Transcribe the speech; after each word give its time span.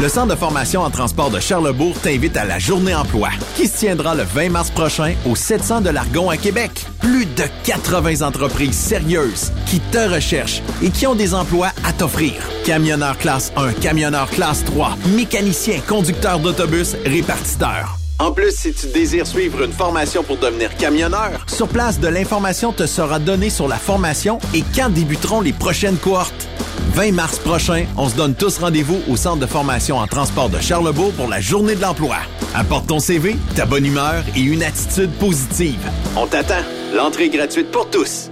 Le 0.00 0.08
Centre 0.08 0.34
de 0.34 0.40
formation 0.40 0.80
en 0.80 0.90
transport 0.90 1.30
de 1.30 1.38
Charlebourg 1.38 1.94
t'invite 2.00 2.36
à 2.36 2.44
la 2.44 2.58
Journée 2.58 2.94
emploi, 2.94 3.28
qui 3.56 3.68
se 3.68 3.78
tiendra 3.78 4.14
le 4.14 4.22
20 4.22 4.48
mars 4.48 4.70
prochain 4.70 5.14
au 5.26 5.36
700 5.36 5.82
de 5.82 5.90
l'Argon 5.90 6.30
à 6.30 6.38
Québec. 6.38 6.70
Plus 7.00 7.26
de 7.26 7.44
80 7.64 8.26
entreprises 8.26 8.74
sérieuses 8.76 9.52
qui 9.66 9.80
te 9.80 9.98
recherchent 9.98 10.62
et 10.82 10.88
qui 10.88 11.06
ont 11.06 11.14
des 11.14 11.34
emplois 11.34 11.72
à 11.84 11.92
t'offrir. 11.92 12.32
Camionneur 12.64 13.18
classe 13.18 13.52
1, 13.56 13.74
camionneur 13.74 14.30
classe 14.30 14.64
3, 14.64 14.96
mécanicien, 15.14 15.78
conducteur 15.86 16.38
d'autobus, 16.38 16.96
répartiteur. 17.04 17.98
En 18.18 18.32
plus, 18.32 18.56
si 18.56 18.72
tu 18.72 18.86
désires 18.86 19.26
suivre 19.26 19.62
une 19.62 19.72
formation 19.72 20.22
pour 20.22 20.38
devenir 20.38 20.74
camionneur, 20.76 21.44
sur 21.48 21.68
place, 21.68 22.00
de 22.00 22.08
l'information 22.08 22.72
te 22.72 22.86
sera 22.86 23.18
donnée 23.18 23.50
sur 23.50 23.68
la 23.68 23.76
formation 23.76 24.38
et 24.54 24.64
quand 24.74 24.88
débuteront 24.88 25.42
les 25.42 25.52
prochaines 25.52 25.96
cohortes. 25.96 26.48
20 26.94 27.12
mars 27.12 27.38
prochain, 27.38 27.86
on 27.96 28.06
se 28.08 28.14
donne 28.14 28.34
tous 28.34 28.58
rendez-vous 28.58 29.00
au 29.08 29.16
Centre 29.16 29.38
de 29.38 29.46
formation 29.46 29.96
en 29.96 30.06
transport 30.06 30.50
de 30.50 30.60
Charlebourg 30.60 31.12
pour 31.14 31.26
la 31.26 31.40
Journée 31.40 31.74
de 31.74 31.80
l'emploi. 31.80 32.16
Apporte 32.54 32.86
ton 32.86 32.98
CV, 32.98 33.36
ta 33.56 33.64
bonne 33.64 33.86
humeur 33.86 34.22
et 34.36 34.40
une 34.40 34.62
attitude 34.62 35.10
positive. 35.12 35.80
On 36.16 36.26
t'attend. 36.26 36.62
L'entrée 36.94 37.24
est 37.24 37.30
gratuite 37.30 37.70
pour 37.70 37.88
tous. 37.88 38.30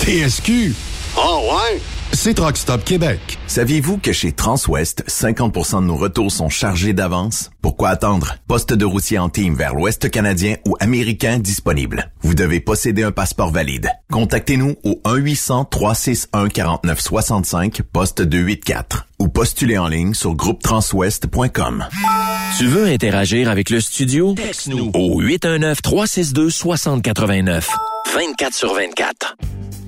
TSQ. 0.00 0.74
Oh 1.16 1.50
ouais? 1.50 1.80
C'est 2.16 2.34
Truck 2.34 2.56
Stop 2.56 2.82
Québec. 2.82 3.20
Saviez-vous 3.46 3.98
que 3.98 4.10
chez 4.10 4.32
Transwest, 4.32 5.04
50% 5.06 5.82
de 5.82 5.86
nos 5.86 5.96
retours 5.96 6.32
sont 6.32 6.48
chargés 6.48 6.94
d'avance? 6.94 7.50
Pourquoi 7.60 7.90
attendre? 7.90 8.36
Poste 8.48 8.72
de 8.72 8.86
routier 8.86 9.18
en 9.18 9.28
team 9.28 9.54
vers 9.54 9.74
l'Ouest 9.74 10.10
canadien 10.10 10.56
ou 10.66 10.76
américain 10.80 11.38
disponible. 11.38 12.10
Vous 12.22 12.34
devez 12.34 12.60
posséder 12.60 13.02
un 13.02 13.12
passeport 13.12 13.50
valide. 13.50 13.90
Contactez-nous 14.10 14.76
au 14.82 14.98
1-800-361-4965, 15.04 17.82
poste 17.82 18.22
284 18.22 19.08
ou 19.18 19.28
postulez 19.28 19.76
en 19.76 19.88
ligne 19.88 20.14
sur 20.14 20.34
groupetranswest.com. 20.34 21.84
Tu 22.56 22.66
veux 22.66 22.86
interagir 22.86 23.50
avec 23.50 23.68
le 23.68 23.82
studio? 23.82 24.32
Texte-nous 24.34 24.90
au 24.94 25.20
819-362-6089. 25.22 27.64
24 28.14 28.54
sur 28.54 28.72
24. 28.74 29.36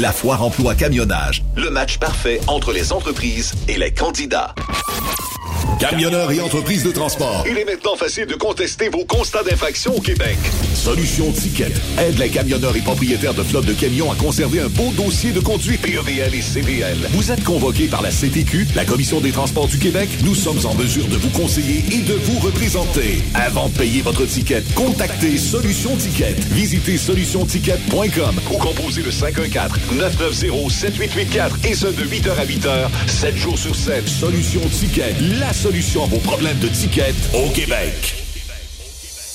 La 0.00 0.12
foire 0.12 0.42
emploi 0.42 0.74
camionnage, 0.74 1.44
le 1.56 1.70
match 1.70 1.98
parfait 1.98 2.40
entre 2.46 2.72
les 2.72 2.92
entreprises 2.92 3.52
et 3.68 3.76
les 3.76 3.92
candidats. 3.92 4.54
Camionneurs 5.78 6.30
et 6.32 6.40
entreprises 6.40 6.82
de 6.82 6.90
transport. 6.90 7.44
Il 7.48 7.58
est 7.58 7.64
maintenant 7.64 7.96
facile 7.96 8.26
de 8.26 8.34
contester 8.34 8.88
vos 8.88 9.04
constats 9.04 9.42
d'infraction 9.42 9.94
au 9.96 10.00
Québec. 10.00 10.36
Solution 10.74 11.30
Ticket 11.32 11.72
aide 11.98 12.18
les 12.18 12.28
camionneurs 12.30 12.76
et 12.76 12.80
propriétaires 12.80 13.34
de 13.34 13.42
flottes 13.42 13.66
de 13.66 13.72
camions 13.74 14.10
à 14.10 14.14
conserver 14.14 14.60
un 14.60 14.68
beau 14.68 14.90
dossier 14.96 15.32
de 15.32 15.40
conduite 15.40 15.82
PEVL 15.82 16.34
et 16.34 16.40
CVL. 16.40 16.96
Vous 17.10 17.30
êtes 17.30 17.44
convoqué 17.44 17.86
par 17.86 18.02
la 18.02 18.10
CTQ, 18.10 18.68
la 18.74 18.84
Commission 18.84 19.20
des 19.20 19.32
transports 19.32 19.68
du 19.68 19.78
Québec. 19.78 20.08
Nous 20.22 20.34
sommes 20.34 20.64
en 20.64 20.74
mesure 20.74 21.06
de 21.08 21.16
vous 21.16 21.30
conseiller 21.30 21.84
et 21.92 22.02
de 22.02 22.14
vous 22.14 22.38
représenter. 22.38 23.22
Avant 23.34 23.68
de 23.68 23.76
payer 23.76 24.00
votre 24.00 24.24
ticket, 24.24 24.62
contactez 24.74 25.36
Solution 25.36 25.96
Ticket. 25.96 26.36
Visitez 26.50 26.96
solutionticket.com 26.96 28.40
ou 28.52 28.58
composez 28.58 29.02
le 29.02 29.10
514-990-7884 29.98 31.66
et 31.66 31.74
ce 31.74 31.86
de 31.86 32.04
8h 32.04 32.30
à 32.38 32.44
8h, 32.44 32.88
7 33.06 33.36
jours 33.36 33.58
sur 33.58 33.74
7. 33.74 34.08
Solution 34.08 34.60
Ticket, 34.68 35.14
la 35.38 35.52
solution 35.52 36.04
à 36.04 36.06
vos 36.06 36.18
problèmes 36.18 36.58
de 36.58 36.68
ticket 36.68 37.14
au 37.34 37.50
Québec. 37.50 38.23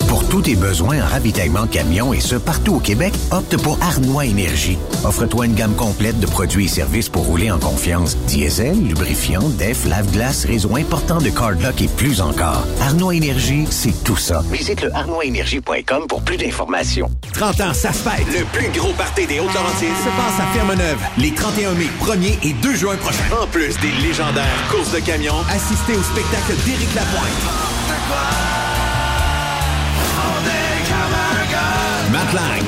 Pour 0.09 0.27
tous 0.27 0.41
tes 0.41 0.55
besoins 0.55 1.03
en 1.03 1.05
ravitaillement 1.05 1.67
camion 1.67 2.13
et 2.13 2.19
ce, 2.19 2.35
partout 2.35 2.77
au 2.77 2.79
Québec, 2.79 3.13
opte 3.29 3.55
pour 3.57 3.77
Arnois 3.79 4.25
Énergie. 4.25 4.79
Offre-toi 5.05 5.45
une 5.45 5.53
gamme 5.53 5.75
complète 5.75 6.19
de 6.19 6.25
produits 6.25 6.65
et 6.65 6.67
services 6.67 7.09
pour 7.09 7.25
rouler 7.25 7.51
en 7.51 7.59
confiance. 7.59 8.17
Diesel, 8.25 8.87
lubrifiant, 8.87 9.47
def, 9.59 9.85
lave-glace, 9.85 10.45
réseau 10.45 10.75
important 10.77 11.19
de 11.19 11.29
cardlock 11.29 11.79
et 11.83 11.87
plus 11.87 12.21
encore. 12.21 12.65
Arnois 12.81 13.13
Énergie, 13.13 13.67
c'est 13.69 14.03
tout 14.03 14.17
ça. 14.17 14.41
Visite 14.51 14.81
le 14.81 14.91
arnoisénergie.com 14.95 16.07
pour 16.09 16.23
plus 16.23 16.37
d'informations. 16.37 17.11
30 17.33 17.61
ans, 17.61 17.73
ça 17.75 17.93
se 17.93 18.01
fête. 18.01 18.25
Le 18.33 18.45
plus 18.45 18.79
gros 18.79 18.93
party 18.93 19.27
des 19.27 19.39
Hautes-Laurentides 19.39 19.89
se 19.89 20.09
passe 20.09 20.39
à 20.39 20.51
Ferme-Neuve 20.55 21.01
les 21.19 21.35
31 21.35 21.73
mai, 21.73 21.85
1er 22.01 22.47
et 22.49 22.53
2 22.53 22.75
juin 22.75 22.95
prochains. 22.95 23.43
En 23.43 23.45
plus 23.45 23.77
des 23.77 23.91
légendaires 24.01 24.67
courses 24.71 24.91
de 24.91 25.01
camions, 25.01 25.45
assistez 25.51 25.95
au 25.95 26.01
spectacle 26.01 26.55
d'Éric 26.65 26.95
Lapointe. 26.95 28.58
Street. 32.29 32.59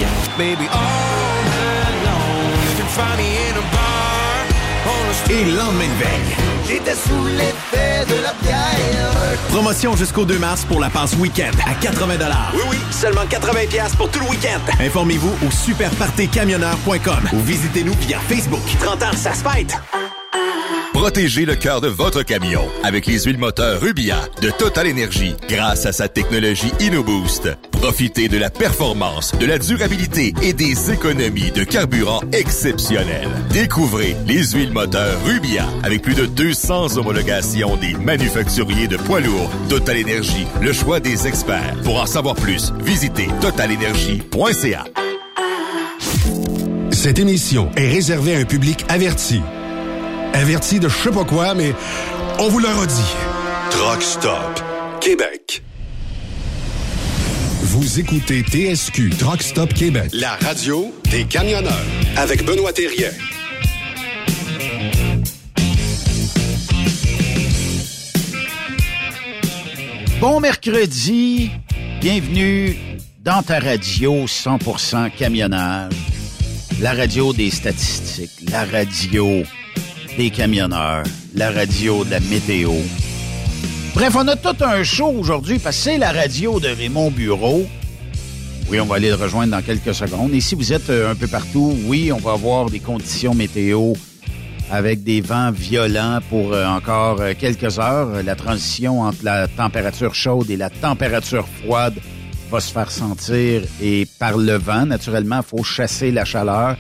Et 5.30 5.46
lendemain 5.46 5.88
de 5.88 6.04
veille. 6.04 6.36
J'étais 6.68 6.94
sous 6.94 7.26
l'effet 7.38 8.06
de 8.06 8.22
la 8.22 8.34
bière. 8.42 9.38
Promotion 9.50 9.96
jusqu'au 9.96 10.26
2 10.26 10.38
mars 10.40 10.66
pour 10.66 10.82
la 10.82 10.90
passe 10.90 11.16
week-end 11.16 11.52
à 11.66 11.74
80 11.74 12.16
Oui, 12.54 12.62
oui, 12.72 12.78
seulement 12.92 13.26
80 13.30 13.54
pour 13.98 14.10
tout 14.12 14.20
le 14.20 14.30
week-end. 14.30 14.60
Informez-vous 14.80 15.32
au 15.48 15.52
superpartycamionneur.com 15.52 17.30
ou 17.32 17.40
visitez-nous 17.40 17.94
via 18.02 18.20
Facebook. 18.20 18.62
30 18.82 19.04
ans, 19.04 19.16
ça 19.16 19.34
se 19.34 19.44
fête. 19.44 19.80
Protégez 20.94 21.46
le 21.46 21.56
cœur 21.56 21.82
de 21.82 21.88
votre 21.88 22.22
camion 22.22 22.64
avec 22.84 23.06
les 23.06 23.22
huiles 23.22 23.38
moteurs 23.38 23.80
Rubia 23.80 24.18
de 24.42 24.50
Total 24.52 24.88
Energy 24.88 25.34
grâce 25.48 25.86
à 25.86 25.92
sa 25.92 26.08
technologie 26.08 26.72
InnoBoost. 26.80 27.50
Profitez 27.72 28.28
de 28.28 28.38
la 28.38 28.50
performance, 28.50 29.34
de 29.40 29.46
la 29.46 29.58
durabilité 29.58 30.34
et 30.44 30.54
des 30.54 30.92
économies 30.92 31.52
de 31.52 31.64
carburant 31.64 32.22
exceptionnelles. 32.34 33.30
Découvrez 33.52 34.16
les 34.28 34.44
huiles 34.52 34.74
moteurs 34.74 35.18
Rubia 35.26 35.66
avec 35.84 36.02
plus 36.02 36.14
de 36.14 36.26
200 36.26 36.98
homologations 36.98 37.78
des 37.78 37.94
manufacturiers 37.94 38.88
de 38.88 38.98
poids 38.98 39.22
lourds. 39.22 39.50
Total 39.70 39.98
Energy, 40.02 40.46
le 40.62 40.74
choix 40.74 41.00
des 41.00 41.26
experts. 41.26 41.76
Pour 41.84 42.00
en 42.00 42.06
savoir 42.06 42.36
plus, 42.36 42.74
visitez 42.84 43.28
totalenergy.ca. 43.40 44.84
Cette 46.92 47.18
émission 47.18 47.72
est 47.76 47.90
réservée 47.90 48.36
à 48.36 48.40
un 48.40 48.46
public 48.46 48.86
averti. 48.90 49.42
Averti 50.34 50.80
de 50.80 50.88
je 50.88 50.98
sais 50.98 51.12
pas 51.12 51.26
quoi, 51.26 51.54
mais 51.54 51.74
on 52.40 52.48
vous 52.48 52.60
le 52.60 52.68
redit. 52.68 53.16
Truck 53.70 54.02
Stop 54.02 54.62
Québec. 55.02 55.62
Vous 57.64 58.00
écoutez 58.00 58.42
TSQ 58.42 59.10
Truck 59.18 59.42
Stop 59.42 59.74
Québec. 59.74 60.10
La 60.14 60.36
radio 60.38 60.94
des 61.12 61.26
camionneurs 61.26 61.74
avec 62.16 62.46
Benoît 62.46 62.72
Thérien. 62.74 63.12
Bon 70.20 70.40
mercredi, 70.40 71.52
bienvenue 72.00 72.78
dans 73.20 73.44
ta 73.44 73.60
radio 73.60 74.26
100% 74.26 75.12
camionnage, 75.12 75.94
la 76.80 76.94
radio 76.94 77.34
des 77.34 77.50
statistiques, 77.50 78.50
la 78.50 78.66
radio 78.66 79.44
camionneurs, 80.30 81.04
la 81.34 81.52
radio 81.52 82.06
de 82.06 82.12
la 82.12 82.20
météo. 82.20 82.72
Bref, 83.96 84.16
on 84.16 84.28
a 84.28 84.36
tout 84.36 84.64
un 84.64 84.84
show 84.84 85.08
aujourd'hui 85.08 85.60
parce 85.60 85.76
que 85.78 85.84
c'est 85.84 85.98
la 85.98 86.12
radio 86.12 86.60
de 86.60 86.68
Raymond 86.68 87.12
Bureau. 87.12 87.66
Oui, 88.70 88.80
on 88.80 88.86
va 88.86 88.96
aller 88.98 89.10
le 89.10 89.16
rejoindre 89.16 89.52
dans 89.52 89.62
quelques 89.62 89.94
secondes. 89.94 90.34
Et 90.34 90.40
si 90.40 90.56
vous 90.56 90.72
êtes 90.72 90.90
euh, 90.90 91.12
un 91.12 91.16
peu 91.16 91.28
partout, 91.28 91.76
oui, 91.86 92.12
on 92.12 92.20
va 92.20 92.34
avoir 92.34 92.70
des 92.70 92.80
conditions 92.80 93.34
météo 93.34 93.94
avec 94.70 95.04
des 95.04 95.20
vents 95.20 95.52
violents 95.52 96.20
pour 96.30 96.54
euh, 96.54 96.66
encore 96.66 97.20
euh, 97.20 97.34
quelques 97.38 97.80
heures. 97.80 98.24
La 98.24 98.36
transition 98.36 99.02
entre 99.02 99.24
la 99.24 99.48
température 99.48 100.16
chaude 100.16 100.50
et 100.50 100.58
la 100.58 100.70
température 100.70 101.48
froide 101.64 101.96
va 102.50 102.60
se 102.60 102.72
faire 102.72 102.92
sentir 102.92 103.64
et 103.82 104.08
par 104.20 104.38
le 104.38 104.54
vent, 104.54 104.86
naturellement, 104.86 105.40
il 105.40 105.58
faut 105.58 105.64
chasser 105.64 106.12
la 106.12 106.26
chaleur 106.26 106.78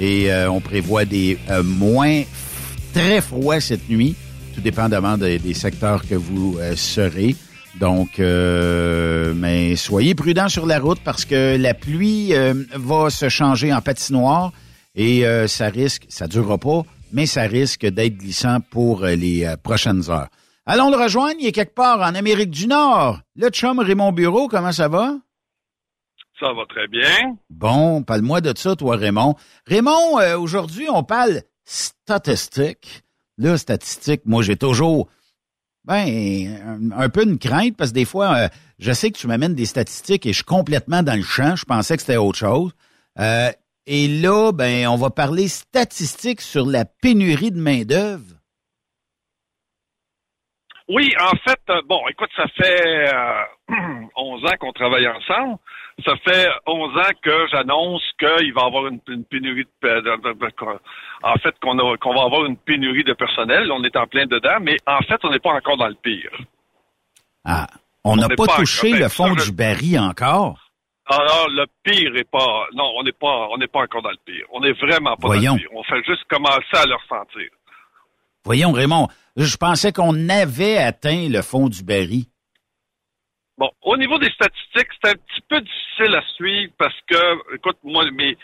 et 0.00 0.30
on 0.48 0.60
prévoit 0.60 1.04
des 1.04 1.38
moins 1.62 2.22
très 2.92 3.20
froids 3.20 3.60
cette 3.60 3.88
nuit, 3.88 4.14
tout 4.54 4.60
dépendamment 4.60 5.16
des, 5.18 5.38
des 5.38 5.54
secteurs 5.54 6.06
que 6.06 6.14
vous 6.14 6.58
serez. 6.76 7.36
Donc, 7.78 8.20
euh, 8.20 9.32
mais 9.34 9.76
soyez 9.76 10.14
prudents 10.14 10.48
sur 10.48 10.66
la 10.66 10.78
route 10.78 11.00
parce 11.02 11.24
que 11.24 11.56
la 11.56 11.74
pluie 11.74 12.34
euh, 12.34 12.54
va 12.74 13.08
se 13.10 13.28
changer 13.28 13.72
en 13.72 13.80
patinoire 13.80 14.52
et 14.94 15.26
euh, 15.26 15.46
ça 15.46 15.68
risque, 15.68 16.04
ça 16.08 16.26
durera 16.26 16.58
pas, 16.58 16.82
mais 17.12 17.24
ça 17.26 17.42
risque 17.42 17.86
d'être 17.86 18.18
glissant 18.18 18.60
pour 18.60 19.04
les 19.04 19.54
prochaines 19.62 20.10
heures. 20.10 20.28
Allons 20.66 20.90
le 20.90 20.96
rejoindre, 20.96 21.36
il 21.40 21.46
est 21.46 21.52
quelque 21.52 21.74
part 21.74 22.00
en 22.00 22.14
Amérique 22.14 22.50
du 22.50 22.66
Nord. 22.66 23.20
Le 23.36 23.48
chum 23.48 23.78
Raymond 23.78 24.12
Bureau, 24.12 24.48
comment 24.48 24.72
ça 24.72 24.88
va? 24.88 25.14
Ça 26.38 26.52
va 26.52 26.64
très 26.68 26.88
bien. 26.88 27.36
Bon, 27.50 28.02
parle-moi 28.02 28.40
de 28.40 28.52
ça, 28.56 28.76
toi, 28.76 28.96
Raymond. 28.96 29.34
Raymond, 29.66 30.18
aujourd'hui, 30.38 30.86
on 30.88 31.02
parle 31.04 31.42
statistique. 31.64 33.02
Là, 33.38 33.56
statistique, 33.56 34.22
moi, 34.24 34.42
j'ai 34.42 34.56
toujours 34.56 35.08
ben, 35.84 36.92
un, 36.94 37.08
peu 37.08 37.24
une 37.24 37.38
crainte 37.38 37.76
parce 37.76 37.90
que 37.90 37.94
des 37.94 38.04
fois, 38.04 38.36
euh, 38.36 38.48
je 38.78 38.92
sais 38.92 39.10
que 39.10 39.18
tu 39.18 39.26
m'amènes 39.26 39.54
des 39.54 39.66
statistiques 39.66 40.26
et 40.26 40.30
je 40.30 40.36
suis 40.36 40.44
complètement 40.44 41.02
dans 41.02 41.16
le 41.16 41.22
champ. 41.22 41.56
Je 41.56 41.64
pensais 41.64 41.96
que 41.96 42.02
c'était 42.02 42.16
autre 42.16 42.38
chose. 42.38 42.72
Euh, 43.18 43.50
et 43.86 44.06
là, 44.06 44.52
ben, 44.52 44.86
on 44.86 44.96
va 44.96 45.10
parler 45.10 45.48
statistiques 45.48 46.40
sur 46.40 46.66
la 46.66 46.84
pénurie 46.84 47.50
de 47.50 47.58
main-d'œuvre. 47.58 48.36
Oui, 50.88 51.10
en 51.20 51.36
fait, 51.48 51.60
euh, 51.70 51.80
bon, 51.88 52.00
écoute, 52.08 52.30
ça 52.36 52.46
fait 52.56 53.10
11 54.16 54.44
ans 54.44 54.56
qu'on 54.60 54.72
travaille 54.72 55.08
ensemble. 55.08 55.58
Ça 56.04 56.14
fait 56.24 56.48
11 56.66 56.96
ans 56.96 57.10
que 57.22 57.46
j'annonce 57.50 58.02
qu'il 58.18 58.52
va 58.54 58.62
y 58.62 58.66
avoir 58.66 58.86
une, 58.86 59.00
pénurie 59.24 59.66
de, 59.82 60.88
en 61.22 61.34
fait 61.34 61.54
qu'on 61.60 62.14
va 62.14 62.22
avoir 62.22 62.44
une 62.46 62.56
pénurie 62.56 63.04
de 63.04 63.12
personnel. 63.12 63.70
On 63.70 63.82
est 63.84 63.96
en 63.96 64.06
plein 64.06 64.26
dedans, 64.26 64.58
mais 64.60 64.76
en 64.86 65.00
fait, 65.00 65.20
on 65.24 65.30
n'est 65.30 65.38
pas 65.38 65.52
encore 65.52 65.76
dans 65.76 65.88
le 65.88 65.94
pire. 65.94 66.30
Ah, 67.44 67.66
on 68.04 68.16
n'a 68.16 68.28
pas, 68.28 68.46
touché 68.56 68.92
le 68.92 69.08
fond 69.08 69.34
du 69.34 69.52
baril 69.52 69.98
encore. 69.98 70.58
Alors, 71.06 71.48
le 71.48 71.66
pire 71.82 72.16
est 72.16 72.30
pas. 72.30 72.66
Non, 72.74 72.92
on 72.96 73.02
n'est 73.02 73.12
pas. 73.12 73.48
On 73.50 73.58
n'est 73.58 73.66
pas 73.66 73.80
encore 73.80 74.02
dans 74.02 74.10
le 74.10 74.18
pire. 74.24 74.46
On 74.52 74.60
n'est 74.60 74.72
vraiment 74.72 75.16
pas 75.16 75.26
Voyons. 75.26 75.52
dans 75.52 75.58
le 75.58 75.60
pire. 75.62 75.70
On 75.74 75.82
fait 75.82 76.02
juste 76.04 76.24
commencer 76.28 76.74
à 76.74 76.86
le 76.86 76.94
ressentir. 76.94 77.50
Voyons, 78.44 78.72
Raymond. 78.72 79.08
Je 79.36 79.56
pensais 79.56 79.92
qu'on 79.92 80.28
avait 80.28 80.78
atteint 80.78 81.28
le 81.28 81.42
fond 81.42 81.68
du 81.68 81.82
baril. 81.82 82.26
Bon, 83.58 83.70
au 83.82 83.96
niveau 83.98 84.18
des 84.18 84.30
statistiques, 84.30 84.88
c'est 85.02 85.10
un 85.10 85.14
petit 85.14 85.42
peu 85.48 85.60
difficile 85.60 86.14
à 86.16 86.22
suivre 86.36 86.72
parce 86.78 86.98
que, 87.06 87.54
écoute, 87.54 87.76
moi, 87.84 88.04
mes, 88.10 88.36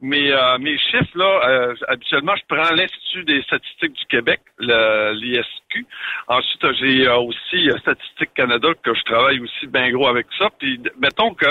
mes, 0.00 0.32
euh, 0.32 0.58
mes 0.58 0.76
chiffres, 0.78 1.16
là, 1.16 1.48
euh, 1.48 1.74
habituellement, 1.86 2.34
je 2.36 2.42
prends 2.48 2.74
l'Institut 2.74 3.24
des 3.24 3.40
statistiques 3.42 3.92
du 3.92 4.04
Québec, 4.06 4.40
l'ISQ. 4.58 5.86
Ensuite, 6.26 6.72
j'ai 6.80 7.06
euh, 7.06 7.18
aussi 7.18 7.70
euh, 7.70 7.78
Statistique 7.78 8.34
Canada, 8.34 8.68
que 8.82 8.94
je 8.94 9.02
travaille 9.04 9.40
aussi 9.40 9.68
bien 9.68 9.90
gros 9.90 10.08
avec 10.08 10.26
ça. 10.36 10.48
Puis, 10.58 10.80
mettons 10.98 11.34
que 11.34 11.46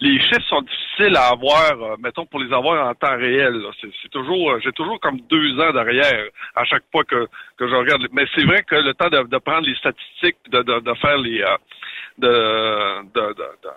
les 0.00 0.18
chiffres 0.20 0.48
sont 0.48 0.62
difficiles 0.62 1.16
à 1.16 1.28
avoir, 1.32 1.72
euh, 1.72 1.96
mettons, 2.02 2.24
pour 2.24 2.40
les 2.40 2.52
avoir 2.54 2.88
en 2.88 2.94
temps 2.94 3.16
réel. 3.18 3.62
C'est 3.80 4.10
toujours, 4.10 4.58
j'ai 4.60 4.72
toujours 4.72 4.98
comme 5.00 5.20
deux 5.28 5.60
ans 5.60 5.72
derrière 5.72 6.24
à 6.54 6.64
chaque 6.64 6.84
fois 6.90 7.04
que, 7.04 7.26
que 7.58 7.68
je 7.68 7.74
regarde. 7.74 8.06
Mais 8.12 8.24
c'est 8.34 8.44
vrai 8.44 8.62
que 8.62 8.76
le 8.76 8.94
temps 8.94 9.10
de, 9.10 9.28
de 9.28 9.38
prendre 9.38 9.66
les 9.66 9.74
statistiques, 9.76 10.38
de, 10.50 10.62
de, 10.62 10.80
de 10.80 10.94
faire 10.94 11.18
les... 11.18 11.44
de, 12.18 13.02
de, 13.12 13.20
de, 13.34 13.48
de- 13.62 13.70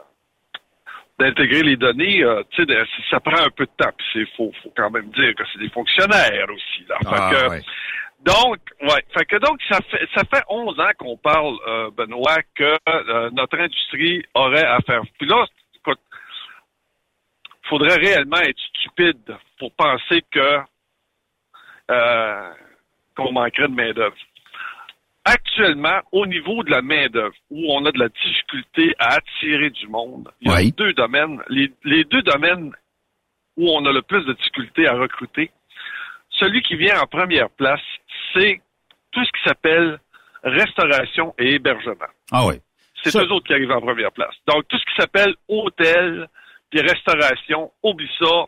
d'intégrer 1.20 1.64
les 1.64 1.76
données, 1.76 2.24
euh, 2.24 2.44
tu 2.52 2.64
sais, 2.66 2.86
ça 3.10 3.20
prend 3.20 3.42
un 3.44 3.50
peu 3.50 3.66
de 3.66 3.72
temps. 3.78 3.92
C'est 4.14 4.26
faut, 4.38 4.52
faut 4.64 4.72
quand 4.76 4.90
même 4.90 5.10
dire 5.12 5.36
que 5.36 5.44
c'est 5.52 5.60
des 5.60 5.70
fonctionnaires 5.70 6.48
aussi. 6.50 6.86
Là. 6.88 6.98
Fait 7.00 7.08
Ah, 7.12 7.32
que- 7.34 7.50
ouais. 7.50 7.62
Donc, 8.22 8.58
ouais, 8.82 9.04
fait 9.18 9.26
que 9.26 9.36
donc 9.38 9.60
ça 9.70 9.80
fait 9.90 10.06
ça 10.14 10.24
fait 10.34 10.44
11 10.50 10.78
ans 10.80 10.92
qu'on 10.98 11.16
parle, 11.18 11.56
euh, 11.68 11.90
Benoît, 11.92 12.42
que 12.56 12.78
euh, 12.90 13.30
notre 13.32 13.58
industrie 13.60 14.24
aurait 14.34 14.66
à 14.66 14.80
faire. 14.82 15.02
Puis 15.18 15.28
là, 15.28 15.46
écoute, 15.76 16.00
faudrait 17.70 17.96
réellement 17.96 18.40
être 18.42 18.60
stupide 18.76 19.36
pour 19.58 19.72
penser 19.74 20.22
que 20.32 20.60
qu'on 23.16 23.32
manquerait 23.32 23.68
de 23.68 23.74
main 23.74 23.92
d'œuvre. 23.94 24.16
Actuellement, 25.32 26.00
au 26.12 26.26
niveau 26.26 26.64
de 26.64 26.72
la 26.72 26.82
main-d'œuvre, 26.82 27.36
où 27.52 27.72
on 27.74 27.86
a 27.86 27.92
de 27.92 28.00
la 28.00 28.10
difficulté 28.10 28.96
à 29.00 29.16
attirer 29.16 29.70
du 29.70 29.88
monde, 29.88 30.30
il 30.42 30.50
y 30.50 30.52
a 30.52 30.58
Oui. 30.58 30.72
deux 30.72 30.94
domaines. 30.94 31.40
Les, 31.50 31.72
les 31.84 32.04
deux 32.06 32.22
domaines 32.24 32.72
où 33.58 33.70
on 33.70 33.86
a 33.86 33.92
le 33.92 34.02
plus 34.02 34.26
de 34.26 34.34
difficulté 34.34 34.88
à 34.88 34.94
recruter, 34.94 35.52
celui 36.32 36.62
qui 36.62 36.76
vient 36.76 37.00
en 37.02 37.06
première 37.06 37.50
place, 37.52 37.82
c'est 38.34 38.62
tout 39.12 39.24
ce 39.24 39.32
qui 39.32 39.44
s'appelle 39.48 40.00
restauration 40.44 41.34
et 41.38 41.56
hébergement. 41.56 42.10
Ah 42.32 42.46
oui. 42.48 42.56
C'est 43.04 43.16
eux 43.16 43.32
autres 43.32 43.46
qui 43.48 43.54
arrivent 43.54 43.72
en 43.72 43.82
première 43.82 44.12
place. 44.12 44.34
Donc, 44.48 44.68
tout 44.68 44.78
ce 44.78 44.86
qui 44.86 44.96
s'appelle 45.00 45.34
hôtel 45.48 46.28
puis 46.70 46.82
restauration, 46.82 47.72
oublie 47.84 48.10
ça, 48.20 48.46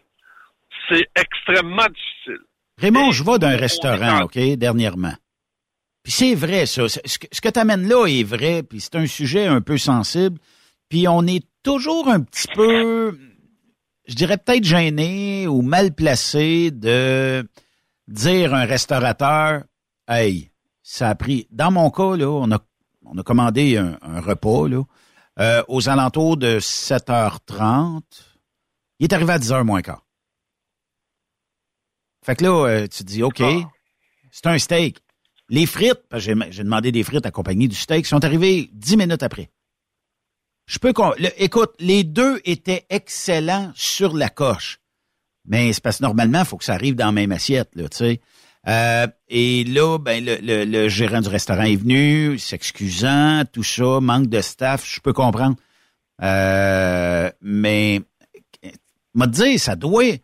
c'est 0.90 1.08
extrêmement 1.16 1.88
difficile. 1.88 2.44
Raymond, 2.78 3.12
je 3.12 3.24
vais 3.24 3.40
d'un 3.40 3.58
restaurant, 3.58 4.24
OK, 4.24 4.38
dernièrement. 4.58 5.14
Puis 6.04 6.12
c'est 6.12 6.36
vrai, 6.36 6.66
ça. 6.66 6.88
Ce 6.90 6.98
que, 7.20 7.50
tu 7.50 7.60
amènes 7.60 7.88
là 7.88 8.08
est 8.08 8.24
vrai, 8.24 8.64
puis 8.64 8.82
c'est 8.82 8.96
un 8.96 9.06
sujet 9.06 9.46
un 9.46 9.62
peu 9.62 9.78
sensible. 9.78 10.40
Puis 10.90 11.08
on 11.08 11.26
est 11.28 11.46
toujours 11.64 12.10
un 12.10 12.22
petit 12.22 12.48
peu, 12.56 13.18
je 14.08 14.16
dirais 14.16 14.38
peut-être 14.38 14.64
gêné 14.64 15.48
ou 15.48 15.62
mal 15.62 15.94
placé 15.94 16.72
de 16.72 17.48
dire 18.08 18.54
à 18.54 18.62
un 18.62 18.66
restaurateur, 18.66 19.64
hey, 20.08 20.52
ça 20.82 21.10
a 21.10 21.16
pris. 21.16 21.48
Dans 21.52 21.72
mon 21.72 21.90
cas, 21.92 22.16
là, 22.18 22.28
on 22.28 22.52
a, 22.52 22.60
on 23.06 23.18
a 23.18 23.24
commandé 23.24 23.78
un, 23.78 23.98
un 24.02 24.20
repas, 24.20 24.68
là, 24.68 24.84
euh, 25.40 25.64
aux 25.68 25.88
alentours 25.88 26.36
de 26.36 26.60
7h30. 26.60 28.02
Il 29.00 29.06
est 29.06 29.14
arrivé 29.14 29.34
à 29.34 29.40
10h 29.40 29.64
moins 29.64 29.82
quart. 29.82 30.06
Fait 32.24 32.36
que 32.36 32.44
là, 32.44 32.68
euh, 32.68 32.82
tu 32.82 33.04
te 33.04 33.04
dis, 33.04 33.24
OK, 33.24 33.42
c'est 34.32 34.48
un 34.48 34.58
steak. 34.60 35.00
Les 35.52 35.66
frites, 35.66 36.02
j'ai 36.14 36.34
demandé 36.34 36.94
des 36.94 37.04
frites 37.04 37.26
accompagnées 37.26 37.68
du 37.68 37.76
steak, 37.76 38.06
sont 38.06 38.24
arrivées 38.24 38.70
dix 38.72 38.96
minutes 38.96 39.22
après. 39.22 39.50
Je 40.66 40.80
peux 40.80 40.94
écoute, 41.38 41.72
les 41.80 42.06
deux 42.06 42.40
étaient 42.46 42.86
excellents 42.90 43.74
sur 43.76 44.16
la 44.16 44.30
coche. 44.30 44.80
Mais 45.46 45.74
c'est 45.74 45.84
parce 45.84 45.98
que 45.98 46.04
normalement, 46.04 46.40
il 46.40 46.46
faut 46.46 46.56
que 46.56 46.64
ça 46.64 46.74
arrive 46.74 46.96
dans 46.96 47.08
la 47.08 47.12
même 47.12 47.34
assiette, 47.34 47.70
là, 47.76 47.90
tu 47.90 47.98
sais. 47.98 48.22
Euh, 48.70 49.08
et 49.28 49.66
là, 49.66 49.98
ben, 49.98 50.24
le, 50.24 50.88
gérant 50.88 51.20
du 51.20 51.28
restaurant 51.28 51.64
est 51.64 51.76
venu, 51.76 52.40
s'excusant, 52.40 53.44
tout 53.52 53.64
ça, 53.64 54.00
manque 54.00 54.28
de 54.28 54.40
staff, 54.40 54.88
je 54.88 55.02
peux 55.02 55.14
comprendre. 55.14 55.58
Euh, 56.22 57.30
mais, 57.42 58.00
m'a 59.14 59.28
dit, 59.28 59.60
ça 59.60 59.76
doit, 59.76 60.16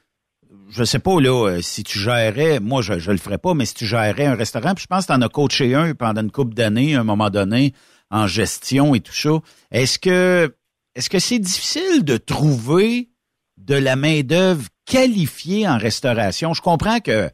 je 0.69 0.83
sais 0.83 0.99
pas, 0.99 1.19
là, 1.19 1.49
euh, 1.49 1.61
si 1.61 1.83
tu 1.83 1.99
gérais, 1.99 2.59
moi, 2.59 2.81
je, 2.81 2.93
le 2.93 3.17
ferais 3.17 3.37
pas, 3.37 3.53
mais 3.53 3.65
si 3.65 3.73
tu 3.73 3.85
gérais 3.85 4.25
un 4.25 4.35
restaurant, 4.35 4.73
puis 4.73 4.83
je 4.83 4.87
pense 4.87 5.05
que 5.05 5.13
tu 5.13 5.17
en 5.17 5.21
as 5.21 5.29
coaché 5.29 5.75
un 5.75 5.93
pendant 5.93 6.21
une 6.21 6.31
couple 6.31 6.53
d'années, 6.53 6.95
à 6.95 7.01
un 7.01 7.03
moment 7.03 7.29
donné, 7.29 7.73
en 8.09 8.27
gestion 8.27 8.95
et 8.95 8.99
tout 8.99 9.13
ça. 9.13 9.39
Est-ce 9.71 9.99
que, 9.99 10.55
est-ce 10.95 11.09
que 11.09 11.19
c'est 11.19 11.39
difficile 11.39 12.03
de 12.03 12.17
trouver 12.17 13.09
de 13.57 13.75
la 13.75 13.95
main-d'œuvre 13.95 14.65
qualifiée 14.85 15.67
en 15.67 15.77
restauration? 15.77 16.53
Je 16.53 16.61
comprends 16.61 16.99
que, 16.99 17.29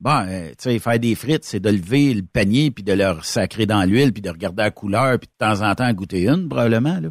bon, 0.00 0.24
euh, 0.26 0.48
tu 0.50 0.70
sais, 0.70 0.78
faire 0.78 0.98
des 0.98 1.14
frites, 1.14 1.44
c'est 1.44 1.60
de 1.60 1.70
lever 1.70 2.14
le 2.14 2.22
panier 2.22 2.70
puis 2.70 2.84
de 2.84 2.92
leur 2.92 3.24
sacrer 3.24 3.66
dans 3.66 3.82
l'huile 3.84 4.12
puis 4.12 4.22
de 4.22 4.30
regarder 4.30 4.62
la 4.62 4.70
couleur 4.70 5.18
puis 5.18 5.28
de 5.28 5.46
temps 5.46 5.62
en 5.62 5.74
temps 5.74 5.92
goûter 5.92 6.28
une, 6.28 6.48
probablement, 6.48 7.00
là. 7.00 7.08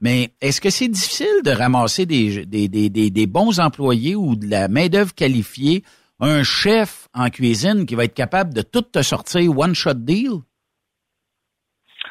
Mais 0.00 0.30
est-ce 0.40 0.60
que 0.60 0.70
c'est 0.70 0.88
difficile 0.88 1.42
de 1.44 1.50
ramasser 1.50 2.06
des, 2.06 2.46
des, 2.46 2.68
des, 2.68 2.88
des, 2.88 3.26
bons 3.26 3.58
employés 3.58 4.14
ou 4.14 4.36
de 4.36 4.48
la 4.48 4.68
main-d'œuvre 4.68 5.14
qualifiée, 5.14 5.82
un 6.20 6.42
chef 6.44 7.08
en 7.14 7.30
cuisine 7.30 7.84
qui 7.84 7.96
va 7.96 8.04
être 8.04 8.14
capable 8.14 8.54
de 8.54 8.62
tout 8.62 8.82
te 8.82 9.02
sortir 9.02 9.56
one-shot 9.56 9.94
deal? 9.94 10.42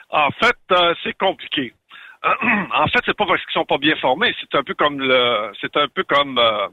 En 0.10 0.29
fait, 0.32 0.58
euh, 0.72 0.94
c'est 1.03 1.17
compliqué. 1.17 1.74
en 2.24 2.88
fait, 2.88 3.00
c'est 3.06 3.15
pas 3.15 3.25
parce 3.25 3.41
qu'ils 3.46 3.53
sont 3.53 3.65
pas 3.65 3.77
bien 3.77 3.96
formés. 3.98 4.34
C'est 4.39 4.58
un 4.58 4.63
peu 4.63 4.74
comme 4.74 5.00
le, 5.00 5.51
c'est 5.62 5.75
un 5.77 5.88
peu 5.88 6.03
comme, 6.03 6.38
euh, 6.38 6.67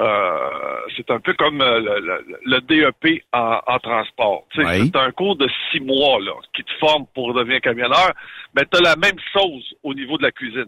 euh, 0.00 0.80
c'est 0.96 1.10
un 1.10 1.20
peu 1.20 1.34
comme 1.34 1.60
euh, 1.60 1.78
le, 1.80 2.00
le- 2.00 2.38
le 2.44 2.60
DEP 2.62 3.22
en, 3.32 3.60
en 3.66 3.78
transport. 3.78 4.44
Oui. 4.56 4.90
C'est 4.92 4.96
un 4.98 5.10
cours 5.12 5.36
de 5.36 5.48
six 5.70 5.80
mois 5.80 6.18
là 6.20 6.32
qui 6.54 6.64
te 6.64 6.72
forme 6.80 7.06
pour 7.14 7.32
devenir 7.32 7.60
camionneur. 7.60 8.12
Mais 8.56 8.64
tu 8.70 8.76
as 8.78 8.82
la 8.82 8.96
même 8.96 9.18
chose 9.32 9.74
au 9.82 9.94
niveau 9.94 10.18
de 10.18 10.24
la 10.24 10.32
cuisine. 10.32 10.66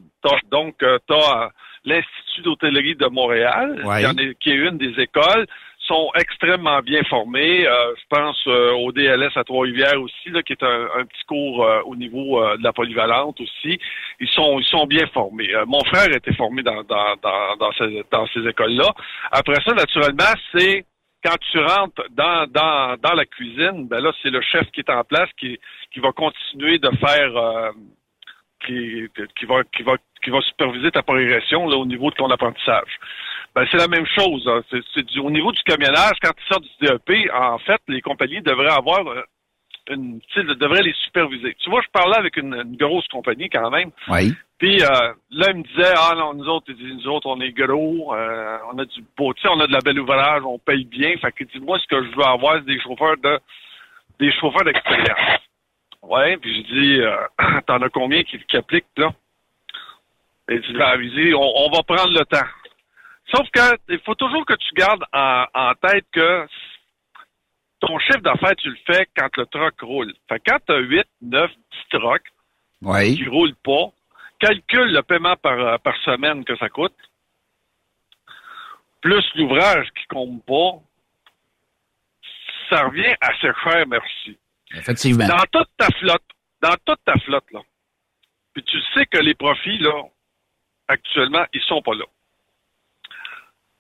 Donc, 0.50 0.76
tu 0.78 1.14
as 1.14 1.50
l'Institut 1.84 2.42
d'hôtellerie 2.42 2.96
de 2.96 3.06
Montréal, 3.06 3.80
Oui. 3.84 3.98
qui, 4.00 4.06
en 4.06 4.16
est, 4.16 4.34
qui 4.38 4.50
est 4.50 4.56
une 4.56 4.78
des 4.78 5.00
écoles 5.00 5.46
sont 5.86 6.10
extrêmement 6.14 6.80
bien 6.80 7.02
formés. 7.04 7.66
Euh, 7.66 7.94
je 7.96 8.04
pense 8.08 8.42
euh, 8.46 8.72
au 8.72 8.92
DLS 8.92 9.30
à 9.36 9.44
Trois-Rivières 9.44 10.00
aussi, 10.00 10.30
qui 10.44 10.52
est 10.52 10.62
un, 10.62 11.04
petit 11.04 11.24
cours 11.26 11.64
euh, 11.64 11.80
au 11.84 11.96
niveau 11.96 12.40
de 12.56 12.62
la 12.62 12.72
polyvalente 12.72 13.40
aussi. 13.40 13.78
Ils 14.20 14.28
sont 14.28 14.58
ils 14.58 14.66
sont 14.66 14.86
bien 14.86 15.06
formés. 15.08 15.48
Mon 15.66 15.84
frère 15.84 16.14
était 16.14 16.34
formé 16.34 16.62
dans 16.62 16.82
dans 16.82 17.72
ces, 17.78 18.48
écoles-là. 18.48 18.92
Après 19.32 19.60
ça, 19.64 19.72
naturellement, 19.74 20.34
c'est 20.52 20.84
quand 21.24 21.36
tu 21.50 21.58
rentres 21.58 22.02
dans, 22.10 22.46
dans, 22.48 22.96
dans 23.00 23.14
la 23.14 23.24
cuisine, 23.24 23.88
ben 23.88 24.00
là, 24.00 24.12
c'est 24.22 24.30
le 24.30 24.40
chef 24.42 24.70
qui 24.70 24.80
est 24.80 24.90
en 24.90 25.02
place 25.02 25.28
qui, 25.38 25.58
qui 25.92 25.98
va 25.98 26.12
continuer 26.12 26.78
de 26.78 26.90
faire 26.98 27.72
qui, 28.64 29.08
qui 29.38 29.46
va 29.46 29.62
qui 29.64 29.82
va 29.82 29.96
qui 30.22 30.30
va 30.30 30.40
superviser 30.42 30.90
ta 30.90 31.02
progression 31.02 31.68
là, 31.68 31.76
au 31.76 31.86
niveau 31.86 32.10
de 32.10 32.16
ton 32.16 32.30
apprentissage. 32.30 32.98
Ben, 33.56 33.66
c'est 33.70 33.78
la 33.78 33.88
même 33.88 34.04
chose. 34.06 34.46
hein. 34.46 34.60
Du- 34.96 35.18
au 35.20 35.30
niveau 35.30 35.50
du 35.50 35.62
camionnage, 35.62 36.18
quand 36.22 36.32
tu 36.36 36.44
sors 36.46 36.60
du 36.60 36.68
DEP, 36.82 37.30
en 37.32 37.56
fait, 37.60 37.80
les 37.88 38.02
compagnies 38.02 38.42
devraient 38.42 38.70
avoir 38.70 39.08
euh, 39.08 39.22
une, 39.88 40.20
tu 40.32 40.44
devraient 40.44 40.82
les 40.82 40.92
superviser. 41.04 41.54
Tu 41.58 41.70
vois, 41.70 41.80
je 41.80 41.88
parlais 41.90 42.18
avec 42.18 42.36
une, 42.36 42.52
une 42.54 42.76
grosse 42.76 43.08
compagnie 43.08 43.48
quand 43.48 43.70
même. 43.70 43.92
Oui. 44.08 44.34
Puis 44.58 44.82
euh, 44.82 45.12
là, 45.30 45.46
il 45.52 45.56
me 45.56 45.62
disait, 45.62 45.94
ah 45.96 46.12
non, 46.14 46.34
nous 46.34 46.46
autres, 46.48 46.70
nous 46.78 47.08
autres, 47.08 47.28
on 47.28 47.40
est 47.40 47.52
gros, 47.52 48.14
euh, 48.14 48.58
on 48.74 48.78
a 48.78 48.84
du 48.84 49.02
beau, 49.16 49.32
tu 49.32 49.40
sais, 49.40 49.48
on 49.48 49.60
a 49.60 49.66
de 49.66 49.72
la 49.72 49.80
belle 49.80 50.00
ouvrage, 50.00 50.42
on 50.44 50.58
paye 50.58 50.84
bien. 50.84 51.16
Fait 51.16 51.32
que 51.32 51.44
dit, 51.44 51.58
moi, 51.60 51.78
ce 51.78 51.86
que 51.86 52.02
je 52.04 52.14
veux 52.14 52.24
avoir, 52.26 52.56
c'est 52.56 52.66
des 52.66 52.80
chauffeurs 52.80 53.16
de 53.16 53.38
des 54.18 54.32
chauffeurs 54.32 54.64
d'expérience. 54.64 55.40
Ouais, 56.02 56.36
puis 56.36 56.56
je 56.62 56.74
dis, 56.74 57.00
euh, 57.00 57.16
t'en 57.66 57.80
as 57.80 57.88
combien 57.88 58.22
qui, 58.22 58.38
qui 58.38 58.56
appliquent, 58.58 58.84
là? 58.98 59.12
Et 60.48 60.58
ben, 60.58 61.00
dit, 61.00 61.34
on, 61.34 61.40
on 61.42 61.70
va 61.70 61.82
prendre 61.82 62.12
le 62.16 62.24
temps. 62.24 62.46
Sauf 63.34 63.48
que 63.50 63.76
il 63.88 64.00
faut 64.00 64.14
toujours 64.14 64.44
que 64.46 64.54
tu 64.54 64.72
gardes 64.74 65.04
en, 65.12 65.44
en 65.54 65.74
tête 65.74 66.06
que 66.12 66.46
ton 67.80 67.98
chiffre 67.98 68.20
d'affaires, 68.20 68.56
tu 68.56 68.70
le 68.70 68.78
fais 68.86 69.06
quand 69.16 69.28
le 69.36 69.46
truck 69.46 69.80
roule. 69.80 70.14
Fait 70.28 70.38
que 70.38 70.50
quand 70.50 70.58
tu 70.66 70.72
as 70.72 70.78
8, 70.78 71.06
9, 71.22 71.50
10 71.50 71.98
trucks 71.98 72.32
Oui. 72.82 73.16
qui 73.16 73.28
roulent 73.28 73.56
pas, 73.56 73.90
calcule 74.38 74.92
le 74.92 75.02
paiement 75.02 75.36
par, 75.36 75.58
euh, 75.58 75.78
par 75.78 75.96
semaine 76.04 76.44
que 76.44 76.56
ça 76.56 76.68
coûte, 76.68 76.94
plus 79.00 79.24
l'ouvrage 79.34 79.88
qui 79.98 80.06
compte 80.06 80.44
pas, 80.44 80.80
ça 82.70 82.84
revient 82.86 83.14
assez 83.20 83.48
cher, 83.62 83.86
merci. 83.86 84.38
Effectivement. 84.74 85.26
Dans 85.28 85.44
toute 85.52 85.68
ta 85.76 85.86
flotte, 85.98 86.24
dans 86.60 86.74
toute 86.84 87.04
ta 87.04 87.14
flotte, 87.20 87.50
là, 87.52 87.60
puis 88.54 88.62
tu 88.64 88.78
sais 88.94 89.06
que 89.06 89.18
les 89.18 89.34
profits, 89.34 89.78
là, 89.78 90.02
actuellement, 90.88 91.44
ils 91.52 91.60
sont 91.62 91.82
pas 91.82 91.94
là. 91.94 92.04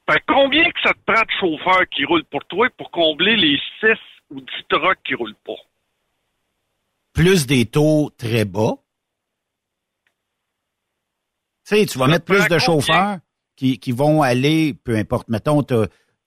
Fait 0.08 0.22
combien 0.28 0.64
que 0.70 0.80
ça 0.82 0.92
te 0.92 0.98
prend 1.04 1.22
de 1.22 1.30
chauffeurs 1.40 1.88
qui 1.90 2.04
roulent 2.04 2.24
pour 2.24 2.44
toi 2.44 2.68
pour 2.76 2.90
combler 2.90 3.36
les 3.36 3.58
6 3.80 3.88
ou 4.30 4.40
10 4.40 4.46
trucks 4.68 4.98
qui 5.04 5.14
roulent 5.14 5.34
pas? 5.44 5.54
Plus 7.12 7.46
des 7.46 7.66
taux 7.66 8.10
très 8.16 8.44
bas. 8.44 8.74
Tu 11.66 11.76
sais, 11.76 11.86
tu 11.86 11.98
vas 11.98 12.04
Ça 12.04 12.10
mettre 12.12 12.24
plus 12.24 12.46
de 12.46 12.58
chauffeurs. 12.58 13.18
qui, 13.56 13.78
qui 13.78 13.90
vont 13.90 14.22
aller, 14.22 14.74
peu 14.84 14.96
importe, 14.96 15.28
mettons, 15.28 15.62
tu 15.62 15.74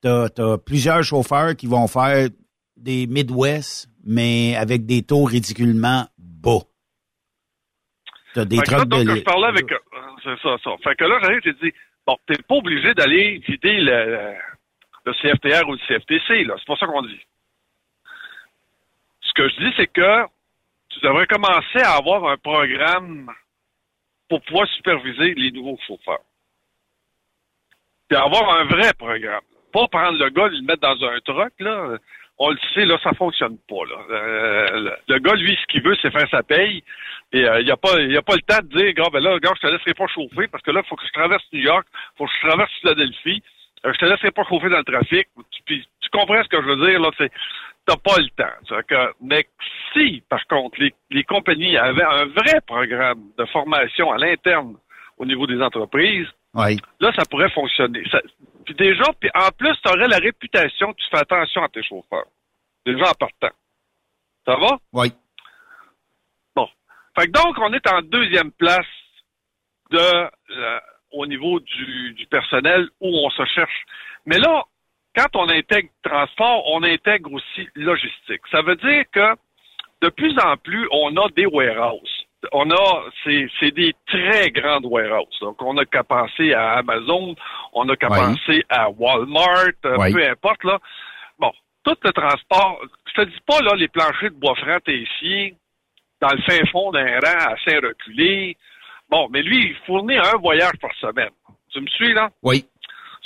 as, 0.08 0.58
plusieurs 0.66 1.04
chauffeurs 1.04 1.56
qui 1.56 1.68
vont 1.68 1.88
faire 1.88 2.28
des 2.76 3.08
Midwest, 3.08 3.88
mais 4.04 4.56
avec 4.56 4.86
des 4.86 5.04
taux 5.04 5.24
ridiculement 5.24 6.06
bas. 6.18 6.64
T'as 8.34 8.46
des 8.46 8.58
trucs 8.58 8.90
donc, 8.90 9.10
je 9.10 9.24
parlais 9.24 9.48
avec... 9.48 9.72
Euh, 9.72 9.78
c'est 10.24 10.40
ça, 10.42 10.58
ça. 10.64 10.72
Fait 10.84 10.96
que 10.96 11.06
là, 11.06 11.20
j'ai 11.44 11.54
dit, 11.54 11.74
bon, 12.10 12.18
t'es 12.28 12.42
pas 12.42 12.56
obligé 12.56 12.94
d'aller 12.94 13.38
vider 13.48 13.80
le, 13.82 14.34
le 15.06 15.14
CFTR 15.14 15.68
ou 15.68 15.74
le 15.74 15.88
CFTC, 15.88 16.44
là. 16.46 16.56
C'est 16.58 16.68
pas 16.68 16.76
ça 16.76 16.88
qu'on 16.88 17.02
dit. 17.04 17.22
Ce 19.22 19.34
que 19.34 19.48
je 19.48 19.56
dis, 19.58 19.74
c'est 19.78 19.88
que 19.88 20.26
tu 20.90 21.00
devrais 21.02 21.28
commencer 21.28 21.80
à 21.84 21.98
avoir 21.98 22.26
un 22.26 22.38
programme 22.38 23.32
pour 24.28 24.42
pouvoir 24.42 24.68
superviser 24.70 25.36
les 25.36 25.52
nouveaux 25.52 25.78
chauffeurs. 25.86 26.24
Puis 28.08 28.18
avoir 28.18 28.58
un 28.58 28.66
vrai 28.66 28.92
programme. 28.98 29.44
Pas 29.72 29.88
prendre 29.88 30.18
le 30.18 30.30
gars, 30.30 30.48
le 30.48 30.62
mettre 30.62 30.82
dans 30.82 31.04
un 31.06 31.20
truck, 31.20 31.54
là. 31.60 31.98
On 32.42 32.52
le 32.52 32.58
sait, 32.74 32.86
là, 32.86 32.98
ça 33.04 33.12
fonctionne 33.14 33.58
pas, 33.68 33.84
là. 33.86 33.98
Euh, 34.12 34.92
le 35.10 35.20
gars, 35.20 35.36
lui, 35.36 35.58
ce 35.62 35.68
qu'il 35.68 35.84
veut, 35.84 35.96
c'est 36.02 36.10
faire 36.10 36.28
sa 36.32 36.42
paye. 36.42 36.84
Et 37.34 37.44
euh, 37.44 37.60
il 37.60 37.66
n'y 37.66 37.72
a, 37.72 37.78
pas, 37.78 37.96
a 37.96 38.22
pas 38.22 38.36
le 38.36 38.42
temps 38.42 38.64
de 38.64 38.78
dire, 38.78 38.94
gars, 38.94 39.10
ben 39.12 39.20
là, 39.20 39.38
gars, 39.40 39.52
je 39.56 39.68
te 39.68 39.72
laisserai 39.72 39.94
pas 39.94 40.08
chauffer 40.08 40.48
parce 40.48 40.64
que 40.64 40.72
là, 40.72 40.82
il 40.84 40.88
faut 40.88 40.96
que 40.96 41.06
je 41.06 41.12
traverse 41.12 41.44
New 41.52 41.60
York, 41.60 41.86
il 41.92 42.18
faut 42.18 42.26
que 42.26 42.32
je 42.42 42.48
traverse 42.48 42.72
Philadelphie. 42.80 43.44
Euh, 43.86 43.92
je 43.94 44.00
te 44.00 44.06
laisserai 44.06 44.32
pas 44.32 44.46
chauffer 44.46 44.70
dans 44.70 44.78
le 44.78 44.84
trafic. 44.86 45.28
Tu, 45.66 45.84
tu 45.84 46.10
comprends 46.12 46.42
ce 46.42 46.48
que 46.48 46.62
je 46.62 46.68
veux 46.68 46.88
dire, 46.90 47.02
là? 47.02 47.10
C'est, 47.18 47.32
t'as 47.86 47.98
pas 47.98 48.18
le 48.18 48.30
temps. 48.30 49.14
Mais 49.22 49.46
si, 49.94 50.24
par 50.30 50.46
contre, 50.48 50.80
les 51.12 51.24
compagnies 51.26 51.78
avaient 51.78 52.04
un 52.04 52.26
vrai 52.26 52.62
programme 52.66 53.32
de 53.38 53.46
formation 53.46 54.12
à 54.12 54.18
l'interne 54.18 54.76
au 55.18 55.26
niveau 55.26 55.46
des 55.46 55.62
entreprises, 55.62 56.28
là, 57.00 57.12
ça 57.16 57.24
pourrait 57.30 57.52
fonctionner. 57.52 58.04
puis 58.66 58.76
déjà, 58.76 59.04
puis 59.20 59.30
en 59.36 59.50
plus, 59.50 59.76
tu 59.84 59.90
aurais 59.90 60.08
la 60.08 60.18
réputation 60.18 60.94
que 60.94 60.98
tu 60.98 61.10
fais 61.10 61.20
attention 61.20 61.64
à 61.64 61.70
tes 61.70 61.84
chauffeurs. 61.84 62.28
Déjà 62.86 63.10
en 63.10 63.14
partant. 63.14 63.56
Ça 64.46 64.56
va? 64.56 64.78
Oui. 64.94 65.12
Bon. 66.56 66.68
Fait 67.18 67.28
que 67.28 67.32
donc, 67.32 67.58
on 67.60 67.74
est 67.74 67.88
en 67.88 68.02
deuxième 68.02 68.52
place 68.52 68.86
de 69.92 69.98
euh, 69.98 70.80
au 71.12 71.26
niveau 71.26 71.60
du, 71.60 72.14
du 72.14 72.26
personnel 72.28 72.88
où 73.00 73.08
on 73.08 73.30
se 73.30 73.46
cherche. 73.46 73.86
Mais 74.26 74.38
là, 74.38 74.64
quand 75.16 75.36
on 75.36 75.50
intègre 75.50 75.90
transport, 76.04 76.64
on 76.68 76.84
intègre 76.84 77.34
aussi 77.34 77.68
logistique. 77.76 78.42
Ça 78.52 78.62
veut 78.62 78.76
dire 78.76 79.04
que 79.12 79.36
de 80.02 80.10
plus 80.10 80.38
en 80.40 80.56
plus, 80.58 80.88
on 80.92 81.16
a 81.18 81.30
des 81.30 81.46
warehouses. 81.46 82.19
On 82.54 82.70
a, 82.72 83.04
c'est 83.26 83.72
des 83.72 83.94
très 84.08 84.50
grandes 84.52 84.86
warehouses. 84.86 85.40
Donc, 85.42 85.62
on 85.62 85.74
n'a 85.74 85.86
qu'à 85.86 86.04
penser 86.04 86.54
à 86.54 86.78
Amazon, 86.78 87.36
on 87.74 87.86
n'a 87.86 87.96
qu'à 87.96 88.08
penser 88.08 88.64
à 88.70 88.90
Walmart, 88.90 89.74
euh, 89.86 90.12
peu 90.12 90.30
importe, 90.30 90.64
là. 90.64 90.80
Bon, 91.38 91.52
tout 91.84 91.98
le 92.02 92.12
transport, 92.12 92.82
je 93.08 93.22
te 93.22 93.28
dis 93.28 93.42
pas, 93.46 93.60
là, 93.62 93.76
les 93.76 93.90
planchers 93.90 94.32
de 94.32 94.40
bois 94.40 94.56
franc 94.56 94.80
ici, 94.88 95.54
dans 96.22 96.32
le 96.32 96.42
fin 96.44 96.66
fond 96.72 96.92
d'un 96.92 97.20
rang 97.20 97.54
assez 97.54 97.78
reculé. 97.78 98.56
Bon, 99.10 99.28
mais 99.30 99.42
lui, 99.42 99.72
il 99.72 99.76
fournit 99.86 100.18
un 100.18 100.38
voyage 100.38 100.78
par 100.82 100.94
semaine. 100.96 101.32
Tu 101.72 101.82
me 101.82 101.88
suis, 101.88 102.14
là? 102.14 102.30
Oui 102.42 102.66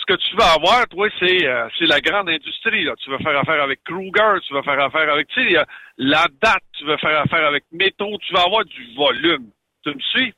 ce 0.04 0.14
que 0.14 0.20
tu 0.20 0.36
vas 0.36 0.54
avoir, 0.54 0.88
toi, 0.88 1.08
c'est 1.20 1.48
euh, 1.48 1.68
c'est 1.78 1.86
la 1.86 2.02
grande 2.02 2.30
industrie. 2.30 2.84
Là. 2.84 2.94
Tu 2.98 3.10
vas 3.10 3.20
faire 3.20 3.38
affaire 3.38 3.62
avec 3.62 3.84
Kruger, 3.84 4.40
tu 4.46 4.54
vas 4.54 4.64
faire 4.64 4.80
affaire 4.80 5.12
avec, 5.12 5.28
tu 5.30 5.50
sais, 5.50 5.66
la 5.98 6.26
date, 6.42 6.64
tu 6.78 6.86
vas 6.86 6.98
faire 6.98 7.22
affaire 7.22 7.46
avec 7.46 7.64
Métro, 7.72 8.18
tu 8.20 8.34
vas 8.34 8.42
avoir 8.42 8.66
du 8.66 8.94
volume. 8.96 9.50
Tu 9.84 9.94
me 9.94 10.00
suis? 10.00 10.34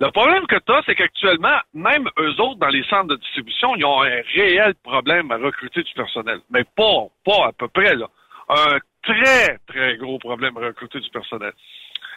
Le 0.00 0.10
problème 0.10 0.46
que 0.46 0.56
tu 0.56 0.72
as, 0.72 0.82
c'est 0.86 0.94
qu'actuellement, 0.94 1.58
même 1.74 2.08
eux 2.18 2.40
autres, 2.40 2.60
dans 2.60 2.68
les 2.68 2.84
centres 2.84 3.08
de 3.08 3.16
distribution, 3.16 3.74
ils 3.74 3.84
ont 3.84 4.02
un 4.02 4.20
réel 4.34 4.74
problème 4.82 5.32
à 5.32 5.38
recruter 5.38 5.82
du 5.82 5.92
personnel. 5.94 6.40
Mais 6.50 6.64
pas, 6.76 7.06
pas 7.24 7.48
à 7.48 7.52
peu 7.52 7.68
près, 7.68 7.96
là. 7.96 8.06
Un 8.48 8.78
très, 9.02 9.58
très 9.66 9.96
gros 9.96 10.18
problème 10.18 10.56
à 10.58 10.66
recruter 10.66 11.00
du 11.00 11.10
personnel. 11.10 11.52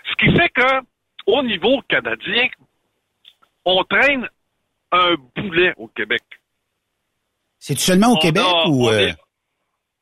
Ce 0.10 0.16
qui 0.16 0.36
fait 0.36 0.50
que, 0.50 0.82
au 1.26 1.42
niveau 1.44 1.82
canadien, 1.88 2.50
on 3.66 3.84
traîne 3.84 4.30
un 4.92 5.16
boulet 5.36 5.74
au 5.78 5.88
Québec. 5.88 6.22
C'est 7.60 7.78
seulement 7.78 8.14
au 8.14 8.18
Québec 8.18 8.44
ou... 8.68 8.90
Euh? 8.90 9.12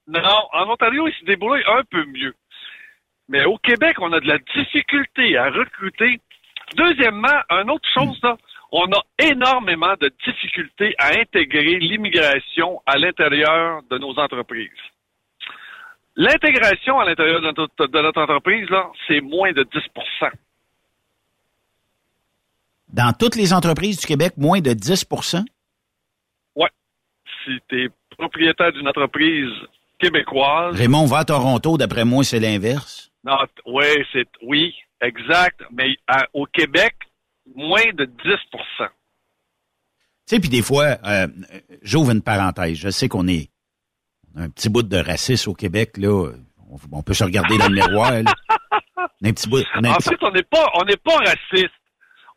Non, 0.08 0.48
en 0.54 0.70
Ontario, 0.70 1.08
ils 1.08 1.14
se 1.20 1.26
débrouillent 1.26 1.64
un 1.68 1.84
peu 1.84 2.04
mieux. 2.06 2.34
Mais 3.28 3.46
au 3.46 3.58
Québec, 3.58 3.98
on 4.00 4.12
a 4.12 4.20
de 4.20 4.28
la 4.28 4.40
difficulté 4.56 5.38
à 5.38 5.52
recruter. 5.52 6.20
Deuxièmement, 6.76 7.42
une 7.50 7.70
autre 7.70 7.88
chose, 7.94 8.20
là, 8.24 8.36
on 8.72 8.86
a 8.92 9.02
énormément 9.20 9.94
de 10.00 10.12
difficultés 10.26 10.96
à 10.98 11.20
intégrer 11.20 11.80
l'immigration 11.80 12.82
à 12.86 12.98
l'intérieur 12.98 13.82
de 13.90 13.98
nos 13.98 14.18
entreprises. 14.20 14.70
L'intégration 16.16 17.00
à 17.00 17.06
l'intérieur 17.06 17.42
de 17.42 17.52
notre, 17.56 17.88
de 17.88 18.02
notre 18.02 18.22
entreprise, 18.22 18.70
là, 18.70 18.90
c'est 19.08 19.22
moins 19.22 19.52
de 19.52 19.64
10 19.64 19.80
dans 22.90 23.14
toutes 23.14 23.36
les 23.36 23.54
entreprises 23.54 24.00
du 24.00 24.06
Québec, 24.06 24.34
moins 24.38 24.62
de 24.62 24.72
10% 24.72 25.44
Oui. 26.56 26.68
Si 27.46 27.52
tu 27.70 27.86
es 27.86 27.90
propriétaire 28.18 28.72
d'une 28.74 28.88
entreprise 28.88 29.52
québécoise. 30.00 30.76
Raymond 30.76 31.06
va 31.06 31.20
à 31.20 31.26
Toronto, 31.26 31.78
d'après 31.78 32.06
moi, 32.06 32.24
c'est 32.24 32.40
l'inverse. 32.40 33.12
Non, 33.24 33.38
oui, 33.66 33.86
c'est 34.14 34.28
oui, 34.42 34.74
exact. 35.02 35.62
Mais 35.72 35.96
au 36.34 36.46
Québec, 36.46 36.96
moins 37.56 37.92
de 37.94 38.06
10% 38.06 38.10
Tu 38.28 38.88
sais, 40.26 40.40
puis 40.40 40.50
des 40.50 40.62
fois, 40.62 40.98
euh, 41.06 41.28
j'ouvre 41.82 42.12
une 42.12 42.22
parenthèse. 42.22 42.78
Je 42.78 42.90
sais 42.90 43.10
qu'on 43.10 43.28
est 43.28 43.50
un 44.36 44.50
petit 44.50 44.70
bout 44.70 44.84
de 44.84 44.98
racisme 44.98 45.52
au 45.52 45.54
Québec, 45.54 45.98
là. 45.98 46.32
On, 46.92 47.02
peut 47.02 47.16
se 47.16 47.24
regarder 47.24 47.58
dans 47.58 47.68
le 47.68 47.74
miroir, 47.76 48.12
là. 48.12 48.32
Un 49.24 49.34
petit 49.34 49.50
bout. 49.50 49.64
en 49.76 50.00
fait, 50.00 50.18
on 50.22 50.32
n'est 50.32 50.44
pas, 50.44 50.70
on 50.76 50.86
n'est 50.86 50.96
pas 50.96 51.18
raciste 51.18 51.74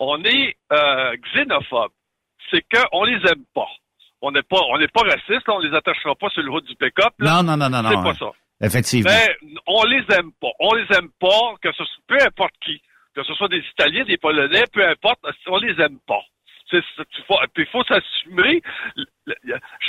on 0.03 0.23
est 0.25 0.57
euh, 0.73 1.15
xénophobe. 1.33 1.93
C'est 2.51 2.63
qu'on 2.73 3.05
les 3.05 3.21
aime 3.31 3.45
pas. 3.55 3.69
On 4.21 4.31
n'est 4.31 4.43
pas, 4.43 4.61
on 4.71 4.79
n'est 4.79 4.89
pas 4.89 5.03
raciste, 5.03 5.49
on 5.49 5.59
les 5.59 5.75
attachera 5.75 6.15
pas 6.15 6.29
sur 6.31 6.43
le 6.43 6.51
route 6.51 6.65
du 6.65 6.75
pick-up. 6.77 7.13
Non, 7.19 7.43
non, 7.43 7.57
non, 7.57 7.69
non, 7.71 7.83
C'est 7.89 8.03
pas 8.03 8.15
ça. 8.15 8.31
Effectivement. 8.61 9.11
Mais 9.11 9.51
on 9.67 9.85
les 9.85 10.05
aime 10.17 10.31
pas. 10.41 10.51
On 10.61 10.75
les 10.75 10.87
aime 10.97 11.09
pas, 11.21 11.55
que 11.61 11.73
ce 11.73 11.85
soit, 11.85 12.03
peu 12.07 12.17
importe 12.25 12.55
qui, 12.65 12.81
que 13.15 13.23
ce 13.23 13.35
soit 13.35 13.49
des 13.49 13.63
Italiens, 13.73 14.05
des 14.05 14.19
Polonais, 14.19 14.65
peu 14.73 14.87
importe, 14.87 15.21
on 15.47 15.57
les 15.59 15.81
aime 15.81 15.99
pas. 16.07 16.23
Il 16.73 17.67
faut 17.71 17.85
s'assumer. 17.85 18.63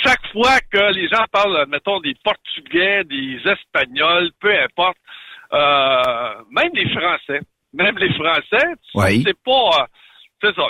Chaque 0.04 0.28
fois 0.34 0.60
que 0.71 0.93
les 0.93 1.08
gens 1.08 1.23
parlent, 1.32 1.65
mettons, 1.69 1.99
des 2.02 2.15
Portugais, 2.23 3.04
des 3.06 3.39
Espagnols, 3.45 4.32
peu 4.39 4.52
importe, 4.60 4.97
euh, 5.54 6.34
même 6.52 6.71
les 6.73 6.89
Français, 6.89 7.39
même 7.73 7.97
les 7.97 8.13
Français, 8.13 8.73
c'est 9.23 9.43
pas 9.45 9.88
c'est 10.43 10.56
ça. 10.56 10.63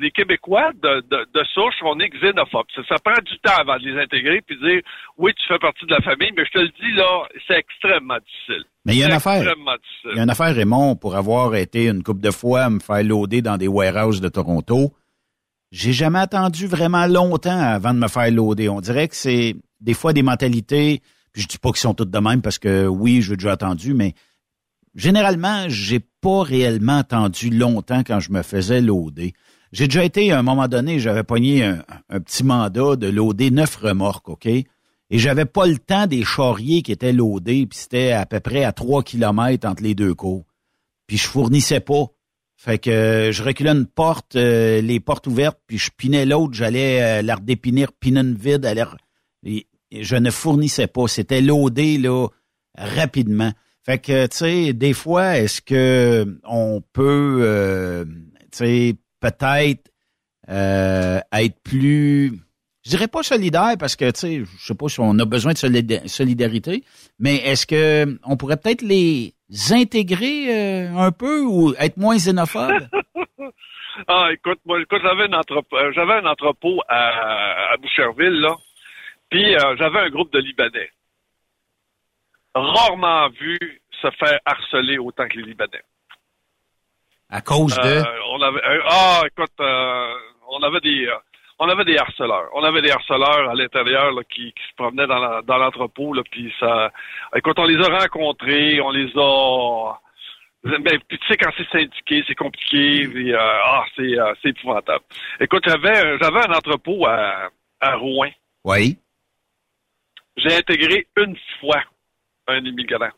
les 0.00 0.10
Québécois 0.10 0.72
de, 0.82 1.00
de, 1.02 1.26
de, 1.34 1.44
souche, 1.52 1.74
on 1.82 1.98
est 2.00 2.08
xénophobes. 2.08 2.66
Ça, 2.88 2.96
prend 3.04 3.20
du 3.22 3.38
temps 3.40 3.58
avant 3.58 3.76
de 3.76 3.84
les 3.84 4.00
intégrer 4.00 4.40
puis 4.40 4.56
dire 4.56 4.80
oui, 5.18 5.32
tu 5.36 5.46
fais 5.46 5.58
partie 5.58 5.84
de 5.84 5.92
la 5.92 6.00
famille, 6.00 6.32
mais 6.36 6.44
je 6.46 6.50
te 6.50 6.58
le 6.58 6.68
dis 6.68 6.92
là, 6.96 7.28
c'est 7.46 7.58
extrêmement 7.58 8.16
difficile. 8.18 8.64
Mais 8.86 8.94
il 8.94 8.98
y 9.00 9.02
a 9.02 9.06
une 9.06 9.12
affaire. 9.12 9.42
Il 10.04 10.16
y 10.16 10.20
a 10.20 10.22
une 10.22 10.30
affaire, 10.30 10.54
Raymond, 10.54 10.96
pour 10.96 11.16
avoir 11.16 11.54
été 11.54 11.88
une 11.88 12.02
couple 12.02 12.20
de 12.20 12.30
fois 12.30 12.62
à 12.62 12.70
me 12.70 12.80
faire 12.80 13.02
loader 13.02 13.42
dans 13.42 13.58
des 13.58 13.68
warehouses 13.68 14.20
de 14.20 14.28
Toronto. 14.28 14.92
J'ai 15.70 15.92
jamais 15.92 16.20
attendu 16.20 16.66
vraiment 16.66 17.06
longtemps 17.06 17.58
avant 17.58 17.92
de 17.92 17.98
me 17.98 18.08
faire 18.08 18.30
loader. 18.30 18.68
On 18.68 18.80
dirait 18.80 19.08
que 19.08 19.16
c'est 19.16 19.56
des 19.80 19.94
fois 19.94 20.12
des 20.12 20.22
mentalités. 20.22 21.00
Puis 21.32 21.42
je 21.42 21.48
dis 21.48 21.58
pas 21.58 21.70
qu'ils 21.70 21.78
sont 21.78 21.94
toutes 21.94 22.10
de 22.10 22.18
même 22.18 22.42
parce 22.42 22.58
que 22.58 22.86
oui, 22.86 23.20
je 23.20 23.30
l'ai 23.30 23.36
déjà 23.36 23.52
attendu, 23.52 23.92
mais 23.92 24.14
généralement, 24.94 25.66
j'ai 25.68 26.00
pas 26.00 26.42
réellement 26.42 26.98
attendu 26.98 27.50
longtemps 27.50 28.02
quand 28.04 28.20
je 28.20 28.32
me 28.32 28.42
faisais 28.42 28.80
loader. 28.80 29.34
J'ai 29.72 29.88
déjà 29.88 30.04
été, 30.04 30.30
à 30.30 30.38
un 30.38 30.42
moment 30.42 30.68
donné, 30.68 31.00
j'avais 31.00 31.24
pogné 31.24 31.64
un, 31.64 32.20
petit 32.20 32.44
mandat 32.44 32.96
de 32.96 33.08
loader 33.08 33.50
neuf 33.50 33.74
remorques, 33.76 34.28
OK? 34.28 34.46
Et 34.46 35.18
j'avais 35.18 35.44
pas 35.44 35.66
le 35.66 35.78
temps 35.78 36.06
des 36.06 36.24
charriers 36.24 36.82
qui 36.82 36.92
étaient 36.92 37.12
loadés, 37.12 37.66
puis 37.66 37.78
c'était 37.78 38.12
à 38.12 38.24
peu 38.24 38.40
près 38.40 38.64
à 38.64 38.72
trois 38.72 39.02
kilomètres 39.02 39.68
entre 39.68 39.82
les 39.82 39.94
deux 39.94 40.14
cours. 40.14 40.44
Puis 41.06 41.18
je 41.18 41.26
fournissais 41.26 41.80
pas. 41.80 42.06
Fait 42.56 42.78
que 42.78 43.30
je 43.32 43.42
reculais 43.42 43.72
une 43.72 43.86
porte, 43.86 44.36
euh, 44.36 44.80
les 44.80 45.00
portes 45.00 45.26
ouvertes, 45.26 45.58
puis 45.66 45.76
je 45.76 45.90
pinais 45.94 46.24
l'autre, 46.24 46.54
j'allais 46.54 47.02
euh, 47.02 47.22
la 47.22 47.34
redépinir, 47.34 47.92
piner 47.92 48.20
une 48.20 48.36
vide, 48.36 48.64
aller... 48.64 48.84
Je 49.92 50.16
ne 50.16 50.30
fournissais 50.30 50.86
pas. 50.86 51.06
C'était 51.08 51.40
loadé, 51.40 51.98
là, 51.98 52.28
rapidement. 52.76 53.52
Fait 53.84 53.98
que, 53.98 54.26
tu 54.26 54.36
sais, 54.36 54.72
des 54.72 54.94
fois, 54.94 55.36
est-ce 55.36 55.60
que 55.60 56.24
on 56.44 56.80
peut, 56.92 57.40
euh, 57.42 58.04
tu 58.04 58.48
sais, 58.52 58.94
peut-être 59.20 59.90
euh, 60.48 61.20
être 61.32 61.62
plus, 61.62 62.32
je 62.84 62.90
dirais 62.90 63.08
pas 63.08 63.22
solidaire 63.22 63.74
parce 63.78 63.94
que, 63.94 64.10
tu 64.10 64.20
sais, 64.20 64.42
je 64.44 64.66
sais 64.66 64.74
pas 64.74 64.88
si 64.88 65.00
on 65.00 65.18
a 65.18 65.24
besoin 65.26 65.52
de 65.52 66.08
solidarité, 66.08 66.82
mais 67.18 67.36
est-ce 67.36 67.66
que 67.66 68.18
on 68.24 68.36
pourrait 68.38 68.56
peut-être 68.56 68.82
les 68.82 69.34
intégrer 69.70 70.48
euh, 70.48 70.96
un 70.96 71.12
peu 71.12 71.42
ou 71.42 71.74
être 71.78 71.96
moins 71.98 72.16
xénophobe? 72.16 72.88
Ah, 74.08 74.28
écoute, 74.32 74.58
moi, 74.66 74.80
écoute, 74.80 75.00
j'avais 75.04 75.32
un 75.32 75.38
entrepôt, 75.38 75.76
j'avais 75.94 76.14
un 76.14 76.26
entrepôt 76.26 76.80
à, 76.88 77.72
à 77.72 77.76
Boucherville, 77.76 78.40
là. 78.40 78.56
Puis 79.30 79.54
euh, 79.54 79.76
j'avais 79.78 80.00
un 80.00 80.10
groupe 80.10 80.32
de 80.32 80.40
Libanais. 80.40 80.90
Rarement 82.54 83.28
vu 83.30 83.58
se 84.00 84.10
faire 84.12 84.38
harceler 84.44 84.98
autant 84.98 85.26
que 85.28 85.38
les 85.38 85.44
Libanais. 85.44 85.82
À 87.30 87.40
cause 87.40 87.74
de... 87.74 87.80
Euh, 87.80 88.04
on 88.30 88.42
avait, 88.42 88.64
euh, 88.64 88.80
ah, 88.88 89.22
écoute, 89.26 89.50
euh, 89.60 90.14
on 90.48 90.62
avait 90.62 90.80
des, 90.80 91.08
on 91.58 91.68
avait 91.68 91.84
des 91.84 91.96
harceleurs. 91.96 92.48
On 92.54 92.64
avait 92.64 92.82
des 92.82 92.90
harceleurs 92.90 93.50
à 93.50 93.54
l'intérieur 93.54 94.12
là, 94.12 94.22
qui, 94.24 94.52
qui 94.52 94.62
se 94.68 94.74
promenaient 94.76 95.06
dans, 95.06 95.58
l'entrepôt. 95.58 96.12
Là, 96.12 96.22
puis 96.30 96.52
ça, 96.58 96.90
écoute, 97.34 97.58
on 97.58 97.64
les 97.64 97.82
a 97.82 97.98
rencontrés, 97.98 98.80
on 98.80 98.90
les 98.90 99.10
a. 99.16 99.94
Ben, 100.64 100.98
puis 101.08 101.18
tu 101.18 101.26
sais 101.28 101.36
quand 101.36 101.50
c'est 101.56 101.68
syndiqué, 101.68 102.24
c'est 102.26 102.34
compliqué. 102.34 103.06
puis, 103.06 103.32
euh, 103.32 103.38
ah, 103.38 103.84
c'est, 103.94 104.18
euh, 104.18 104.32
c'est 104.42 104.48
épouvantable. 104.48 105.04
Écoute, 105.38 105.62
j'avais, 105.66 106.18
j'avais 106.18 106.48
un 106.48 106.54
entrepôt 106.54 107.06
à, 107.06 107.50
à 107.80 107.96
Rouen. 107.96 108.30
Oui. 108.64 108.98
J'ai 110.36 110.56
intégré 110.56 111.06
une 111.16 111.36
fois 111.60 111.82
un 112.46 112.64
immigrant. 112.64 113.10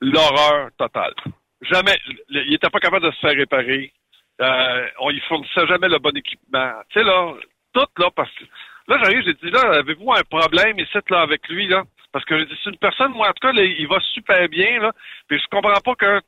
L'horreur 0.00 0.70
totale. 0.76 1.14
Jamais, 1.62 1.96
il 2.28 2.50
n'était 2.50 2.70
pas 2.70 2.80
capable 2.80 3.06
de 3.06 3.12
se 3.12 3.20
faire 3.20 3.36
réparer. 3.36 3.92
Euh, 4.40 4.88
on 4.98 5.10
y 5.10 5.20
fournissait 5.20 5.66
jamais 5.66 5.88
le 5.88 5.98
bon 5.98 6.16
équipement. 6.16 6.72
Tu 6.90 6.98
sais, 6.98 7.04
là, 7.04 7.34
tout, 7.72 7.86
là, 7.98 8.10
parce 8.10 8.30
que, 8.32 8.44
là, 8.88 8.98
j'arrive, 9.02 9.22
j'ai 9.24 9.34
dit, 9.34 9.50
là, 9.50 9.78
avez-vous 9.78 10.12
un 10.12 10.22
problème 10.22 10.78
ici, 10.80 10.98
là, 11.08 11.20
avec 11.20 11.48
lui, 11.48 11.68
là? 11.68 11.84
Parce 12.10 12.24
que 12.24 12.38
j'ai 12.38 12.46
dit, 12.46 12.58
c'est 12.62 12.70
une 12.70 12.78
personne, 12.78 13.12
moi, 13.12 13.28
en 13.28 13.32
tout 13.32 13.46
cas, 13.46 13.52
il 13.52 13.86
va 13.86 14.00
super 14.12 14.48
bien, 14.48 14.80
là. 14.80 14.92
Puis 15.28 15.38
je 15.38 15.46
comprends 15.48 15.80
pas 15.80 15.94
que, 15.94 16.20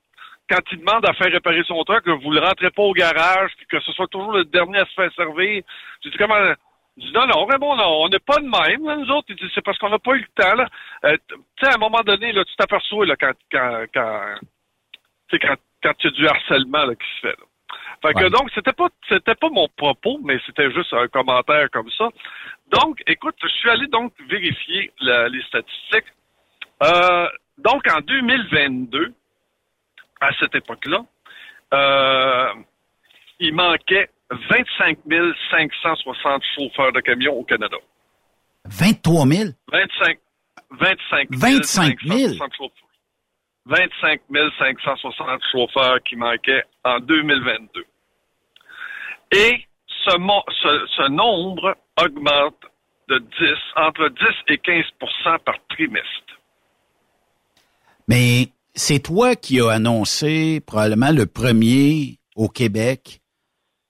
quand 0.49 0.61
il 0.71 0.79
demande 0.79 1.09
à 1.09 1.15
faire 1.15 1.33
réparer 1.33 1.65
son 1.65 1.83
truck, 1.85 2.05
que 2.05 2.11
vous 2.11 2.31
le 2.31 2.41
rentrez 2.41 2.71
pas 2.71 2.83
au 2.83 2.93
garage, 2.93 3.51
puis 3.57 3.67
que 3.67 3.81
ce 3.81 3.93
soit 3.93 4.09
toujours 4.09 4.33
le 4.33 4.45
dernier 4.45 4.79
à 4.79 4.87
se 4.87 4.95
faire 4.95 5.13
servir. 5.15 5.63
J'ai 6.03 6.11
dit, 6.11 6.17
comment, 6.17 6.55
non, 6.97 7.27
non, 7.27 7.47
vraiment, 7.47 7.77
non, 7.77 8.03
on 8.05 8.09
n'est 8.09 8.19
pas 8.21 8.39
de 8.39 8.45
même, 8.49 8.87
là, 8.87 8.97
nous 8.97 9.11
autres. 9.11 9.27
Il 9.31 9.37
dit, 9.37 9.51
c'est 9.55 9.65
parce 9.65 9.79
qu'on 9.79 9.89
n'a 9.91 9.99
pas 9.99 10.13
eu 10.15 10.21
le 10.21 10.43
temps, 10.43 10.55
là. 10.55 10.69
Euh, 11.05 11.17
tu 11.29 11.35
sais, 11.61 11.71
à 11.71 11.75
un 11.75 11.79
moment 11.79 12.03
donné, 12.03 12.33
là, 12.33 12.45
tu 12.45 12.55
t'aperçois, 12.57 13.05
là, 13.07 13.17
quand, 13.17 13.33
quand, 13.51 13.85
quand, 13.93 14.35
tu 15.29 15.39
quand, 15.39 15.57
quand 15.83 15.93
il 16.01 16.05
y 16.05 16.09
a 16.09 16.11
du 16.13 16.29
harcèlement, 16.29 16.85
là, 16.85 16.95
qui 16.95 17.07
se 17.17 17.21
fait, 17.21 17.37
là. 17.39 17.45
Fait 18.03 18.13
que, 18.15 18.25
Ouais. 18.25 18.31
donc, 18.31 18.51
c'était 18.55 18.73
pas, 18.73 18.89
c'était 19.09 19.35
pas 19.35 19.49
mon 19.51 19.67
propos, 19.69 20.21
mais 20.23 20.39
c'était 20.47 20.71
juste 20.73 20.93
un 20.93 21.09
commentaire 21.09 21.71
comme 21.71 21.91
ça. 21.93 22.09
Donc, 22.69 23.03
écoute, 23.07 23.35
je 23.43 23.49
suis 23.49 23.71
allé 23.71 23.87
donc 23.89 24.13
vérifier 24.29 24.93
la- 25.01 25.29
les 25.29 25.43
statistiques. 25.43 26.13
Euh, 26.83 27.29
donc, 27.59 27.83
en 27.91 28.01
2022, 28.01 29.15
à 30.21 30.33
cette 30.39 30.55
époque-là, 30.55 31.01
euh, 31.73 32.53
il 33.41 33.55
manquait 33.55 34.11
25 34.51 34.99
560 35.51 36.43
chauffeurs 36.57 36.93
de 36.93 37.01
camions 37.01 37.35
au 37.35 37.45
Canada. 37.45 37.77
23 38.67 39.27
000? 39.27 39.51
25, 39.73 40.19
25 40.71 41.29
25 41.31 41.99
000? 42.03 42.19
560 42.35 42.53
chauffeurs. 42.57 42.71
25 43.67 44.21
560 44.59 45.41
chauffeurs 45.53 46.03
qui 46.03 46.17
manquaient 46.17 46.65
en 46.85 46.99
2022. 47.01 47.85
Et 49.33 49.65
ce, 50.07 50.17
mo- 50.19 50.43
ce, 50.63 50.87
ce 50.97 51.09
nombre 51.11 51.77
augmente 52.03 52.57
de 53.09 53.19
10, 53.19 53.27
entre 53.77 54.09
10 54.09 54.55
et 54.55 54.57
15% 54.57 55.39
par 55.45 55.55
trimestre. 55.69 56.09
Mais 58.09 58.49
c'est 58.75 58.99
toi 59.03 59.35
qui 59.37 59.61
as 59.61 59.71
annoncé, 59.71 60.61
probablement 60.67 61.11
le 61.11 61.27
premier 61.27 62.19
au 62.37 62.49
Québec, 62.49 63.21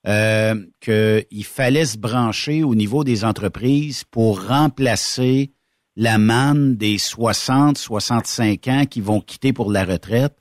euh, 0.06 0.54
qu'il 0.80 1.44
fallait 1.44 1.86
se 1.86 1.98
brancher 1.98 2.62
au 2.62 2.74
niveau 2.74 3.04
des 3.04 3.24
entreprises 3.24 4.04
pour 4.04 4.46
remplacer 4.46 5.52
la 5.96 6.18
manne 6.18 6.76
des 6.76 6.98
60, 6.98 7.78
65 7.78 8.68
ans 8.68 8.84
qui 8.84 9.00
vont 9.00 9.20
quitter 9.20 9.52
pour 9.52 9.70
la 9.70 9.84
retraite. 9.84 10.34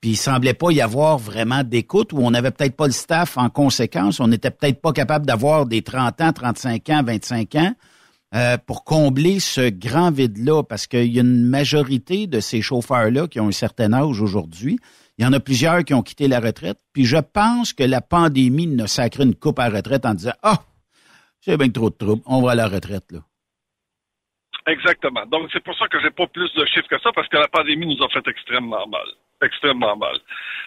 Puis 0.00 0.10
il 0.10 0.16
semblait 0.16 0.54
pas 0.54 0.70
y 0.70 0.80
avoir 0.80 1.18
vraiment 1.18 1.62
d'écoute 1.64 2.12
ou 2.12 2.18
on 2.18 2.30
n'avait 2.30 2.50
peut-être 2.50 2.76
pas 2.76 2.86
le 2.86 2.92
staff 2.92 3.38
en 3.38 3.48
conséquence. 3.48 4.20
On 4.20 4.28
n'était 4.28 4.50
peut-être 4.50 4.80
pas 4.80 4.92
capable 4.92 5.26
d'avoir 5.26 5.66
des 5.66 5.82
30 5.82 6.20
ans, 6.20 6.32
35 6.32 6.90
ans, 6.90 7.02
25 7.04 7.54
ans 7.54 7.74
euh, 8.34 8.58
pour 8.66 8.84
combler 8.84 9.40
ce 9.40 9.70
grand 9.70 10.10
vide-là, 10.10 10.62
parce 10.62 10.86
qu'il 10.86 11.12
y 11.14 11.18
a 11.18 11.22
une 11.22 11.46
majorité 11.46 12.26
de 12.26 12.40
ces 12.40 12.60
chauffeurs-là 12.60 13.28
qui 13.28 13.40
ont 13.40 13.48
un 13.48 13.52
certain 13.52 13.92
âge 13.92 14.20
aujourd'hui. 14.20 14.78
Il 15.18 15.24
y 15.24 15.26
en 15.26 15.32
a 15.32 15.40
plusieurs 15.40 15.84
qui 15.84 15.94
ont 15.94 16.02
quitté 16.02 16.28
la 16.28 16.40
retraite. 16.40 16.78
Puis 16.92 17.04
je 17.04 17.16
pense 17.16 17.72
que 17.72 17.84
la 17.84 18.00
pandémie 18.00 18.66
nous 18.66 18.84
a 18.84 18.86
sacré 18.86 19.24
une 19.24 19.34
coupe 19.34 19.58
à 19.58 19.68
la 19.68 19.76
retraite 19.76 20.04
en 20.04 20.14
disant 20.14 20.34
Ah, 20.42 20.58
c'est 21.40 21.56
bien 21.56 21.70
trop 21.70 21.90
de 21.90 21.96
troubles, 21.96 22.22
on 22.26 22.42
va 22.42 22.52
à 22.52 22.54
la 22.54 22.68
retraite. 22.68 23.10
là. 23.10 23.20
Exactement. 24.66 25.24
Donc, 25.26 25.48
c'est 25.52 25.62
pour 25.62 25.76
ça 25.78 25.86
que 25.86 26.00
j'ai 26.00 26.10
pas 26.10 26.26
plus 26.26 26.52
de 26.54 26.64
chiffres 26.66 26.88
que 26.88 27.00
ça, 27.00 27.12
parce 27.14 27.28
que 27.28 27.36
la 27.36 27.46
pandémie 27.48 27.86
nous 27.86 28.04
a 28.04 28.08
fait 28.08 28.26
extrêmement 28.28 28.86
mal. 28.88 29.06
Extrêmement 29.40 29.96
mal. 29.96 30.18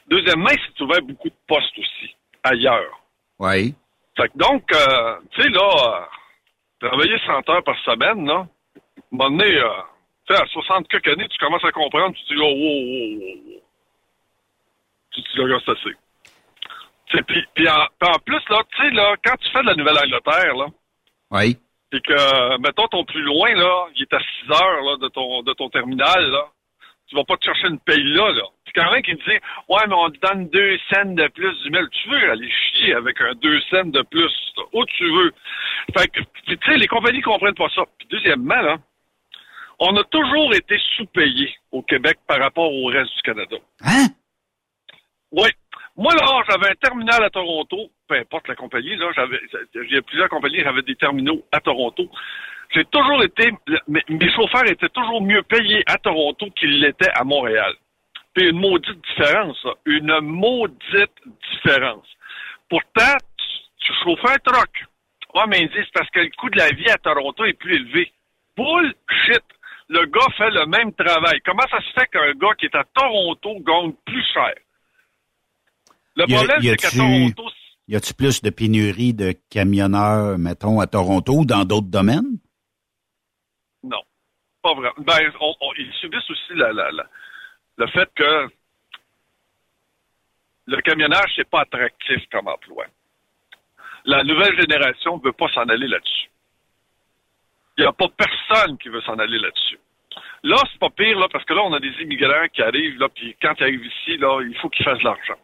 Deuxièmement, 0.08 0.50
il 0.52 0.60
s'est 0.60 0.84
ouvert 0.84 1.02
beaucoup 1.02 1.28
de 1.28 1.36
postes 1.48 1.78
aussi, 1.78 2.16
ailleurs. 2.44 2.98
Oui. 3.40 3.76
Fait 4.16 4.30
que 4.30 4.38
donc, 4.38 4.64
euh, 4.74 5.16
tu 5.32 5.42
sais, 5.42 5.50
là, 5.50 6.06
euh, 6.82 6.88
travailler 6.88 7.18
100 7.26 7.50
heures 7.50 7.64
par 7.64 7.78
semaine, 7.84 8.26
là, 8.26 8.36
à 8.36 8.40
un 8.40 9.02
moment 9.12 9.32
donné, 9.32 9.54
euh, 9.54 10.36
à 10.36 10.46
60 10.46 10.88
quelques 10.88 11.08
années, 11.08 11.28
tu 11.28 11.38
commences 11.40 11.66
à 11.66 11.72
comprendre, 11.72 12.16
tu 12.16 12.24
te 12.24 12.34
dis, 12.34 12.40
oh, 12.42 12.54
oh, 12.56 13.49
Tu 15.24 15.42
c'est. 15.66 15.98
Tu 17.08 17.18
sais, 17.18 17.24
Puis, 17.24 17.44
puis 17.56 17.68
en, 17.70 18.20
plus, 18.26 18.42
là, 18.50 18.62
tu 18.72 18.82
sais, 18.82 18.90
là, 18.92 19.16
quand 19.24 19.36
tu 19.40 19.50
fais 19.52 19.62
de 19.62 19.68
la 19.68 19.76
Nouvelle-Angleterre, 19.76 20.56
là, 20.56 20.66
Oui. 21.32 21.58
puis 21.90 22.02
que, 22.02 22.58
mettons, 22.60 22.88
ton 22.88 23.04
plus 23.04 23.22
loin, 23.24 23.54
là, 23.56 23.88
il 23.96 24.04
est 24.04 24.14
à 24.14 24.20
6 24.20 24.52
heures, 24.52 24.82
là, 24.84 24.98
de 25.02 25.08
ton, 25.10 25.42
de 25.42 25.54
ton 25.54 25.70
terminal, 25.70 26.30
là, 26.30 26.46
tu 27.08 27.16
vas 27.16 27.24
pas 27.24 27.38
te 27.38 27.46
chercher 27.46 27.68
une 27.68 27.80
paye 27.80 28.04
là, 28.04 28.32
là. 28.32 28.44
Puis 28.66 28.74
quand 28.76 28.92
même 28.92 29.02
qui 29.02 29.16
te 29.18 29.24
dit, 29.30 29.38
ouais, 29.70 29.88
mais 29.88 29.96
on 29.96 30.12
te 30.12 30.20
donne 30.28 30.48
deux 30.50 30.78
cents 30.94 31.06
de 31.06 31.28
plus 31.30 31.60
du 31.64 31.72
mille. 31.72 31.88
Tu 31.92 32.10
veux 32.10 32.32
aller 32.32 32.52
chier 32.52 32.94
avec 32.94 33.20
un 33.22 33.34
deux 33.34 33.60
cents 33.72 33.86
de 33.86 34.02
plus, 34.04 34.32
là, 34.58 34.64
où 34.74 34.86
tu 34.86 35.06
veux. 35.12 35.34
Fait 35.98 36.08
que, 36.10 36.20
tu 36.46 36.56
sais, 36.64 36.78
les 36.78 36.88
compagnies 36.88 37.22
comprennent 37.22 37.56
pas 37.56 37.70
ça. 37.74 37.82
Puis 37.98 38.08
deuxièmement, 38.12 38.62
là, 38.62 38.78
on 39.80 39.96
a 39.98 40.04
toujours 40.04 40.54
été 40.54 40.78
sous-payés 40.98 41.56
au 41.72 41.82
Québec 41.82 42.20
par 42.28 42.38
rapport 42.40 42.72
au 42.72 42.86
reste 42.88 43.16
du 43.16 43.22
Canada. 43.24 43.56
Hein? 43.84 44.08
Oui. 45.32 45.50
Moi, 45.96 46.14
là, 46.16 46.44
j'avais 46.50 46.72
un 46.72 46.76
terminal 46.76 47.24
à 47.24 47.30
Toronto, 47.30 47.92
peu 48.08 48.16
importe 48.16 48.48
la 48.48 48.56
compagnie, 48.56 48.96
là, 48.96 49.12
j'avais, 49.16 49.38
a 49.38 50.02
plusieurs 50.02 50.30
compagnies 50.30 50.62
avaient 50.62 50.82
des 50.82 50.96
terminaux 50.96 51.44
à 51.52 51.60
Toronto. 51.60 52.10
J'ai 52.74 52.86
toujours 52.86 53.24
été, 53.24 53.52
mes, 53.88 54.32
chauffeurs 54.32 54.66
étaient 54.68 54.90
toujours 54.90 55.22
mieux 55.22 55.42
payés 55.44 55.84
à 55.88 55.98
Toronto 55.98 56.48
qu'ils 56.52 56.80
l'étaient 56.80 57.12
à 57.16 57.24
Montréal. 57.24 57.74
Puis 58.34 58.50
une 58.50 58.60
maudite 58.60 59.02
différence, 59.10 59.58
ça. 59.62 59.72
Une 59.86 60.20
maudite 60.22 61.12
différence. 61.52 62.08
Pourtant, 62.70 63.18
tu, 63.38 63.46
tu 63.80 63.94
chauffais 64.04 64.36
un 64.36 64.52
truck. 64.52 64.86
Ouais, 65.34 65.44
mais 65.48 65.62
ils 65.62 65.70
disent 65.70 65.90
parce 65.94 66.10
que 66.12 66.20
le 66.20 66.30
coût 66.38 66.50
de 66.50 66.58
la 66.58 66.70
vie 66.70 66.90
à 66.90 66.98
Toronto 66.98 67.44
est 67.46 67.54
plus 67.54 67.76
élevé. 67.76 68.12
Bullshit! 68.56 69.44
Le 69.90 70.06
gars 70.06 70.28
fait 70.38 70.52
le 70.52 70.66
même 70.68 70.94
travail. 70.94 71.40
Comment 71.44 71.68
ça 71.70 71.82
se 71.82 71.92
fait 72.00 72.08
qu'un 72.08 72.32
gars 72.34 72.54
qui 72.58 72.66
est 72.66 72.76
à 72.76 72.84
Toronto 72.94 73.60
gagne 73.62 73.94
plus 74.06 74.24
cher? 74.34 74.54
Le 76.16 76.26
Y 76.28 76.34
a- 76.34 76.38
problème, 76.38 76.62
c'est 76.62 76.98
Toronto, 76.98 77.50
Y 77.88 77.96
a-tu 77.96 78.14
plus 78.14 78.42
de 78.44 78.50
pénurie 78.52 79.14
de 79.14 79.34
camionneurs, 79.50 80.38
mettons, 80.38 80.80
à 80.80 80.86
Toronto 80.88 81.34
ou 81.40 81.46
dans 81.46 81.66
d'autres 81.66 81.88
domaines? 81.88 82.38
Non, 83.84 84.02
pas 84.62 84.74
vraiment. 84.76 84.94
Ben, 85.00 85.32
on- 85.40 85.56
on- 85.62 85.74
ils 85.78 85.92
subissent 85.94 86.30
aussi 86.30 86.54
la, 86.56 86.72
la- 86.72 86.92
la- 86.92 87.10
le 87.78 87.88
fait 87.88 88.10
que 88.14 88.48
le 90.68 90.82
camionnage, 90.82 91.32
c'est 91.36 91.50
pas 91.50 91.62
attractif 91.62 92.20
comme 92.32 92.48
emploi. 92.48 92.86
La 94.06 94.24
nouvelle 94.24 94.56
génération 94.60 95.18
ne 95.18 95.24
veut 95.24 95.34
pas 95.34 95.50
s'en 95.50 95.68
aller 95.68 95.88
là-dessus. 95.88 96.30
Il 97.78 97.82
n'y 97.82 97.88
a 97.88 97.94
pas 97.94 98.08
personne 98.10 98.78
qui 98.78 98.90
veut 98.90 99.02
s'en 99.02 99.18
aller 99.18 99.40
là-dessus. 99.40 99.80
Là, 100.44 100.58
c'est 100.72 100.80
pas 100.80 100.90
pire, 100.90 101.18
là, 101.18 101.28
parce 101.32 101.44
que 101.46 101.54
là, 101.54 101.62
on 101.64 101.74
a 101.74 101.80
des 101.80 101.94
immigrants 102.02 102.48
qui 102.54 102.62
arrivent, 102.62 103.00
là, 103.00 103.10
puis 103.10 103.36
quand 103.42 103.54
ils 103.60 103.64
arrivent 103.64 103.86
ici, 103.86 104.18
là, 104.18 104.42
il 104.42 104.56
faut 104.58 104.70
qu'ils 104.70 104.86
fassent 104.86 105.00
de 105.00 105.04
l'argent. 105.06 105.40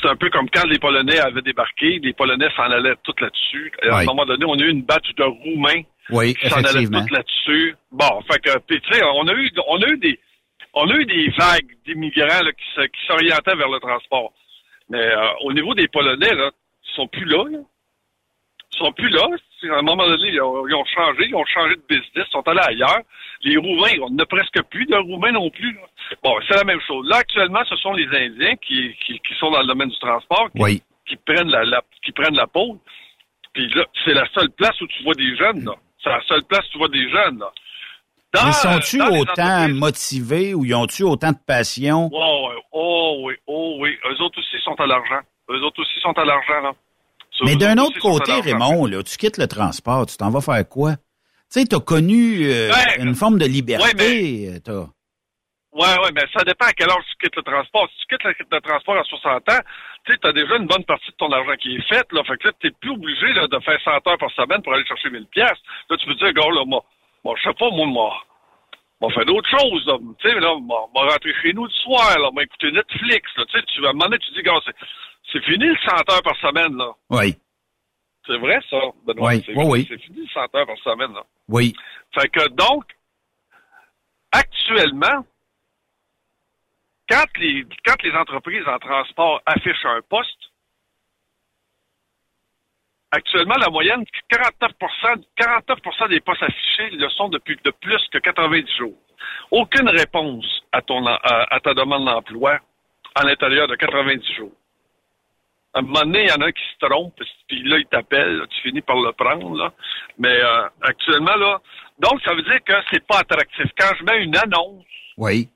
C'est 0.00 0.08
un 0.08 0.16
peu 0.16 0.30
comme 0.30 0.48
quand 0.50 0.66
les 0.66 0.78
Polonais 0.78 1.18
avaient 1.18 1.42
débarqué, 1.42 1.98
les 2.02 2.12
Polonais 2.12 2.48
s'en 2.56 2.64
allaient 2.70 2.94
tout 3.02 3.14
là-dessus. 3.20 3.72
À 3.82 3.96
un 3.98 4.04
moment 4.04 4.24
donné, 4.26 4.44
on 4.46 4.54
a 4.54 4.62
eu 4.62 4.70
une 4.70 4.82
batch 4.82 5.12
de 5.16 5.24
Roumains 5.24 5.82
Oui, 6.10 6.34
qui 6.34 6.48
s'en 6.50 6.56
allaient 6.68 6.86
tout 7.08 7.14
là-dessus. 7.14 7.76
Bon, 7.90 8.20
fait 8.30 8.38
que, 8.40 8.50
tu 8.68 8.80
sais, 8.92 9.02
on 9.14 9.26
a 9.26 9.32
eu, 9.34 9.50
on 9.66 9.82
a 9.82 9.88
eu 9.88 9.96
des, 9.98 10.18
on 10.74 10.88
a 10.88 10.94
eu 10.94 11.04
des 11.04 11.28
vagues 11.30 11.76
d'immigrants 11.86 12.42
là, 12.44 12.52
qui 12.52 12.64
se- 12.76 12.86
qui 12.86 13.06
s'orientaient 13.06 13.56
vers 13.56 13.68
le 13.68 13.80
transport. 13.80 14.32
Mais 14.90 14.98
euh, 15.00 15.26
au 15.42 15.52
niveau 15.52 15.74
des 15.74 15.88
Polonais, 15.88 16.34
là, 16.34 16.50
ils 16.86 16.94
sont 16.94 17.08
plus 17.08 17.24
là. 17.24 17.44
là. 17.50 17.58
Sont 18.78 18.92
plus 18.92 19.08
là. 19.08 19.26
À 19.72 19.78
un 19.78 19.82
moment 19.82 20.06
donné, 20.06 20.28
ils 20.28 20.40
ont, 20.40 20.66
ils 20.68 20.74
ont 20.74 20.84
changé, 20.84 21.26
ils 21.28 21.34
ont 21.34 21.44
changé 21.46 21.74
de 21.74 21.82
business, 21.88 22.26
ils 22.28 22.30
sont 22.30 22.46
allés 22.46 22.60
ailleurs. 22.62 23.00
Les 23.42 23.56
Roumains, 23.56 23.98
on 24.02 24.10
n'a 24.10 24.24
presque 24.24 24.62
plus 24.70 24.86
de 24.86 24.94
Roumains 24.96 25.32
non 25.32 25.50
plus. 25.50 25.72
là. 25.74 25.80
Bon, 26.22 26.34
c'est 26.46 26.54
la 26.56 26.62
même 26.64 26.80
chose. 26.86 27.08
Là, 27.08 27.16
actuellement, 27.16 27.62
ce 27.68 27.74
sont 27.76 27.92
les 27.92 28.06
Indiens 28.06 28.54
qui, 28.56 28.94
qui, 29.04 29.18
qui 29.18 29.34
sont 29.40 29.50
dans 29.50 29.60
le 29.62 29.66
domaine 29.66 29.88
du 29.88 29.98
transport, 29.98 30.48
qui, 30.54 30.62
Oui. 30.62 30.82
qui 31.08 31.16
prennent 31.16 31.50
la, 31.50 31.64
la- 31.64 31.82
qui 32.04 32.12
prennent 32.12 32.36
la 32.36 32.46
pôle. 32.46 32.78
Puis 33.52 33.68
là, 33.74 33.84
c'est 34.04 34.14
la 34.14 34.28
seule 34.32 34.50
place 34.50 34.80
où 34.80 34.86
tu 34.86 35.02
vois 35.02 35.14
des 35.14 35.36
jeunes, 35.36 35.64
là. 35.64 35.72
C'est 36.04 36.10
la 36.10 36.22
seule 36.28 36.44
place 36.44 36.64
où 36.68 36.72
tu 36.72 36.78
vois 36.78 36.88
des 36.88 37.10
jeunes, 37.10 37.38
là. 37.40 37.50
Dans- 38.34 38.44
Mais 38.46 38.52
sont-tu 38.52 39.02
autant 39.02 39.68
motivés 39.70 40.54
ou 40.54 40.64
ils 40.64 40.74
ont-tu 40.74 41.02
autant 41.02 41.32
de 41.32 41.38
passion? 41.44 42.10
Oh, 42.12 42.50
oui, 42.52 42.60
oh 42.72 43.16
oui, 43.24 43.34
oh 43.48 43.76
oui. 43.80 43.96
Eux 44.08 44.22
autres 44.22 44.38
aussi 44.38 44.56
sont 44.62 44.74
à 44.78 44.86
l'argent. 44.86 45.20
Eux 45.50 45.60
autres 45.62 45.80
aussi 45.80 45.98
sont 46.00 46.12
à 46.16 46.24
l'argent, 46.24 46.60
là. 46.62 46.72
Mais 47.44 47.56
d'un 47.56 47.78
autre 47.78 47.98
côté. 48.00 48.32
Raymond, 48.40 48.86
là, 48.86 49.02
tu 49.02 49.16
quittes 49.16 49.38
le 49.38 49.46
transport, 49.46 50.06
tu 50.06 50.16
t'en 50.16 50.30
vas 50.30 50.40
faire 50.40 50.68
quoi? 50.68 50.96
Tu 51.52 51.60
sais, 51.60 51.64
t'as 51.66 51.80
connu 51.80 52.46
euh, 52.46 52.70
Ouais. 52.70 53.00
une 53.02 53.14
forme 53.14 53.38
de 53.38 53.46
liberté. 53.46 53.84
Ouais, 53.86 53.94
mais- 53.96 54.60
Ouais, 55.72 55.98
ouais, 56.02 56.10
mais 56.14 56.24
ça 56.36 56.42
dépend 56.44 56.66
à 56.66 56.72
quelle 56.72 56.88
heure 56.88 57.04
tu 57.08 57.14
quittes 57.22 57.36
le 57.36 57.42
transport. 57.42 57.88
Si 57.92 57.98
tu 58.06 58.16
quittes 58.16 58.24
le, 58.24 58.34
le 58.50 58.60
transport 58.60 58.96
à 58.96 59.04
60 59.04 59.48
ans, 59.50 59.60
tu 60.04 60.12
sais, 60.12 60.18
t'as 60.20 60.32
déjà 60.32 60.56
une 60.56 60.66
bonne 60.66 60.84
partie 60.84 61.10
de 61.10 61.16
ton 61.18 61.30
argent 61.30 61.54
qui 61.60 61.76
est 61.76 61.88
faite, 61.88 62.10
là. 62.12 62.24
Fait 62.24 62.36
que 62.38 62.48
là, 62.48 62.52
t'es 62.60 62.70
plus 62.80 62.90
obligé, 62.90 63.32
là, 63.34 63.46
de 63.46 63.58
faire 63.60 63.78
100 63.84 63.90
heures 64.08 64.18
par 64.18 64.30
semaine 64.32 64.62
pour 64.62 64.72
aller 64.74 64.84
chercher 64.86 65.10
1000 65.10 65.26
pièces. 65.26 65.60
Là, 65.90 65.96
tu 65.98 66.06
peux 66.06 66.14
dire, 66.14 66.32
gars, 66.32 66.50
là, 66.50 66.64
moi, 66.66 66.82
moi, 67.22 67.34
je 67.38 67.48
sais 67.48 67.54
pas, 67.54 67.70
moi, 67.70 67.86
moi, 67.86 68.16
moi, 69.00 69.12
faire 69.12 69.26
d'autres 69.26 69.48
choses, 69.50 69.86
là. 69.86 69.98
Tu 70.18 70.28
sais, 70.28 70.40
là, 70.40 70.54
moi, 70.58 70.88
moi, 70.92 71.04
rentrer 71.12 71.34
chez 71.42 71.52
nous 71.52 71.64
le 71.64 71.70
soir, 71.84 72.18
là, 72.18 72.30
moi, 72.32 72.42
écouter 72.42 72.72
Netflix, 72.72 73.30
là. 73.36 73.44
Tu 73.46 73.58
sais, 73.60 73.64
tu 73.72 73.80
vas 73.82 73.88
à 73.88 73.90
un 73.90 73.92
moment 73.92 74.06
donné, 74.06 74.18
tu 74.18 74.32
dis, 74.32 74.42
gars, 74.42 74.58
c'est, 75.32 75.42
fini 75.44 75.66
le 75.66 75.76
100 75.76 75.90
heures 76.12 76.22
par 76.22 76.36
semaine, 76.36 76.76
là. 76.76 76.92
Oui, 77.10 77.36
C'est 78.26 78.38
vrai, 78.38 78.60
ça, 78.70 78.78
Benoît? 79.04 79.30
Oui, 79.30 79.42
c'est, 79.46 79.54
oui, 79.56 79.64
oui. 79.68 79.86
c'est 79.88 79.98
fini 79.98 80.20
le 80.20 80.28
100 80.28 80.40
heures 80.54 80.66
par 80.66 80.78
semaine, 80.78 81.12
là. 81.14 81.24
oui. 81.48 81.74
Fait 82.14 82.28
que 82.28 82.48
donc, 82.48 82.84
actuellement, 84.32 85.24
quand 87.08 87.26
les, 87.38 87.66
quand 87.84 88.02
les 88.02 88.12
entreprises 88.12 88.66
en 88.66 88.78
transport 88.78 89.40
affichent 89.46 89.84
un 89.84 90.00
poste, 90.08 90.50
actuellement, 93.10 93.54
la 93.58 93.70
moyenne, 93.70 94.04
49 94.28 94.72
49 95.36 96.08
des 96.10 96.20
postes 96.20 96.42
affichés 96.42 96.90
le 96.90 97.08
sont 97.10 97.28
depuis 97.28 97.58
de 97.64 97.70
plus 97.70 98.00
que 98.12 98.18
90 98.18 98.76
jours. 98.76 98.96
Aucune 99.50 99.88
réponse 99.88 100.62
à, 100.72 100.82
ton, 100.82 101.04
à, 101.06 101.18
à 101.54 101.60
ta 101.60 101.74
demande 101.74 102.04
d'emploi 102.04 102.58
à 103.14 103.24
l'intérieur 103.24 103.66
de 103.68 103.74
90 103.76 104.34
jours. 104.34 104.52
À 105.74 105.80
un 105.80 105.82
moment 105.82 106.00
donné, 106.00 106.22
il 106.24 106.28
y 106.28 106.32
en 106.32 106.40
a 106.40 106.46
un 106.46 106.52
qui 106.52 106.62
se 106.72 106.86
trompe, 106.86 107.14
puis 107.46 107.62
là, 107.64 107.76
il 107.78 107.86
t'appelle, 107.86 108.42
tu 108.50 108.60
finis 108.62 108.80
par 108.80 108.96
le 108.96 109.12
prendre, 109.12 109.54
là. 109.56 109.72
Mais 110.18 110.40
euh, 110.40 110.66
actuellement, 110.82 111.36
là, 111.36 111.60
donc 111.98 112.20
ça 112.24 112.34
veut 112.34 112.42
dire 112.42 112.62
que 112.64 112.72
c'est 112.90 113.06
pas 113.06 113.18
attractif. 113.18 113.66
Quand 113.78 113.94
je 113.98 114.04
mets 114.04 114.22
une 114.24 114.36
annonce, 114.36 114.84
Oui. 115.18 115.48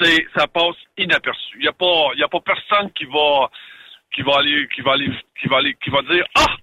c'est 0.00 0.26
ça 0.36 0.46
passe 0.46 0.76
inaperçu. 0.98 1.56
Il 1.58 1.64
y 1.64 1.68
a 1.68 1.72
pas 1.72 2.10
il 2.14 2.20
y 2.20 2.22
a 2.24 2.28
pas 2.28 2.40
personne 2.40 2.90
qui 2.92 3.04
va 3.06 3.48
qui 4.14 4.22
va 4.22 4.36
aller 4.38 4.68
qui 4.74 4.82
va 4.82 4.92
aller 4.92 5.10
qui 5.40 5.48
va 5.48 5.56
aller 5.58 5.74
qui 5.82 5.90
va 5.90 6.02
dire 6.02 6.26
ah 6.36 6.54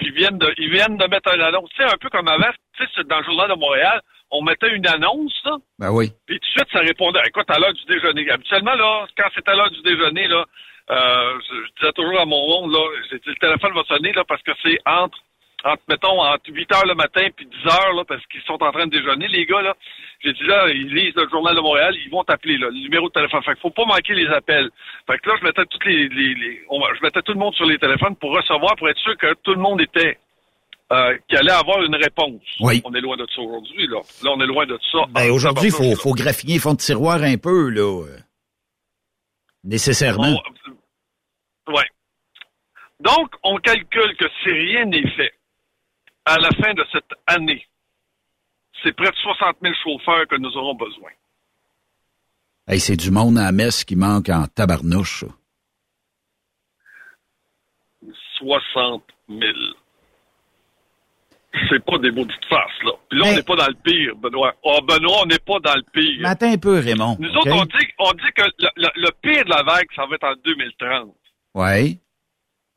ils 0.00 0.12
viennent 0.12 0.38
de 0.38 0.54
ils 0.58 0.70
viennent 0.70 0.96
de 0.96 1.06
mettre 1.06 1.34
une 1.34 1.42
annonce. 1.42 1.68
Tu 1.70 1.82
sais 1.82 1.92
un 1.92 1.98
peu 2.00 2.08
comme 2.08 2.28
avant, 2.28 2.50
tu 2.76 2.84
sais 2.84 2.90
c'est 2.96 3.06
dans 3.08 3.18
le 3.18 3.24
journal 3.24 3.48
de 3.50 3.54
Montréal, 3.54 4.00
on 4.30 4.42
mettait 4.42 4.74
une 4.74 4.86
annonce 4.86 5.38
là, 5.44 5.56
Ben 5.78 5.90
oui. 5.90 6.10
puis 6.26 6.38
tout 6.40 6.46
de 6.46 6.50
suite, 6.52 6.72
ça 6.72 6.80
répondait. 6.80 7.20
Écoute, 7.26 7.50
à 7.50 7.58
l'heure 7.58 7.74
du 7.74 7.84
déjeuner. 7.84 8.30
Habituellement, 8.30 8.74
là, 8.74 9.06
quand 9.16 9.28
c'est 9.34 9.48
à 9.48 9.54
l'heure 9.54 9.70
du 9.70 9.82
déjeuner, 9.82 10.28
là, 10.28 10.44
euh, 10.90 11.38
je, 11.48 11.80
disais 11.80 11.92
toujours 11.92 12.20
à 12.20 12.26
mon 12.26 12.46
monde, 12.48 12.72
là, 12.72 12.80
j'ai 13.10 13.18
dit, 13.18 13.28
le 13.28 13.34
téléphone 13.36 13.72
va 13.74 13.84
sonner, 13.84 14.12
là, 14.12 14.24
parce 14.26 14.42
que 14.42 14.50
c'est 14.62 14.78
entre, 14.86 15.18
entre, 15.64 15.82
mettons, 15.88 16.20
entre 16.22 16.42
8 16.50 16.72
heures 16.72 16.86
le 16.86 16.94
matin 16.94 17.26
puis 17.36 17.46
10 17.46 17.66
heures, 17.70 17.92
là, 17.94 18.04
parce 18.08 18.24
qu'ils 18.26 18.42
sont 18.42 18.62
en 18.62 18.72
train 18.72 18.86
de 18.86 18.90
déjeuner, 18.90 19.28
les 19.28 19.46
gars, 19.46 19.62
là. 19.62 19.74
J'ai 20.24 20.32
dit, 20.32 20.42
là, 20.44 20.68
ils 20.68 20.92
lisent 20.92 21.14
le 21.14 21.28
journal 21.30 21.54
de 21.54 21.60
Montréal, 21.60 21.94
ils 22.04 22.10
vont 22.10 22.24
t'appeler, 22.24 22.58
là, 22.58 22.68
le 22.68 22.78
numéro 22.82 23.08
de 23.08 23.12
téléphone. 23.12 23.42
Fait 23.42 23.52
qu'il 23.52 23.60
faut 23.62 23.70
pas 23.70 23.84
manquer 23.86 24.14
les 24.14 24.26
appels. 24.28 24.68
Fait 25.06 25.18
que 25.18 25.28
là, 25.30 25.36
je 25.40 25.44
mettais 25.44 25.64
toutes 25.66 25.84
les, 25.86 26.08
les, 26.08 26.34
les- 26.34 26.62
on- 26.68 26.80
je 26.94 27.02
mettais 27.02 27.22
tout 27.22 27.32
le 27.32 27.38
monde 27.38 27.54
sur 27.54 27.64
les 27.66 27.78
téléphones 27.78 28.16
pour 28.16 28.32
recevoir, 28.36 28.74
pour 28.76 28.88
être 28.88 28.98
sûr 28.98 29.16
que 29.16 29.32
tout 29.42 29.52
le 29.54 29.60
monde 29.60 29.80
était, 29.80 30.18
euh, 30.92 31.16
qu'il 31.28 31.38
allait 31.38 31.52
avoir 31.52 31.80
une 31.82 31.94
réponse. 31.94 32.42
Oui. 32.60 32.82
On 32.84 32.92
est 32.94 33.00
loin 33.00 33.16
de 33.16 33.26
ça 33.34 33.40
aujourd'hui, 33.40 33.86
là. 33.86 34.00
Là, 34.24 34.30
on 34.34 34.40
est 34.40 34.46
loin 34.46 34.66
de 34.66 34.78
ça. 34.92 34.98
Ben, 35.10 35.30
aujourd'hui, 35.30 35.68
il 35.68 35.72
faut, 35.72 35.94
faut 35.96 36.12
graffiner 36.14 36.58
fond 36.58 36.72
de 36.74 36.78
tiroir 36.78 37.22
un 37.22 37.36
peu, 37.38 37.68
là. 37.70 38.02
euh, 38.06 38.16
Nécessairement. 39.64 40.40
On- 40.66 40.70
ouais. 41.70 41.88
Donc, 43.00 43.30
on 43.42 43.56
calcule 43.58 44.16
que 44.18 44.26
si 44.42 44.50
rien 44.50 44.84
n'est 44.86 45.08
fait, 45.16 45.32
à 46.26 46.36
la 46.38 46.50
fin 46.50 46.74
de 46.74 46.84
cette 46.92 47.10
année, 47.26 47.66
c'est 48.82 48.94
près 48.94 49.10
de 49.10 49.16
60 49.16 49.56
000 49.62 49.74
chauffeurs 49.82 50.26
que 50.28 50.36
nous 50.36 50.54
aurons 50.56 50.74
besoin. 50.74 51.10
Hey, 52.68 52.78
c'est 52.78 52.96
du 52.96 53.10
monde 53.10 53.38
à 53.38 53.44
la 53.44 53.52
messe 53.52 53.84
qui 53.84 53.96
manque 53.96 54.28
en 54.28 54.46
tabarnouche, 54.46 55.20
ça. 55.24 55.26
60 58.38 59.02
000. 59.28 59.40
C'est 61.68 61.84
pas 61.84 61.98
des 61.98 62.12
maudites 62.12 62.44
faces, 62.48 62.82
là. 62.84 62.92
Puis 63.08 63.18
là, 63.18 63.26
on 63.26 63.34
n'est 63.34 63.42
pas 63.42 63.56
dans 63.56 63.66
le 63.66 63.74
pire, 63.82 64.14
Benoît. 64.16 64.54
Oh, 64.62 64.78
Benoît, 64.86 65.22
on 65.22 65.26
n'est 65.26 65.38
pas 65.40 65.58
dans 65.58 65.74
le 65.74 65.82
pire. 65.92 66.26
Attends 66.26 66.52
un 66.52 66.58
peu, 66.58 66.78
Raymond. 66.78 67.16
Nous 67.18 67.28
autres, 67.34 67.50
on 67.52 67.64
dit, 67.64 67.86
on 67.98 68.12
dit 68.12 68.32
que 68.36 68.42
le, 68.58 68.68
le- 68.76 68.92
le 69.02 69.10
pire 69.20 69.44
de 69.44 69.50
la 69.50 69.62
vague, 69.64 69.88
ça 69.96 70.06
va 70.06 70.14
être 70.14 70.24
en 70.24 70.34
2030. 70.44 71.14
Oui. 71.54 71.98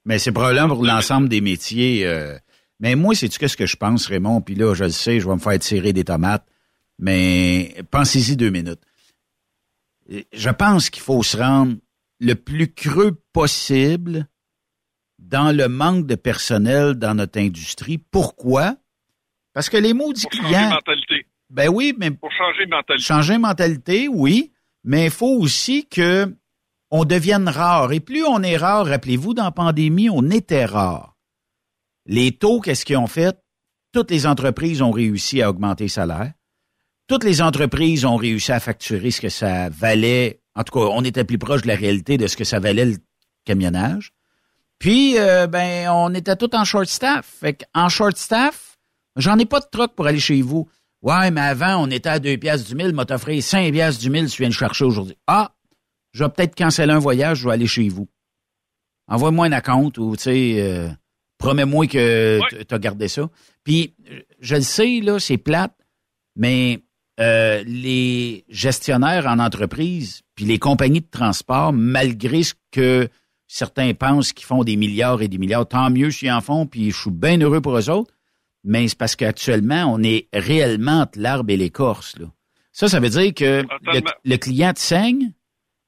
Mais 0.05 0.19
c'est 0.19 0.31
probablement 0.31 0.67
pour 0.75 0.83
l'ensemble 0.85 1.29
des 1.29 1.41
métiers. 1.41 2.05
euh, 2.05 2.37
Mais 2.79 2.95
moi, 2.95 3.15
sais-tu 3.15 3.39
qu'est-ce 3.39 3.57
que 3.57 3.65
je 3.65 3.75
pense, 3.77 4.07
Raymond? 4.07 4.41
Puis 4.41 4.55
là, 4.55 4.73
je 4.73 4.83
le 4.85 4.89
sais, 4.89 5.19
je 5.19 5.27
vais 5.27 5.33
me 5.35 5.39
faire 5.39 5.57
tirer 5.59 5.93
des 5.93 6.03
tomates. 6.03 6.45
Mais 6.99 7.75
pensez-y 7.91 8.35
deux 8.35 8.49
minutes. 8.49 8.81
Je 10.33 10.49
pense 10.49 10.89
qu'il 10.89 11.01
faut 11.01 11.23
se 11.23 11.37
rendre 11.37 11.75
le 12.19 12.35
plus 12.35 12.71
creux 12.73 13.17
possible 13.31 14.27
dans 15.19 15.55
le 15.55 15.67
manque 15.67 16.05
de 16.05 16.15
personnel 16.15 16.95
dans 16.95 17.15
notre 17.15 17.39
industrie. 17.39 17.97
Pourquoi? 17.97 18.75
Parce 19.53 19.69
que 19.69 19.77
les 19.77 19.93
maudits 19.93 20.23
Pour 20.23 20.33
changer 20.33 20.47
de 20.49 20.53
clients... 20.55 20.69
mentalité. 20.69 21.25
Ben 21.49 21.69
oui, 21.69 21.93
mais 21.97 22.11
Pour 22.11 22.31
changer 22.31 22.65
de 22.65 22.69
mentalité. 22.71 23.03
Changer 23.03 23.33
de 23.35 23.39
mentalité, 23.39 24.07
oui, 24.09 24.51
mais 24.83 25.05
il 25.05 25.11
faut 25.11 25.37
aussi 25.39 25.87
que 25.87 26.35
on 26.95 27.05
devienne 27.05 27.49
rare. 27.49 27.91
Et 27.91 27.99
plus 27.99 28.23
on 28.23 28.43
est 28.43 28.55
rare, 28.55 28.85
rappelez-vous, 28.85 29.33
dans 29.33 29.45
la 29.45 29.51
pandémie, 29.51 30.11
on 30.11 30.29
était 30.29 30.65
rare. 30.65 31.17
Les 32.05 32.31
taux, 32.31 32.61
qu'est-ce 32.61 32.85
qu'ils 32.85 32.97
ont 32.97 33.07
fait? 33.07 33.35
Toutes 33.93 34.11
les 34.11 34.27
entreprises 34.27 34.83
ont 34.83 34.91
réussi 34.91 35.41
à 35.41 35.49
augmenter 35.49 35.85
les 35.85 35.89
salaires. 35.89 36.33
Toutes 37.07 37.23
les 37.23 37.41
entreprises 37.41 38.05
ont 38.05 38.15
réussi 38.15 38.51
à 38.51 38.59
facturer 38.59 39.09
ce 39.09 39.21
que 39.21 39.29
ça 39.29 39.69
valait. 39.69 40.41
En 40.55 40.63
tout 40.63 40.79
cas, 40.79 40.85
on 40.85 41.03
était 41.03 41.23
plus 41.23 41.39
proche 41.39 41.63
de 41.63 41.67
la 41.67 41.75
réalité 41.75 42.17
de 42.17 42.27
ce 42.27 42.37
que 42.37 42.43
ça 42.43 42.59
valait 42.59 42.85
le 42.85 42.97
camionnage. 43.43 44.13
Puis, 44.77 45.17
euh, 45.17 45.47
ben, 45.47 45.89
on 45.89 46.13
était 46.13 46.35
tout 46.35 46.55
en 46.55 46.63
short 46.63 46.85
staff. 46.85 47.25
Fait 47.39 47.65
en 47.73 47.89
short 47.89 48.17
staff, 48.17 48.77
j'en 49.15 49.39
ai 49.39 49.45
pas 49.45 49.61
de 49.61 49.67
truck 49.71 49.95
pour 49.95 50.05
aller 50.05 50.19
chez 50.19 50.43
vous. 50.43 50.69
Ouais, 51.01 51.31
mais 51.31 51.41
avant, 51.41 51.83
on 51.83 51.89
était 51.89 52.09
à 52.09 52.19
2 52.19 52.37
piastres 52.37 52.69
du 52.69 52.75
mille, 52.75 52.93
m'a 52.93 53.05
t'offert 53.05 53.41
5 53.41 53.71
piastres 53.71 53.99
du 53.99 54.11
mille 54.11 54.29
tu 54.29 54.43
viens 54.43 54.49
le 54.49 54.53
chercher 54.53 54.85
aujourd'hui. 54.85 55.17
Ah, 55.25 55.52
je 56.13 56.23
vais 56.23 56.29
peut-être 56.29 56.55
canceller 56.55 56.93
un 56.93 56.99
voyage, 56.99 57.39
je 57.39 57.47
vais 57.47 57.53
aller 57.53 57.67
chez 57.67 57.89
vous. 57.89 58.07
Envoie-moi 59.07 59.47
un 59.47 59.51
account 59.51 59.91
ou, 59.97 60.15
tu 60.15 60.23
sais, 60.23 60.55
euh, 60.59 60.89
promets-moi 61.37 61.87
que 61.87 62.39
tu 62.63 62.73
as 62.73 62.79
gardé 62.79 63.07
ça. 63.07 63.29
Puis, 63.63 63.95
je 64.39 64.55
le 64.55 64.61
sais, 64.61 65.01
là, 65.01 65.19
c'est 65.19 65.37
plate, 65.37 65.75
mais 66.35 66.79
euh, 67.19 67.63
les 67.65 68.45
gestionnaires 68.49 69.27
en 69.27 69.39
entreprise, 69.39 70.21
puis 70.35 70.45
les 70.45 70.59
compagnies 70.59 71.01
de 71.01 71.09
transport, 71.09 71.73
malgré 71.73 72.43
ce 72.43 72.53
que 72.71 73.09
certains 73.47 73.93
pensent 73.93 74.33
qu'ils 74.33 74.45
font 74.45 74.63
des 74.63 74.77
milliards 74.77 75.21
et 75.21 75.27
des 75.27 75.37
milliards, 75.37 75.67
tant 75.67 75.89
mieux 75.89 76.11
s'ils 76.11 76.31
en 76.31 76.41
font, 76.41 76.65
puis 76.65 76.91
je 76.91 76.97
suis 76.97 77.11
bien 77.11 77.39
heureux 77.39 77.61
pour 77.61 77.77
eux 77.77 77.89
autres, 77.89 78.13
mais 78.63 78.87
c'est 78.87 78.97
parce 78.97 79.15
qu'actuellement, 79.15 79.85
on 79.93 80.01
est 80.01 80.27
réellement 80.33 81.01
entre 81.01 81.19
l'arbre 81.19 81.51
et 81.51 81.57
l'écorce. 81.57 82.17
Là. 82.17 82.27
Ça, 82.71 82.87
ça 82.87 82.99
veut 82.99 83.09
dire 83.09 83.33
que 83.33 83.63
le, 83.83 84.01
le 84.23 84.37
client 84.37 84.73
te 84.73 84.79
saigne, 84.79 85.33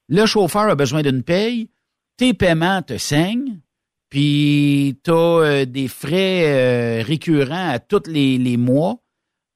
le 0.08 0.26
chauffeur 0.26 0.62
a 0.62 0.74
besoin 0.74 1.02
d'une 1.02 1.22
paye, 1.22 1.70
tes 2.16 2.34
paiements 2.34 2.82
te 2.82 2.96
saignent, 2.98 3.60
puis 4.08 4.98
tu 5.04 5.10
as 5.10 5.66
des 5.66 5.88
frais 5.88 6.44
euh, 6.44 7.02
récurrents 7.02 7.70
à 7.70 7.78
tous 7.78 8.06
les, 8.06 8.38
les 8.38 8.56
mois. 8.56 8.96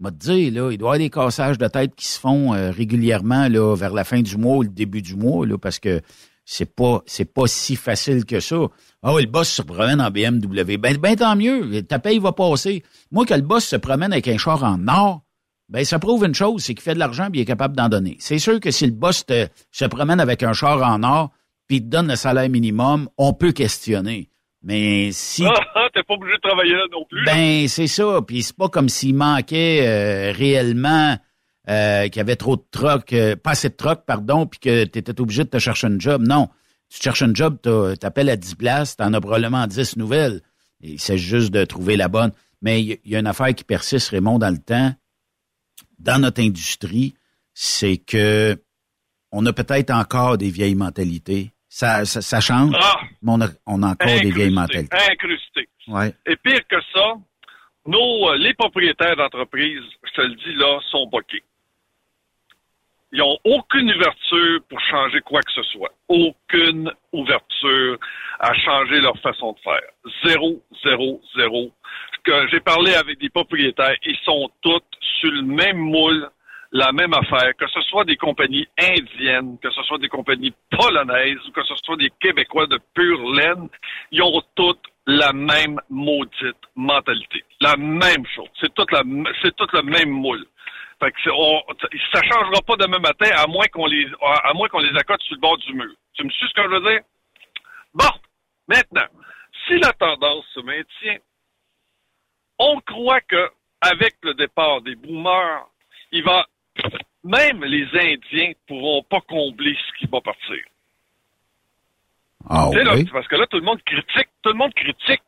M'a 0.00 0.10
dire, 0.10 0.52
là, 0.52 0.70
il 0.72 0.78
doit 0.78 0.96
y 0.96 0.96
avoir 0.96 0.98
des 0.98 1.10
cassages 1.10 1.58
de 1.58 1.66
tête 1.68 1.94
qui 1.94 2.06
se 2.06 2.18
font 2.18 2.54
euh, 2.54 2.70
régulièrement 2.70 3.48
là, 3.48 3.74
vers 3.76 3.92
la 3.92 4.04
fin 4.04 4.22
du 4.22 4.36
mois 4.38 4.56
ou 4.56 4.62
le 4.62 4.68
début 4.68 5.02
du 5.02 5.14
mois, 5.14 5.46
là, 5.46 5.58
parce 5.58 5.78
que 5.78 6.00
c'est 6.44 6.74
pas 6.74 7.04
pas 7.34 7.46
si 7.46 7.76
facile 7.76 8.24
que 8.24 8.40
ça. 8.40 8.56
Ah 9.02 9.12
le 9.18 9.26
boss 9.26 9.48
se 9.48 9.62
promène 9.62 10.00
en 10.00 10.10
BMW. 10.10 10.78
Ben, 10.78 10.96
ben 10.96 11.16
tant 11.16 11.36
mieux, 11.36 11.82
ta 11.82 11.98
paye 11.98 12.18
va 12.18 12.32
passer. 12.32 12.82
Moi, 13.12 13.24
que 13.24 13.34
le 13.34 13.42
boss 13.42 13.64
se 13.64 13.76
promène 13.76 14.12
avec 14.12 14.26
un 14.26 14.36
char 14.36 14.64
en 14.64 14.88
or, 14.88 15.22
ben 15.70 15.84
ça 15.84 15.98
prouve 15.98 16.24
une 16.24 16.34
chose, 16.34 16.62
c'est 16.64 16.74
qu'il 16.74 16.82
fait 16.82 16.94
de 16.94 16.98
l'argent 16.98 17.26
et 17.26 17.30
il 17.38 17.40
est 17.40 17.44
capable 17.46 17.76
d'en 17.76 17.88
donner. 17.88 18.16
C'est 18.18 18.38
sûr 18.38 18.60
que 18.60 18.70
si 18.70 18.84
le 18.86 18.92
boss 18.92 19.24
te- 19.24 19.46
se 19.70 19.84
promène 19.86 20.20
avec 20.20 20.42
un 20.42 20.52
char 20.52 20.82
en 20.82 21.02
or 21.02 21.30
puis 21.68 21.76
il 21.76 21.82
te 21.82 21.86
donne 21.86 22.08
le 22.08 22.16
salaire 22.16 22.48
minimum, 22.50 23.08
on 23.16 23.32
peut 23.32 23.52
questionner. 23.52 24.28
Mais 24.62 25.10
si... 25.12 25.44
Ah, 25.46 25.54
ah, 25.76 25.88
t'es 25.94 26.02
pas 26.02 26.14
obligé 26.14 26.36
de 26.36 26.40
travailler 26.42 26.72
là 26.72 26.84
non 26.90 27.04
plus. 27.08 27.24
Ben, 27.24 27.68
c'est 27.68 27.86
ça. 27.86 28.18
Puis 28.26 28.42
c'est 28.42 28.56
pas 28.56 28.68
comme 28.68 28.88
s'il 28.88 29.14
manquait 29.14 29.86
euh, 29.86 30.32
réellement 30.36 31.16
euh, 31.68 32.04
qu'il 32.08 32.16
y 32.16 32.20
avait 32.20 32.34
trop 32.36 32.56
de 32.56 32.64
troc, 32.72 33.12
euh, 33.12 33.36
pas 33.36 33.52
assez 33.52 33.68
de 33.68 33.76
troc, 33.76 34.04
pardon, 34.04 34.46
puis 34.46 34.58
que 34.58 34.84
tu 34.84 34.98
étais 34.98 35.18
obligé 35.20 35.44
de 35.44 35.48
te 35.48 35.58
chercher 35.58 35.86
un 35.86 35.98
job. 35.98 36.22
Non. 36.26 36.48
Tu 36.90 36.98
te 36.98 37.04
cherches 37.04 37.22
un 37.22 37.32
job, 37.32 37.58
t'appelles 38.00 38.30
à 38.30 38.36
10 38.36 38.56
places, 38.56 38.96
t'en 38.96 39.12
as 39.14 39.20
probablement 39.20 39.64
10 39.68 39.96
nouvelles. 39.96 40.40
Et 40.82 40.98
C'est 40.98 41.18
juste 41.18 41.52
de 41.52 41.64
trouver 41.64 41.96
la 41.96 42.08
bonne. 42.08 42.32
Mais 42.62 42.82
il 42.82 42.90
y, 42.90 43.00
il 43.04 43.12
y 43.12 43.16
a 43.16 43.20
une 43.20 43.28
affaire 43.28 43.54
qui 43.54 43.62
persiste, 43.62 44.08
Raymond, 44.08 44.38
dans 44.40 44.50
le 44.50 44.58
temps, 44.58 44.92
dans 46.00 46.20
notre 46.20 46.40
industrie, 46.42 47.14
c'est 47.54 47.98
que 47.98 48.56
on 49.32 49.46
a 49.46 49.52
peut-être 49.52 49.90
encore 49.90 50.38
des 50.38 50.50
vieilles 50.50 50.74
mentalités. 50.74 51.50
Ça, 51.68 52.04
ça, 52.04 52.20
ça 52.20 52.40
change, 52.40 52.74
Ah! 52.80 53.00
mais 53.22 53.30
on 53.32 53.40
a, 53.40 53.46
on 53.66 53.82
a 53.84 53.90
encore 53.92 54.20
des 54.20 54.32
vieilles 54.32 54.50
mentalités. 54.52 54.96
incrusté. 55.10 55.68
Ouais. 55.86 56.12
Et 56.26 56.34
pire 56.36 56.66
que 56.68 56.76
ça, 56.92 57.14
nos, 57.86 58.28
euh, 58.30 58.36
les 58.38 58.54
propriétaires 58.54 59.14
d'entreprises, 59.16 59.84
je 60.04 60.10
te 60.12 60.20
le 60.22 60.34
dis 60.34 60.54
là, 60.54 60.80
sont 60.90 61.06
boqués. 61.06 61.44
Ils 63.12 63.18
n'ont 63.18 63.38
aucune 63.44 63.90
ouverture 63.92 64.60
pour 64.68 64.80
changer 64.80 65.20
quoi 65.20 65.40
que 65.42 65.50
ce 65.52 65.62
soit. 65.64 65.92
Aucune 66.08 66.92
ouverture 67.12 67.98
à 68.38 68.52
changer 68.54 69.00
leur 69.00 69.16
façon 69.18 69.52
de 69.52 69.58
faire. 69.60 69.90
Zéro, 70.24 70.62
zéro, 70.84 71.20
zéro. 71.36 71.72
Que 72.24 72.48
j'ai 72.48 72.60
parlé 72.60 72.94
avec 72.94 73.18
des 73.18 73.30
propriétaires, 73.30 73.96
ils 74.04 74.18
sont 74.24 74.50
tous 74.60 74.82
sur 75.20 75.30
le 75.30 75.42
même 75.42 75.78
moule, 75.78 76.28
la 76.72 76.92
même 76.92 77.14
affaire, 77.14 77.52
que 77.56 77.66
ce 77.68 77.80
soit 77.82 78.04
des 78.04 78.16
compagnies 78.16 78.66
indiennes, 78.78 79.58
que 79.62 79.70
ce 79.70 79.82
soit 79.84 79.98
des 79.98 80.08
compagnies 80.08 80.52
polonaises 80.70 81.38
ou 81.48 81.52
que 81.52 81.64
ce 81.64 81.74
soit 81.76 81.96
des 81.96 82.10
Québécois 82.20 82.66
de 82.66 82.78
pure 82.94 83.32
laine, 83.32 83.68
ils 84.12 84.22
ont 84.22 84.42
toutes 84.54 84.82
la 85.06 85.32
même 85.32 85.80
maudite 85.88 86.56
mentalité. 86.76 87.42
La 87.60 87.76
même 87.76 88.26
chose. 88.34 88.48
C'est 88.60 88.72
toute 88.74 88.92
la, 88.92 89.02
c'est 89.42 89.54
tout 89.56 89.66
le 89.72 89.82
même 89.82 90.10
moule. 90.10 90.44
Fait 91.02 91.10
que 91.10 91.30
on, 91.32 91.62
ça 92.12 92.20
changera 92.22 92.60
pas 92.66 92.76
demain 92.76 92.98
matin 92.98 93.30
à 93.36 93.46
moins 93.46 93.66
qu'on 93.72 93.86
les, 93.86 94.06
à 94.44 94.52
moins 94.52 94.68
qu'on 94.68 94.80
les 94.80 94.96
accote 94.98 95.22
sur 95.22 95.34
le 95.36 95.40
bord 95.40 95.56
du 95.58 95.72
mur. 95.72 95.90
Tu 96.14 96.24
me 96.24 96.30
suis 96.30 96.46
ce 96.46 96.54
que 96.54 96.62
je 96.62 96.68
veux 96.68 96.90
dire? 96.90 97.00
Bon. 97.94 98.10
Maintenant, 98.68 99.08
si 99.66 99.78
la 99.78 99.92
tendance 99.94 100.44
se 100.54 100.60
maintient, 100.60 101.18
on 102.60 102.80
croit 102.80 103.22
que 103.22 103.50
avec 103.80 104.14
le 104.22 104.34
départ 104.34 104.82
des 104.82 104.94
boomers, 104.94 105.66
il 106.12 106.22
va, 106.22 106.46
même 107.24 107.64
les 107.64 107.86
Indiens 107.94 108.52
pourront 108.68 109.02
pas 109.02 109.22
combler 109.22 109.74
ce 109.74 109.98
qui 109.98 110.06
va 110.10 110.20
partir. 110.20 110.62
Ah 112.48 112.68
là, 112.72 112.94
oui. 112.94 113.08
parce 113.10 113.26
que 113.28 113.36
là, 113.36 113.46
tout 113.46 113.56
le 113.56 113.64
monde 113.64 113.82
critique, 113.82 114.28
tout 114.42 114.50
le 114.50 114.56
monde 114.56 114.74
critique 114.74 115.22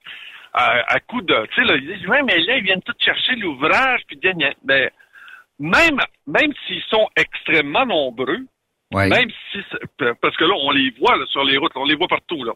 à, 0.53 0.95
à 0.95 1.01
coup 1.01 1.23
de, 1.23 1.47
tu 1.47 1.55
sais, 1.55 1.65
là, 1.65 1.77
ils 1.77 1.87
disent, 1.87 2.07
ouais, 2.07 2.23
mais 2.23 2.39
là, 2.41 2.59
ils 2.59 2.65
viennent 2.65 2.83
tous 2.83 2.95
chercher 2.99 3.37
l'ouvrage, 3.37 4.03
puis 4.07 4.19
ben, 4.63 4.91
même, 5.59 5.99
même 6.27 6.53
s'ils 6.67 6.83
sont 6.85 7.09
extrêmement 7.17 7.87
nombreux, 7.87 8.47
Ouais. 8.93 9.09
même 9.09 9.31
si, 9.51 9.59
parce 10.21 10.37
que 10.37 10.45
là, 10.45 10.55
on 10.55 10.71
les 10.71 10.91
voit 11.01 11.17
là, 11.17 11.25
sur 11.31 11.43
les 11.45 11.57
routes, 11.57 11.73
on 11.77 11.87
les 11.87 11.95
voit 11.95 12.09
partout, 12.09 12.45
là. 12.45 12.53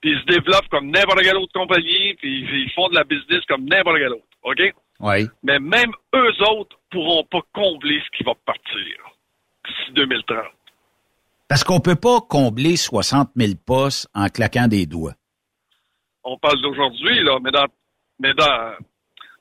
Puis 0.00 0.12
ils 0.12 0.20
se 0.20 0.24
développent 0.26 0.68
comme 0.68 0.90
n'importe 0.90 1.22
quelle 1.22 1.36
autre 1.36 1.52
compagnie, 1.52 2.14
puis 2.14 2.42
ils 2.42 2.70
font 2.74 2.88
de 2.88 2.94
la 2.94 3.04
business 3.04 3.44
comme 3.48 3.64
n'importe 3.64 3.96
quelle 3.98 4.12
autre, 4.12 4.26
OK? 4.42 4.74
Oui. 5.00 5.28
Mais 5.42 5.58
même 5.58 5.92
eux 6.14 6.42
autres 6.50 6.78
pourront 6.90 7.24
pas 7.24 7.40
combler 7.52 8.00
ce 8.04 8.16
qui 8.16 8.24
va 8.24 8.32
partir 8.44 8.96
d'ici 9.66 9.92
2030. 9.92 10.38
Parce 11.48 11.62
qu'on 11.64 11.80
peut 11.80 11.96
pas 11.96 12.20
combler 12.20 12.76
60 12.76 13.30
000 13.36 13.52
postes 13.64 14.08
en 14.14 14.28
claquant 14.28 14.68
des 14.68 14.86
doigts. 14.86 15.14
on 16.24 16.36
parle 16.38 16.60
d'aujourd'hui, 16.60 17.22
là, 17.22 17.38
mais 17.40 17.52
dans, 17.52 17.66
mais 18.18 18.34
dans, 18.34 18.74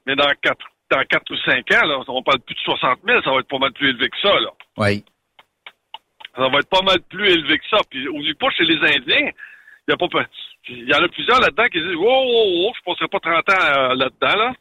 mais 0.06 0.16
dans 0.16 0.30
quatre, 0.42 0.66
dans 0.92 1.04
quatre 1.06 1.32
ou 1.32 1.38
cinq 1.38 1.72
ans, 1.72 1.86
là, 1.86 2.00
on 2.08 2.22
parle 2.22 2.40
plus 2.42 2.56
de 2.56 2.60
60 2.60 3.00
000, 3.06 3.22
ça 3.24 3.32
va 3.32 3.40
être 3.40 3.48
pas 3.48 3.58
mal 3.58 3.74
plus 3.74 3.90
élevé 3.90 4.10
que 4.10 4.20
ça, 4.22 4.40
là. 4.40 4.52
Oui. 4.78 5.04
Ça 6.36 6.48
va 6.48 6.60
être 6.60 6.70
pas 6.70 6.82
mal 6.84 7.02
plus 7.10 7.28
élevé 7.28 7.58
que 7.58 7.66
ça. 7.70 7.78
Puis, 7.90 8.08
oublie 8.08 8.34
pas, 8.36 8.50
chez 8.52 8.66
les 8.66 8.78
Indiens, 8.78 9.32
il 9.88 9.92
y 9.92 9.94
a 9.94 9.98
pas, 9.98 10.08
il 10.70 10.90
y 10.90 10.94
en 10.94 11.04
a 11.04 11.08
plusieurs 11.08 11.40
là-dedans 11.40 11.68
qui 11.68 11.82
disent, 11.82 11.96
wow, 11.96 12.04
wow, 12.24 12.66
wow, 12.66 12.74
je 12.76 12.82
passerai 12.84 13.08
pas 13.08 13.20
30 13.20 13.50
ans 13.50 13.54
euh, 13.62 13.96
là-dedans, 13.96 14.36
là. 14.38 14.54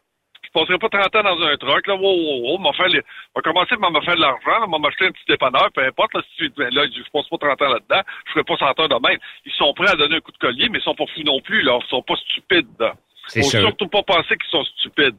Je 0.42 0.50
passerai 0.60 0.78
pas 0.78 0.88
30 0.88 1.16
ans 1.16 1.22
dans 1.36 1.46
un 1.46 1.56
truck, 1.56 1.86
là, 1.86 1.94
wow, 1.96 2.02
wow, 2.02 2.58
wow, 2.58 2.86
les- 2.88 3.00
on 3.34 3.40
va 3.40 3.42
commencer 3.42 3.76
par 3.76 3.90
me 3.90 4.00
faire 4.02 4.14
de 4.16 4.20
l'argent, 4.20 4.60
là, 4.60 4.66
m'a 4.66 4.78
m'acheter 4.78 5.06
un 5.06 5.12
petit 5.12 5.24
dépanneur, 5.28 5.70
peu 5.72 5.84
importe, 5.84 6.14
là, 6.14 6.22
si 6.30 6.36
tu, 6.50 6.52
là, 6.58 6.86
je 6.86 7.10
passe 7.12 7.28
pas 7.28 7.38
30 7.38 7.62
ans 7.62 7.72
là-dedans, 7.72 8.02
je 8.26 8.32
ferai 8.32 8.44
pas 8.44 8.56
100 8.56 8.80
heures 8.80 8.88
de 9.00 9.08
même. 9.08 9.18
Ils 9.46 9.52
sont 9.52 9.72
prêts 9.74 9.90
à 9.90 9.96
donner 9.96 10.16
un 10.16 10.20
coup 10.20 10.32
de 10.32 10.38
collier, 10.38 10.68
mais 10.68 10.78
ils 10.78 10.82
sont 10.82 10.94
pas 10.94 11.06
fous 11.14 11.22
non 11.24 11.40
plus, 11.40 11.62
là. 11.62 11.78
Ils 11.82 11.88
sont 11.88 12.02
pas 12.02 12.16
stupides, 12.16 12.68
là. 12.78 12.94
Faut 13.32 13.42
sûr. 13.42 13.60
surtout 13.60 13.88
pas 13.88 14.02
penser 14.02 14.36
qu'ils 14.36 14.50
sont 14.50 14.64
stupides. 14.78 15.16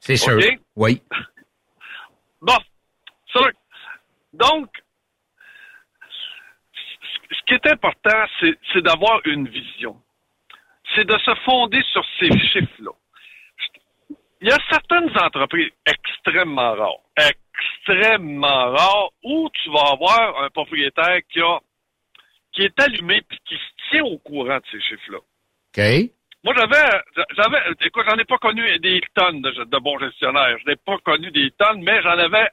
C'est 0.00 0.16
sûr. 0.16 0.38
Oui. 0.76 1.00
Bon, 2.42 2.52
ça, 3.32 3.40
donc, 4.34 4.68
ce 7.30 7.42
qui 7.46 7.54
est 7.54 7.66
important, 7.72 8.24
c'est 8.40 8.82
d'avoir 8.82 9.20
une 9.24 9.48
vision. 9.48 9.96
C'est 10.94 11.04
de 11.04 11.18
se 11.18 11.34
fonder 11.44 11.82
sur 11.92 12.04
ces 12.18 12.30
chiffres-là. 12.30 12.92
Il 14.40 14.48
y 14.48 14.52
a 14.52 14.58
certaines 14.70 15.10
entreprises 15.18 15.70
extrêmement 15.86 16.74
rares, 16.74 17.00
extrêmement 17.16 18.70
rares, 18.70 19.10
où 19.24 19.48
tu 19.50 19.70
vas 19.70 19.92
avoir 19.92 20.42
un 20.42 20.50
propriétaire 20.50 21.20
qui 21.30 21.40
a 21.40 21.58
qui 22.52 22.62
est 22.62 22.80
allumé 22.80 23.20
puis 23.28 23.38
qui 23.46 23.54
se 23.54 23.90
tient 23.90 24.04
au 24.04 24.18
courant 24.18 24.56
de 24.56 24.64
ces 24.72 24.80
chiffres-là. 24.80 25.18
OK. 25.18 26.10
Moi, 26.42 26.54
j'avais, 26.56 26.88
j'avais, 27.36 27.58
écoute, 27.84 28.04
j'en 28.08 28.16
ai 28.16 28.24
pas 28.24 28.38
connu 28.38 28.78
des 28.78 29.00
tonnes 29.14 29.42
de, 29.42 29.64
de 29.64 29.78
bons 29.78 29.98
gestionnaires. 29.98 30.56
Je 30.64 30.70
n'ai 30.70 30.76
pas 30.76 30.96
connu 30.98 31.30
des 31.32 31.50
tonnes, 31.58 31.82
mais 31.82 32.00
j'en 32.02 32.16
avais, 32.16 32.48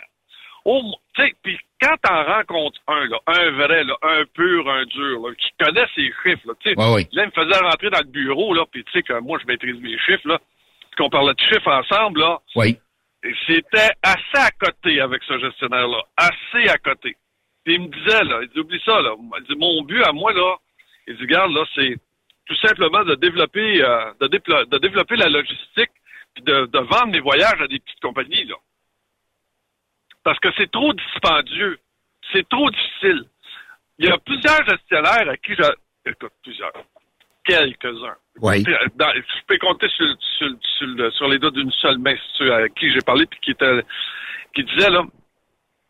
sais, 1.15 1.33
puis 1.43 1.57
quand 1.81 1.95
t'en 2.01 2.23
rencontres 2.23 2.79
un, 2.87 3.05
là, 3.07 3.17
un 3.27 3.51
vrai, 3.51 3.83
là, 3.83 3.95
un 4.01 4.23
pur, 4.33 4.69
un 4.69 4.85
dur, 4.85 5.19
là, 5.27 5.33
qui 5.35 5.49
connaît 5.59 5.85
ses 5.95 6.05
chiffres, 6.23 6.47
là, 6.47 6.53
tu 6.59 6.69
sais, 6.69 6.79
Ouais, 6.79 6.93
ouais. 6.93 7.07
là, 7.11 7.23
il 7.23 7.27
me 7.27 7.43
faisait 7.43 7.59
rentrer 7.59 7.89
dans 7.89 7.99
le 7.99 8.05
bureau, 8.11 8.53
là, 8.53 8.63
puis 8.71 8.83
tu 8.85 8.91
sais 8.93 9.03
que 9.03 9.19
moi, 9.19 9.37
je 9.41 9.47
maîtrise 9.47 9.79
mes 9.81 9.97
chiffres, 9.99 10.27
là, 10.27 10.39
qu'on 10.97 11.09
parlait 11.09 11.33
de 11.33 11.39
chiffres 11.41 11.71
ensemble, 11.71 12.19
là, 12.21 12.39
Oui. 12.55 12.77
et 13.23 13.33
c'était 13.47 13.91
assez 14.01 14.37
à 14.37 14.51
côté 14.51 15.01
avec 15.01 15.21
ce 15.23 15.37
gestionnaire-là, 15.39 16.01
assez 16.17 16.69
à 16.69 16.77
côté. 16.77 17.15
Puis 17.65 17.75
il 17.75 17.81
me 17.81 17.87
disait, 17.87 18.23
là, 18.23 18.39
il 18.43 18.49
dit, 18.49 18.59
oublie 18.59 18.81
ça, 18.85 19.01
là, 19.01 19.15
il 19.39 19.43
dit, 19.49 19.55
mon 19.57 19.81
but 19.83 20.03
à 20.03 20.11
moi, 20.13 20.31
là, 20.33 20.55
il 21.07 21.15
dit, 21.17 21.21
regarde, 21.23 21.51
là, 21.51 21.65
c'est 21.75 21.95
tout 22.45 22.55
simplement 22.57 23.03
de 23.05 23.15
développer, 23.15 23.83
euh, 23.83 24.11
de, 24.21 24.27
de 24.27 24.77
développer 24.79 25.15
la 25.15 25.29
logistique, 25.29 25.91
puis 26.35 26.43
de, 26.43 26.65
de 26.65 26.79
vendre 26.79 27.07
mes 27.07 27.19
voyages 27.19 27.61
à 27.61 27.67
des 27.67 27.79
petites 27.79 28.01
compagnies, 28.01 28.45
là. 28.45 28.55
Parce 30.23 30.39
que 30.39 30.49
c'est 30.57 30.71
trop 30.71 30.93
dispendieux. 30.93 31.77
C'est 32.31 32.47
trop 32.49 32.69
difficile. 32.69 33.23
Il 33.99 34.07
y 34.07 34.11
a 34.11 34.17
plusieurs 34.17 34.65
gestionnaires 34.67 35.29
à 35.29 35.37
qui 35.37 35.53
je... 35.55 35.63
Écoute, 36.09 36.31
plusieurs. 36.43 36.71
Quelques-uns. 37.45 38.15
Oui. 38.41 38.63
Dans- 38.95 39.13
je 39.13 39.45
peux 39.47 39.57
compter 39.57 39.87
sur, 39.89 40.05
sur, 40.37 40.47
sur, 40.77 40.87
le- 40.87 41.11
sur 41.11 41.27
les 41.27 41.39
doigts 41.39 41.51
d'une 41.51 41.71
seule 41.71 41.97
main, 41.97 42.15
ceux 42.33 42.53
à 42.53 42.69
qui 42.69 42.91
j'ai 42.91 43.01
parlé, 43.01 43.25
puis 43.25 43.39
qui 43.41 43.51
était, 43.51 43.83
qui 44.55 44.63
disait, 44.63 44.89
là, 44.89 45.03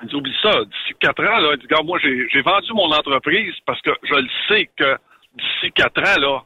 il 0.02 0.08
dit, 0.10 0.15
oublie 0.15 0.36
ça, 0.41 0.65
d'ici 0.65 0.93
quatre 1.00 1.24
ans, 1.24 1.38
là, 1.38 1.50
Regarde, 1.50 1.86
moi, 1.86 2.00
j'ai 2.00 2.41
vendu 2.41 2.74
mon 2.74 2.91
entreprise 2.91 3.54
parce 3.65 3.82
que 3.82 3.91
je 4.04 4.15
le 4.15 4.30
sais 4.48 4.69
que 4.76 4.98
d'ici 5.36 5.72
quatre 5.74 6.00
ans, 6.02 6.19
là, 6.19 6.43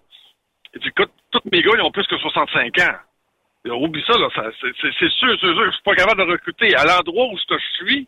il 0.76 0.82
dit, 0.82 0.90
écoute, 0.90 1.12
tous 1.32 1.42
mes 1.52 1.62
gars, 1.62 1.72
ils 1.76 1.82
ont 1.82 1.92
plus 1.92 2.06
que 2.08 2.18
65 2.18 2.78
ans. 2.80 2.96
Oublie 3.66 4.04
ça, 4.08 4.18
là, 4.18 4.30
ça- 4.34 4.50
c'est 4.62 4.74
sûr, 4.76 5.12
c'est 5.12 5.40
sûr, 5.40 5.66
je 5.66 5.72
suis 5.72 5.84
pas 5.84 5.96
capable 5.96 6.26
de 6.26 6.32
recruter. 6.32 6.74
À 6.76 6.86
l'endroit 6.86 7.26
où 7.28 7.38
ce 7.38 7.46
que 7.48 7.58
je 7.60 7.76
suis, 7.84 8.08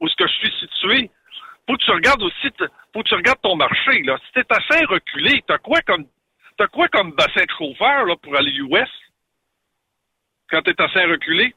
où 0.00 0.08
ce 0.08 0.14
que 0.16 0.26
je 0.28 0.32
suis 0.34 0.52
situé, 0.60 1.10
faut 1.68 1.76
que 1.76 1.84
tu 1.84 1.90
regardes 1.90 2.22
aussi, 2.22 2.48
faut 2.92 3.02
que 3.02 3.08
tu 3.08 3.14
regardes 3.14 3.40
ton 3.42 3.56
marché, 3.56 4.02
là. 4.02 4.16
Si 4.26 4.32
t'es 4.32 4.44
assez 4.48 4.84
reculé, 4.84 5.42
t'as 5.46 5.58
quoi 5.58 5.80
comme, 5.80 6.06
t'as 6.56 6.68
quoi 6.68 6.86
comme 6.88 7.12
bassin 7.12 7.44
de 7.44 7.50
chauffeur, 7.58 8.04
là, 8.04 8.14
pour 8.22 8.36
aller 8.36 8.52
US? 8.52 8.88
Quand 10.50 10.62
t'es 10.62 10.80
assez 10.80 11.04
reculé? 11.04 11.52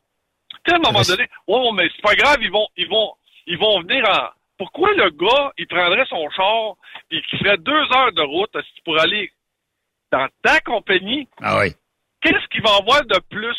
Tu 0.66 0.72
à 0.74 0.78
un 0.78 0.80
moment 0.80 1.02
donné, 1.16 1.30
oh, 1.46 1.72
mais 1.74 1.88
c'est 1.96 2.02
pas 2.02 2.16
grave, 2.16 2.38
ils 2.42 2.52
vont, 2.52 2.68
ils 2.76 2.90
vont, 2.90 3.14
ils 3.46 3.58
vont 3.58 3.82
venir 3.82 4.04
en. 4.10 4.30
Pourquoi 4.58 4.92
le 4.94 5.10
gars, 5.12 5.54
il 5.58 5.68
prendrait 5.68 6.06
son 6.08 6.30
char 6.32 6.74
et 7.12 7.22
qu'il 7.22 7.40
ferait 7.40 7.58
deux 7.58 7.72
heures 7.96 8.12
de 8.12 8.22
route 8.24 8.58
pour 8.84 9.00
aller 9.00 9.32
dans 10.12 10.28
ta 10.42 10.60
compagnie? 10.62 11.30
Ah 11.42 11.60
oui. 11.60 11.74
Qu'est-ce 12.22 12.48
qu'il 12.48 12.62
va 12.62 12.76
avoir 12.76 13.04
de 13.06 13.20
plus? 13.30 13.58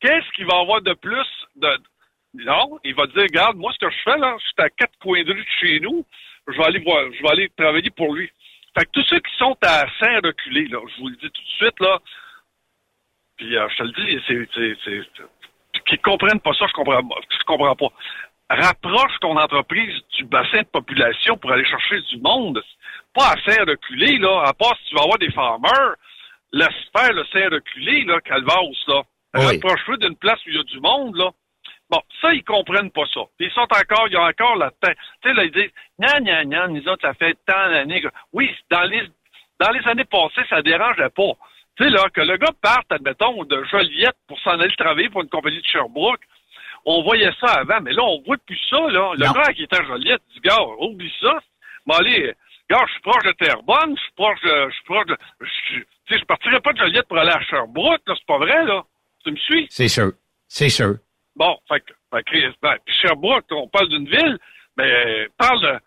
Qu'est-ce 0.00 0.30
qu'il 0.34 0.46
va 0.46 0.58
avoir 0.60 0.80
de 0.82 0.94
plus 0.94 1.26
de. 1.56 1.78
Non, 2.34 2.78
il 2.84 2.94
va 2.94 3.06
dire, 3.06 3.22
regarde, 3.22 3.56
moi, 3.56 3.72
ce 3.72 3.78
que 3.84 3.90
je 3.90 4.02
fais, 4.04 4.18
là, 4.18 4.36
je 4.38 4.44
suis 4.44 4.54
à 4.58 4.70
quatre 4.70 4.96
coins 5.00 5.22
de 5.24 5.32
rue 5.32 5.42
de 5.44 5.50
chez 5.60 5.80
nous, 5.80 6.04
je 6.46 6.56
vais 6.56 6.64
aller 6.64 6.78
voir, 6.80 7.04
je 7.12 7.22
vais 7.22 7.30
aller 7.30 7.48
travailler 7.56 7.90
pour 7.90 8.14
lui. 8.14 8.30
Fait 8.78 8.84
que 8.84 8.90
tous 8.92 9.02
ceux 9.04 9.18
qui 9.20 9.34
sont 9.38 9.56
à 9.62 9.86
saint 9.98 10.20
reculé, 10.22 10.68
là, 10.68 10.78
je 10.94 11.00
vous 11.00 11.08
le 11.08 11.16
dis 11.16 11.30
tout 11.30 11.42
de 11.42 11.48
suite, 11.56 11.80
là, 11.80 11.98
puis 13.36 13.56
euh, 13.56 13.68
je 13.70 13.76
te 13.76 13.82
le 13.82 13.92
dis, 13.92 14.22
c'est, 14.26 14.48
c'est, 14.54 14.76
c'est, 14.84 15.02
c'est- 15.16 15.82
qui 15.86 15.98
comprennent 15.98 16.40
pas 16.40 16.52
ça, 16.54 16.66
je 16.66 16.72
comprends, 16.72 17.00
je 17.30 17.44
comprends 17.44 17.74
pas. 17.76 17.88
Rapproche 18.50 19.18
ton 19.20 19.36
entreprise 19.36 19.94
du 20.16 20.24
bassin 20.24 20.62
de 20.62 20.66
population 20.68 21.36
pour 21.38 21.50
aller 21.52 21.64
chercher 21.64 22.00
du 22.02 22.18
monde. 22.18 22.62
Pas 23.14 23.28
à 23.32 23.36
faire 23.38 23.64
reculer, 23.66 24.18
là, 24.18 24.42
à 24.46 24.52
part 24.52 24.76
si 24.78 24.88
tu 24.90 24.94
vas 24.96 25.02
avoir 25.02 25.18
des 25.18 25.30
farmers, 25.30 25.94
laisse 26.52 26.68
faire 26.96 27.12
le 27.12 27.24
sein 27.26 27.48
reculé, 27.50 28.04
là, 28.04 28.20
Calvas, 28.20 28.62
là. 28.86 29.02
Oui. 29.34 29.60
D'une 29.98 30.16
place 30.16 30.38
où 30.46 30.50
il 30.50 30.56
y 30.56 30.58
a 30.58 30.62
du 30.62 30.80
monde, 30.80 31.16
là. 31.16 31.30
Bon, 31.90 32.00
ça, 32.20 32.34
ils 32.34 32.44
comprennent 32.44 32.90
pas 32.90 33.06
ça. 33.14 33.20
Ils 33.40 33.50
sont 33.52 33.60
encore, 33.62 34.08
ils 34.10 34.16
ont 34.16 34.26
encore 34.26 34.56
la 34.56 34.70
tête. 34.82 34.96
Tu 35.22 35.28
sais, 35.28 35.34
là, 35.34 35.44
ils 35.44 35.50
disent, 35.52 35.72
non, 35.98 36.20
non, 36.22 36.44
non, 36.44 36.74
nous 36.74 36.86
autres, 36.88 37.02
ça 37.02 37.14
fait 37.14 37.36
tant 37.46 37.70
d'années 37.70 38.02
que... 38.02 38.08
Oui, 38.32 38.54
dans 38.70 38.82
les, 38.82 39.08
dans 39.58 39.70
les 39.70 39.86
années 39.88 40.04
passées, 40.04 40.46
ça 40.50 40.60
dérangeait 40.60 41.08
pas. 41.10 41.32
Tu 41.76 41.84
sais, 41.84 41.90
là, 41.90 42.04
que 42.12 42.20
le 42.20 42.36
gars 42.36 42.52
parte, 42.60 42.90
admettons, 42.90 43.42
de 43.44 43.64
Joliette 43.70 44.16
pour 44.26 44.38
s'en 44.40 44.60
aller 44.60 44.74
travailler 44.76 45.08
pour 45.08 45.22
une 45.22 45.30
compagnie 45.30 45.60
de 45.60 45.66
Sherbrooke, 45.66 46.20
on 46.84 47.02
voyait 47.02 47.32
ça 47.40 47.60
avant, 47.60 47.80
mais 47.80 47.92
là, 47.92 48.02
on 48.02 48.20
voit 48.26 48.36
plus 48.46 48.60
ça, 48.68 48.80
là. 48.88 49.12
Le 49.16 49.26
Non. 49.26 49.32
gars 49.32 49.52
qui 49.54 49.62
était 49.62 49.80
à 49.80 49.84
Joliette 49.84 50.22
dit, 50.34 50.40
gars, 50.40 50.62
oublie 50.80 51.12
ça. 51.22 51.38
Mais 51.86 51.94
allez, 51.94 52.34
gars, 52.68 52.84
je 52.86 52.92
suis 52.92 53.02
proche 53.02 53.24
de 53.24 53.32
Terrebonne, 53.32 53.96
je 53.96 54.02
suis 54.02 54.12
proche 54.14 54.40
de, 54.42 54.68
je 54.68 54.74
suis 54.74 54.84
proche 54.84 55.06
de, 55.06 55.16
tu 56.08 56.14
sais, 56.14 56.20
je 56.20 56.24
partirais 56.24 56.60
pas 56.60 56.72
de 56.72 56.78
Joliette 56.78 57.06
pour 57.06 57.18
aller 57.18 57.30
à 57.30 57.40
Sherbrooke, 57.42 58.00
là, 58.06 58.14
c'est 58.16 58.26
pas 58.26 58.38
vrai, 58.38 58.64
là. 58.64 58.82
Tu 59.24 59.30
me 59.30 59.36
suis? 59.36 59.66
C'est 59.70 59.88
sûr. 59.88 60.12
C'est 60.46 60.70
sûr. 60.70 60.94
Bon, 61.36 61.56
fait 61.68 61.80
que, 61.80 61.92
fait 62.12 62.22
que, 62.24 62.60
ben, 62.62 62.76
puis 62.84 62.94
Sherbrooke, 62.96 63.44
on 63.50 63.68
parle 63.68 63.88
d'une 63.88 64.08
ville, 64.08 64.38
mais 64.76 65.28
parle 65.36 65.60
de, 65.60 65.78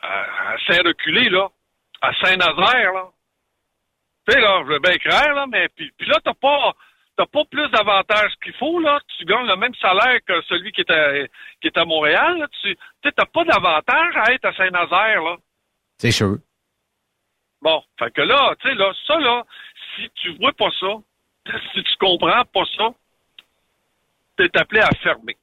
à, 0.00 0.52
à 0.52 0.56
Saint-Reculé, 0.66 1.28
là, 1.28 1.48
à 2.00 2.12
Saint-Nazaire, 2.22 2.92
là. 2.92 3.08
Tu 4.26 4.34
sais, 4.34 4.40
là, 4.40 4.62
je 4.64 4.68
vais 4.72 4.78
bien 4.78 4.92
écrire, 4.92 5.34
là, 5.34 5.46
mais 5.50 5.68
puis, 5.74 5.90
puis 5.98 6.06
là, 6.06 6.18
t'as 6.22 6.34
pas, 6.34 6.72
t'as 7.16 7.26
pas 7.26 7.44
plus 7.50 7.68
d'avantages 7.70 8.32
qu'il 8.42 8.54
faut, 8.54 8.78
là. 8.78 9.00
Tu 9.16 9.24
gagnes 9.24 9.46
le 9.46 9.56
même 9.56 9.74
salaire 9.74 10.20
que 10.26 10.40
celui 10.42 10.70
qui 10.70 10.82
est 10.82 10.90
à, 10.90 11.26
qui 11.60 11.66
est 11.66 11.78
à 11.78 11.84
Montréal, 11.84 12.38
là. 12.38 12.46
Tu 12.62 12.70
sais, 13.02 13.12
t'as 13.12 13.26
pas 13.26 13.44
d'avantage 13.44 14.16
à 14.16 14.32
être 14.32 14.44
à 14.44 14.54
Saint-Nazaire, 14.54 15.22
là. 15.22 15.36
C'est 15.96 16.12
sûr. 16.12 16.36
Bon, 17.60 17.82
fait 17.98 18.12
que 18.12 18.22
là, 18.22 18.54
tu 18.60 18.68
sais, 18.68 18.74
là, 18.74 18.92
ça, 19.06 19.18
là, 19.18 19.44
si 19.96 20.08
tu 20.14 20.32
vois 20.38 20.52
pas 20.52 20.70
ça, 20.78 20.86
si 21.74 21.82
tu 21.82 21.96
comprends 21.98 22.44
pas 22.44 22.64
ça, 22.76 22.90
t'es 24.36 24.56
appelé 24.56 24.80
à 24.80 24.90
fermer. 25.02 25.36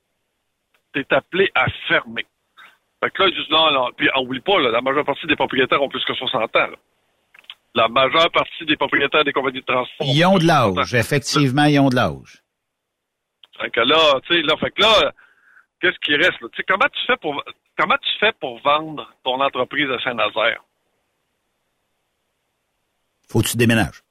T'es 0.93 1.05
appelé 1.13 1.51
à 1.55 1.66
fermer. 1.88 2.26
Fait 3.03 3.11
que 3.11 3.24
là, 3.24 3.30
ils 3.30 3.36
disent 3.36 3.49
non, 3.49 3.72
non. 3.72 3.89
Puis, 3.97 4.09
on 4.16 4.22
oublie 4.22 4.39
pas, 4.39 4.59
là, 4.59 4.70
la 4.72 4.82
majeure 4.82 5.05
partie 5.05 5.28
des 5.28 5.36
propriétaires 5.36 5.82
ont 5.82 5.89
plus 5.89 6.03
que 6.05 6.13
60 6.13 6.55
ans, 6.55 6.68
là. 6.68 6.78
La 7.76 7.89
majeure 7.89 8.32
partie 8.32 8.66
des 8.66 8.78
propriétaires 8.78 9.26
des 9.26 9.34
compagnies 9.34 9.59
de 9.59 9.66
transport. 9.66 10.07
Ils 10.07 10.26
ont 10.26 10.38
de 10.38 10.45
l'âge. 10.45 10.93
Effectivement, 10.93 11.66
ils 11.66 11.78
ont 11.80 11.89
de 11.89 11.95
l'âge. 11.95 12.41
Fait 13.59 13.70
que 13.70 13.82
là, 13.82 14.20
tu 14.26 14.34
sais, 14.34 14.41
là, 14.43 14.55
fait 14.55 14.72
que 14.72 14.82
là, 14.82 15.11
qu'est-ce 15.82 15.99
qui 15.99 16.16
reste, 16.16 16.39
là? 16.39 16.47
Tu 16.53 16.57
sais, 16.57 16.63
comment 16.66 16.88
tu 16.88 17.05
fais 17.05 17.18
pour, 17.18 17.43
comment 17.78 17.97
tu 17.97 18.20
fais 18.20 18.32
pour 18.39 18.61
vendre 18.61 19.11
ton 19.26 19.41
entreprise 19.41 19.91
à 19.91 19.99
Saint-Nazaire? 19.99 20.61
Faut 23.30 23.42
que 23.42 23.48
tu 23.48 23.58
déménages. 23.58 24.04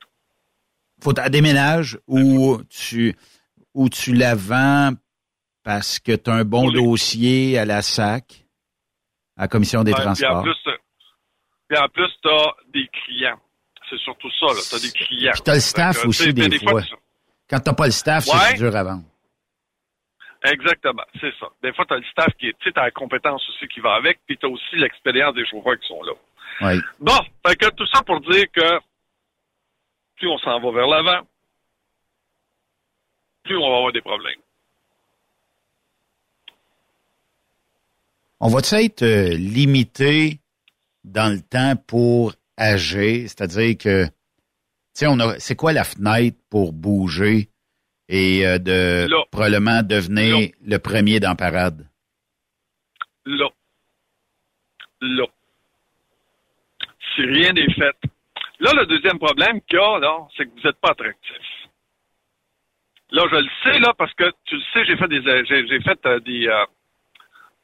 Faut 1.03 1.13
que 1.13 1.23
tu 1.23 1.31
déménages 1.31 1.99
ou 2.07 2.61
tu, 2.69 3.15
ou 3.75 3.89
tu 3.89 4.13
la 4.15 4.35
vends 4.35 4.93
parce 5.63 5.99
que 5.99 6.13
tu 6.17 6.31
as 6.31 6.35
un 6.35 6.45
bon 6.45 6.71
dossier 6.71 7.59
à 7.59 7.65
la 7.65 7.83
SAC, 7.83 8.45
à 9.37 9.43
la 9.43 9.49
Commission 9.49 9.83
des 9.83 9.93
Ouais, 9.93 9.97
Puis 9.99 10.03
en 10.09 10.15
transports. 10.15 10.43
plus, 10.43 10.57
euh, 10.73 10.77
puis 11.69 11.79
en 11.79 11.89
plus, 11.89 12.11
t'as 12.23 12.53
des 12.73 12.89
clients. 12.89 13.41
C'est 13.91 13.99
surtout 13.99 14.31
ça, 14.41 14.47
là. 14.47 14.61
T'as 14.71 14.79
des 14.81 14.91
clients. 14.93 15.33
Puis 15.33 15.43
t'as 15.43 15.55
le 15.55 15.61
staff 15.61 16.05
aussi, 16.07 16.25
tu 16.27 16.33
des, 16.35 16.59
fois. 16.59 16.83
tu- 16.83 16.95
Quand 17.49 17.61
t'as 17.61 17.75
pas 17.75 17.87
le 17.87 17.93
staff, 17.93 18.27
Ouais. 18.27 18.33
c'est 18.51 18.55
dur 18.59 18.75
à 18.75 18.83
vendre. 18.85 19.05
Exactement, 20.45 21.05
c'est 21.21 21.33
ça. 21.41 21.47
Des 21.63 21.73
fois, 21.73 21.87
t'as 21.89 21.97
le 21.97 22.05
staff 22.11 22.29
qui 22.39 22.49
est, 22.49 22.57
tu 22.61 22.69
sais, 22.69 22.73
la 22.77 22.91
compétence 22.91 23.43
aussi 23.49 23.67
qui 23.69 23.81
va 23.81 23.95
avec, 23.95 24.21
puis 24.27 24.37
t'as 24.39 24.49
aussi 24.49 24.77
l'expérience 24.77 25.35
des 25.35 25.47
chauffeurs 25.47 25.79
qui 25.81 25.89
sont 25.89 26.03
là. 26.03 26.13
Oui. 26.61 26.81
Bon, 27.01 27.19
fait 27.47 27.57
que 27.57 27.71
tout 27.71 27.87
ça 27.87 28.03
pour 28.03 28.21
dire 28.21 28.45
que 28.53 28.79
plus 30.17 30.29
on 30.29 30.39
s'en 30.39 30.61
va 30.61 30.71
vers 30.73 30.87
l'avant, 30.87 31.27
plus 33.45 33.57
on 33.57 33.69
va 33.71 33.77
avoir 33.77 33.93
des 33.93 34.01
problèmes. 34.01 34.41
On 38.41 38.49
va-tu 38.49 38.75
être 38.75 39.03
euh, 39.03 39.29
limité 39.37 40.39
dans 41.05 41.33
le 41.33 41.41
temps 41.41 41.77
pour 41.87 42.35
agir? 42.57 43.29
C'est-à-dire 43.29 43.77
que, 43.79 44.05
tu 44.07 44.11
sais, 44.95 45.07
on 45.07 45.19
a, 45.21 45.39
c'est 45.39 45.57
quoi 45.57 45.73
la 45.73 45.85
fenêtre 45.85 46.37
pour 46.51 46.73
bouger 46.73 47.49
et 48.09 48.47
euh, 48.47 48.59
de 48.59 49.07
Là. 49.09 49.25
probablement 49.31 49.83
devenir 49.83 50.39
Là. 50.41 50.47
le 50.67 50.79
premier 50.79 51.21
dans 51.21 51.35
parade? 51.37 51.89
Là. 53.25 53.49
Là. 55.01 55.27
Si 57.15 57.23
rien 57.23 57.53
n'est 57.53 57.73
fait. 57.73 57.97
Là, 58.65 58.73
le 58.73 58.87
deuxième 58.87 59.19
problème 59.19 59.61
qu'il 59.69 59.79
y 59.79 59.83
a, 59.83 59.99
là, 59.99 60.27
c'est 60.35 60.47
que 60.47 60.51
vous 60.51 60.67
n'êtes 60.67 60.81
pas 60.81 60.93
attractif. 60.93 61.37
Là, 63.11 63.27
je 63.31 63.37
le 63.37 63.49
sais, 63.63 63.79
là, 63.79 63.93
parce 63.93 64.15
que 64.15 64.25
tu 64.47 64.57
le 64.57 64.63
sais, 64.73 64.87
j'ai 64.87 64.97
fait 64.97 65.09
des 65.09 65.29
euh, 65.29 65.45
j'ai, 65.47 65.67
j'ai 65.69 65.81
fait 65.83 66.07
euh, 66.07 66.19
des 66.21 66.49
euh, 66.49 66.65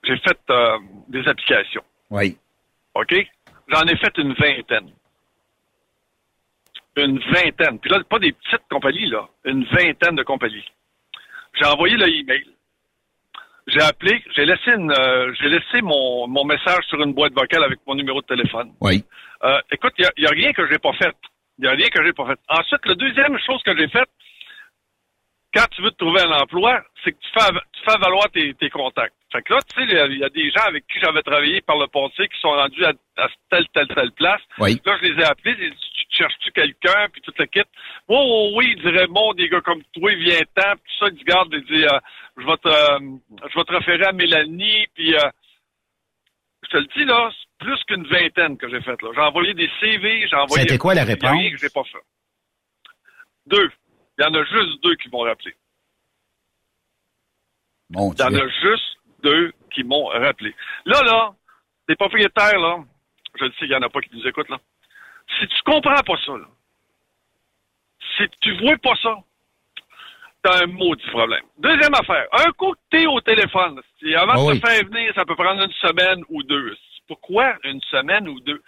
j'ai 0.04 0.18
fait 0.18 0.38
euh, 0.50 0.78
des 1.08 1.26
applications. 1.26 1.82
Oui. 2.10 2.36
OK? 2.94 3.14
J'en 3.68 3.84
ai 3.84 3.96
fait 3.96 4.12
une 4.18 4.34
vingtaine. 4.34 4.90
Une 6.96 7.18
vingtaine. 7.18 7.78
Puis 7.78 7.90
là, 7.90 8.04
pas 8.04 8.18
des 8.18 8.32
petites 8.32 8.68
compagnies, 8.68 9.06
là. 9.06 9.26
Une 9.46 9.64
vingtaine 9.64 10.16
de 10.16 10.22
compagnies. 10.22 10.70
J'ai 11.54 11.64
envoyé 11.64 11.96
le 11.96 12.08
email. 12.08 12.44
J'ai 13.66 13.80
appelé, 13.82 14.22
j'ai 14.34 14.44
laissé 14.46 14.70
une, 14.72 14.90
euh, 14.92 15.32
j'ai 15.40 15.48
laissé 15.48 15.80
mon, 15.82 16.26
mon 16.26 16.44
message 16.44 16.84
sur 16.88 17.00
une 17.02 17.12
boîte 17.12 17.32
vocale 17.34 17.62
avec 17.64 17.78
mon 17.86 17.94
numéro 17.94 18.20
de 18.20 18.26
téléphone. 18.26 18.72
Oui. 18.80 19.04
Euh, 19.44 19.58
écoute, 19.70 19.92
il 19.98 20.06
n'y 20.18 20.26
a, 20.26 20.30
rien 20.30 20.52
que 20.52 20.66
j'ai 20.68 20.78
pas 20.78 20.92
fait. 20.94 21.14
Il 21.58 21.62
n'y 21.62 21.68
a 21.68 21.72
rien 21.72 21.88
que 21.88 22.04
j'ai 22.04 22.12
pas 22.12 22.26
fait. 22.26 22.38
Ensuite, 22.48 22.84
la 22.86 22.94
deuxième 22.94 23.38
chose 23.38 23.62
que 23.64 23.76
j'ai 23.76 23.88
faite, 23.88 24.08
quand 25.54 25.66
tu 25.72 25.82
veux 25.82 25.90
te 25.90 25.96
trouver 25.96 26.20
un 26.22 26.30
emploi, 26.32 26.80
c'est 27.04 27.12
que 27.12 27.18
tu 27.18 27.28
fais, 27.34 27.44
av- 27.44 27.60
tu 27.72 27.80
fais 27.84 27.98
valoir 27.98 28.30
tes, 28.30 28.54
tes 28.54 28.70
contacts. 28.70 29.14
Fait 29.32 29.42
que 29.42 29.52
là, 29.52 29.60
tu 29.68 29.80
sais, 29.80 29.86
il 29.88 29.94
y 29.94 29.98
a- 29.98 30.06
il 30.06 30.18
y, 30.18 30.24
a 30.24 30.28
des 30.28 30.50
gens 30.50 30.64
avec 30.66 30.86
qui 30.86 30.98
j'avais 31.00 31.22
travaillé 31.22 31.60
par 31.60 31.76
le 31.76 31.86
passé 31.88 32.28
qui 32.28 32.40
sont 32.40 32.50
rendus 32.50 32.84
à, 32.84 32.92
à 33.16 33.28
telle, 33.50 33.66
telle, 33.74 33.88
telle 33.88 34.12
place. 34.12 34.40
Oui. 34.58 34.80
Là, 34.84 34.96
je 35.02 35.08
les 35.08 35.20
ai 35.20 35.24
appelés, 35.24 35.56
j'ai 35.58 35.70
dit, 35.70 35.89
cherches-tu 36.20 36.52
quelqu'un, 36.52 37.08
puis 37.12 37.22
tout 37.22 37.32
le 37.38 37.46
kit? 37.46 37.62
Oh, 38.08 38.16
oh, 38.18 38.52
oui, 38.56 38.74
il 38.76 38.82
dirait, 38.82 39.06
bon, 39.06 39.32
des 39.34 39.48
gars 39.48 39.60
comme 39.60 39.82
toi, 39.92 40.12
il 40.12 40.18
vient 40.18 40.40
temps, 40.54 40.76
puis 40.82 40.92
tout 40.92 41.04
ça, 41.04 41.10
il 41.10 41.16
dit, 41.16 41.24
garde, 41.24 41.48
il 41.52 41.64
dit, 41.64 41.84
euh, 41.84 41.98
je 42.36 42.46
vais 42.46 42.56
te, 42.58 42.68
euh, 42.68 43.48
je 43.50 43.58
vais 43.58 43.64
te 43.64 43.72
référer 43.72 44.04
à 44.04 44.12
Mélanie, 44.12 44.86
puis 44.94 45.14
euh, 45.14 45.30
je 46.64 46.68
te 46.68 46.76
le 46.76 46.86
dis, 46.96 47.04
là, 47.04 47.30
c'est 47.32 47.66
plus 47.66 47.84
qu'une 47.84 48.06
vingtaine 48.06 48.56
que 48.58 48.68
j'ai 48.68 48.80
fait, 48.82 49.00
là. 49.02 49.10
J'ai 49.14 49.20
envoyé 49.20 49.54
des 49.54 49.70
CV, 49.80 50.26
j'ai 50.28 50.36
envoyé... 50.36 50.62
C'était 50.62 50.78
quoi 50.78 50.94
la 50.94 51.02
y 51.02 51.06
réponse? 51.06 51.30
rien 51.30 51.50
que 51.50 51.58
j'ai 51.58 51.70
pas 51.70 51.84
fait. 51.84 52.04
Deux. 53.46 53.70
Il 54.18 54.24
y 54.24 54.26
en 54.26 54.34
a 54.34 54.44
juste 54.44 54.82
deux 54.82 54.96
qui 54.96 55.08
m'ont 55.08 55.20
rappelé. 55.22 55.54
Mon 57.90 58.12
Il 58.12 58.20
y 58.20 58.22
en 58.22 58.34
a 58.34 58.48
juste 58.48 58.98
deux 59.22 59.52
qui 59.72 59.82
m'ont 59.82 60.06
rappelé. 60.06 60.54
Là, 60.84 61.02
là, 61.02 61.34
des 61.88 61.96
propriétaires, 61.96 62.58
là, 62.58 62.84
je 63.38 63.44
le 63.44 63.50
sais, 63.52 63.64
il 63.64 63.68
n'y 63.68 63.74
en 63.74 63.82
a 63.82 63.88
pas 63.88 64.00
qui 64.00 64.10
nous 64.14 64.26
écoutent, 64.26 64.48
là. 64.50 64.58
Si 65.38 65.46
tu 65.46 65.62
comprends 65.64 66.02
pas 66.02 66.16
ça, 66.26 66.32
là, 66.32 66.46
si 68.16 68.24
tu 68.40 68.52
vois 68.58 68.76
pas 68.78 68.94
ça, 69.02 69.16
t'as 70.42 70.64
un 70.64 70.66
maudit 70.66 71.06
problème. 71.10 71.44
Deuxième 71.58 71.94
affaire, 71.94 72.26
un 72.32 72.50
coup 72.52 72.72
que 72.72 72.78
t'es 72.90 73.06
au 73.06 73.20
téléphone, 73.20 73.80
si 73.98 74.14
avant 74.14 74.32
Ah 74.32 74.36
de 74.36 74.42
oui. 74.52 74.60
te 74.60 74.66
faire 74.66 74.84
venir, 74.86 75.12
ça 75.14 75.24
peut 75.24 75.36
prendre 75.36 75.62
une 75.62 75.72
semaine 75.72 76.22
ou 76.28 76.42
deux. 76.42 76.76
Pourquoi 77.06 77.54
une 77.64 77.80
semaine 77.82 78.28
ou 78.28 78.40
deux? 78.40 78.62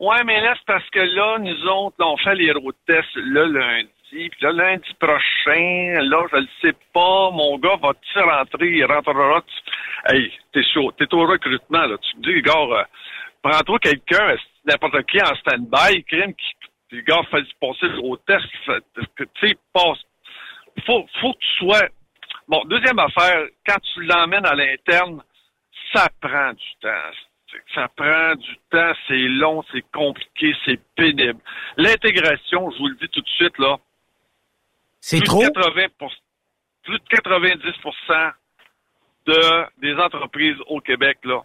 Ouais, 0.00 0.24
mais 0.24 0.40
là, 0.40 0.54
c'est 0.56 0.66
parce 0.66 0.88
que 0.90 0.98
là, 0.98 1.38
nous 1.38 1.66
autres, 1.68 1.96
là, 2.00 2.06
on 2.08 2.16
fait 2.16 2.34
les 2.34 2.50
road 2.52 2.74
tests 2.86 3.14
le 3.14 3.44
lundi. 3.46 3.90
Puis 4.10 4.30
là, 4.40 4.50
lundi 4.52 4.92
prochain, 4.98 6.00
là, 6.02 6.24
je 6.32 6.36
le 6.38 6.48
sais 6.60 6.76
pas, 6.92 7.30
mon 7.30 7.58
gars 7.58 7.76
va-tu 7.80 8.18
rentrer, 8.18 8.70
il 8.72 8.84
rentrera. 8.84 9.42
Tu... 9.42 10.14
Hey, 10.14 10.32
t'es 10.52 10.64
chaud, 10.64 10.92
t'es 10.92 11.12
au 11.14 11.26
recrutement, 11.26 11.86
là. 11.86 11.96
Tu 11.98 12.16
me 12.16 12.22
dis, 12.22 12.42
gars, 12.42 12.52
euh, 12.58 12.84
prends-toi 13.42 13.78
quelqu'un, 13.78 14.34
n'importe 14.64 15.02
qui 15.06 15.20
en 15.20 15.34
stand-by, 15.36 16.04
crime, 16.04 16.34
qui, 16.34 16.54
le 16.90 17.02
gars 17.02 17.22
fait 17.30 17.44
passer 17.60 17.88
le 17.88 17.98
road 17.98 18.20
test, 18.26 18.44
tu 19.16 19.26
sais, 19.40 19.56
passe. 19.72 19.98
Faut, 20.86 21.06
faut 21.20 21.32
que 21.32 21.38
tu 21.38 21.54
sois. 21.58 21.88
Bon, 22.48 22.62
deuxième 22.66 22.98
affaire, 22.98 23.46
quand 23.66 23.78
tu 23.80 24.02
l'emmènes 24.02 24.46
à 24.46 24.54
l'interne, 24.54 25.22
ça 25.92 26.08
prend 26.20 26.52
du 26.52 26.74
temps. 26.80 27.58
Ça 27.74 27.88
prend 27.96 28.34
du 28.34 28.56
temps, 28.70 28.92
c'est 29.06 29.28
long, 29.28 29.62
c'est 29.72 29.84
compliqué, 29.92 30.54
c'est 30.64 30.80
pénible. 30.96 31.38
L'intégration, 31.76 32.70
je 32.72 32.78
vous 32.78 32.88
le 32.88 32.96
dis 32.96 33.08
tout 33.08 33.20
de 33.20 33.28
suite, 33.28 33.56
là. 33.58 33.76
C'est 35.00 35.18
plus 35.18 35.26
trop? 35.26 35.42
De 35.42 35.50
80 35.50 35.86
plus 36.82 36.98
de 36.98 37.04
90 37.08 37.62
de, 39.26 39.80
des 39.80 39.94
entreprises 39.94 40.56
au 40.66 40.80
Québec, 40.80 41.18
là. 41.24 41.42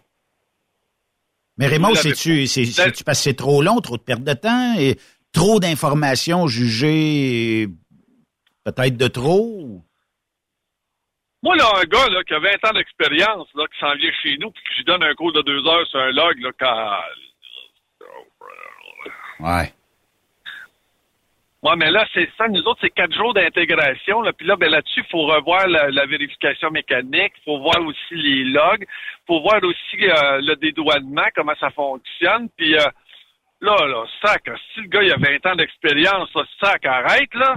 Mais 1.59 1.67
Raymond, 1.67 1.89
l'avez 1.89 2.15
c'est-tu, 2.15 2.47
c'est, 2.47 2.63
c'est-tu 2.63 3.03
parce 3.03 3.19
que 3.19 3.23
c'est 3.25 3.33
trop 3.33 3.61
long, 3.61 3.81
trop 3.81 3.97
de 3.97 4.01
perte 4.01 4.23
de 4.23 4.33
temps 4.33 4.75
et 4.79 4.97
trop 5.33 5.59
d'informations 5.59 6.47
jugées 6.47 7.67
peut-être 8.63 8.95
de 8.95 9.07
trop? 9.07 9.83
Moi, 11.43 11.55
là, 11.57 11.65
un 11.75 11.83
gars 11.83 12.07
là, 12.07 12.23
qui 12.23 12.33
a 12.33 12.39
20 12.39 12.49
ans 12.69 12.73
d'expérience, 12.73 13.47
là, 13.55 13.65
qui 13.71 13.79
s'en 13.79 13.93
vient 13.95 14.11
chez 14.23 14.37
nous, 14.39 14.51
puis 14.51 14.63
que 14.63 14.69
je 14.71 14.77
lui 14.77 14.85
donne 14.85 15.03
un 15.03 15.13
cours 15.15 15.33
de 15.33 15.41
deux 15.41 15.65
heures 15.67 15.87
sur 15.87 15.99
un 15.99 16.11
log, 16.11 16.39
là, 16.39 16.51
quand... 16.57 16.99
Ouais. 19.41 19.73
Ouais, 21.61 21.75
mais 21.75 21.91
là, 21.91 22.07
c'est 22.13 22.29
ça, 22.37 22.47
nous 22.47 22.61
autres, 22.61 22.79
c'est 22.81 22.89
quatre 22.89 23.13
jours 23.13 23.33
d'intégration. 23.33 24.21
Là, 24.21 24.31
puis 24.31 24.47
là, 24.47 24.55
ben 24.55 24.69
là-dessus, 24.71 25.01
il 25.05 25.11
faut 25.11 25.25
revoir 25.25 25.67
la, 25.67 25.89
la 25.91 26.05
vérification 26.05 26.71
mécanique, 26.71 27.33
il 27.37 27.43
faut 27.43 27.59
voir 27.59 27.81
aussi 27.85 28.15
les 28.15 28.45
logs, 28.45 28.81
il 28.87 29.25
faut 29.27 29.41
voir 29.41 29.61
aussi 29.63 29.97
euh, 30.09 30.39
le 30.41 30.55
dédouanement, 30.55 31.27
comment 31.35 31.55
ça 31.59 31.69
fonctionne. 31.71 32.47
Puis 32.55 32.75
euh, 32.75 32.85
là, 33.59 33.75
là, 33.87 34.05
sac, 34.23 34.43
si 34.73 34.81
le 34.81 34.87
gars 34.87 35.03
il 35.03 35.11
a 35.11 35.17
20 35.17 35.51
ans 35.51 35.55
d'expérience, 35.57 36.29
là, 36.33 36.45
sac, 36.63 36.85
arrête, 36.85 37.33
là. 37.33 37.55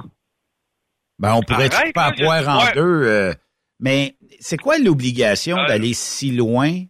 Ben, 1.20 1.34
on 1.34 1.42
pourrait 1.42 1.72
Arrête, 1.72 1.94
pas 1.94 2.08
là, 2.08 2.14
il 2.16 2.22
y 2.22 2.26
a- 2.26 2.26
poire 2.42 2.48
en 2.56 2.64
ouais. 2.64 2.72
deux. 2.74 2.80
euh, 3.06 3.32
mais 3.78 4.14
c'est 4.40 4.58
quoi 4.58 4.78
l'obligation 4.78 5.54
d'aller 5.68 5.92
si 5.94 6.32
loin? 6.32 6.70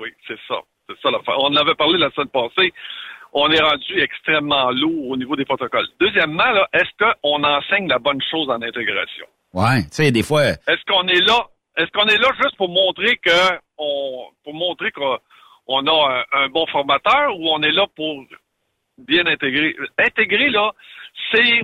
oui, 0.00 0.10
c'est 0.26 0.38
ça. 0.48 0.56
C'est 0.88 0.98
ça 1.02 1.10
l'affaire. 1.10 1.38
On 1.38 1.46
en 1.52 1.56
avait 1.56 1.74
parlé 1.74 1.98
la 1.98 2.10
semaine 2.10 2.28
passée. 2.28 2.72
On 3.36 3.50
est 3.50 3.60
rendu 3.60 4.00
extrêmement 4.00 4.70
lourd 4.70 5.08
au 5.10 5.16
niveau 5.16 5.34
des 5.34 5.44
protocoles. 5.44 5.88
Deuxièmement, 5.98 6.50
là, 6.52 6.68
est-ce 6.72 6.90
qu'on 7.22 7.42
enseigne 7.42 7.88
la 7.88 7.98
bonne 7.98 8.22
chose 8.30 8.48
en 8.48 8.62
intégration? 8.62 9.26
Ouais, 9.52 9.82
tu 9.82 9.88
sais, 9.90 10.10
des 10.12 10.22
fois, 10.22 10.42
Est-ce 10.44 10.84
qu'on 10.86 11.06
est 11.08 11.20
là? 11.20 11.46
Est-ce 11.76 11.90
qu'on 11.90 12.06
est 12.06 12.18
là 12.18 12.28
juste 12.40 12.56
pour 12.56 12.68
montrer 12.68 13.16
que 13.16 13.58
on 13.78 14.26
pour 14.44 14.54
montrer 14.54 14.92
qu'on 14.92 15.18
on 15.66 15.84
a 15.86 16.24
un, 16.32 16.44
un 16.44 16.48
bon 16.48 16.64
formateur 16.68 17.36
ou 17.36 17.48
on 17.50 17.60
est 17.62 17.72
là 17.72 17.86
pour 17.96 18.24
bien 18.98 19.26
intégrer? 19.26 19.74
Intégrer, 19.98 20.50
là, 20.50 20.70
c'est 21.32 21.62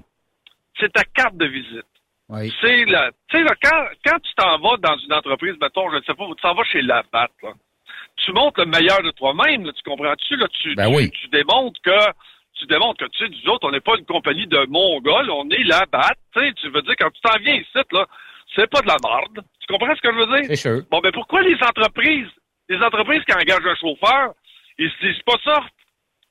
c'est 0.80 0.92
ta 0.92 1.04
carte 1.04 1.36
de 1.36 1.46
visite. 1.46 1.86
oui. 2.30 2.52
C'est 2.60 2.84
la. 2.86 3.10
Tu 3.28 3.38
sais, 3.38 3.44
là, 3.44 3.54
quand, 3.62 3.84
quand 4.04 4.18
tu 4.20 4.34
t'en 4.34 4.58
vas 4.58 4.76
dans 4.78 4.96
une 4.96 5.12
entreprise, 5.12 5.54
mettons, 5.60 5.88
je 5.90 5.96
ne 5.96 6.02
sais 6.02 6.14
pas, 6.14 6.26
tu 6.26 6.42
t'en 6.42 6.54
vas 6.54 6.64
chez 6.64 6.82
Labatt, 6.82 7.30
là. 7.44 7.50
Tu 8.24 8.32
montres 8.32 8.60
le 8.60 8.66
meilleur 8.66 9.02
de 9.02 9.10
toi-même, 9.12 9.64
là, 9.64 9.72
tu 9.72 9.82
comprends-tu? 9.82 10.36
Là, 10.36 10.46
tu, 10.48 10.74
Ben 10.74 10.88
tu, 10.90 10.96
oui. 10.96 11.10
tu 11.10 11.28
démontres 11.28 11.80
que 11.82 11.98
tu 12.54 12.66
démontres 12.66 12.98
que 13.04 13.10
tu 13.10 13.18
sais, 13.24 13.30
nous 13.30 13.50
autres, 13.52 13.66
on 13.66 13.70
n'est 13.72 13.80
pas 13.80 13.96
une 13.98 14.04
compagnie 14.04 14.46
de 14.46 14.66
Mongols, 14.66 15.30
on 15.30 15.48
est 15.50 15.62
Labatt. 15.64 16.18
Tu 16.34 16.40
sais, 16.40 16.52
tu 16.54 16.68
veux 16.68 16.82
dire, 16.82 16.94
quand 16.98 17.10
tu 17.10 17.20
t'en 17.22 17.38
viens 17.38 17.54
ici, 17.54 17.68
là, 17.92 18.06
c'est 18.54 18.68
pas 18.70 18.82
de 18.82 18.88
la 18.88 18.96
merde. 19.02 19.44
Tu 19.60 19.66
comprends 19.66 19.94
ce 19.94 20.00
que 20.00 20.12
je 20.12 20.18
veux 20.18 20.26
dire? 20.40 20.44
C'est 20.48 20.56
sûr. 20.56 20.82
Bon, 20.90 21.00
ben 21.00 21.12
pourquoi 21.12 21.40
les 21.42 21.54
entreprises, 21.62 22.28
les 22.68 22.78
entreprises 22.82 23.22
qui 23.24 23.32
engagent 23.32 23.66
un 23.66 23.74
chauffeur, 23.76 24.34
ils 24.78 24.90
se 24.90 25.06
disent 25.06 25.22
pas 25.22 25.36
ça? 25.44 25.60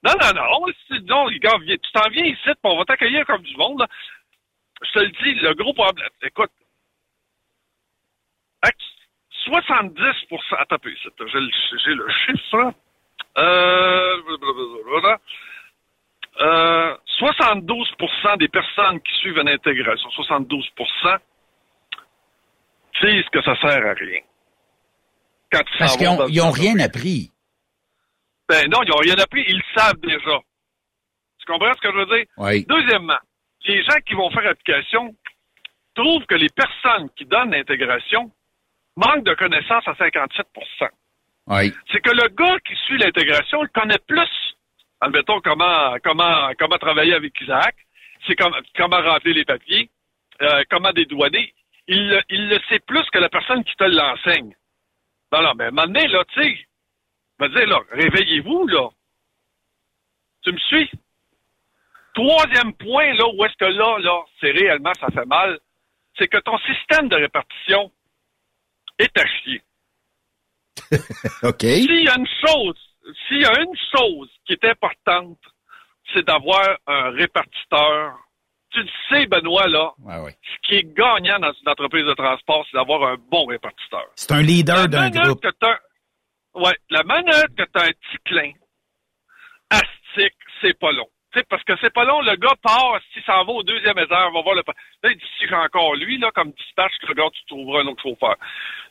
Non, 0.04 0.14
non, 0.22 0.34
non. 0.36 0.68
Non, 1.08 1.30
tu 1.30 1.92
t'en 1.94 2.10
viens 2.10 2.26
ici, 2.26 2.50
on 2.64 2.78
va 2.78 2.86
t'accueillir 2.86 3.26
comme 3.26 3.42
du 3.42 3.56
monde. 3.58 3.80
là. 3.80 3.88
Je 4.82 4.92
te 4.92 5.00
le 5.00 5.10
dis, 5.10 5.34
le 5.42 5.54
gros 5.56 5.74
problème. 5.74 6.08
Écoute, 6.22 6.52
70 9.46 10.00
Attends 10.58 10.78
J'ai 10.84 11.94
le, 11.94 12.10
chiffre. 12.10 12.74
Euh. 13.38 14.18
Euh, 16.42 16.96
72% 17.20 18.38
des 18.38 18.48
personnes 18.48 19.02
qui 19.02 19.14
suivent 19.20 19.38
une 19.40 19.50
intégration, 19.50 20.10
72% 20.10 21.20
disent 23.02 23.30
que 23.32 23.42
ça 23.44 23.56
sert 23.60 23.86
à 23.86 23.94
rien. 23.94 24.22
Quand 25.52 25.62
Parce 25.78 25.98
qu'ils 25.98 26.08
vont 26.08 26.14
ont, 26.14 26.18
dans 26.18 26.28
ils 26.28 26.42
ont 26.42 26.50
une 26.50 26.56
rien 26.56 26.80
appris. 26.80 27.32
Ben 28.48 28.70
non, 28.70 28.82
ils 28.84 28.90
n'ont 28.90 28.98
rien 28.98 29.18
appris, 29.18 29.44
ils 29.48 29.58
le 29.58 29.80
savent 29.80 30.00
déjà. 30.02 30.40
Tu 31.40 31.46
comprends 31.46 31.74
ce 31.74 31.82
que 31.82 31.92
je 31.92 31.98
veux 31.98 32.18
dire? 32.18 32.26
Oui. 32.38 32.66
Deuxièmement, 32.68 33.20
les 33.66 33.84
gens 33.84 34.00
qui 34.06 34.14
vont 34.14 34.30
faire 34.32 34.48
application 34.50 35.14
trouvent 35.96 36.26
que 36.26 36.36
les 36.36 36.50
personnes 36.50 37.10
qui 37.18 37.26
donnent 37.26 37.52
l'intégration 37.52 38.32
manquent 39.00 39.24
de 39.26 39.34
connaissances 39.36 39.88
à 39.88 39.96
57 39.96 40.48
Oui. 41.48 41.74
C'est 41.92 42.02
que 42.02 42.12
le 42.12 42.28
gars 42.30 42.58
qui 42.68 42.76
suit 42.86 42.98
l'intégration, 42.98 43.64
il 43.64 43.70
connaît 43.70 44.00
plus, 44.08 44.30
admettons, 45.02 45.40
comment, 45.42 45.96
comment, 46.04 46.52
comment 46.60 46.78
travailler 46.78 47.14
avec 47.14 47.40
Isaac, 47.42 47.76
c'est 48.28 48.36
comme, 48.36 48.54
comment 48.76 49.02
remplir 49.02 49.36
les 49.36 49.46
papiers, 49.46 49.90
euh, 50.42 50.64
comment 50.70 50.92
dédouaner. 50.92 51.54
Il, 51.88 52.10
le- 52.10 52.22
il 52.30 52.50
le 52.50 52.60
sait 52.70 52.80
plus 52.80 53.04
que 53.12 53.18
la 53.20 53.30
personne 53.30 53.64
qui 53.64 53.76
te 53.76 53.84
l'enseigne. 53.86 54.54
Non, 55.32 55.42
non, 55.42 55.54
mais 55.56 55.66
à 55.66 55.68
un 55.68 55.72
moment 55.72 55.88
donné, 55.88 56.08
là, 56.08 56.24
tu 56.34 56.42
sais, 56.42 56.68
je 57.40 57.46
veux 57.46 57.50
dire, 57.50 57.68
là, 57.68 57.80
réveillez-vous, 57.92 58.68
là. 58.68 58.90
Tu 60.44 60.52
me 60.52 60.58
suis? 60.58 60.90
Troisième 62.14 62.74
point, 62.74 63.14
là, 63.14 63.26
où 63.34 63.46
est-ce 63.46 63.56
que 63.58 63.66
là, 63.66 63.98
là, 64.00 64.22
c'est 64.40 64.52
réellement, 64.52 64.94
ça 64.96 65.08
fait 65.10 65.26
mal, 65.26 65.60
c'est 66.18 66.28
que 66.28 66.38
ton 66.40 66.58
système 66.60 67.08
de 67.08 67.16
répartition 67.16 67.92
est 69.00 69.18
à 69.18 69.26
chier. 69.26 69.62
OK. 71.44 71.62
S'il 71.62 72.04
y 72.04 72.10
a 72.10 72.18
une 72.18 72.28
chose, 72.46 72.78
s'il 73.28 73.42
y 73.42 73.46
a 73.46 73.62
une 73.62 73.76
chose 73.96 74.30
qui 74.46 74.54
est 74.54 74.66
importante, 74.66 75.40
c'est 76.14 76.26
d'avoir 76.26 76.78
un 76.88 77.12
répartiteur. 77.12 78.18
Tu 78.72 78.82
le 78.82 78.90
sais, 79.10 79.26
Benoît, 79.26 79.68
là, 79.68 79.94
ce 79.98 80.68
qui 80.68 80.76
est 80.76 80.94
gagnant 80.94 81.40
dans 81.40 81.52
une 81.52 81.70
entreprise 81.70 82.06
de 82.06 82.14
transport, 82.14 82.66
c'est 82.70 82.78
d'avoir 82.78 83.04
un 83.04 83.18
bon 83.32 83.46
répartiteur. 83.46 84.06
C'est 84.16 84.32
un 84.32 84.42
leader 84.42 84.88
d'un 84.88 85.10
groupe. 85.10 85.44
ouais, 86.54 86.76
la 86.92 87.04
minute 87.04 87.56
que 87.58 87.64
tu 87.64 87.80
as 87.80 87.86
un 87.86 87.92
petit 87.92 88.18
clin, 88.26 88.52
astique, 89.72 90.38
c'est 90.62 90.78
pas 90.78 90.92
long. 90.92 91.10
Tu 91.32 91.40
sais, 91.40 91.46
parce 91.48 91.64
que 91.64 91.74
c'est 91.80 91.94
pas 91.94 92.06
long, 92.06 92.22
le 92.22 92.36
gars 92.38 92.56
part, 92.62 93.00
s'il 93.14 93.22
s'en 93.24 93.46
va 93.46 93.52
au 93.52 93.64
deuxième 93.64 94.00
étage, 94.00 94.34
va 94.34 94.42
voir 94.42 94.56
le... 94.56 94.64
Là, 94.66 95.12
il 95.12 95.18
dit, 95.18 95.26
si 95.38 95.48
j'ai 95.48 95.56
encore 95.56 95.96
lui, 95.96 96.18
là, 96.18 96.32
comme 96.34 96.52
dispatch, 96.52 96.94
regarde, 97.08 97.34
tu 97.34 97.46
trouveras 97.46 97.82
un 97.82 97.88
autre 97.88 98.02
chauffeur. 98.02 98.36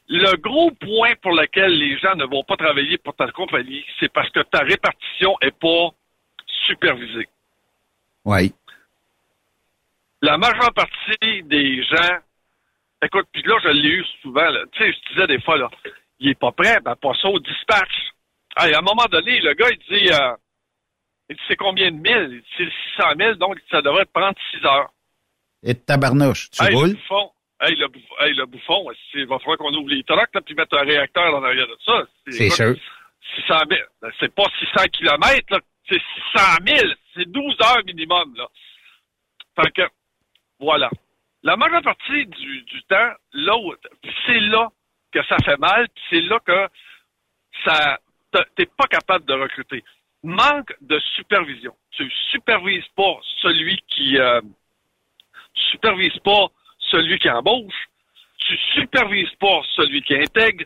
Le 0.08 0.36
gros 0.36 0.70
point 0.70 1.14
pour 1.20 1.32
lequel 1.32 1.72
les 1.72 1.98
gens 1.98 2.14
ne 2.14 2.24
vont 2.24 2.44
pas 2.44 2.56
travailler 2.56 2.96
pour 2.98 3.14
ta 3.16 3.28
compagnie, 3.32 3.84
c'est 3.98 4.12
parce 4.12 4.30
que 4.30 4.40
ta 4.40 4.60
répartition 4.60 5.36
est 5.40 5.58
pas 5.58 5.90
supervisée. 6.68 7.28
Oui. 8.24 8.52
La 10.22 10.38
majeure 10.38 10.72
partie 10.72 11.42
des 11.42 11.82
gens, 11.82 12.18
écoute, 13.02 13.26
puis 13.32 13.42
là, 13.42 13.56
je 13.64 13.68
l'ai 13.68 13.88
eu 13.88 14.04
souvent, 14.22 14.48
là. 14.48 14.60
tu 14.72 14.82
sais, 14.82 14.92
je 14.92 15.12
disais 15.12 15.26
des 15.26 15.40
fois, 15.40 15.58
là, 15.58 15.70
il 16.20 16.30
est 16.30 16.38
pas 16.38 16.52
prêt, 16.52 16.78
ben, 16.84 16.94
pas 16.96 17.14
ça 17.20 17.28
au 17.28 17.38
dispatch. 17.40 18.12
Ah, 18.56 18.64
à 18.64 18.78
un 18.78 18.82
moment 18.82 19.06
donné, 19.10 19.40
le 19.40 19.54
gars, 19.54 19.68
il 19.70 19.78
dit, 19.96 20.10
euh, 20.12 20.34
il 21.28 21.36
dit, 21.36 21.42
c'est 21.48 21.56
combien 21.56 21.90
de 21.90 21.96
mille? 21.96 22.28
Il 22.32 22.40
dit, 22.40 22.46
c'est 22.56 23.02
600 23.02 23.08
000, 23.18 23.34
donc 23.34 23.58
ça 23.70 23.82
devrait 23.82 24.06
prendre 24.06 24.36
6 24.50 24.64
heures. 24.64 24.90
Et 25.62 25.74
tabarnouche, 25.74 26.50
tu 26.50 26.64
hey, 26.64 26.74
roules? 26.74 26.88
le 26.88 26.94
bouffon, 26.94 27.30
hey, 27.60 27.76
le, 27.76 27.88
bouffon, 27.88 28.14
hey, 28.20 28.34
le 28.34 28.46
bouffon, 28.46 28.90
il 29.14 29.26
va 29.26 29.38
falloir 29.38 29.58
qu'on 29.58 29.74
ouvre 29.74 29.88
les 29.88 30.04
trucks, 30.04 30.34
là, 30.34 30.40
puis 30.40 30.54
mettre 30.54 30.78
un 30.78 30.84
réacteur 30.84 31.34
en 31.34 31.42
arrière 31.42 31.66
de 31.66 31.76
ça? 31.84 32.04
C'est 32.28 32.50
sûr. 32.50 32.74
600 33.46 33.54
000. 33.68 33.80
Ben, 34.00 34.10
c'est 34.20 34.34
pas 34.34 34.44
600 34.58 34.84
kilomètres, 34.92 35.52
là. 35.52 35.60
C'est 35.88 36.00
600 36.34 36.44
000. 36.66 36.92
C'est 37.14 37.28
12 37.28 37.56
heures 37.64 37.84
minimum, 37.84 38.34
là. 38.36 38.46
Fait 39.60 39.70
que, 39.72 39.82
voilà. 40.60 40.90
La 41.42 41.56
majeure 41.56 41.82
partie 41.82 42.26
du, 42.26 42.62
du 42.62 42.82
temps, 42.84 43.12
puis 43.32 44.14
c'est 44.26 44.40
là 44.40 44.68
que 45.12 45.24
ça 45.24 45.36
fait 45.44 45.58
mal, 45.58 45.88
puis 45.94 46.04
c'est 46.10 46.20
là 46.20 46.38
que 46.44 46.68
ça, 47.64 47.98
t'es 48.56 48.66
pas 48.66 48.86
capable 48.86 49.24
de 49.24 49.34
recruter. 49.34 49.84
Manque 50.22 50.74
de 50.80 50.98
supervision. 51.16 51.74
Tu 51.92 52.10
supervises 52.30 52.86
pas 52.96 53.18
celui 53.40 53.80
qui, 53.88 54.18
euh, 54.18 54.40
tu 55.54 55.62
supervises 55.70 56.18
pas 56.24 56.46
celui 56.90 57.18
qui 57.18 57.30
embauche, 57.30 57.88
tu 58.38 58.56
supervises 58.74 59.34
pas 59.40 59.60
celui 59.76 60.02
qui 60.02 60.14
intègre, 60.14 60.64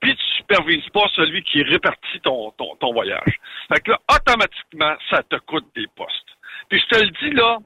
puis 0.00 0.16
tu 0.16 0.24
supervises 0.36 0.88
pas 0.90 1.06
celui 1.14 1.42
qui 1.44 1.62
répartit 1.62 2.20
ton, 2.22 2.50
ton, 2.52 2.92
voyage. 2.92 3.38
Fait 3.72 3.80
que 3.80 3.92
là, 3.92 4.00
automatiquement, 4.10 4.96
ça 5.10 5.22
te 5.22 5.36
coûte 5.36 5.66
des 5.74 5.86
postes. 5.96 6.36
Puis 6.68 6.80
je 6.80 6.86
te 6.86 7.04
le 7.04 7.10
dis 7.10 7.30
là, 7.36 7.58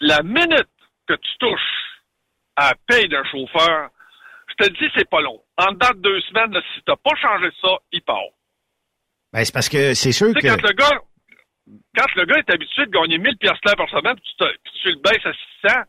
la 0.00 0.22
minute 0.22 0.68
que 1.06 1.14
tu 1.14 1.38
touches 1.38 2.00
à 2.56 2.70
la 2.70 2.74
paye 2.86 3.08
d'un 3.08 3.24
chauffeur, 3.24 3.90
je 4.48 4.54
te 4.54 4.70
le 4.70 4.76
dis, 4.76 4.92
c'est 4.94 5.08
pas 5.08 5.20
long. 5.20 5.40
En 5.56 5.72
dedans 5.72 5.90
de 5.94 6.00
deux 6.00 6.20
semaines, 6.22 6.52
là, 6.52 6.60
si 6.74 6.82
t'as 6.82 6.96
pas 6.96 7.16
changé 7.16 7.50
ça, 7.60 7.78
il 7.92 8.02
part. 8.02 8.18
Ben, 9.32 9.44
c'est 9.44 9.52
parce 9.54 9.68
que 9.68 9.94
c'est 9.94 10.12
sûr 10.12 10.28
Tu 10.34 10.40
que. 10.40 10.48
quand 10.48 10.62
le 10.68 10.72
gars, 10.74 11.00
quand 11.96 12.14
le 12.16 12.24
gars 12.24 12.38
est 12.38 12.50
habitué 12.50 12.86
de 12.86 12.90
gagner 12.90 13.18
1000 13.18 13.36
piastres 13.38 13.60
clairs 13.60 13.76
par 13.76 13.88
semaine, 13.90 14.16
puis 14.16 14.24
tu, 14.30 14.36
te- 14.36 14.58
puis 14.64 14.72
tu 14.82 14.88
le 14.90 14.96
baisses 14.96 15.26
à 15.26 15.32
600, 15.68 15.82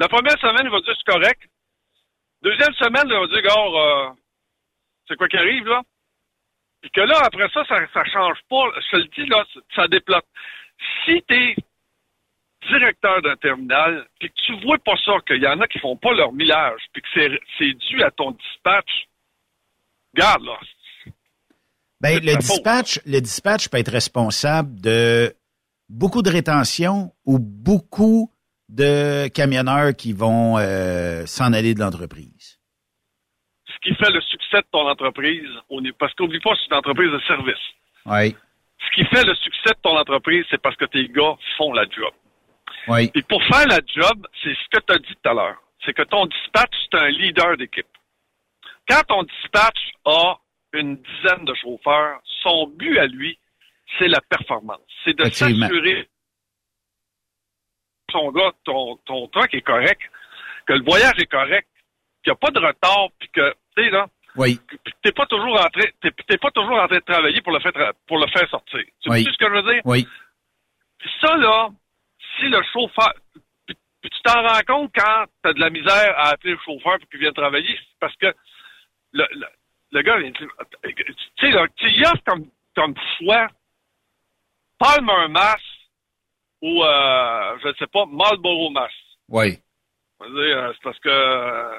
la 0.00 0.08
première 0.08 0.38
semaine, 0.38 0.64
il 0.66 0.70
va 0.70 0.80
dire 0.80 0.94
c'est 0.96 1.12
correct. 1.12 1.40
Deuxième 2.42 2.74
semaine, 2.74 3.04
il 3.06 3.14
va 3.14 3.26
dire, 3.26 3.42
gars, 3.42 3.54
euh, 3.56 4.10
c'est 5.08 5.16
quoi 5.16 5.28
qui 5.28 5.36
arrive, 5.38 5.66
là? 5.66 5.82
Puis 6.82 6.90
que 6.90 7.00
là, 7.00 7.18
après 7.24 7.48
ça, 7.54 7.64
ça, 7.64 7.78
ça 7.94 8.04
change 8.04 8.38
pas. 8.50 8.64
Je 8.76 8.90
te 8.90 8.96
le 8.96 9.04
dis, 9.04 9.26
là, 9.26 9.44
ça 9.74 9.88
déplote. 9.88 10.26
Si 11.06 11.22
t'es 11.22 11.56
directeur 12.68 13.22
d'un 13.22 13.36
terminal, 13.36 14.06
puis 14.20 14.28
que 14.30 14.34
tu 14.42 14.60
vois 14.60 14.78
pas 14.78 14.96
ça, 15.04 15.14
qu'il 15.26 15.42
y 15.42 15.46
en 15.46 15.60
a 15.60 15.66
qui 15.66 15.78
font 15.78 15.96
pas 15.96 16.12
leur 16.12 16.32
millage, 16.32 16.80
puis 16.92 17.00
que 17.02 17.08
c'est, 17.14 17.40
c'est 17.58 17.72
dû 17.72 18.02
à 18.02 18.10
ton 18.10 18.32
dispatch, 18.32 19.06
garde, 20.14 20.44
là. 20.44 20.58
Ben, 22.04 22.20
le 22.22 22.32
faute. 22.32 22.40
dispatch, 22.40 23.00
le 23.06 23.20
dispatch 23.20 23.68
peut 23.70 23.78
être 23.78 23.90
responsable 23.90 24.78
de 24.78 25.34
beaucoup 25.88 26.20
de 26.20 26.28
rétention 26.28 27.12
ou 27.24 27.38
beaucoup 27.38 28.30
de 28.68 29.28
camionneurs 29.28 29.96
qui 29.96 30.12
vont 30.12 30.58
euh, 30.58 31.24
s'en 31.24 31.54
aller 31.54 31.72
de 31.72 31.80
l'entreprise. 31.80 32.60
Ce 33.66 33.78
qui 33.82 33.94
fait 33.94 34.10
le 34.10 34.20
succès 34.20 34.58
de 34.58 34.66
ton 34.70 34.86
entreprise, 34.86 35.48
on 35.70 35.82
est, 35.82 35.96
parce 35.96 36.12
qu'oublie 36.12 36.40
pas, 36.40 36.50
c'est 36.56 36.70
une 36.70 36.76
entreprise 36.76 37.10
de 37.10 37.20
service. 37.20 37.64
Oui. 38.04 38.36
ce 38.78 38.94
qui 38.94 39.04
fait 39.06 39.24
le 39.24 39.34
succès 39.36 39.70
de 39.70 39.80
ton 39.82 39.96
entreprise, 39.96 40.44
c'est 40.50 40.60
parce 40.60 40.76
que 40.76 40.84
tes 40.84 41.08
gars 41.08 41.36
font 41.56 41.72
la 41.72 41.84
job. 41.84 42.12
Oui. 42.86 43.10
Et 43.14 43.22
pour 43.22 43.42
faire 43.44 43.66
la 43.66 43.80
job, 43.86 44.26
c'est 44.42 44.52
ce 44.52 44.78
que 44.78 44.84
tu 44.86 44.92
as 44.92 44.98
dit 44.98 45.14
tout 45.22 45.30
à 45.30 45.32
l'heure. 45.32 45.56
C'est 45.86 45.94
que 45.94 46.02
ton 46.02 46.26
dispatch, 46.26 46.74
c'est 46.90 46.98
un 47.00 47.08
leader 47.08 47.56
d'équipe. 47.56 47.86
Quand 48.86 49.02
ton 49.08 49.22
dispatch 49.22 49.78
a 50.04 50.36
une 50.74 50.96
dizaine 50.96 51.44
de 51.44 51.54
chauffeurs, 51.54 52.20
son 52.42 52.66
but 52.68 52.98
à 52.98 53.06
lui, 53.06 53.38
c'est 53.98 54.08
la 54.08 54.20
performance. 54.20 54.80
C'est 55.04 55.16
de 55.16 55.24
s'assurer 55.24 56.04
que 58.08 58.12
ton 58.12 58.30
gars, 58.32 58.52
ton, 58.64 58.96
ton 59.06 59.28
truck 59.28 59.52
est 59.54 59.62
correct, 59.62 60.00
que 60.66 60.72
le 60.72 60.84
voyage 60.84 61.18
est 61.18 61.26
correct, 61.30 61.68
qu'il 62.22 62.32
n'y 62.32 62.36
a 62.36 62.36
pas 62.36 62.50
de 62.50 62.58
retard, 62.58 63.08
puis 63.18 63.28
que, 63.30 63.54
tu 63.76 63.84
sais, 63.84 63.90
là, 63.90 64.06
Oui. 64.36 64.58
t'es 65.02 65.12
pas 65.12 65.26
toujours 65.26 65.54
en 65.60 65.68
train, 65.68 65.88
t'es, 66.00 66.10
t'es 66.28 66.38
pas 66.38 66.50
toujours 66.50 66.76
en 66.78 66.86
train 66.88 66.96
de 66.98 67.04
travailler 67.04 67.40
pour 67.42 67.52
le 67.52 67.60
faire, 67.60 67.72
pour 68.06 68.18
le 68.18 68.26
faire 68.28 68.48
sortir. 68.50 68.80
Tu 69.00 69.10
Oui. 69.10 69.24
sais 69.24 69.30
ce 69.32 69.38
que 69.38 69.46
je 69.46 69.52
veux 69.62 69.72
dire? 69.72 69.82
Oui. 69.84 70.06
Puis 70.98 71.10
ça, 71.20 71.36
là, 71.36 71.68
si 72.38 72.48
le 72.48 72.62
chauffeur. 72.72 73.12
Puis, 73.66 73.76
puis 74.00 74.10
tu 74.10 74.20
t'en 74.22 74.42
rends 74.42 74.60
compte 74.66 74.90
quand 74.94 75.24
tu 75.42 75.50
as 75.50 75.52
de 75.52 75.60
la 75.60 75.70
misère 75.70 76.14
à 76.18 76.30
appeler 76.30 76.52
le 76.54 76.58
chauffeur 76.64 76.98
pour 76.98 77.08
qu'il 77.10 77.20
vienne 77.20 77.32
travailler, 77.34 77.76
c'est 77.76 77.98
parce 78.00 78.16
que 78.16 78.34
le, 79.12 79.26
le, 79.32 79.46
le 79.94 80.02
gars, 80.02 80.18
il 80.18 80.32
dit, 80.32 80.38
tu 81.36 81.46
sais, 81.46 81.50
là, 81.52 81.66
tu 81.76 81.88
y 81.88 82.02
offres 82.02 82.22
comme, 82.26 82.46
comme 82.74 82.94
choix 83.18 83.46
Palmer 84.78 85.28
Mass 85.30 85.62
ou, 86.60 86.82
euh, 86.82 87.58
je 87.62 87.68
ne 87.68 87.74
sais 87.74 87.86
pas, 87.86 88.04
Marlboro 88.06 88.70
Mass. 88.70 88.92
Oui. 89.28 89.58
Euh, 90.20 90.72
C'est 90.74 90.82
parce 90.82 90.98
que 90.98 91.08
euh, 91.08 91.78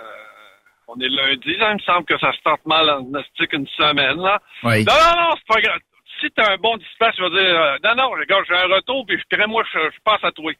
on 0.88 1.00
est 1.00 1.10
lundi, 1.10 1.58
là, 1.58 1.72
il 1.72 1.76
me 1.76 1.80
semble 1.80 2.06
que 2.06 2.18
ça 2.20 2.32
se 2.32 2.42
tente 2.42 2.66
mal 2.66 2.90
en 2.90 3.02
gnostic 3.02 3.52
une 3.54 3.68
semaine, 3.68 4.18
là. 4.18 4.40
Oui. 4.64 4.86
Non, 4.86 4.94
non, 4.94 5.22
non, 5.22 5.36
c'est 5.38 5.54
pas 5.54 5.62
grave. 5.62 5.80
Si 6.22 6.32
t'as 6.32 6.54
un 6.54 6.58
bon 6.58 6.78
dispatch, 6.78 7.16
je 7.18 7.24
vais 7.24 7.30
dire, 7.32 7.62
euh, 7.62 7.78
non, 7.84 7.96
non, 7.96 8.10
regarde, 8.12 8.46
j'ai 8.48 8.56
un 8.56 8.74
retour, 8.74 9.06
puis 9.06 9.18
je 9.20 9.46
moi, 9.48 9.64
je, 9.74 9.80
je 9.80 10.02
passe 10.04 10.24
à 10.24 10.32
toi. 10.32 10.54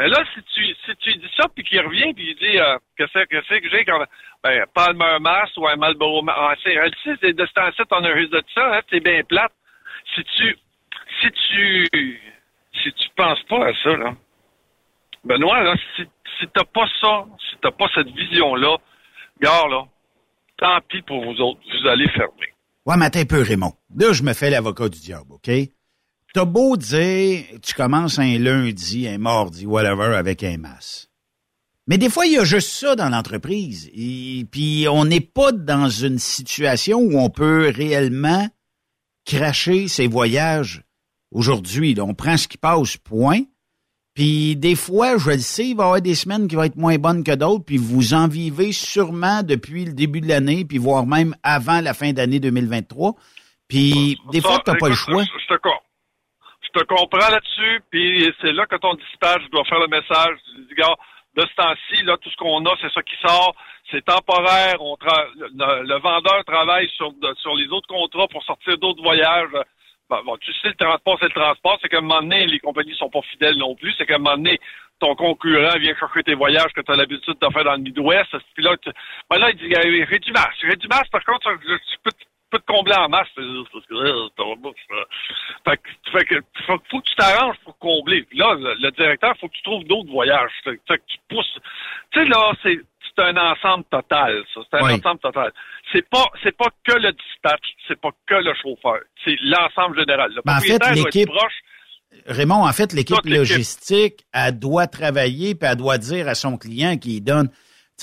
Mais 0.00 0.08
là, 0.08 0.24
si 0.32 0.42
tu, 0.54 0.64
si 0.64 0.96
tu 0.96 1.18
dis 1.18 1.30
ça, 1.36 1.46
puis 1.54 1.62
qu'il 1.62 1.78
revient, 1.78 2.14
puis 2.14 2.30
il 2.30 2.36
dit, 2.36 2.58
euh, 2.58 2.78
qu'est-ce 2.96 3.22
que 3.26 3.36
c'est 3.46 3.60
que 3.60 3.68
j'ai 3.68 3.84
quand 3.84 4.02
ben, 4.42 4.64
Palmer 4.72 5.18
Mass 5.20 5.54
ou 5.58 5.68
un 5.68 5.76
Marlboro 5.76 6.22
Mass. 6.22 6.36
Ah, 6.38 6.54
c'est, 6.64 7.34
de 7.34 7.46
ce 7.46 7.52
temps-ci, 7.52 7.82
t'en 7.86 8.02
as 8.02 8.14
de 8.14 8.42
ça, 8.54 8.78
hein, 8.78 8.80
c'est 8.88 9.00
bien 9.00 9.22
plate. 9.24 9.52
Si 10.14 10.24
tu, 10.24 10.56
si 11.20 11.30
tu, 11.30 12.20
si 12.82 12.92
tu 12.94 13.08
penses 13.14 13.42
pas 13.42 13.66
à 13.66 13.74
ça, 13.82 13.94
là, 13.98 14.14
Benoît, 15.22 15.62
là, 15.64 15.76
si, 15.96 16.04
si 16.38 16.46
t'as 16.54 16.64
pas 16.64 16.88
ça, 17.02 17.26
si 17.50 17.56
t'as 17.60 17.70
pas 17.70 17.88
cette 17.94 18.08
vision-là, 18.08 18.78
gars, 19.42 19.68
là, 19.68 19.84
tant 20.56 20.80
pis 20.88 21.02
pour 21.02 21.22
vous 21.22 21.38
autres, 21.42 21.60
vous 21.78 21.86
allez 21.86 22.08
fermer. 22.08 22.54
Ouais, 22.86 22.96
mais 22.96 23.14
un 23.14 23.24
peu, 23.26 23.42
Raymond. 23.42 23.74
Là, 23.94 24.14
je 24.14 24.22
me 24.22 24.32
fais 24.32 24.48
l'avocat 24.48 24.88
du 24.88 24.98
diable, 24.98 25.32
OK? 25.32 25.50
T'as 26.32 26.44
beau 26.44 26.76
dire, 26.76 27.44
tu 27.62 27.74
commences 27.74 28.18
un 28.18 28.38
lundi, 28.38 29.08
un 29.08 29.18
mardi, 29.18 29.66
whatever, 29.66 30.14
avec 30.16 30.44
un 30.44 30.58
masque. 30.58 31.08
Mais 31.86 31.98
des 31.98 32.08
fois, 32.08 32.24
il 32.26 32.32
y 32.32 32.38
a 32.38 32.44
juste 32.44 32.68
ça 32.70 32.94
dans 32.94 33.08
l'entreprise. 33.08 33.90
Puis, 34.52 34.86
on 34.88 35.04
n'est 35.04 35.20
pas 35.20 35.50
dans 35.50 35.88
une 35.88 36.18
situation 36.20 36.98
où 37.00 37.18
on 37.18 37.30
peut 37.30 37.72
réellement 37.74 38.48
cracher 39.26 39.88
ses 39.88 40.06
voyages 40.06 40.82
aujourd'hui. 41.32 41.96
On 42.00 42.14
prend 42.14 42.36
ce 42.36 42.46
qui 42.46 42.58
passe, 42.58 42.96
point. 42.96 43.40
Puis 44.14 44.56
des 44.56 44.74
fois, 44.74 45.18
je 45.18 45.30
le 45.30 45.38
sais, 45.38 45.68
il 45.68 45.76
va 45.76 45.84
y 45.84 45.86
avoir 45.86 46.00
des 46.02 46.16
semaines 46.16 46.48
qui 46.48 46.56
vont 46.56 46.64
être 46.64 46.76
moins 46.76 46.98
bonnes 46.98 47.22
que 47.22 47.34
d'autres, 47.34 47.64
puis 47.64 47.76
vous 47.76 48.12
en 48.12 48.26
vivez 48.26 48.72
sûrement 48.72 49.42
depuis 49.44 49.84
le 49.84 49.92
début 49.92 50.20
de 50.20 50.26
l'année, 50.28 50.64
puis 50.64 50.78
voire 50.78 51.06
même 51.06 51.34
avant 51.44 51.80
la 51.80 51.94
fin 51.94 52.12
d'année 52.12 52.40
2023. 52.40 53.14
Puis 53.68 54.18
des 54.32 54.40
Ça, 54.40 54.48
fois, 54.48 54.62
tu 54.64 54.70
n'as 54.72 54.76
pas 54.78 54.88
le 54.88 54.94
choix. 54.96 55.22
Je, 55.22 55.28
je 55.48 55.54
te 55.54 55.60
com- 55.60 55.72
je 56.74 56.80
te 56.80 56.84
comprends 56.84 57.28
là-dessus, 57.30 57.82
puis 57.90 58.32
c'est 58.40 58.52
là 58.52 58.66
que 58.66 58.76
ton 58.76 58.94
dispatch 58.94 59.42
doit 59.50 59.64
faire 59.64 59.80
le 59.80 59.88
message. 59.88 60.36
Je 60.56 60.62
dis, 60.62 60.74
gars, 60.74 60.94
de 61.36 61.42
ce 61.42 61.54
temps-ci, 61.54 62.02
là, 62.04 62.16
tout 62.18 62.30
ce 62.30 62.36
qu'on 62.36 62.64
a, 62.66 62.74
c'est 62.80 62.92
ça 62.92 63.02
qui 63.02 63.16
sort. 63.26 63.54
C'est 63.90 64.04
temporaire. 64.04 64.76
On 64.80 64.96
le, 65.00 65.98
vendeur 65.98 66.44
travaille 66.44 66.88
sur, 66.90 67.12
sur 67.38 67.54
les 67.56 67.66
autres 67.68 67.88
contrats 67.88 68.28
pour 68.28 68.42
sortir 68.44 68.78
d'autres 68.78 69.02
voyages. 69.02 69.50
Bon, 70.08 70.22
bon, 70.24 70.36
tu 70.38 70.52
sais, 70.54 70.68
le 70.68 70.74
transport, 70.74 71.18
c'est 71.20 71.26
le 71.34 71.40
transport. 71.40 71.78
C'est 71.80 71.88
qu'à 71.88 71.98
un 71.98 72.02
moment 72.02 72.20
donné, 72.20 72.46
les 72.46 72.58
compagnies 72.58 72.96
sont 72.96 73.10
pas 73.10 73.22
fidèles 73.22 73.56
non 73.56 73.74
plus. 73.76 73.94
C'est 73.96 74.06
qu'à 74.06 74.16
un 74.16 74.18
moment 74.18 74.36
donné, 74.36 74.58
ton 74.98 75.14
concurrent 75.14 75.78
vient 75.78 75.94
chercher 75.96 76.22
tes 76.24 76.34
voyages 76.34 76.72
que 76.74 76.80
tu 76.80 76.92
as 76.92 76.96
l'habitude 76.96 77.36
de 77.40 77.48
faire 77.52 77.64
dans 77.64 77.72
le 77.72 77.78
Midwest. 77.78 78.36
Puis 78.54 78.62
là, 78.62 78.76
tu- 78.76 78.90
ben 79.30 79.38
là, 79.38 79.50
il 79.50 79.56
dit. 79.56 79.72
J'ai 79.72 80.76
du 80.76 80.88
masque, 80.88 81.10
par 81.10 81.24
contre, 81.24 81.50
je, 81.62 81.68
je 81.74 81.96
peux, 82.02 82.10
peux 82.50 82.58
te 82.58 82.66
combler 82.66 82.94
en 82.94 83.08
masse. 83.08 83.28
Parce 83.34 83.86
que, 83.86 83.94
euh, 83.94 84.28
Fait 85.64 85.76
que, 85.76 86.10
fait 86.18 86.24
que 86.24 86.34
faut, 86.66 86.78
que 86.78 87.08
tu 87.08 87.14
t'arranges 87.16 87.56
pour 87.64 87.76
combler. 87.78 88.22
Puis 88.22 88.38
là, 88.38 88.54
le, 88.54 88.74
le 88.80 88.90
directeur, 88.92 89.34
faut 89.40 89.48
que 89.48 89.54
tu 89.54 89.62
trouves 89.62 89.84
d'autres 89.84 90.10
voyages. 90.10 90.50
Fait 90.64 90.76
que, 90.76 90.94
tu 91.06 91.18
pousses. 91.28 91.58
Tu 92.12 92.20
sais, 92.20 92.26
là, 92.26 92.52
c'est 92.62 92.78
c'est 93.16 93.24
un 93.24 93.36
ensemble 93.36 93.84
total, 93.90 94.44
ça. 94.54 94.60
C'est 94.70 94.78
un 94.78 94.84
Oui. 94.84 94.92
ensemble 94.94 95.18
total. 95.20 95.52
C'est 95.92 96.08
pas, 96.08 96.24
c'est 96.44 96.56
pas 96.56 96.68
que 96.84 96.92
le 96.96 97.10
dispatch, 97.12 97.62
c'est 97.88 98.00
pas 98.00 98.10
que 98.26 98.34
le 98.34 98.54
chauffeur. 98.62 99.00
C'est 99.24 99.36
l'ensemble 99.42 99.98
général. 99.98 100.30
Le 100.32 100.40
Ben, 100.44 100.56
en 100.56 100.60
fait, 100.60 100.78
l'équipe- 100.94 101.28
proche. 101.28 101.52
Raymond, 102.26 102.66
en 102.66 102.72
fait, 102.72 102.92
l'équipe. 102.92 103.18
logistique, 103.24 104.24
elle 104.32 104.58
doit 104.58 104.86
travailler, 104.86 105.54
puis 105.56 105.68
elle 105.70 105.76
doit 105.76 105.98
dire 105.98 106.28
à 106.28 106.34
son 106.34 106.56
client 106.56 106.96
qu'il 106.98 107.22
donne. 107.22 107.48
Tu 107.50 107.56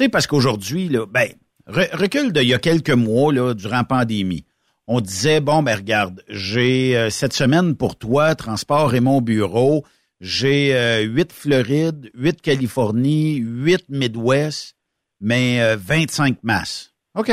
sais, 0.03 0.09
parce 0.09 0.27
qu'aujourd'hui, 0.27 0.89
là, 0.89 1.05
ben, 1.07 1.29
re- 1.67 1.95
recule 1.95 2.33
d'il 2.33 2.47
y 2.47 2.53
a 2.53 2.59
quelques 2.59 2.89
mois, 2.91 3.31
là, 3.33 3.53
durant 3.53 3.77
la 3.77 3.83
pandémie. 3.83 4.45
On 4.87 5.01
disait, 5.01 5.41
bon, 5.41 5.63
ben, 5.63 5.75
regarde, 5.75 6.23
j'ai 6.29 6.95
euh, 6.97 7.09
cette 7.09 7.33
semaine 7.33 7.75
pour 7.75 7.97
toi, 7.97 8.35
transport 8.35 8.95
et 8.95 9.01
mon 9.01 9.21
bureau, 9.21 9.83
j'ai 10.21 10.73
euh, 10.75 11.01
8 11.01 11.31
Floride, 11.31 12.09
8 12.13 12.41
Californie, 12.41 13.35
8 13.35 13.85
Midwest, 13.89 14.75
mais 15.19 15.61
euh, 15.61 15.75
25 15.77 16.43
masses. 16.43 16.93
OK. 17.15 17.31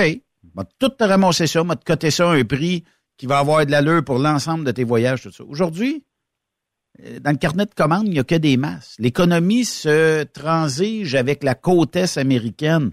Va 0.55 0.64
tout 0.78 0.89
te 0.91 1.05
ramasser 1.05 1.47
ça, 1.47 1.62
va 1.62 1.76
te 1.76 1.85
coter 1.85 2.11
ça 2.11 2.30
à 2.30 2.35
un 2.35 2.45
prix 2.45 2.85
qui 3.16 3.26
va 3.26 3.39
avoir 3.39 3.64
de 3.64 3.70
l'allure 3.70 4.05
pour 4.05 4.18
l'ensemble 4.18 4.64
de 4.64 4.70
tes 4.72 4.85
voyages, 4.85 5.22
tout 5.22 5.32
ça. 5.32 5.45
Aujourd'hui, 5.45 6.05
euh, 7.05 7.20
dans 7.20 7.30
le 7.30 7.37
carnet 7.37 7.66
de 7.66 7.74
commandes, 7.74 8.07
il 8.07 8.12
n'y 8.12 8.18
a 8.18 8.24
que 8.24 8.35
des 8.35 8.57
masses. 8.57 8.97
L'économie 8.99 9.64
se 9.64 10.24
transige 10.24 11.14
avec 11.14 11.43
la 11.45 11.55
côte 11.55 11.97
est 11.97 12.18
américaine. 12.18 12.91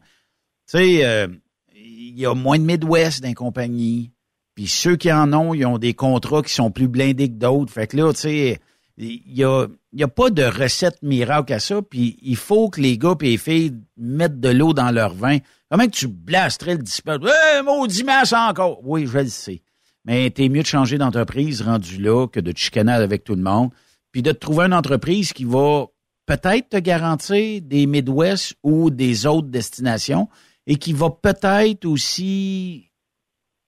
Tu 0.71 0.77
sais, 0.77 1.05
euh, 1.05 1.27
il 1.75 2.17
y 2.17 2.25
a 2.25 2.33
moins 2.33 2.57
de 2.57 2.63
Midwest 2.63 3.21
dans 3.21 3.27
les 3.27 3.33
compagnies. 3.33 4.11
Puis 4.55 4.67
ceux 4.67 4.95
qui 4.95 5.11
en 5.11 5.33
ont, 5.33 5.53
ils 5.53 5.65
ont 5.65 5.77
des 5.77 5.93
contrats 5.93 6.41
qui 6.41 6.53
sont 6.53 6.71
plus 6.71 6.87
blindés 6.87 7.27
que 7.27 7.33
d'autres. 7.33 7.73
Fait 7.73 7.87
que 7.87 7.97
là, 7.97 8.13
tu 8.13 8.21
sais, 8.21 8.59
il 8.97 9.21
y 9.25 9.43
a, 9.43 9.67
y 9.91 10.03
a 10.03 10.07
pas 10.07 10.29
de 10.29 10.43
recette 10.43 11.01
miracle 11.01 11.51
à 11.51 11.59
ça. 11.59 11.81
Puis 11.81 12.17
il 12.21 12.37
faut 12.37 12.69
que 12.69 12.79
les 12.79 12.97
gars 12.97 13.15
et 13.19 13.25
les 13.25 13.37
filles 13.37 13.73
mettent 13.97 14.39
de 14.39 14.47
l'eau 14.47 14.73
dans 14.73 14.91
leur 14.91 15.13
vin. 15.13 15.39
Comment 15.69 15.87
tu 15.89 16.07
blasterais 16.07 16.75
le 16.75 16.83
dispatch? 16.83 17.21
Hey, 17.21 17.63
maudit 17.63 18.05
encore! 18.33 18.79
Oui, 18.83 19.07
je 19.07 19.19
le 19.19 19.27
sais. 19.27 19.63
Mais 20.05 20.29
t'es 20.29 20.47
mieux 20.47 20.61
de 20.61 20.67
changer 20.67 20.97
d'entreprise 20.97 21.61
rendu 21.61 21.97
là 21.97 22.27
que 22.27 22.39
de 22.39 22.53
te 22.53 22.59
chicaner 22.59 22.93
avec 22.93 23.25
tout 23.25 23.35
le 23.35 23.43
monde. 23.43 23.71
Puis 24.13 24.21
de 24.21 24.31
te 24.31 24.37
trouver 24.37 24.67
une 24.67 24.73
entreprise 24.73 25.33
qui 25.33 25.43
va 25.43 25.87
peut-être 26.25 26.69
te 26.69 26.77
garantir 26.77 27.61
des 27.61 27.87
Midwest 27.87 28.53
ou 28.63 28.89
des 28.89 29.25
autres 29.25 29.49
destinations 29.49 30.29
et 30.71 30.77
qui 30.77 30.93
va 30.93 31.09
peut-être 31.09 31.83
aussi 31.83 32.89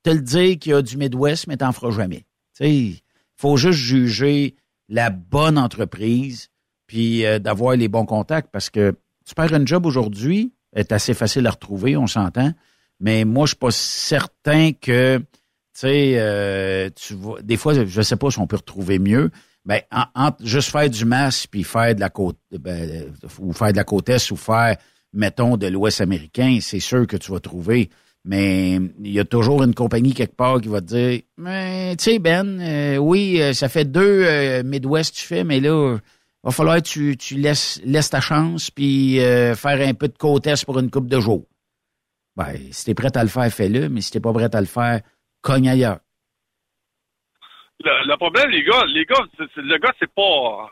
te 0.04 0.10
le 0.10 0.22
dire 0.22 0.58
qu'il 0.58 0.72
y 0.72 0.74
a 0.74 0.82
du 0.82 0.96
Midwest, 0.96 1.48
mais 1.48 1.58
t'en 1.58 1.74
feras 1.74 1.92
jamais. 1.92 2.26
Il 2.62 2.96
faut 3.36 3.58
juste 3.58 3.78
juger 3.80 4.56
la 4.88 5.10
bonne 5.10 5.58
entreprise 5.58 6.48
puis 6.88 7.26
euh, 7.26 7.40
d'avoir 7.40 7.76
les 7.76 7.90
bons 7.90 8.06
contacts 8.06 8.50
parce 8.54 8.70
que 8.70 8.96
tu 9.26 9.36
perds 9.36 9.54
un 9.54 9.66
job 9.66 9.86
aujourd'hui, 9.86 10.54
est 10.74 10.94
assez 10.94 11.14
facile 11.14 11.46
à 11.46 11.52
retrouver, 11.52 11.98
on 11.98 12.08
s'entend, 12.08 12.54
mais 13.02 13.26
moi, 13.26 13.48
je 13.48 13.50
suis 13.50 13.58
pas 13.58 13.72
certain 13.72 14.72
que, 14.72 15.18
tu 15.78 15.86
euh, 15.86 16.90
vois, 17.12 17.42
des 17.42 17.58
fois, 17.58 17.84
je 17.86 18.02
sais 18.02 18.16
pas 18.16 18.32
si 18.32 18.40
on 18.40 18.48
peut 18.48 18.56
retrouver 18.56 18.98
mieux, 18.98 19.30
ben, 19.66 19.82
en- 19.92 20.06
entre 20.16 20.46
juste 20.46 20.70
faire 20.70 20.90
du 20.90 21.04
masque 21.04 21.50
puis 21.52 21.66
faire 21.66 21.96
de 21.96 22.00
la 22.00 22.10
côte, 22.10 22.38
ben, 22.52 23.14
ou 23.40 23.52
faire 23.52 23.74
de 23.74 23.78
la 23.78 23.84
côte 23.84 24.08
est 24.08 24.32
ou 24.32 24.38
faire, 24.38 24.78
mettons, 25.14 25.58
de 25.58 25.68
l'Ouest 25.68 26.02
américain, 26.02 26.58
c'est 26.62 26.80
sûr 26.80 27.08
que 27.08 27.18
tu 27.18 27.32
vas 27.32 27.40
trouver. 27.40 27.90
Mais 28.26 28.76
il 29.00 29.12
y 29.12 29.20
a 29.20 29.26
toujours 29.26 29.64
une 29.64 29.76
compagnie 29.76 30.14
quelque 30.14 30.36
part 30.36 30.62
qui 30.62 30.70
va 30.70 30.80
te 30.80 30.86
dire, 30.86 31.22
mais 31.38 31.96
tu 31.98 32.04
sais 32.06 32.20
Ben, 32.20 32.60
euh, 32.62 32.98
oui, 32.98 33.42
euh, 33.42 33.52
ça 33.54 33.68
fait 33.68 33.84
deux 33.84 34.24
euh, 34.24 34.64
Midwest 34.64 35.14
que 35.14 35.20
tu 35.20 35.26
fais, 35.26 35.44
mais 35.44 35.60
là, 35.60 35.98
va 36.42 36.52
falloir 36.52 36.78
que 36.78 36.88
tu, 36.88 37.18
tu 37.18 37.36
laisses, 37.36 37.82
laisses 37.84 38.10
ta 38.10 38.22
chance 38.22 38.72
puis 38.72 39.18
faire 39.18 39.88
un 39.88 39.94
peu 39.94 40.08
de 40.08 40.18
côte 40.18 40.48
est 40.48 40.66
pour 40.66 40.80
une 40.80 40.90
coupe 40.90 41.08
de 41.08 41.20
jours. 41.20 41.46
Ben, 42.36 42.56
si 42.72 42.86
t'es 42.86 42.94
prêt 42.94 43.16
à 43.16 43.24
le 43.24 43.30
faire, 43.30 43.52
fais-le, 43.52 43.90
mais 43.90 44.02
si 44.02 44.12
t'es 44.12 44.22
pas 44.22 44.34
prêt 44.34 44.54
à 44.56 44.62
le 44.62 44.68
faire, 44.68 45.02
cogne 45.42 45.70
ailleurs. 45.70 46.00
Le, 47.84 48.08
le 48.08 48.18
problème, 48.18 48.50
les 48.50 48.64
gars, 48.64 48.86
les 48.88 49.06
gars, 49.06 49.26
le 49.58 49.78
gars, 49.78 49.94
c'est 50.00 50.12
pas. 50.14 50.72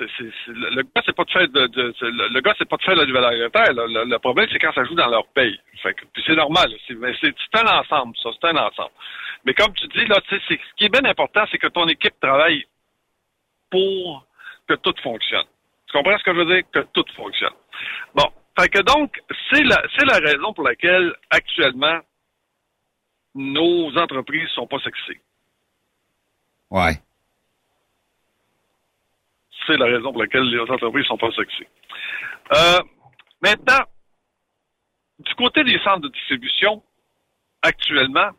Le, 0.00 0.82
gars, 0.82 1.02
c'est 1.04 1.14
pas 1.14 1.24
de 1.24 1.30
faire 1.30 1.46
le, 1.52 2.40
gars, 2.40 2.54
c'est 2.58 2.68
pas 2.68 2.76
de 2.76 2.82
faire 2.82 2.96
la 2.96 3.06
Nouvelle-Angleterre. 3.06 3.72
Le, 3.74 4.18
problème, 4.18 4.48
c'est 4.52 4.58
quand 4.58 4.72
ça 4.72 4.84
joue 4.84 4.94
dans 4.94 5.08
leur 5.08 5.26
pays. 5.28 5.58
C'est 5.82 6.34
normal. 6.34 6.72
C'est, 6.86 6.94
mais 6.94 7.14
c'est, 7.20 7.34
un 7.54 7.78
ensemble, 7.78 8.16
ça. 8.22 8.30
C'est 8.40 8.48
un 8.48 8.56
ensemble. 8.56 8.92
Mais 9.44 9.54
comme 9.54 9.72
tu 9.74 9.86
dis, 9.88 10.06
là, 10.06 10.20
tu 10.28 10.38
sais, 10.38 10.42
ce 10.48 10.74
qui 10.76 10.84
est 10.84 10.88
bien 10.88 11.04
important, 11.04 11.44
c'est 11.50 11.58
que 11.58 11.68
ton 11.68 11.86
équipe 11.88 12.18
travaille 12.20 12.64
pour 13.70 14.26
que 14.68 14.74
tout 14.74 14.94
fonctionne. 15.02 15.46
Tu 15.86 15.96
comprends 15.96 16.18
ce 16.18 16.24
que 16.24 16.32
je 16.32 16.38
veux 16.38 16.54
dire? 16.54 16.64
Que 16.72 16.80
tout 16.92 17.04
fonctionne. 17.16 17.54
Bon. 18.14 18.30
Donc, 18.86 19.20
c'est 19.50 19.64
la, 19.64 19.82
c'est 19.96 20.06
la 20.06 20.18
raison 20.18 20.52
pour 20.52 20.64
laquelle, 20.64 21.12
actuellement, 21.30 21.98
nos 23.34 23.96
entreprises 23.98 24.48
sont 24.50 24.66
pas 24.66 24.78
sexy. 24.78 25.18
Ouais. 26.70 26.94
C'est 29.66 29.76
la 29.76 29.86
raison 29.86 30.12
pour 30.12 30.22
laquelle 30.22 30.44
les 30.44 30.60
entreprises 30.60 31.06
sont 31.06 31.16
pas 31.16 31.30
sexy. 31.32 31.64
Euh, 32.52 32.80
maintenant, 33.42 33.84
du 35.18 35.34
côté 35.34 35.64
des 35.64 35.78
centres 35.80 36.00
de 36.00 36.08
distribution, 36.08 36.82
actuellement, 37.62 38.30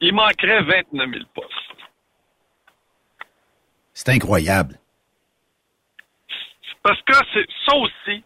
il 0.00 0.14
manquerait 0.14 0.62
29 0.62 1.10
000 1.10 1.24
postes. 1.34 1.48
C'est 3.92 4.10
incroyable. 4.10 4.78
Parce 6.82 7.00
que 7.02 7.14
ça 7.14 7.76
aussi, 7.76 8.24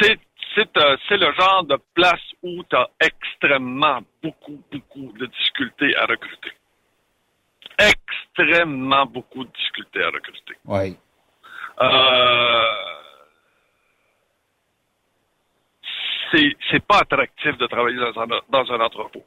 c'est 0.00 0.18
c'est 0.54 0.76
euh, 0.76 0.96
c'est 1.08 1.16
le 1.16 1.32
genre 1.34 1.64
de 1.64 1.78
place 1.94 2.20
où 2.42 2.62
tu 2.64 2.76
as 2.76 2.88
extrêmement 3.00 4.00
beaucoup, 4.22 4.62
beaucoup 4.72 5.12
de 5.18 5.26
difficultés 5.26 5.96
à 5.96 6.06
recruter. 6.06 6.52
Extrêmement 7.78 9.06
beaucoup 9.06 9.44
de 9.44 9.50
difficultés 9.50 10.02
à 10.02 10.10
recruter. 10.10 10.56
Oui. 10.64 10.96
Euh, 11.80 12.62
c'est 16.32 16.56
c'est 16.70 16.84
pas 16.84 16.98
attractif 16.98 17.56
de 17.56 17.66
travailler 17.66 17.98
dans 17.98 18.20
un, 18.20 18.26
dans 18.48 18.72
un 18.72 18.80
entrepôt. 18.80 19.24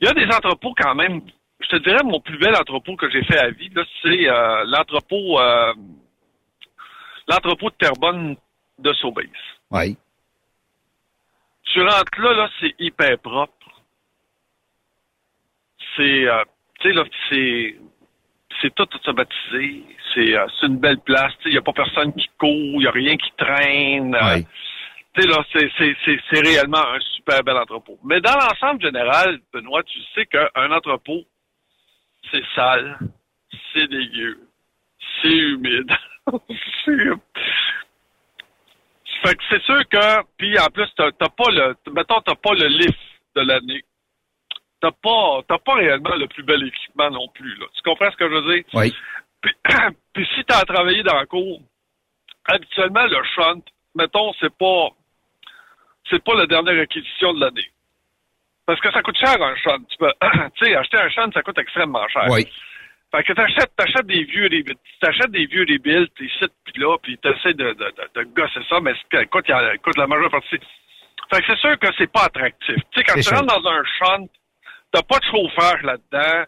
Il 0.00 0.06
y 0.06 0.10
a 0.10 0.14
des 0.14 0.32
entrepôts 0.32 0.74
quand 0.76 0.94
même. 0.94 1.20
Je 1.60 1.68
te 1.68 1.76
dirais, 1.76 2.02
mon 2.04 2.20
plus 2.20 2.38
bel 2.38 2.54
entrepôt 2.56 2.96
que 2.96 3.08
j'ai 3.10 3.22
fait 3.24 3.38
à 3.38 3.50
vie, 3.50 3.68
là, 3.70 3.84
c'est 4.02 4.28
euh, 4.28 4.64
l'entrepôt 4.66 5.38
euh, 5.40 5.74
l'entrepôt 7.28 7.70
de 7.70 7.76
Terrebonne 7.76 8.36
de 8.78 8.92
Sobeys. 8.94 9.30
Oui. 9.70 9.96
Tu 11.64 11.80
rentres 11.80 12.20
là, 12.20 12.32
là, 12.34 12.50
c'est 12.60 12.74
hyper 12.78 13.18
propre. 13.18 13.52
C'est, 15.96 16.26
euh, 16.26 16.44
tu 16.82 16.88
sais, 16.88 16.94
là, 16.94 17.04
c'est, 17.30 17.76
c'est 18.60 18.74
tout 18.74 18.88
automatisé. 18.94 19.84
C'est, 20.14 20.36
euh, 20.36 20.46
c'est 20.60 20.66
une 20.66 20.78
belle 20.78 20.98
place. 20.98 21.32
Tu 21.38 21.44
sais, 21.44 21.48
il 21.50 21.52
n'y 21.52 21.58
a 21.58 21.62
pas 21.62 21.72
personne 21.72 22.12
qui 22.14 22.28
court, 22.38 22.50
il 22.50 22.78
n'y 22.78 22.86
a 22.86 22.90
rien 22.90 23.16
qui 23.16 23.30
traîne. 23.36 24.14
Euh, 24.14 24.34
Oui. 24.36 24.46
Tu 25.14 25.22
sais, 25.22 25.28
là, 25.28 25.44
c'est, 25.52 25.70
c'est, 25.76 25.94
c'est, 26.04 26.18
c'est 26.30 26.40
réellement 26.40 26.86
un 26.88 27.00
super 27.14 27.42
bel 27.44 27.56
entrepôt. 27.56 27.98
Mais 28.02 28.20
dans 28.20 28.32
l'ensemble 28.34 28.80
général, 28.80 29.40
Benoît, 29.52 29.82
tu 29.82 29.98
sais 30.14 30.24
qu'un 30.26 30.72
entrepôt, 30.72 31.22
c'est 32.30 32.42
sale, 32.54 32.98
c'est 33.72 33.88
dégueu, 33.88 34.40
c'est 35.20 35.28
humide. 35.28 35.92
c'est... 36.84 36.96
Fait 39.22 39.34
que 39.36 39.42
c'est 39.50 39.62
sûr 39.62 39.86
que, 39.88 40.22
puis 40.38 40.58
en 40.58 40.66
plus, 40.68 40.88
t'as, 40.96 41.12
t'as 41.12 41.28
pas 41.28 41.50
le, 41.50 41.76
mettons, 41.92 42.20
t'as 42.22 42.34
pas 42.34 42.54
le 42.54 42.66
lift 42.68 42.98
de 43.36 43.42
l'année. 43.42 43.84
T'as 44.82 44.90
pas, 44.90 45.40
t'as 45.48 45.58
pas 45.58 45.74
réellement 45.74 46.16
le 46.16 46.26
plus 46.26 46.42
bel 46.42 46.60
équipement 46.66 47.08
non 47.10 47.28
plus, 47.28 47.54
là. 47.56 47.66
Tu 47.74 47.82
comprends 47.82 48.10
ce 48.10 48.16
que 48.16 48.28
je 48.28 48.34
veux 48.34 48.54
dire? 48.54 48.64
Oui. 48.74 48.92
Puis, 49.40 49.54
puis 50.12 50.28
si 50.34 50.44
t'as 50.44 50.62
travaillé 50.64 51.04
dans 51.04 51.14
la 51.14 51.24
cour, 51.26 51.60
habituellement, 52.46 53.06
le 53.06 53.22
shunt, 53.34 53.62
mettons, 53.94 54.32
c'est 54.40 54.52
pas, 54.58 54.88
c'est 56.10 56.22
pas 56.24 56.34
la 56.34 56.46
dernière 56.46 56.82
acquisition 56.82 57.32
de 57.32 57.40
l'année. 57.40 57.70
Parce 58.66 58.80
que 58.80 58.90
ça 58.90 59.02
coûte 59.02 59.16
cher 59.18 59.40
un 59.40 59.54
shunt. 59.54 59.84
Tu 59.88 59.96
peux, 59.98 60.12
sais, 60.60 60.74
acheter 60.74 60.96
un 60.98 61.08
shunt, 61.10 61.30
ça 61.32 61.42
coûte 61.42 61.58
extrêmement 61.58 62.06
cher. 62.08 62.26
Oui. 62.28 62.46
Fait 63.14 63.22
que 63.22 63.34
t'achètes, 63.34 63.76
t'achètes 63.76 64.06
des 64.06 64.24
vieux 64.24 64.44
rebuilds, 64.44 64.78
t'achètes 65.00 65.30
des 65.30 65.46
vieux 65.46 65.66
t'es 65.66 66.24
ici 66.24 66.44
puis 66.64 66.80
là, 66.82 66.96
puis 67.02 67.18
t'essaies 67.18 67.52
de, 67.54 67.72
de, 67.72 67.84
de, 67.84 68.20
de 68.20 68.22
gosser 68.34 68.60
ça, 68.68 68.80
mais 68.80 68.94
c'est- 68.94 69.22
écoute, 69.22 69.44
écoute, 69.74 69.96
la 69.98 70.06
majeure 70.06 70.30
partie. 70.30 70.58
Fait 71.30 71.40
que 71.40 71.46
c'est 71.46 71.58
sûr 71.58 71.78
que 71.78 71.88
c'est 71.98 72.10
pas 72.10 72.24
attractif. 72.24 72.74
Tu 72.90 72.98
sais, 73.00 73.04
quand 73.04 73.20
tu 73.20 73.28
rentres 73.34 73.60
dans 73.60 73.68
un 73.70 73.84
shunt, 73.84 74.26
t'as 74.92 75.02
pas 75.02 75.18
de 75.18 75.24
chauffeur 75.24 75.82
là-dedans, 75.82 76.44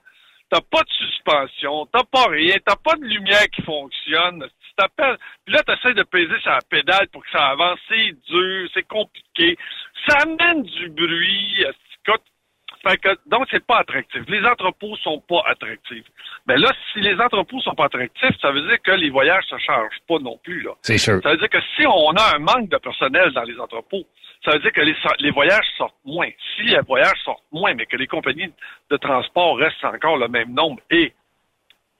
t'as 0.50 0.60
pas 0.60 0.82
de 0.82 0.90
suspension, 0.90 1.86
t'as 1.86 2.04
pas 2.04 2.26
rien, 2.28 2.56
t'as 2.64 2.76
pas 2.76 2.94
de 2.96 3.04
lumière 3.04 3.48
qui 3.52 3.62
fonctionne. 3.62 4.46
Tu 4.60 4.74
t'appelles, 4.76 5.18
puis 5.44 5.54
là, 5.54 5.62
t'essaies 5.62 5.94
de 5.94 6.02
peser 6.02 6.38
sur 6.40 6.50
la 6.50 6.60
pédale 6.68 7.08
pour 7.08 7.24
que 7.24 7.30
ça 7.30 7.48
avance, 7.48 7.78
c'est 7.88 8.12
dur, 8.28 8.68
c'est 8.74 8.86
compliqué, 8.86 9.56
ça 10.06 10.18
amène 10.22 10.62
du 10.62 10.88
bruit, 10.90 11.64
écoute, 12.06 12.22
fait 12.86 12.98
que, 12.98 13.08
donc, 13.26 13.46
c'est 13.50 13.64
pas 13.64 13.78
attractif. 13.78 14.22
Les 14.28 14.44
entrepôts 14.44 14.96
sont 14.96 15.20
pas 15.20 15.42
attractifs. 15.46 16.04
Mais 16.46 16.56
là, 16.56 16.70
si 16.92 17.00
les 17.00 17.14
entrepôts 17.20 17.60
sont 17.60 17.74
pas 17.74 17.86
attractifs, 17.86 18.36
ça 18.40 18.50
veut 18.50 18.62
dire 18.62 18.80
que 18.82 18.92
les 18.92 19.10
voyages 19.10 19.44
se 19.48 19.56
chargent 19.58 20.00
pas 20.06 20.18
non 20.18 20.38
plus, 20.42 20.62
là. 20.62 20.72
C'est 20.82 20.98
sûr. 20.98 21.20
Ça 21.22 21.30
veut 21.30 21.38
dire 21.38 21.48
que 21.48 21.60
si 21.76 21.86
on 21.86 22.10
a 22.10 22.36
un 22.36 22.38
manque 22.38 22.68
de 22.68 22.76
personnel 22.76 23.32
dans 23.32 23.42
les 23.42 23.58
entrepôts, 23.58 24.04
ça 24.44 24.52
veut 24.52 24.58
dire 24.58 24.72
que 24.72 24.82
les, 24.82 24.94
les 25.20 25.30
voyages 25.30 25.66
sortent 25.78 25.94
moins. 26.04 26.28
Si 26.56 26.64
les 26.64 26.80
voyages 26.80 27.18
sortent 27.24 27.44
moins, 27.50 27.74
mais 27.74 27.86
que 27.86 27.96
les 27.96 28.06
compagnies 28.06 28.52
de 28.90 28.96
transport 28.96 29.56
restent 29.56 29.84
encore 29.84 30.18
le 30.18 30.28
même 30.28 30.52
nombre 30.52 30.80
et 30.90 31.12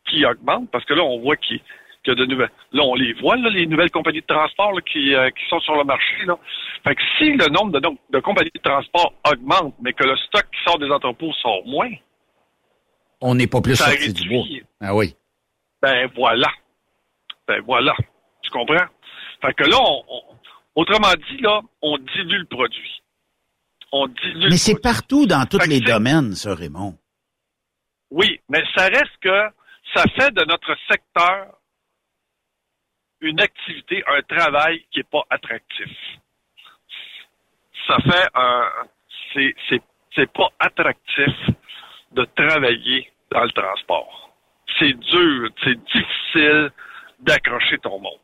qui 0.07 0.27
augmentent, 0.27 0.71
parce 0.71 0.85
que 0.85 0.95
là, 0.95 1.03
on 1.03 1.21
voit 1.21 1.37
qu'il 1.37 1.61
a 2.11 2.15
de 2.15 2.25
nouvelles. 2.27 2.51
Là, 2.73 2.83
on 2.85 2.95
les 2.95 3.13
voit, 3.15 3.37
là, 3.37 3.49
les 3.51 3.67
nouvelles 3.67 3.91
compagnies 3.91 4.21
de 4.21 4.27
transport 4.27 4.73
là, 4.73 4.81
qui, 4.83 5.15
euh, 5.15 5.31
qui 5.31 5.43
sont 5.49 5.61
sur 5.61 5.75
le 5.77 5.85
marché. 5.85 6.25
Là. 6.27 6.37
Fait 6.87 6.95
que 6.95 7.03
si 7.19 7.33
le 7.33 7.49
nombre 7.49 7.73
de, 7.73 7.81
donc, 7.81 7.99
de 8.11 8.21
compagnies 8.21 8.51
de 8.55 8.61
transport 8.61 9.13
augmente, 9.31 9.75
mais 9.81 9.93
que 9.93 10.05
le 10.05 10.17
stock 10.17 10.45
qui 10.51 10.63
sort 10.65 10.79
des 10.79 10.91
entrepôts 10.91 11.33
sort 11.35 11.65
moins, 11.67 11.91
On 13.21 13.35
n'est 13.35 13.47
pas 13.47 13.61
plus 13.61 13.77
sorti 13.77 14.13
du 14.13 14.29
bois. 14.29 14.45
Ah 14.81 14.95
oui. 14.95 15.15
ben 15.83 16.09
voilà. 16.15 16.49
Ben 17.49 17.61
voilà. 17.67 17.95
Tu 18.43 18.51
comprends? 18.51 18.87
Fait 19.43 19.55
que 19.55 19.65
là, 19.65 19.79
on, 19.81 20.03
on- 20.09 20.23
autrement 20.83 21.13
dit, 21.31 21.39
là, 21.41 21.61
on 21.83 21.97
dilue 21.99 22.39
le 22.41 22.47
produit. 22.47 23.01
On 23.93 24.07
dilue 24.09 24.49
Mais 24.51 24.57
c'est 24.57 24.81
partout 24.81 25.25
dans 25.27 25.47
tous 25.47 25.59
que 25.59 25.69
les 25.69 25.81
domaines, 25.81 26.35
ça, 26.35 26.55
Raymond. 26.55 26.97
Oui, 28.11 28.41
mais 28.49 28.63
ça 28.77 28.85
reste 28.87 29.17
que 29.21 29.43
ça 29.95 30.03
fait 30.19 30.33
de 30.35 30.45
notre 30.47 30.75
secteur 30.91 31.57
une 33.21 33.41
activité, 33.41 34.03
un 34.07 34.23
travail 34.23 34.85
qui 34.91 35.01
est 35.01 35.11
pas 35.11 35.23
attractif. 35.31 35.89
Ça 37.87 37.97
fait 37.99 38.29
un, 38.35 38.71
c'est, 39.33 39.55
c'est, 39.69 39.83
c'est 40.15 40.33
pas 40.33 40.49
attractif 40.59 41.35
de 42.13 42.25
travailler 42.37 43.11
dans 43.31 43.45
le 43.45 43.51
transport. 43.51 44.31
C'est 44.79 44.93
dur, 44.93 45.51
c'est 45.63 45.79
difficile 45.85 46.71
d'accrocher 47.21 47.79
ton 47.79 47.99
monde. 47.99 48.19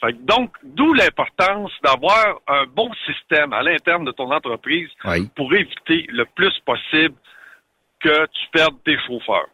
Fait 0.00 0.12
que 0.12 0.18
donc, 0.22 0.54
d'où 0.62 0.92
l'importance 0.92 1.72
d'avoir 1.82 2.40
un 2.46 2.64
bon 2.66 2.92
système 3.06 3.52
à 3.52 3.62
l'interne 3.62 4.04
de 4.04 4.12
ton 4.12 4.30
entreprise 4.30 4.90
Oui. 5.04 5.28
pour 5.34 5.52
éviter 5.54 6.06
le 6.10 6.26
plus 6.26 6.52
possible 6.60 7.14
que 8.00 8.26
tu 8.26 8.48
perdes 8.52 8.76
tes 8.84 8.98
chauffeurs. 9.06 9.48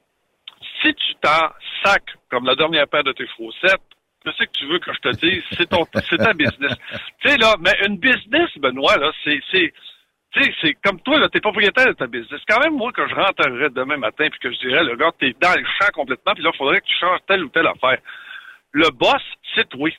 Si 0.82 0.92
tu 0.94 1.14
t'en 1.20 1.50
sacs 1.84 2.16
comme 2.28 2.44
la 2.44 2.56
dernière 2.56 2.88
paire 2.88 3.04
de 3.04 3.12
tes 3.12 3.26
chaussettes, 3.36 3.80
sais 4.30 4.46
que 4.46 4.52
tu 4.52 4.66
veux 4.66 4.78
que 4.78 4.92
je 4.92 5.00
te 5.00 5.26
dise, 5.26 5.42
c'est 5.56 5.68
ton, 5.68 5.84
c'est 6.08 6.16
ta 6.16 6.32
business. 6.32 6.74
tu 7.20 7.28
sais, 7.28 7.36
là, 7.36 7.56
mais 7.60 7.74
une 7.86 7.96
business, 7.98 8.48
Benoît, 8.58 8.96
là, 8.96 9.10
c'est, 9.24 9.40
c'est, 9.50 9.72
tu 10.32 10.42
sais, 10.42 10.54
c'est 10.60 10.74
comme 10.84 11.00
toi, 11.00 11.18
là, 11.18 11.28
t'es 11.28 11.40
propriétaire 11.40 11.88
de 11.88 11.92
ta 11.92 12.06
business. 12.06 12.40
Quand 12.48 12.60
même, 12.60 12.74
moi, 12.74 12.92
que 12.92 13.06
je 13.08 13.14
rentrerais 13.14 13.70
demain 13.70 13.96
matin 13.96 14.28
puis 14.30 14.38
que 14.40 14.52
je 14.52 14.58
dirais, 14.60 14.84
le 14.84 14.96
gars, 14.96 15.10
t'es 15.18 15.34
dans 15.40 15.54
le 15.54 15.64
champ 15.78 15.90
complètement 15.92 16.32
puis 16.34 16.42
là, 16.44 16.50
il 16.54 16.56
faudrait 16.56 16.80
que 16.80 16.86
tu 16.86 16.94
changes 16.98 17.20
telle 17.26 17.44
ou 17.44 17.48
telle 17.48 17.66
affaire. 17.66 17.98
Le 18.72 18.88
boss, 18.90 19.22
c'est 19.54 19.68
toi. 19.68 19.90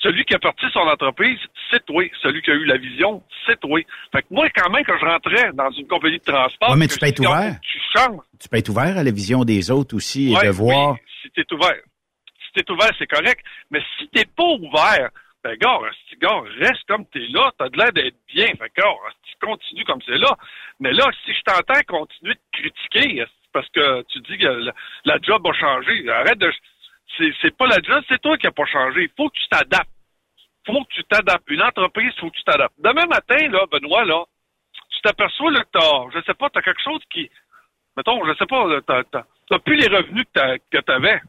Celui 0.00 0.24
qui 0.24 0.34
a 0.34 0.38
parti 0.38 0.66
son 0.72 0.80
entreprise, 0.80 1.38
c'est 1.70 1.84
toi. 1.86 2.02
Celui 2.22 2.42
qui 2.42 2.50
a 2.50 2.54
eu 2.54 2.64
la 2.64 2.76
vision, 2.76 3.22
c'est 3.46 3.58
toi. 3.60 3.80
Fait 4.12 4.22
que 4.22 4.26
moi, 4.30 4.48
quand 4.54 4.68
même, 4.70 4.84
que 4.84 4.98
je 4.98 5.04
rentrais 5.04 5.52
dans 5.54 5.70
une 5.70 5.86
compagnie 5.86 6.18
de 6.18 6.24
transport... 6.24 6.70
Ouais, 6.70 6.76
mais 6.76 6.88
tu 6.88 6.98
peux 6.98 7.06
être 7.06 7.20
ouvert. 7.20 7.56
Tu 7.62 7.78
changes. 7.96 8.20
Tu 8.40 8.48
peux 8.48 8.56
être 8.56 8.68
ouvert 8.68 8.98
à 8.98 9.04
la 9.04 9.10
vision 9.12 9.44
des 9.44 9.70
autres 9.70 9.94
aussi 9.94 10.32
et 10.32 10.36
Ouais, 10.36 10.46
de 10.46 10.50
voir. 10.50 10.92
oui, 10.92 10.98
si 11.22 11.30
t'es 11.30 11.52
ouvert. 11.54 11.76
Si 12.54 12.62
t'es 12.62 12.70
ouvert, 12.70 12.90
c'est 12.98 13.06
correct. 13.06 13.44
Mais 13.70 13.82
si 13.98 14.08
t'es 14.08 14.24
pas 14.24 14.44
ouvert, 14.44 15.10
ben, 15.42 15.56
gars, 15.56 15.78
gars, 16.20 16.42
reste 16.58 16.86
comme 16.86 17.06
t'es 17.06 17.26
là. 17.28 17.50
T'as 17.58 17.68
de 17.68 17.76
l'air 17.76 17.92
d'être 17.92 18.16
bien. 18.28 18.46
Fait 18.46 18.70
que, 18.70 18.80
gars, 18.80 18.94
continue 19.42 19.84
comme 19.84 20.00
c'est 20.06 20.18
là. 20.18 20.36
Mais 20.80 20.92
là, 20.92 21.10
si 21.24 21.32
je 21.34 21.42
t'entends 21.42 21.80
continuer 21.86 22.34
de 22.34 22.58
critiquer, 22.58 23.24
parce 23.52 23.68
que 23.70 24.02
tu 24.08 24.20
dis 24.20 24.38
que 24.38 24.70
la, 25.04 25.18
job 25.20 25.46
a 25.46 25.52
changé, 25.52 26.08
arrête 26.08 26.38
de, 26.38 26.52
c'est, 27.18 27.56
pas 27.56 27.66
la 27.66 27.80
job, 27.82 28.02
c'est 28.08 28.20
toi 28.22 28.38
qui 28.38 28.46
a 28.46 28.52
pas 28.52 28.64
changé. 28.66 29.10
Faut 29.16 29.28
que 29.28 29.36
tu 29.36 29.48
t'adaptes. 29.48 29.90
Faut 30.64 30.84
que 30.84 30.94
tu 30.94 31.04
t'adaptes. 31.04 31.48
Une 31.48 31.62
entreprise, 31.62 32.14
faut 32.18 32.30
que 32.30 32.36
tu 32.36 32.44
t'adaptes. 32.44 32.74
Demain 32.78 33.06
matin, 33.06 33.48
là, 33.48 33.66
Benoît, 33.70 34.04
là, 34.04 34.24
tu 34.90 35.00
t'aperçois, 35.02 35.50
là, 35.50 35.64
que 35.64 35.78
t'as, 35.78 36.10
je 36.14 36.24
sais 36.24 36.34
pas, 36.34 36.48
t'as 36.50 36.62
quelque 36.62 36.82
chose 36.82 37.02
qui, 37.10 37.28
mettons, 37.96 38.24
je 38.24 38.34
sais 38.34 38.46
pas, 38.46 38.80
t'as, 38.86 39.58
plus 39.58 39.76
les 39.76 39.88
revenus 39.88 40.24
que 40.70 40.78
t'avais. 40.78 41.20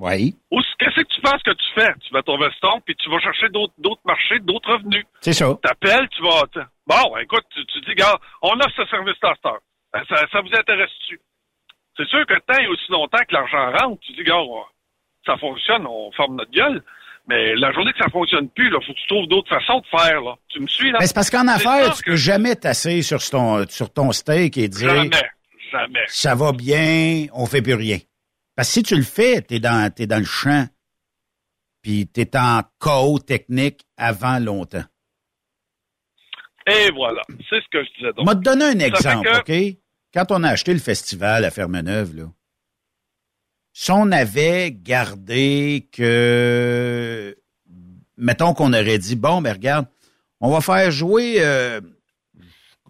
Oui. 0.00 0.34
Ou 0.50 0.60
qu'est-ce 0.78 0.96
que 0.96 1.14
tu 1.14 1.20
penses 1.20 1.42
que 1.42 1.50
tu 1.52 1.66
fais? 1.74 1.92
Tu 2.00 2.12
vas 2.12 2.22
ton 2.22 2.38
veston, 2.38 2.80
puis 2.86 2.96
tu 2.96 3.10
vas 3.10 3.20
chercher 3.20 3.48
d'autres, 3.50 3.74
marchés, 4.06 4.38
d'autres 4.40 4.72
revenus. 4.72 5.04
C'est 5.20 5.34
ça. 5.34 5.54
T'appelles, 5.62 6.08
tu 6.08 6.22
vas... 6.22 6.42
Bon, 6.86 7.16
écoute, 7.18 7.44
tu, 7.54 7.64
tu 7.66 7.80
dis, 7.82 7.94
gars, 7.94 8.18
on 8.42 8.52
offre 8.58 8.72
ce 8.76 8.82
cette 8.86 9.44
heure. 9.46 9.58
Ben, 9.92 10.02
Ça, 10.08 10.24
ça 10.32 10.40
vous 10.40 10.48
intéresse-tu? 10.58 11.20
C'est 11.96 12.08
sûr 12.08 12.24
que 12.26 12.34
tant 12.46 12.58
et 12.58 12.66
aussi 12.68 12.90
longtemps 12.90 13.22
que 13.28 13.34
l'argent 13.34 13.70
rentre, 13.78 14.00
tu 14.00 14.12
dis, 14.14 14.22
gars, 14.24 14.40
ça 15.26 15.36
fonctionne, 15.36 15.86
on 15.86 16.10
forme 16.12 16.36
notre 16.36 16.50
gueule. 16.50 16.82
Mais 17.28 17.54
la 17.56 17.70
journée 17.72 17.92
que 17.92 17.98
ça 18.02 18.08
fonctionne 18.10 18.48
plus, 18.48 18.70
là, 18.70 18.78
faut 18.80 18.92
que 18.94 18.98
tu 18.98 19.06
trouves 19.06 19.26
d'autres 19.28 19.50
façons 19.50 19.80
de 19.80 19.86
faire, 19.86 20.20
là. 20.22 20.34
Tu 20.48 20.60
me 20.60 20.66
suis, 20.66 20.90
là? 20.90 20.98
Ben, 20.98 21.06
c'est 21.06 21.14
parce 21.14 21.30
qu'en 21.30 21.46
affaires, 21.46 21.94
tu 21.94 22.02
que- 22.02 22.10
peux 22.12 22.16
jamais 22.16 22.56
tasser 22.56 23.02
sur 23.02 23.20
ton, 23.28 23.66
sur 23.68 23.92
ton 23.92 24.10
steak 24.12 24.56
et 24.56 24.68
dire 24.68 24.88
Jamais. 24.88 25.10
Jamais. 25.70 26.04
ça 26.08 26.34
va 26.34 26.52
bien, 26.52 27.26
on 27.34 27.44
fait 27.46 27.60
plus 27.62 27.74
rien. 27.74 27.98
Parce 28.60 28.68
que 28.68 28.74
si 28.74 28.82
tu 28.82 28.94
le 28.94 29.04
fais, 29.04 29.40
t'es 29.40 29.58
dans, 29.58 29.90
t'es 29.90 30.06
dans 30.06 30.18
le 30.18 30.26
champ, 30.26 30.68
puis 31.80 32.06
t'es 32.06 32.36
en 32.36 32.60
chaos 32.78 33.18
technique 33.18 33.86
avant 33.96 34.38
longtemps. 34.38 34.84
Et 36.66 36.90
voilà. 36.90 37.22
C'est 37.48 37.62
ce 37.62 37.68
que 37.72 37.82
je 37.82 37.88
disais 37.94 38.12
donc. 38.12 38.18
On 38.18 38.24
va 38.24 38.34
te 38.34 38.42
donner 38.42 38.66
un 38.66 38.78
exemple, 38.80 39.30
que- 39.46 39.70
OK? 39.70 39.76
Quand 40.12 40.26
on 40.30 40.42
a 40.42 40.50
acheté 40.50 40.74
le 40.74 40.78
festival 40.78 41.46
à 41.46 41.50
Fermeneuve, 41.50 42.14
là, 42.14 42.24
si 43.72 43.92
on 43.92 44.12
avait 44.12 44.72
gardé 44.72 45.88
que, 45.90 47.34
mettons 48.18 48.52
qu'on 48.52 48.74
aurait 48.74 48.98
dit, 48.98 49.16
bon, 49.16 49.40
ben 49.40 49.54
regarde, 49.54 49.86
on 50.38 50.50
va 50.50 50.60
faire 50.60 50.90
jouer, 50.90 51.36
euh, 51.38 51.80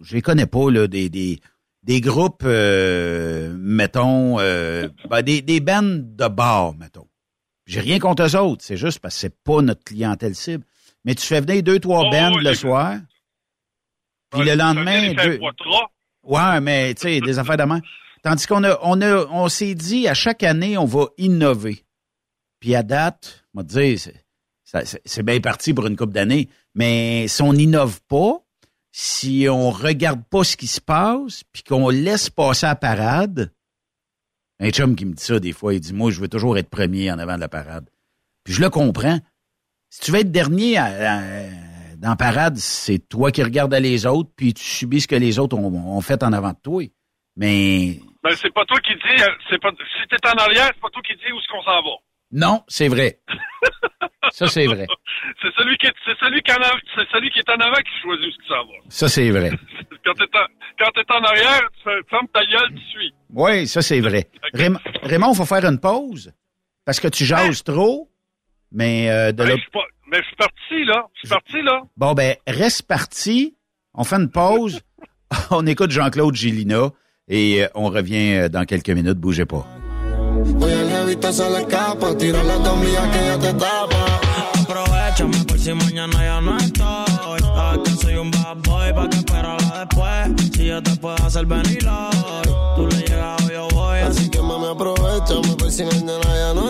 je 0.02 0.16
les 0.16 0.22
connais 0.22 0.46
pas, 0.46 0.68
là, 0.68 0.88
des, 0.88 1.08
des, 1.08 1.38
des 1.83 2.01
groupes, 2.01 2.43
euh, 2.45 3.55
mettons, 3.59 4.39
euh, 4.39 4.89
ben, 5.09 5.22
des, 5.22 5.43
des 5.43 5.61
bandes 5.61 6.14
de 6.16 6.28
bar, 6.28 6.74
mettons. 6.74 7.07
J'ai 7.66 7.81
rien 7.81 7.99
contre 7.99 8.24
eux 8.24 8.37
autres, 8.37 8.64
c'est 8.64 8.76
juste 8.76 8.99
parce 8.99 9.14
que 9.14 9.20
c'est 9.20 9.43
pas 9.43 9.62
notre 9.62 9.85
clientèle 9.85 10.35
cible. 10.35 10.64
Mais 11.05 11.14
tu 11.14 11.26
fais 11.26 11.41
venir 11.41 11.62
deux, 11.62 11.78
trois 11.78 12.05
Oh, 12.07 12.11
bandes 12.11 12.37
oui, 12.37 12.45
le 12.45 12.55
soir, 12.55 12.99
puis 14.31 14.41
Ouais, 14.41 14.47
le 14.47 14.55
lendemain... 14.55 15.12
deux-. 15.14 15.41
Ouais, 16.22 16.61
mais 16.61 16.95
tu 16.95 17.03
sais, 17.03 17.20
des 17.20 17.39
affaires 17.39 17.57
de 17.57 17.64
main. 17.64 17.81
Tandis 18.22 18.47
qu'on 18.47 18.64
a, 18.64 18.78
on 18.83 19.01
a, 19.01 19.24
on 19.31 19.49
s'est 19.49 19.74
dit 19.74 20.07
à 20.07 20.14
chaque 20.14 20.43
année, 20.43 20.76
on 20.76 20.85
va 20.85 21.07
innover. 21.16 21.85
Puis 22.61 22.74
à 22.74 22.83
date, 22.83 23.45
on 23.55 23.61
va 23.61 23.64
te 23.64 23.72
dire, 23.72 23.99
c'est, 24.64 25.22
bien 25.22 25.41
parti 25.41 25.72
pour 25.72 25.87
une 25.87 25.97
couple 25.97 26.12
d'années. 26.12 26.49
Mais 26.74 27.26
si 27.28 27.41
on 27.43 27.55
n'innove 27.55 28.01
pas, 28.09 28.45
si 28.93 29.47
on 29.49 29.70
regarde 29.70 30.22
pas 30.28 30.45
ce 30.45 30.57
qui 30.57 30.66
se 30.66 30.80
passe, 30.80 31.45
puis 31.53 31.62
qu'on 31.62 31.88
laisse 31.88 32.30
passer 32.30 32.66
la 32.66 32.76
parade, 32.76 33.53
un 34.59 34.70
chum 34.70 34.97
qui 34.97 35.07
me 35.07 35.14
dit 35.14 35.22
ça 35.22 35.38
des 35.38 35.53
fois, 35.53 35.74
il 35.74 35.80
dit, 35.80 35.93
moi, 35.95 36.11
je 36.11 36.20
veux 36.20 36.28
toujours 36.28 36.59
être 36.59 36.68
premier 36.70 37.11
en 37.11 37.18
avant 37.18 37.36
de 37.36 37.41
la 37.41 37.49
parade. 37.49 37.88
Puis 38.45 38.55
je 38.55 38.61
le 38.61 38.70
comprends. 38.70 39.18
Si 39.91 40.01
tu 40.01 40.12
veux 40.12 40.20
être 40.20 40.30
dernier 40.30 40.74
dans 41.99 42.11
la 42.11 42.16
parade, 42.16 42.57
c'est 42.57 42.99
toi 43.09 43.30
qui 43.30 43.43
regardes 43.43 43.74
les 43.74 44.07
autres, 44.07 44.30
puis 44.36 44.55
tu 44.55 44.64
subis 44.64 45.03
ce 45.03 45.09
que 45.09 45.16
les 45.16 45.38
autres 45.38 45.57
ont, 45.57 45.97
ont 45.97 46.01
fait 46.01 46.22
en 46.22 46.32
avant 46.32 46.51
de 46.51 46.59
toi. 46.62 46.84
Mais 47.36 48.01
Ben, 48.22 48.34
c'est 48.36 48.53
pas 48.53 48.64
toi 48.66 48.78
qui 48.80 48.95
dis, 48.95 49.22
euh, 49.22 49.28
c'est 49.49 49.61
pas, 49.61 49.70
si 49.70 50.09
t'es 50.09 50.28
en 50.28 50.32
arrière, 50.43 50.70
c'est 50.74 50.80
pas 50.80 50.91
toi 50.91 51.03
qui 51.07 51.14
dis 51.14 51.32
où 51.32 51.38
est-ce 51.38 51.49
qu'on 51.49 51.62
s'en 51.62 51.82
va. 51.82 51.97
Non, 52.33 52.62
c'est 52.68 52.89
vrai. 52.89 53.18
Ça, 54.33 54.47
c'est 54.47 54.66
vrai. 54.66 54.87
C'est 55.43 55.53
celui 55.57 55.76
qui 55.76 55.87
est, 55.87 55.93
c'est 56.07 56.16
celui 56.18 56.41
qui 56.43 56.51
en 56.53 56.57
a- 56.57 56.78
c'est 56.97 57.07
celui 57.12 57.31
qui 57.31 57.39
est 57.41 57.51
en 57.51 57.55
avant 57.61 57.76
qui 57.76 58.01
choisit 58.03 58.26
est-ce 58.26 58.37
qu'il 58.37 58.47
s'en 58.49 58.64
va. 58.64 58.72
Ça, 58.89 59.09
c'est 59.09 59.31
vrai. 59.31 59.51
Quand 60.05 60.14
t'es 60.14 60.24
en, 60.39 60.47
quand 60.78 60.91
t'es 60.95 61.12
en 61.12 61.22
arrière, 61.22 61.61
tu 61.76 61.83
fais, 61.85 62.01
ferme 62.09 62.26
ta 62.33 62.41
gueule, 62.47 62.74
tu 62.74 62.81
suis. 62.91 63.14
Oui, 63.31 63.66
ça, 63.66 63.83
c'est 63.83 64.01
vrai. 64.01 64.28
Raym- 64.55 64.78
Raymond, 65.03 65.33
il 65.33 65.37
faut 65.37 65.45
faire 65.45 65.64
une 65.66 65.78
pause 65.78 66.33
parce 66.87 67.01
que 67.01 67.09
tu 67.09 67.24
jases 67.24 67.62
trop, 67.62 68.11
mais 68.72 69.11
euh, 69.11 69.33
de 69.33 69.45
Hey, 69.45 69.62
pas- 69.72 69.81
mais 70.11 70.18
je 70.22 70.26
suis 70.26 70.37
parti, 70.37 70.85
là. 70.85 71.07
Je 71.14 71.18
suis 71.20 71.28
parti, 71.28 71.62
là. 71.62 71.83
Bon, 71.97 72.12
ben, 72.14 72.35
reste 72.47 72.83
parti. 72.89 73.57
On 73.95 74.05
fait 74.05 74.16
une 74.16 74.31
pause. 74.31 74.81
on 75.51 75.66
écoute 75.66 75.91
Jean-Claude 75.91 76.35
Gélina 76.35 76.91
et 77.28 77.64
euh, 77.64 77.68
on 77.74 77.89
revient 77.91 78.35
euh, 78.37 78.49
dans 78.49 78.64
quelques 78.64 78.91
minutes. 78.91 79.18
Bougez 79.18 79.45
pas. 79.47 79.66
Se 81.11 81.48
le 81.48 81.61
escapa, 81.61 82.16
tira 82.16 82.42
la 82.42 82.56
comida 82.56 83.11
que 83.11 83.18
ya 83.26 83.38
te 83.38 83.52
tapa. 83.54 84.20
Aprovechame 84.62 85.44
por 85.44 85.58
si 85.58 85.74
mañana 85.74 86.24
ya 86.24 86.40
no 86.40 86.56
estoy. 86.56 87.40
Sabes 87.40 87.80
que 87.84 88.02
soy 88.02 88.14
un 88.16 88.30
bad 88.30 88.56
boy, 88.64 88.92
pa' 88.92 89.08
que 89.08 89.16
esperarla 89.18 89.86
después. 89.86 90.52
Si 90.52 90.66
yo 90.66 90.82
te 90.82 90.96
puedo 90.96 91.16
hacer 91.16 91.46
venir 91.46 91.86
hoy, 91.86 92.50
tú 92.76 92.86
le 92.86 92.96
llegas 93.06 93.48
yo 93.48 93.68
voy. 93.72 93.98
Así 94.00 94.28
que 94.28 94.40
mami 94.40 94.68
aprovechame 94.68 95.56
por 95.56 95.70
si 95.70 95.84
mañana 95.84 96.20
ya 96.24 96.54
no 96.54 96.68
estoy. 96.68 96.69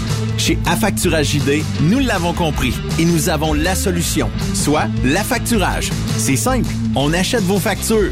Chez 0.41 0.57
Affacturage 0.65 1.33
JD, 1.33 1.63
nous 1.81 1.99
l'avons 1.99 2.33
compris 2.33 2.73
et 2.97 3.05
nous 3.05 3.29
avons 3.29 3.53
la 3.53 3.75
solution, 3.75 4.27
soit 4.55 4.87
l'affacturage. 5.03 5.91
C'est 6.17 6.35
simple, 6.35 6.67
on 6.95 7.13
achète 7.13 7.43
vos 7.43 7.59
factures. 7.59 8.09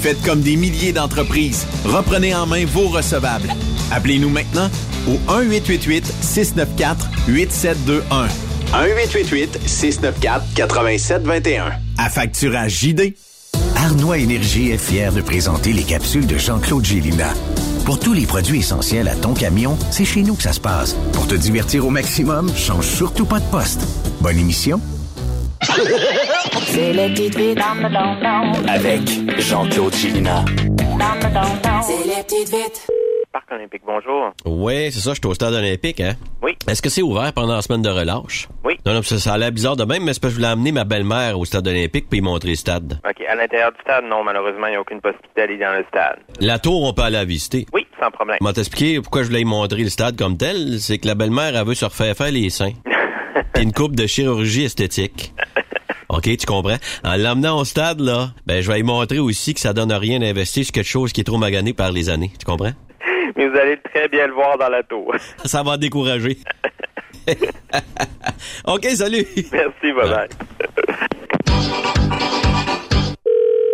Faites 0.00 0.22
comme 0.22 0.40
des 0.40 0.54
milliers 0.54 0.92
d'entreprises. 0.92 1.66
Reprenez 1.84 2.32
en 2.32 2.46
main 2.46 2.64
vos 2.64 2.86
recevables. 2.86 3.52
Appelez-nous 3.90 4.28
maintenant 4.28 4.70
au 5.08 5.18
1-888-694-8721. 5.32 8.28
1-888-694-8721. 8.72 11.72
À 11.98 12.08
facturage 12.08 12.84
JD. 12.84 13.16
Arnois 13.74 14.18
Énergie 14.18 14.70
est 14.70 14.78
fier 14.78 15.12
de 15.12 15.22
présenter 15.22 15.72
les 15.72 15.82
capsules 15.82 16.28
de 16.28 16.38
Jean-Claude 16.38 16.84
Gélina. 16.84 17.34
Pour 17.88 17.98
tous 17.98 18.12
les 18.12 18.26
produits 18.26 18.58
essentiels 18.58 19.08
à 19.08 19.16
ton 19.16 19.32
camion, 19.32 19.78
c'est 19.90 20.04
chez 20.04 20.22
nous 20.22 20.34
que 20.34 20.42
ça 20.42 20.52
se 20.52 20.60
passe. 20.60 20.92
Pour 21.14 21.26
te 21.26 21.34
divertir 21.34 21.86
au 21.86 21.88
maximum, 21.88 22.54
change 22.54 22.86
surtout 22.86 23.24
pas 23.24 23.40
de 23.40 23.46
poste. 23.46 23.80
Bonne 24.20 24.38
émission. 24.38 24.78
C'est 26.66 26.92
les 26.92 27.08
petites 27.14 27.34
vites 27.34 27.56
dans 27.56 27.72
le 27.72 27.88
don 27.88 28.68
Avec 28.68 29.40
Jean-Claude 29.40 29.94
Chilina. 29.94 30.44
Dans 30.76 31.14
le 31.14 31.32
don 31.32 31.80
C'est 31.82 32.06
les 32.06 32.22
petites 32.22 32.50
vites. 32.50 32.97
Parc 33.32 33.52
olympique, 33.52 33.82
bonjour. 33.86 34.32
Oui, 34.46 34.90
c'est 34.90 35.00
ça, 35.00 35.10
je 35.10 35.16
suis 35.16 35.26
au 35.26 35.34
stade 35.34 35.52
olympique, 35.52 36.00
hein? 36.00 36.14
Oui. 36.42 36.56
Est-ce 36.66 36.80
que 36.80 36.88
c'est 36.88 37.02
ouvert 37.02 37.30
pendant 37.34 37.56
la 37.56 37.60
semaine 37.62 37.82
de 37.82 37.90
relâche? 37.90 38.48
Oui. 38.64 38.78
Non, 38.86 38.94
non, 38.94 39.02
ça, 39.02 39.18
ça 39.18 39.34
a 39.34 39.38
l'air 39.38 39.52
bizarre 39.52 39.76
de 39.76 39.84
même, 39.84 40.02
mais 40.02 40.14
c'est 40.14 40.20
parce 40.20 40.32
que 40.32 40.36
je 40.40 40.46
voulais 40.46 40.52
amener 40.52 40.72
ma 40.72 40.84
belle-mère 40.84 41.38
au 41.38 41.44
stade 41.44 41.68
olympique 41.68 42.06
puis 42.08 42.22
montrer 42.22 42.50
le 42.50 42.54
stade. 42.56 43.00
OK. 43.06 43.22
À 43.28 43.34
l'intérieur 43.34 43.72
du 43.72 43.80
stade, 43.82 44.04
non, 44.04 44.24
malheureusement, 44.24 44.66
il 44.68 44.70
n'y 44.70 44.76
a 44.76 44.80
aucune 44.80 45.02
possibilité 45.02 45.28
d'aller 45.36 45.58
dans 45.58 45.76
le 45.76 45.84
stade. 45.88 46.20
La 46.40 46.58
tour, 46.58 46.84
on 46.84 46.94
peut 46.94 47.02
aller 47.02 47.16
la 47.16 47.26
visiter. 47.26 47.66
Oui, 47.74 47.86
sans 48.00 48.10
problème. 48.10 48.38
Vais 48.40 48.52
t'expliquer 48.54 49.00
pourquoi 49.02 49.22
je 49.22 49.28
voulais 49.28 49.42
y 49.42 49.44
montrer 49.44 49.82
le 49.82 49.90
stade 49.90 50.16
comme 50.16 50.38
tel? 50.38 50.80
C'est 50.80 50.96
que 50.96 51.06
la 51.06 51.14
belle-mère, 51.14 51.54
elle 51.54 51.66
veut 51.66 51.74
se 51.74 51.84
refaire 51.84 52.16
faire 52.16 52.32
les 52.32 52.48
seins. 52.48 52.72
Puis 53.52 53.62
une 53.62 53.72
coupe 53.72 53.94
de 53.94 54.06
chirurgie 54.06 54.64
esthétique. 54.64 55.34
OK, 56.08 56.24
tu 56.24 56.46
comprends? 56.46 56.78
En 57.04 57.16
l'emmenant 57.16 57.58
au 57.58 57.66
stade, 57.66 58.00
là, 58.00 58.30
ben, 58.46 58.62
je 58.62 58.72
vais 58.72 58.80
y 58.80 58.82
montrer 58.82 59.18
aussi 59.18 59.52
que 59.52 59.60
ça 59.60 59.74
donne 59.74 59.92
rien 59.92 60.18
d'investir 60.18 60.64
sur 60.64 60.72
quelque 60.72 60.88
chose 60.88 61.12
qui 61.12 61.20
est 61.20 61.24
trop 61.24 61.36
magané 61.36 61.74
par 61.74 61.92
les 61.92 62.08
années. 62.08 62.32
Tu 62.38 62.46
comprends? 62.46 62.72
Mais 63.38 63.46
vous 63.48 63.56
allez 63.56 63.76
très 63.76 64.08
bien 64.08 64.26
le 64.26 64.32
voir 64.34 64.58
dans 64.58 64.68
la 64.68 64.82
tour. 64.82 65.14
Ça 65.44 65.62
va 65.62 65.76
décourager. 65.76 66.38
OK, 68.66 68.84
salut. 68.86 69.24
Merci, 69.52 69.92
bye 69.92 70.08
bye. 70.10 70.28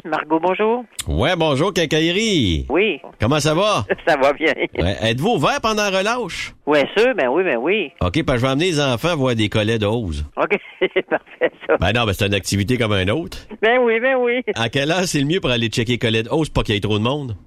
Margot, 0.04 0.38
bonjour. 0.38 0.84
Ouais, 1.08 1.34
bonjour, 1.34 1.72
Quincaillerie. 1.72 2.66
Oui. 2.68 3.00
Comment 3.18 3.40
ça 3.40 3.54
va? 3.54 3.86
Ça 4.06 4.18
va 4.18 4.34
bien. 4.34 4.52
Ouais, 4.76 4.96
Êtes-vous 5.00 5.30
ouvert 5.36 5.62
pendant 5.62 5.88
la 5.88 5.98
relâche? 5.98 6.52
Oui, 6.66 6.78
sûr, 6.96 7.14
ben 7.14 7.28
oui, 7.28 7.44
ben 7.44 7.58
oui. 7.58 7.92
OK, 8.00 8.24
parce 8.24 8.36
que 8.36 8.40
je 8.40 8.46
vais 8.46 8.52
amener 8.52 8.64
les 8.66 8.80
enfants 8.80 9.14
voir 9.16 9.34
des 9.34 9.50
collets 9.50 9.78
d'ose. 9.78 10.24
OK, 10.36 10.58
c'est 10.80 11.06
parfait, 11.06 11.50
ça. 11.66 11.76
Ben 11.78 11.92
non, 11.92 12.06
ben 12.06 12.12
c'est 12.14 12.26
une 12.26 12.34
activité 12.34 12.78
comme 12.78 12.92
un 12.92 13.08
autre. 13.08 13.36
Ben 13.60 13.78
oui, 13.82 14.00
ben 14.00 14.16
oui. 14.18 14.42
À 14.54 14.68
quelle 14.70 14.90
heure 14.90 15.04
c'est 15.04 15.20
le 15.20 15.26
mieux 15.26 15.40
pour 15.40 15.50
aller 15.50 15.68
checker 15.68 15.98
collets 15.98 16.22
d'ose, 16.22 16.48
pas 16.48 16.62
qu'il 16.62 16.74
y 16.74 16.78
ait 16.78 16.80
trop 16.80 16.98
de 16.98 17.04
monde? 17.04 17.36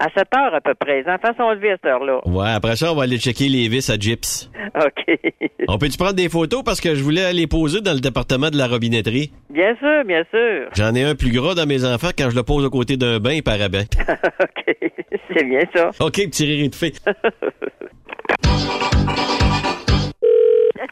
À 0.00 0.04
7 0.16 0.28
heures 0.36 0.54
à 0.54 0.60
peu 0.60 0.74
près. 0.74 1.02
Les 1.02 1.08
enfants 1.10 1.34
sont 1.36 1.50
levés 1.50 1.72
à 1.72 1.76
cette 1.76 1.86
heure-là. 1.86 2.20
Ouais, 2.24 2.50
après 2.50 2.76
ça, 2.76 2.92
on 2.92 2.94
va 2.94 3.02
aller 3.02 3.18
checker 3.18 3.48
les 3.48 3.68
vis 3.68 3.90
à 3.90 3.98
Gyps. 3.98 4.48
OK. 4.76 5.18
On 5.66 5.76
peut-tu 5.76 5.96
prendre 5.98 6.12
des 6.14 6.28
photos 6.28 6.62
parce 6.62 6.80
que 6.80 6.94
je 6.94 7.02
voulais 7.02 7.32
les 7.32 7.48
poser 7.48 7.80
dans 7.80 7.94
le 7.94 7.98
département 7.98 8.50
de 8.50 8.56
la 8.56 8.68
robinetterie? 8.68 9.32
Bien 9.50 9.74
sûr, 9.76 10.04
bien 10.06 10.22
sûr. 10.30 10.68
J'en 10.76 10.94
ai 10.94 11.02
un 11.02 11.16
plus 11.16 11.32
gros 11.32 11.54
dans 11.54 11.66
mes 11.66 11.84
enfants 11.84 12.10
quand 12.16 12.30
je 12.30 12.36
le 12.36 12.44
pose 12.44 12.64
aux 12.64 12.70
côtés 12.70 12.96
d'un 12.96 13.18
bain, 13.18 13.32
il 13.32 13.42
paraît 13.42 13.68
bien. 13.68 13.86
OK. 14.40 14.76
C'est 15.34 15.44
bien 15.44 15.62
ça. 15.74 15.90
OK, 15.98 16.12
petit 16.12 16.44
rire 16.44 16.70
de 16.70 16.74
fée. 16.76 16.92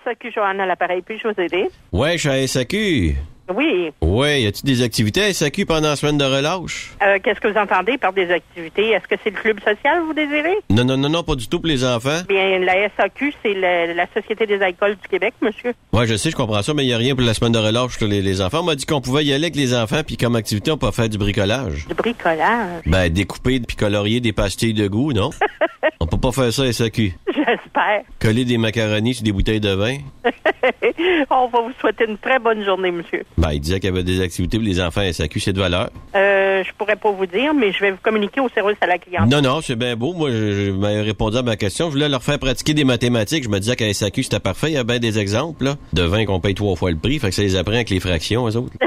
SAQ 0.04 0.32
Johanna 0.32 0.66
l'appareil, 0.66 1.02
puis-je 1.02 1.28
vous 1.28 1.40
aider? 1.40 1.68
Ouais, 1.92 2.12
je 2.12 2.28
suis 2.28 2.28
à 2.28 2.46
SAQ. 2.46 3.16
Oui. 3.54 3.90
Ouais, 4.00 4.42
y 4.42 4.46
a-tu 4.46 4.64
des 4.64 4.82
activités 4.82 5.22
à 5.22 5.32
SAQ 5.32 5.66
pendant 5.66 5.88
la 5.88 5.96
semaine 5.96 6.18
de 6.18 6.24
relâche? 6.24 6.92
Euh, 7.02 7.18
Qu'est-ce 7.22 7.40
que 7.40 7.48
vous 7.48 7.58
entendez 7.58 7.96
par 7.98 8.12
des 8.12 8.30
activités? 8.30 8.90
Est-ce 8.90 9.06
que 9.06 9.14
c'est 9.22 9.30
le 9.30 9.36
club 9.40 9.60
social 9.60 10.00
que 10.00 10.06
vous 10.06 10.14
désirez? 10.14 10.56
Non, 10.70 10.84
non, 10.84 10.96
non, 10.96 11.08
non, 11.08 11.22
pas 11.22 11.34
du 11.36 11.46
tout 11.48 11.60
pour 11.60 11.68
les 11.68 11.84
enfants. 11.84 12.20
Bien, 12.28 12.58
la 12.58 12.88
SAQ, 12.96 13.32
c'est 13.42 13.54
la, 13.54 13.94
la 13.94 14.06
Société 14.14 14.46
des 14.46 14.60
alcools 14.60 14.96
du 15.00 15.08
Québec, 15.08 15.34
monsieur. 15.42 15.74
Ouais, 15.92 16.06
je 16.06 16.16
sais, 16.16 16.30
je 16.30 16.36
comprends 16.36 16.62
ça, 16.62 16.74
mais 16.74 16.84
il 16.84 16.88
y 16.88 16.92
a 16.94 16.98
rien 16.98 17.14
pour 17.14 17.24
la 17.24 17.34
semaine 17.34 17.52
de 17.52 17.58
relâche 17.58 17.98
pour 17.98 18.08
les, 18.08 18.20
les 18.22 18.40
enfants. 18.40 18.60
On 18.60 18.64
m'a 18.64 18.74
dit 18.74 18.84
qu'on 18.86 19.00
pouvait 19.00 19.24
y 19.24 19.32
aller 19.32 19.44
avec 19.44 19.56
les 19.56 19.74
enfants, 19.74 20.00
puis 20.06 20.16
comme 20.16 20.34
activité, 20.36 20.70
on 20.72 20.78
peut 20.78 20.90
faire 20.90 21.08
du 21.08 21.18
bricolage. 21.18 21.86
Du 21.88 21.94
bricolage. 21.94 22.82
Ben, 22.86 23.08
découper 23.12 23.60
puis 23.60 23.76
colorier 23.76 24.20
des 24.20 24.32
pastilles 24.32 24.74
de 24.74 24.88
goût, 24.88 25.12
non? 25.12 25.30
on 26.00 26.06
peut 26.06 26.18
pas 26.18 26.32
faire 26.32 26.52
ça 26.52 26.62
à 26.62 26.72
SAQ. 26.72 27.12
J'espère. 27.28 28.02
Coller 28.20 28.44
des 28.44 28.58
macaronis 28.58 29.14
sur 29.14 29.24
des 29.24 29.32
bouteilles 29.32 29.60
de 29.60 29.70
vin. 29.72 29.98
On 31.30 31.46
va 31.48 31.60
vous 31.60 31.72
souhaiter 31.80 32.04
une 32.08 32.18
très 32.18 32.38
bonne 32.38 32.64
journée, 32.64 32.90
monsieur. 32.90 33.24
Ben, 33.38 33.52
il 33.52 33.60
disait 33.60 33.80
qu'il 33.80 33.90
y 33.90 33.92
avait 33.92 34.02
des 34.02 34.20
activités 34.22 34.56
pour 34.58 34.66
les 34.66 34.80
enfants 34.80 35.02
à 35.02 35.12
SAQ, 35.12 35.40
c'est 35.40 35.52
de 35.52 35.60
valeur. 35.60 35.90
Euh, 36.14 36.64
je 36.64 36.72
pourrais 36.78 36.96
pas 36.96 37.10
vous 37.10 37.26
dire, 37.26 37.52
mais 37.52 37.70
je 37.72 37.80
vais 37.80 37.90
vous 37.90 37.98
communiquer 38.02 38.40
au 38.40 38.48
service 38.48 38.78
à 38.80 38.86
la 38.86 38.98
clientèle. 38.98 39.28
Non, 39.28 39.42
non, 39.42 39.60
c'est 39.60 39.76
bien 39.76 39.94
beau. 39.94 40.14
Moi, 40.14 40.30
je, 40.30 40.52
je 40.66 40.70
m'avais 40.70 41.02
répondu 41.02 41.36
à 41.36 41.42
ma 41.42 41.56
question. 41.56 41.86
Je 41.86 41.92
voulais 41.92 42.08
leur 42.08 42.22
faire 42.22 42.38
pratiquer 42.38 42.72
des 42.72 42.84
mathématiques. 42.84 43.44
Je 43.44 43.48
me 43.50 43.58
disais 43.58 43.76
qu'à 43.76 43.92
SAQ, 43.92 44.22
c'était 44.22 44.40
parfait. 44.40 44.68
Il 44.68 44.74
y 44.74 44.78
a 44.78 44.84
bien 44.84 44.98
des 44.98 45.18
exemples, 45.18 45.64
là, 45.64 45.76
de 45.92 46.02
vin 46.02 46.24
qu'on 46.24 46.40
paye 46.40 46.54
trois 46.54 46.76
fois 46.76 46.90
le 46.90 46.96
prix. 46.96 47.18
Fait 47.18 47.28
que 47.28 47.34
ça 47.34 47.42
les 47.42 47.56
apprend 47.56 47.74
avec 47.74 47.90
les 47.90 48.00
fractions, 48.00 48.48
eux 48.48 48.56
autres. 48.56 48.72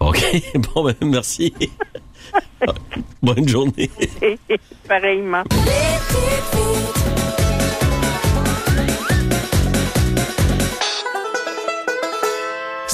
OK. 0.00 0.18
Bon, 0.74 0.84
ben, 0.84 0.94
merci. 1.02 1.52
Bonne 3.22 3.48
journée. 3.48 3.90
Pareillement. 4.88 5.42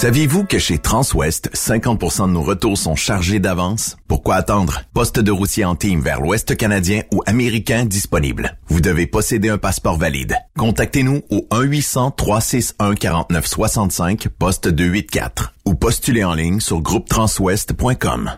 Saviez-vous 0.01 0.45
que 0.45 0.59
chez 0.59 0.79
Transwest, 0.79 1.51
50% 1.53 2.29
de 2.29 2.33
nos 2.33 2.41
retours 2.41 2.79
sont 2.79 2.97
chargés 2.97 3.39
d'avance? 3.39 3.99
Pourquoi 4.09 4.37
attendre? 4.37 4.81
Poste 4.95 5.21
de 5.21 5.31
routier 5.31 5.67
en 5.67 5.77
team 5.77 6.01
vers 6.01 6.23
l'Ouest 6.23 6.57
canadien 6.57 7.03
ou 7.13 7.21
américain 7.27 7.85
disponible. 7.85 8.57
Vous 8.69 8.81
devez 8.81 9.07
posséder 9.07 9.51
un 9.51 9.59
passeport 9.59 9.99
valide. 9.99 10.37
Contactez-nous 10.57 11.21
au 11.29 11.47
1-800-361-4965, 11.51 14.31
poste 14.31 14.69
284 14.69 15.53
ou 15.67 15.75
postulez 15.75 16.25
en 16.25 16.33
ligne 16.33 16.61
sur 16.61 16.81
groupetranswest.com. 16.81 18.31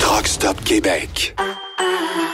Truck 0.00 0.26
Stop 0.26 0.64
Québec. 0.64 1.36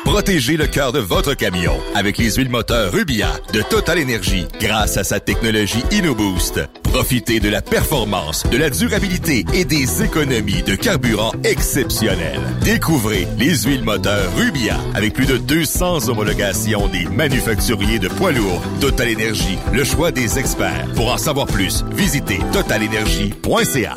Protégez 0.05 0.57
le 0.57 0.67
cœur 0.67 0.93
de 0.93 0.99
votre 0.99 1.35
camion 1.35 1.79
avec 1.95 2.19
les 2.19 2.33
huiles 2.33 2.51
moteurs 2.51 2.93
Rubia 2.93 3.29
de 3.53 3.63
Total 3.63 3.99
Energy 3.99 4.47
grâce 4.61 4.97
à 4.97 5.05
sa 5.05 5.21
technologie 5.21 5.83
InnoBoost. 5.93 6.61
Profitez 6.83 7.41
de 7.41 7.49
la 7.49 7.63
performance, 7.63 8.45
de 8.51 8.57
la 8.59 8.69
durabilité 8.69 9.45
et 9.55 9.65
des 9.65 10.03
économies 10.03 10.63
de 10.63 10.75
carburant 10.75 11.33
exceptionnelles. 11.45 12.41
Découvrez 12.63 13.27
les 13.39 13.57
huiles 13.63 13.85
moteurs 13.85 14.35
Rubia 14.37 14.79
avec 14.95 15.15
plus 15.15 15.27
de 15.27 15.39
200 15.39 16.09
homologations 16.09 16.89
des 16.89 17.07
manufacturiers 17.07 17.99
de 17.99 18.09
poids 18.09 18.33
lourds. 18.33 18.63
Total 18.81 19.15
Energy, 19.15 19.57
le 19.73 19.85
choix 19.85 20.11
des 20.11 20.39
experts. 20.39 20.89
Pour 20.95 21.13
en 21.13 21.19
savoir 21.19 21.47
plus, 21.47 21.85
visitez 21.93 22.41
totalenergy.ca. 22.53 23.97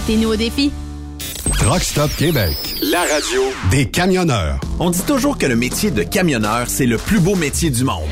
mettez-nous 0.00 0.32
au 0.32 0.36
défi. 0.36 0.70
Truck 1.52 1.82
Stop 1.82 2.10
Québec, 2.16 2.56
la 2.90 3.00
radio 3.00 3.42
des 3.70 3.86
camionneurs. 3.86 4.58
On 4.78 4.88
dit 4.88 5.02
toujours 5.02 5.36
que 5.36 5.44
le 5.44 5.56
métier 5.56 5.90
de 5.90 6.02
camionneur, 6.02 6.64
c'est 6.68 6.86
le 6.86 6.96
plus 6.96 7.20
beau 7.20 7.34
métier 7.34 7.68
du 7.68 7.84
monde. 7.84 8.08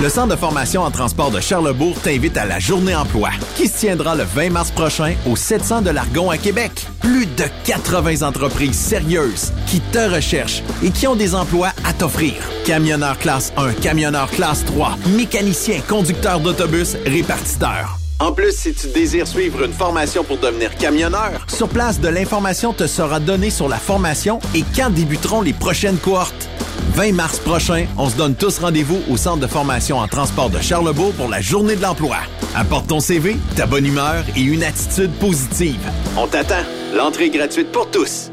Le 0.00 0.08
Centre 0.08 0.28
de 0.28 0.36
formation 0.36 0.82
en 0.82 0.92
transport 0.92 1.32
de 1.32 1.40
Charlebourg 1.40 1.98
t'invite 2.00 2.36
à 2.36 2.44
la 2.44 2.60
Journée 2.60 2.94
emploi, 2.94 3.30
qui 3.56 3.66
se 3.66 3.78
tiendra 3.78 4.14
le 4.14 4.22
20 4.22 4.50
mars 4.50 4.70
prochain 4.70 5.14
au 5.28 5.34
700 5.34 5.82
de 5.82 5.90
l'Argon 5.90 6.30
à 6.30 6.38
Québec. 6.38 6.70
Plus 7.00 7.26
de 7.26 7.44
80 7.64 8.22
entreprises 8.22 8.78
sérieuses 8.78 9.52
qui 9.66 9.80
te 9.80 10.14
recherchent 10.14 10.62
et 10.84 10.90
qui 10.90 11.08
ont 11.08 11.16
des 11.16 11.34
emplois 11.34 11.72
à 11.84 11.92
t'offrir. 11.94 12.34
Camionneur 12.64 13.18
classe 13.18 13.52
1, 13.56 13.72
camionneur 13.72 14.30
classe 14.30 14.64
3, 14.66 14.96
mécanicien, 15.16 15.80
conducteur 15.88 16.38
d'autobus, 16.38 16.96
répartiteur. 17.04 17.97
En 18.20 18.32
plus, 18.32 18.52
si 18.52 18.74
tu 18.74 18.88
désires 18.88 19.28
suivre 19.28 19.62
une 19.62 19.72
formation 19.72 20.24
pour 20.24 20.38
devenir 20.38 20.74
camionneur, 20.74 21.46
sur 21.46 21.68
place, 21.68 22.00
de 22.00 22.08
l'information 22.08 22.72
te 22.72 22.88
sera 22.88 23.20
donnée 23.20 23.50
sur 23.50 23.68
la 23.68 23.76
formation 23.76 24.40
et 24.56 24.64
quand 24.74 24.90
débuteront 24.90 25.40
les 25.40 25.52
prochaines 25.52 25.98
cohortes. 25.98 26.48
20 26.94 27.12
mars 27.12 27.38
prochain, 27.38 27.86
on 27.96 28.08
se 28.08 28.16
donne 28.16 28.34
tous 28.34 28.58
rendez-vous 28.58 29.00
au 29.08 29.16
Centre 29.16 29.38
de 29.38 29.46
formation 29.46 29.98
en 29.98 30.08
transport 30.08 30.50
de 30.50 30.58
Charlebourg 30.58 31.12
pour 31.12 31.28
la 31.28 31.40
Journée 31.40 31.76
de 31.76 31.82
l'emploi. 31.82 32.16
Apporte 32.56 32.88
ton 32.88 32.98
CV, 32.98 33.36
ta 33.54 33.66
bonne 33.66 33.86
humeur 33.86 34.24
et 34.36 34.40
une 34.40 34.64
attitude 34.64 35.12
positive. 35.20 35.80
On 36.16 36.26
t'attend. 36.26 36.64
L'entrée 36.96 37.26
est 37.26 37.30
gratuite 37.30 37.70
pour 37.70 37.88
tous. 37.88 38.32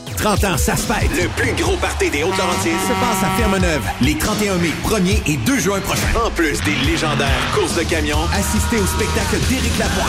30 0.21 0.43
ans, 0.43 0.57
ça 0.57 0.75
se 0.75 0.85
fête. 0.85 1.09
Le 1.19 1.27
plus 1.29 1.51
gros 1.53 1.75
party 1.77 2.11
des 2.11 2.21
Hautes-Laurentides 2.21 2.79
se 2.87 2.93
passe 2.93 3.23
à 3.23 3.37
Ferme-Neuve 3.37 3.81
les 4.01 4.15
31 4.15 4.55
mai, 4.57 4.69
1er 4.85 5.19
et 5.25 5.37
2 5.37 5.59
juin 5.59 5.79
prochains. 5.79 6.13
En 6.23 6.29
plus 6.29 6.61
des 6.61 6.75
légendaires 6.85 7.27
courses 7.55 7.75
de 7.75 7.81
camions, 7.81 8.27
assistez 8.31 8.77
au 8.77 8.85
spectacle 8.85 9.37
d'Éric 9.49 9.75
Lapointe. 9.79 10.05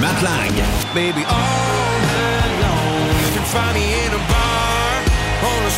Matt 0.00 0.22
Lang. 0.22 0.64
Baby, 0.94 1.24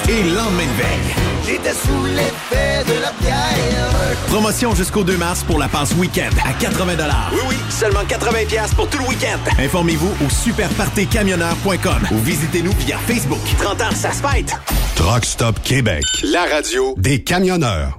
Et 0.09 0.23
lendemain 0.23 0.65
de 0.65 0.83
veille. 0.83 1.15
J'étais 1.47 1.73
sous 1.75 2.05
l'effet 2.07 2.85
de 2.87 3.01
la 3.03 3.13
bière. 3.21 4.17
Promotion 4.29 4.75
jusqu'au 4.75 5.05
2 5.05 5.17
mars 5.19 5.43
pour 5.43 5.59
la 5.59 5.69
passe 5.69 5.95
week-end 5.95 6.31
à 6.47 6.53
80 6.55 6.95
Oui, 7.33 7.41
oui, 7.51 7.57
seulement 7.69 8.05
80 8.09 8.47
pièces 8.49 8.75
pour 8.75 8.89
tout 8.89 8.99
le 8.99 9.09
week-end. 9.09 9.39
Informez-vous 9.59 10.11
au 10.25 10.31
superpartycamionneur.com 10.31 12.09
ou 12.13 12.19
visitez-nous 12.19 12.73
via 12.79 12.97
Facebook. 12.99 13.41
30 13.59 13.83
ans, 13.83 13.95
ça 13.95 14.13
se 14.13 14.23
fête. 14.27 14.57
Truck 14.97 15.25
Stop 15.25 15.63
Québec, 15.63 16.05
la 16.25 16.45
radio 16.47 16.95
des 16.97 17.23
camionneurs. 17.23 17.98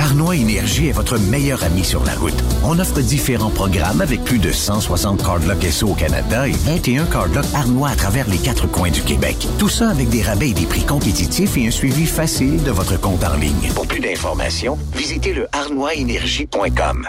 Arnois 0.00 0.36
Énergie 0.36 0.88
est 0.88 0.92
votre 0.92 1.18
meilleur 1.18 1.62
ami 1.62 1.84
sur 1.84 2.02
la 2.04 2.14
route. 2.14 2.34
On 2.64 2.78
offre 2.78 3.00
différents 3.00 3.50
programmes 3.50 4.00
avec 4.00 4.24
plus 4.24 4.38
de 4.38 4.50
160 4.50 5.22
cardlocks 5.22 5.62
SO 5.70 5.88
au 5.88 5.94
Canada 5.94 6.48
et 6.48 6.52
21 6.52 7.04
cardlocks 7.04 7.44
Arnois 7.54 7.90
à 7.90 7.96
travers 7.96 8.28
les 8.28 8.38
quatre 8.38 8.66
coins 8.66 8.90
du 8.90 9.02
Québec. 9.02 9.36
Tout 9.58 9.68
ça 9.68 9.90
avec 9.90 10.08
des 10.08 10.22
rabais 10.22 10.50
et 10.50 10.54
des 10.54 10.64
prix 10.64 10.84
compétitifs 10.84 11.56
et 11.58 11.66
un 11.66 11.70
suivi 11.70 12.06
facile 12.06 12.62
de 12.62 12.70
votre 12.70 12.98
compte 12.98 13.22
en 13.24 13.36
ligne. 13.36 13.70
Pour 13.74 13.86
plus 13.86 14.00
d'informations, 14.00 14.78
visitez 14.94 15.34
le 15.34 15.46
arnoisénergie.com. 15.52 17.08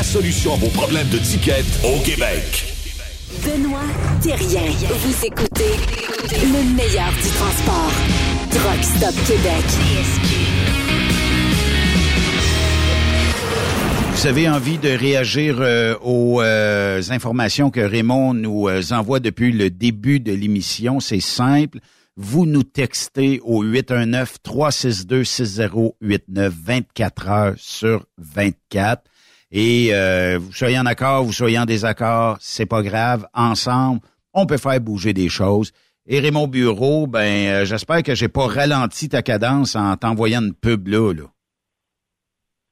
solution 0.03 0.53
à 0.53 0.57
vos 0.57 0.69
problèmes 0.69 1.09
de 1.09 1.17
ticket 1.17 1.63
au 1.83 1.99
Québec. 2.01 2.65
Benoît 3.43 3.81
Thérien. 4.21 4.71
Vous 4.71 5.25
écoutez 5.25 5.75
le 6.31 6.75
meilleur 6.75 7.11
du 7.11 7.29
transport. 7.29 7.91
Truck 8.51 8.83
Stop 8.83 9.15
Québec. 9.27 9.65
Vous 14.13 14.27
avez 14.27 14.47
envie 14.49 14.77
de 14.77 14.89
réagir 14.89 15.57
euh, 15.59 15.95
aux 16.03 16.41
euh, 16.41 17.01
informations 17.09 17.71
que 17.71 17.79
Raymond 17.79 18.35
nous 18.35 18.67
euh, 18.67 18.81
envoie 18.91 19.19
depuis 19.19 19.51
le 19.51 19.71
début 19.71 20.19
de 20.19 20.31
l'émission? 20.31 20.99
C'est 20.99 21.21
simple. 21.21 21.79
Vous 22.17 22.45
nous 22.45 22.61
textez 22.63 23.39
au 23.43 23.63
819-362-6089 23.63 26.49
24 26.49 27.29
heures 27.29 27.55
sur 27.57 28.05
24. 28.19 29.01
Et 29.51 29.89
euh, 29.93 30.37
vous 30.39 30.53
soyez 30.53 30.79
en 30.79 30.85
accord, 30.85 31.23
vous 31.23 31.33
soyez 31.33 31.59
en 31.59 31.65
désaccord, 31.65 32.37
c'est 32.39 32.65
pas 32.65 32.81
grave. 32.81 33.27
Ensemble, 33.33 33.99
on 34.33 34.45
peut 34.45 34.57
faire 34.57 34.79
bouger 34.79 35.13
des 35.13 35.27
choses. 35.29 35.71
Et 36.07 36.19
Raymond 36.19 36.47
Bureau, 36.47 37.05
ben 37.07 37.47
euh, 37.47 37.65
j'espère 37.65 38.01
que 38.03 38.15
j'ai 38.15 38.27
pas 38.29 38.47
ralenti 38.47 39.09
ta 39.09 39.21
cadence 39.21 39.75
en 39.75 39.95
t'envoyant 39.97 40.41
une 40.41 40.53
pub 40.53 40.87
là. 40.87 41.13
là. 41.13 41.23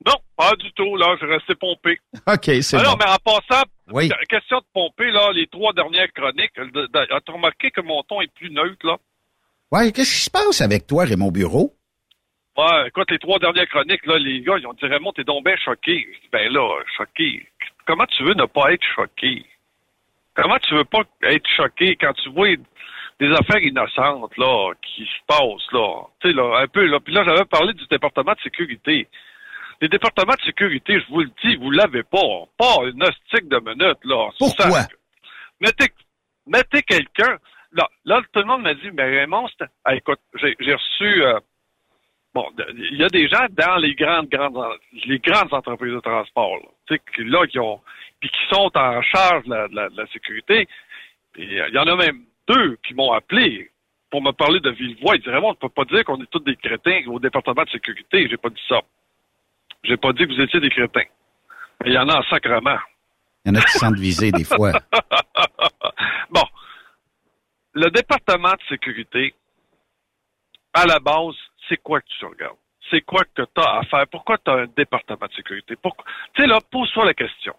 Non, 0.05 0.15
pas 0.37 0.55
du 0.55 0.71
tout. 0.73 0.95
Là, 0.95 1.15
je 1.19 1.25
restais 1.25 1.55
pompé. 1.55 1.99
OK, 2.27 2.49
c'est 2.63 2.77
Alors, 2.77 2.97
bon. 2.97 3.03
mais 3.05 3.11
en 3.11 3.17
passant, 3.23 3.63
Oui. 3.91 4.09
question 4.29 4.57
de 4.59 4.63
pomper, 4.73 5.11
là, 5.11 5.31
les 5.33 5.47
trois 5.47 5.73
dernières 5.73 6.11
chroniques, 6.13 6.57
as-tu 7.11 7.31
remarqué 7.31 7.69
que 7.71 7.81
mon 7.81 8.01
ton 8.03 8.21
est 8.21 8.33
plus 8.33 8.49
neutre, 8.51 8.85
là? 8.87 8.97
Ouais, 9.71 9.91
qu'est-ce 9.91 10.11
qui 10.15 10.21
se 10.21 10.29
passe 10.31 10.61
avec 10.61 10.87
toi, 10.87 11.03
Raymond 11.03 11.31
Bureau? 11.31 11.75
Ouais, 12.59 12.87
écoute, 12.89 13.09
les 13.09 13.19
trois 13.19 13.39
dernières 13.39 13.69
chroniques, 13.69 14.05
là, 14.05 14.17
les 14.17 14.41
gars, 14.41 14.57
ils 14.57 14.67
ont 14.67 14.73
dit 14.73 14.85
Raymond, 14.85 15.13
t'es 15.13 15.23
donc 15.23 15.45
bien 15.45 15.55
choqué. 15.63 16.05
Ben 16.29 16.51
là, 16.51 16.81
choqué. 16.97 17.47
Comment 17.85 18.05
tu 18.07 18.21
veux 18.23 18.33
ne 18.33 18.43
pas 18.45 18.73
être 18.73 18.83
choqué? 18.95 19.45
Comment 20.35 20.57
tu 20.59 20.75
veux 20.75 20.83
pas 20.83 21.03
être 21.23 21.47
choqué 21.55 21.95
quand 21.95 22.11
tu 22.21 22.29
vois 22.31 22.55
des 23.19 23.31
affaires 23.31 23.63
innocentes, 23.63 24.35
là, 24.37 24.73
qui 24.81 25.05
se 25.05 25.25
passent, 25.25 25.71
là? 25.71 26.03
Tu 26.19 26.29
sais, 26.29 26.33
là, 26.35 26.59
un 26.59 26.67
peu, 26.67 26.85
là. 26.85 26.99
Puis 26.99 27.13
là, 27.13 27.23
j'avais 27.25 27.45
parlé 27.45 27.71
du 27.73 27.85
département 27.87 28.33
de 28.33 28.41
sécurité. 28.41 29.07
Les 29.79 29.87
départements 29.87 30.35
de 30.35 30.41
sécurité, 30.45 30.99
je 30.99 31.07
vous 31.13 31.21
le 31.21 31.31
dis, 31.41 31.55
vous 31.55 31.71
l'avez 31.71 32.03
pas. 32.03 32.43
Pas 32.57 32.75
une 32.83 33.01
hostique 33.01 33.47
de 33.47 33.59
minute, 33.59 33.99
là. 34.03 34.29
Pourquoi? 34.37 34.69
Ça- 34.71 34.87
mettez, 35.61 35.93
mettez 36.45 36.81
quelqu'un. 36.83 37.37
Là, 37.71 37.87
là, 38.03 38.21
tout 38.33 38.39
le 38.41 38.45
monde 38.47 38.63
m'a 38.63 38.73
dit, 38.73 38.89
mais 38.91 39.03
Raymond, 39.03 39.47
Ah, 39.85 39.95
écoute, 39.95 40.19
j'ai 40.41 40.55
j'ai 40.59 40.73
reçu, 40.73 41.23
euh, 41.23 41.39
bon, 42.33 42.45
il 42.75 42.97
y 42.97 43.03
a 43.03 43.07
des 43.09 43.27
gens 43.27 43.45
dans 43.51 43.77
les 43.77 43.95
grandes, 43.95 44.29
grandes, 44.29 44.57
les 45.05 45.19
grandes 45.19 45.53
entreprises 45.53 45.93
de 45.93 45.99
transport, 45.99 46.57
là, 46.57 46.97
qui, 47.15 47.23
là, 47.23 47.45
qui 47.47 47.59
ont, 47.59 47.81
puis 48.19 48.29
qui 48.29 48.55
sont 48.55 48.71
en 48.75 49.01
charge 49.01 49.45
de 49.45 49.49
la, 49.53 49.67
de 49.67 49.75
la- 49.75 49.89
de 49.89 49.97
la 49.97 50.07
sécurité. 50.07 50.67
Puis, 51.33 51.59
euh, 51.59 51.67
il 51.69 51.75
y 51.75 51.77
en 51.79 51.87
a 51.87 51.95
même 51.95 52.23
deux 52.47 52.77
qui 52.87 52.93
m'ont 52.93 53.11
appelé 53.13 53.69
pour 54.09 54.21
me 54.23 54.31
parler 54.31 54.59
de 54.59 54.71
vive 54.71 54.99
voix. 55.01 55.15
Ils 55.15 55.19
disaient, 55.19 55.31
Raymond, 55.35 55.49
on 55.49 55.51
ne 55.51 55.55
peut 55.55 55.69
pas 55.69 55.85
dire 55.85 56.03
qu'on 56.03 56.21
est 56.21 56.29
tous 56.31 56.39
des 56.39 56.55
crétins 56.55 57.01
au 57.07 57.19
département 57.19 57.63
de 57.63 57.69
sécurité. 57.69 58.27
J'ai 58.29 58.37
pas 58.37 58.49
dit 58.49 58.61
ça. 58.67 58.81
J'ai 59.83 59.97
pas 59.97 60.11
dit 60.13 60.25
que 60.27 60.33
vous 60.33 60.41
étiez 60.41 60.59
des 60.59 60.69
crétins. 60.71 61.05
Mais 61.83 61.91
il 61.91 61.93
y 61.93 61.97
en 61.97 62.09
a 62.09 62.17
en 62.19 62.23
sacrement. 62.23 62.77
Il 63.45 63.49
y 63.49 63.51
en 63.51 63.59
a 63.59 63.61
qui 63.63 63.71
se 63.71 63.79
sentent 63.79 63.95
visés 63.99 64.31
des 64.31 64.43
fois. 64.43 64.71
bon. 66.31 66.43
Le 67.73 67.89
département 67.91 68.51
de 68.51 68.61
sécurité, 68.67 69.33
à 70.73 70.85
la 70.85 70.99
base, 70.99 71.35
c'est 71.69 71.77
quoi 71.77 72.01
que 72.01 72.07
tu 72.07 72.25
regardes? 72.25 72.57
C'est 72.89 73.01
quoi 73.01 73.23
que 73.23 73.43
tu 73.43 73.61
as 73.61 73.77
à 73.77 73.83
faire? 73.83 74.07
Pourquoi 74.07 74.37
tu 74.39 74.49
as 74.49 74.55
un 74.55 74.67
département 74.75 75.27
de 75.27 75.33
sécurité? 75.33 75.75
Pourquoi? 75.81 76.03
Tu 76.33 76.41
sais, 76.41 76.47
là, 76.47 76.59
pose-toi 76.71 77.05
la 77.05 77.13
question. 77.13 77.55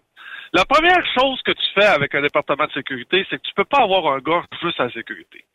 La 0.53 0.65
première 0.65 1.05
chose 1.17 1.41
que 1.43 1.51
tu 1.51 1.63
fais 1.73 1.85
avec 1.85 2.13
un 2.13 2.21
département 2.21 2.65
de 2.65 2.71
sécurité, 2.73 3.25
c'est 3.29 3.37
que 3.37 3.47
tu 3.47 3.53
peux 3.53 3.65
pas 3.65 3.83
avoir 3.83 4.13
un 4.13 4.19
gars 4.19 4.43
juste 4.61 4.79
à 4.79 4.85
la 4.85 4.91
sécurité. 4.91 5.45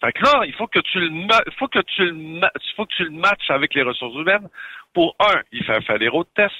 Fait 0.00 0.12
que 0.12 0.22
là, 0.22 0.42
il 0.46 0.54
faut 0.54 0.66
que 0.66 0.80
tu 0.80 0.98
le, 1.00 1.28
faut 1.58 1.68
que 1.68 1.80
tu 1.80 2.04
le, 2.04 2.48
faut 2.76 2.86
que 2.86 2.94
tu 2.94 3.04
le 3.04 3.10
matches 3.10 3.50
avec 3.50 3.74
les 3.74 3.82
ressources 3.82 4.14
humaines. 4.14 4.48
Pour 4.92 5.14
un, 5.20 5.42
il 5.52 5.64
fait 5.64 5.80
faire 5.82 5.98
les 5.98 6.08
road 6.08 6.26
tests. 6.34 6.54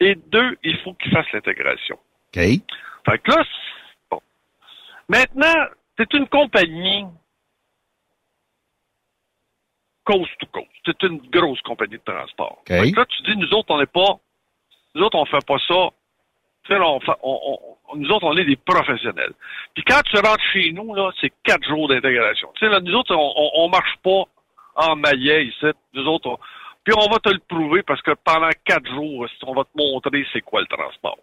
Et 0.00 0.14
deux, 0.14 0.56
il 0.62 0.78
faut 0.78 0.94
qu'il 0.94 1.10
fasse 1.12 1.30
l'intégration. 1.32 1.96
OK? 1.96 2.40
Fait 2.40 3.18
que 3.18 3.30
là, 3.30 3.44
bon. 4.10 4.20
Maintenant, 5.08 5.66
c'est 5.96 6.12
une 6.14 6.28
compagnie 6.28 7.04
coast 10.08 10.30
to 10.40 10.46
coast. 10.46 10.68
C'est 10.86 11.02
une 11.02 11.18
grosse 11.30 11.60
compagnie 11.60 11.98
de 11.98 12.02
transport. 12.12 12.62
Là, 12.92 13.04
tu 13.06 13.22
dis, 13.22 13.36
nous 13.36 13.52
autres, 13.54 13.66
on 13.70 13.78
n'est 13.78 13.86
pas, 13.86 14.18
nous 14.94 15.02
autres, 15.02 15.18
on 15.18 15.26
fait 15.26 15.44
pas 15.46 15.58
ça. 15.68 15.90
Tu 16.64 16.72
sais, 16.72 16.78
là, 16.78 16.88
on 16.88 17.00
fait- 17.00 17.20
on- 17.22 17.58
on- 17.92 17.96
nous 17.96 18.08
autres, 18.10 18.24
on 18.26 18.36
est 18.36 18.44
des 18.44 18.56
professionnels. 18.56 19.32
Puis 19.74 19.84
quand 19.84 20.00
tu 20.02 20.16
rentres 20.16 20.42
chez 20.52 20.72
nous, 20.72 20.94
là, 20.94 21.10
c'est 21.20 21.32
quatre 21.44 21.66
jours 21.68 21.88
d'intégration. 21.88 22.48
Tu 22.54 22.60
sais, 22.64 22.70
là, 22.72 22.80
nous 22.80 22.94
autres, 22.94 23.14
on, 23.14 23.50
on 23.64 23.68
marche 23.68 23.96
pas 24.02 24.24
en 24.76 24.96
maillet 24.96 25.46
ici. 25.46 25.66
Nous 25.92 26.06
autres, 26.06 26.28
on- 26.30 26.38
puis 26.84 26.94
on 26.96 27.10
va 27.10 27.18
te 27.18 27.28
le 27.30 27.38
prouver 27.40 27.82
parce 27.82 28.00
que 28.02 28.12
pendant 28.24 28.50
quatre 28.64 28.86
jours, 28.90 29.26
on 29.42 29.54
va 29.54 29.64
te 29.64 29.70
montrer 29.76 30.26
c'est 30.32 30.40
quoi 30.40 30.60
le 30.62 30.66
transport? 30.66 31.18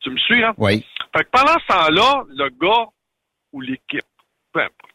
Tu 0.00 0.10
me 0.10 0.18
suis, 0.18 0.44
hein? 0.44 0.54
Oui. 0.58 0.84
Fait 1.16 1.24
que 1.24 1.30
pendant 1.30 1.58
ce 1.58 1.66
temps-là, 1.66 2.24
le 2.28 2.48
gars 2.50 2.86
ou 3.52 3.60
l'équipe, 3.62 4.04
peu 4.52 4.60
importe, 4.60 4.92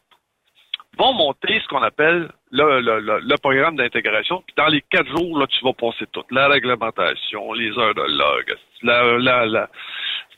vont 0.98 1.14
monter 1.14 1.60
ce 1.60 1.68
qu'on 1.68 1.82
appelle 1.82 2.30
le, 2.50 2.80
le, 2.80 3.00
le, 3.00 3.20
le 3.20 3.36
programme 3.38 3.76
d'intégration. 3.76 4.42
Puis 4.46 4.54
dans 4.56 4.66
les 4.66 4.82
quatre 4.82 5.08
jours, 5.16 5.38
là, 5.38 5.46
tu 5.46 5.64
vas 5.64 5.72
passer 5.72 6.06
tout. 6.12 6.24
La 6.30 6.48
réglementation, 6.48 7.52
les 7.54 7.70
heures 7.78 7.94
de 7.94 8.02
log, 8.02 8.56
la, 8.82 9.18
la, 9.18 9.46
la, 9.46 9.70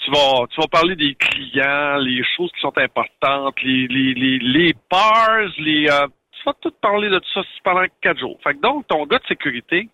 tu 0.00 0.10
vas, 0.10 0.46
tu 0.50 0.60
vas 0.60 0.68
parler 0.68 0.96
des 0.96 1.14
clients, 1.14 1.96
les 1.96 2.22
choses 2.36 2.52
qui 2.52 2.60
sont 2.60 2.76
importantes, 2.78 3.60
les, 3.62 3.88
les, 3.88 4.14
les, 4.14 4.38
les 4.38 4.74
bars, 4.90 5.48
les, 5.58 5.88
euh, 5.88 6.06
tu 6.32 6.42
vas 6.46 6.54
tout 6.60 6.72
parler 6.80 7.08
de 7.08 7.20
ça 7.32 7.42
pendant 7.64 7.84
quatre 8.00 8.20
jours. 8.20 8.38
Fait 8.44 8.54
que 8.54 8.60
donc, 8.60 8.86
ton 8.86 9.06
gars 9.06 9.18
de 9.18 9.26
sécurité, 9.26 9.88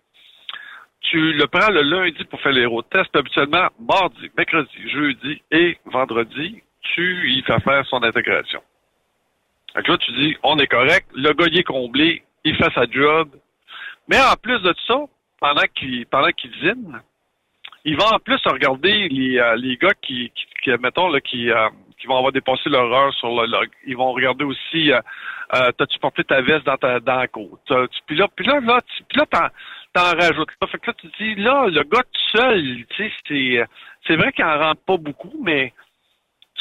tu 1.01 1.33
le 1.33 1.47
prends 1.47 1.71
le 1.71 1.81
lundi 1.81 2.23
pour 2.25 2.39
faire 2.41 2.51
les 2.51 2.65
road 2.65 2.85
tests. 2.91 3.15
Habituellement, 3.15 3.67
mardi, 3.79 4.29
mercredi, 4.37 4.89
jeudi 4.89 5.41
et 5.49 5.77
vendredi, 5.85 6.61
tu 6.93 7.31
y 7.31 7.41
fais 7.41 7.59
faire 7.61 7.85
son 7.87 8.03
intégration. 8.03 8.61
Que 9.73 9.91
là, 9.91 9.97
tu 9.97 10.11
dis, 10.13 10.35
on 10.43 10.57
est 10.59 10.67
correct, 10.67 11.07
le 11.13 11.31
gars 11.33 11.45
il 11.47 11.59
est 11.59 11.63
comblé, 11.63 12.23
il 12.43 12.55
fait 12.55 12.71
sa 12.73 12.85
job. 12.89 13.29
Mais 14.07 14.19
en 14.19 14.35
plus 14.41 14.59
de 14.61 14.73
ça, 14.87 14.99
pendant 15.39 15.63
qu'il 15.75 16.05
pendant 16.07 16.31
qu'il 16.31 16.51
il 17.83 17.97
va 17.97 18.13
en 18.13 18.19
plus 18.19 18.39
regarder 18.45 19.07
les, 19.09 19.39
euh, 19.39 19.55
les 19.55 19.75
gars 19.77 19.93
qui, 20.01 20.31
qui, 20.35 20.45
qui 20.63 20.69
mettons, 20.81 21.09
là, 21.09 21.19
qui, 21.19 21.49
euh, 21.49 21.69
qui 21.99 22.05
vont 22.07 22.17
avoir 22.17 22.31
dépassé 22.31 22.69
leur 22.69 22.91
heure 22.93 23.13
sur 23.13 23.29
le 23.29 23.47
log. 23.47 23.69
Ils 23.87 23.97
vont 23.97 24.11
regarder 24.11 24.43
aussi, 24.43 24.91
euh, 24.91 24.99
euh, 25.55 25.71
t'as-tu 25.77 25.97
porté 25.99 26.23
ta 26.23 26.41
veste 26.41 26.65
dans 26.65 26.77
ta 26.77 26.99
dans 26.99 27.15
la 27.15 27.27
côte? 27.27 27.59
Puis 28.05 28.15
là, 28.17 28.27
puis 28.35 28.45
là, 28.45 28.59
là, 28.59 28.79
tu- 28.81 29.03
puis 29.03 29.17
là, 29.19 29.25
t'en, 29.25 29.47
t'en 29.93 30.15
rajoutes. 30.17 30.49
Là. 30.61 30.67
Fait 30.67 30.77
que 30.77 30.87
là, 30.87 30.93
tu 30.99 31.07
dis, 31.19 31.35
là, 31.41 31.67
le 31.67 31.83
gars 31.83 32.03
tout 32.03 32.37
seul, 32.39 32.85
tu 32.89 33.03
sais, 33.03 33.11
c'est, 33.27 33.65
c'est 34.05 34.15
vrai 34.15 34.31
qu'il 34.31 34.45
en 34.45 34.59
rentre 34.59 34.81
pas 34.85 34.97
beaucoup, 34.97 35.39
mais 35.43 35.73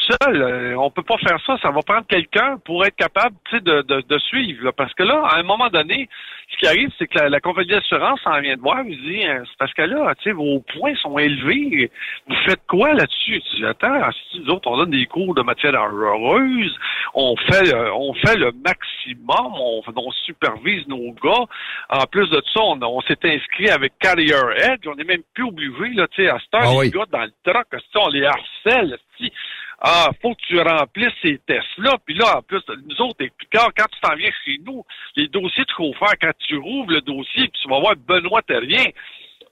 seul, 0.00 0.42
euh, 0.42 0.74
on 0.78 0.90
peut 0.90 1.02
pas 1.02 1.18
faire 1.18 1.38
ça. 1.46 1.56
Ça 1.62 1.70
va 1.70 1.80
prendre 1.82 2.06
quelqu'un 2.06 2.58
pour 2.64 2.84
être 2.84 2.96
capable, 2.96 3.36
tu 3.48 3.56
sais, 3.56 3.62
de, 3.62 3.82
de, 3.82 4.00
de 4.00 4.18
suivre. 4.18 4.64
là. 4.64 4.72
Parce 4.72 4.92
que 4.94 5.02
là, 5.02 5.22
à 5.26 5.38
un 5.38 5.42
moment 5.42 5.68
donné, 5.68 6.08
ce 6.52 6.56
qui 6.56 6.66
arrive, 6.66 6.90
c'est 6.98 7.06
que 7.06 7.18
la, 7.18 7.28
la 7.28 7.40
compagnie 7.40 7.68
d'assurance 7.70 8.20
en 8.24 8.40
vient 8.40 8.56
de 8.56 8.60
voir, 8.60 8.82
il 8.86 9.00
dit, 9.02 9.26
euh, 9.26 9.42
c'est 9.44 9.56
parce 9.58 9.72
que 9.74 9.82
là, 9.82 10.14
tu 10.16 10.24
sais, 10.24 10.32
vos 10.32 10.60
points 10.60 10.94
sont 10.96 11.16
élevés. 11.18 11.90
Vous 12.28 12.36
faites 12.46 12.60
quoi 12.68 12.92
là-dessus? 12.94 13.42
Attends, 13.64 14.10
si 14.30 14.40
nous 14.40 14.50
autres, 14.50 14.68
on 14.68 14.76
donne 14.78 14.90
des 14.90 15.06
cours 15.06 15.34
de 15.34 15.42
matière 15.42 15.74
heureuse, 15.74 16.76
on 17.14 17.36
fait, 17.36 17.72
euh, 17.74 17.92
on 17.94 18.12
fait 18.14 18.36
le 18.36 18.52
maximum, 18.52 19.52
on, 19.54 19.82
on 19.94 20.10
supervise 20.24 20.86
nos 20.88 21.12
gars. 21.22 21.44
En 21.90 22.04
plus 22.06 22.28
de 22.30 22.42
ça, 22.52 22.60
on, 22.62 22.80
on 22.82 23.00
s'est 23.02 23.18
inscrit 23.24 23.70
avec 23.70 23.92
Carrier 24.00 24.34
Edge. 24.56 24.86
On 24.86 24.94
n'est 24.96 25.04
même 25.04 25.22
plus 25.34 25.44
obligé, 25.44 25.94
là, 25.94 26.06
tu 26.08 26.22
sais, 26.24 26.28
à 26.30 26.38
ce 26.38 26.44
temps, 26.50 26.58
Ah 26.62 26.70
les 26.72 26.78
oui. 26.78 26.90
gars 26.90 27.06
dans 27.10 27.22
le 27.24 27.32
truck, 27.44 27.66
on 27.96 28.08
les 28.08 28.24
harcèle, 28.24 28.98
si, 29.18 29.32
ah, 29.80 30.10
faut 30.20 30.34
que 30.34 30.42
tu 30.46 30.60
remplisses 30.60 31.14
ces 31.22 31.38
tests-là. 31.38 31.96
Puis 32.04 32.14
là, 32.14 32.38
en 32.38 32.42
plus, 32.42 32.62
nous 32.68 33.00
autres, 33.00 33.24
et 33.24 33.30
puis 33.30 33.48
quand, 33.50 33.66
quand 33.76 33.86
tu 33.90 34.00
t'en 34.00 34.14
viens 34.14 34.30
chez 34.44 34.58
nous, 34.58 34.84
les 35.16 35.28
dossiers 35.28 35.64
de 35.64 35.70
chauffeur, 35.74 36.12
quand 36.20 36.32
tu 36.38 36.56
rouvres 36.56 36.90
le 36.90 37.00
dossier, 37.00 37.48
puis 37.48 37.60
tu 37.62 37.68
vas 37.68 37.80
voir 37.80 37.96
Benoît 37.96 38.42
Terrien, 38.42 38.84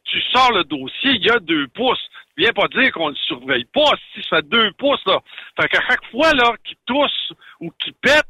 tu 0.04 0.20
sors 0.32 0.52
le 0.52 0.64
dossier, 0.64 1.12
il 1.12 1.24
y 1.24 1.30
a 1.30 1.38
deux 1.38 1.66
pouces. 1.68 2.08
Viens 2.36 2.52
pas 2.52 2.68
dire 2.68 2.92
qu'on 2.92 3.08
le 3.08 3.14
surveille 3.14 3.64
pas 3.64 3.90
si 4.12 4.22
ça 4.28 4.36
fait 4.36 4.48
deux 4.48 4.70
pouces, 4.72 5.04
là. 5.06 5.18
Fait 5.60 5.68
qu'à 5.68 5.80
chaque 5.88 6.04
fois, 6.10 6.32
là, 6.34 6.54
qu'il 6.62 6.76
tousse 6.86 7.32
ou 7.60 7.70
qu'il 7.82 7.94
pète, 7.94 8.28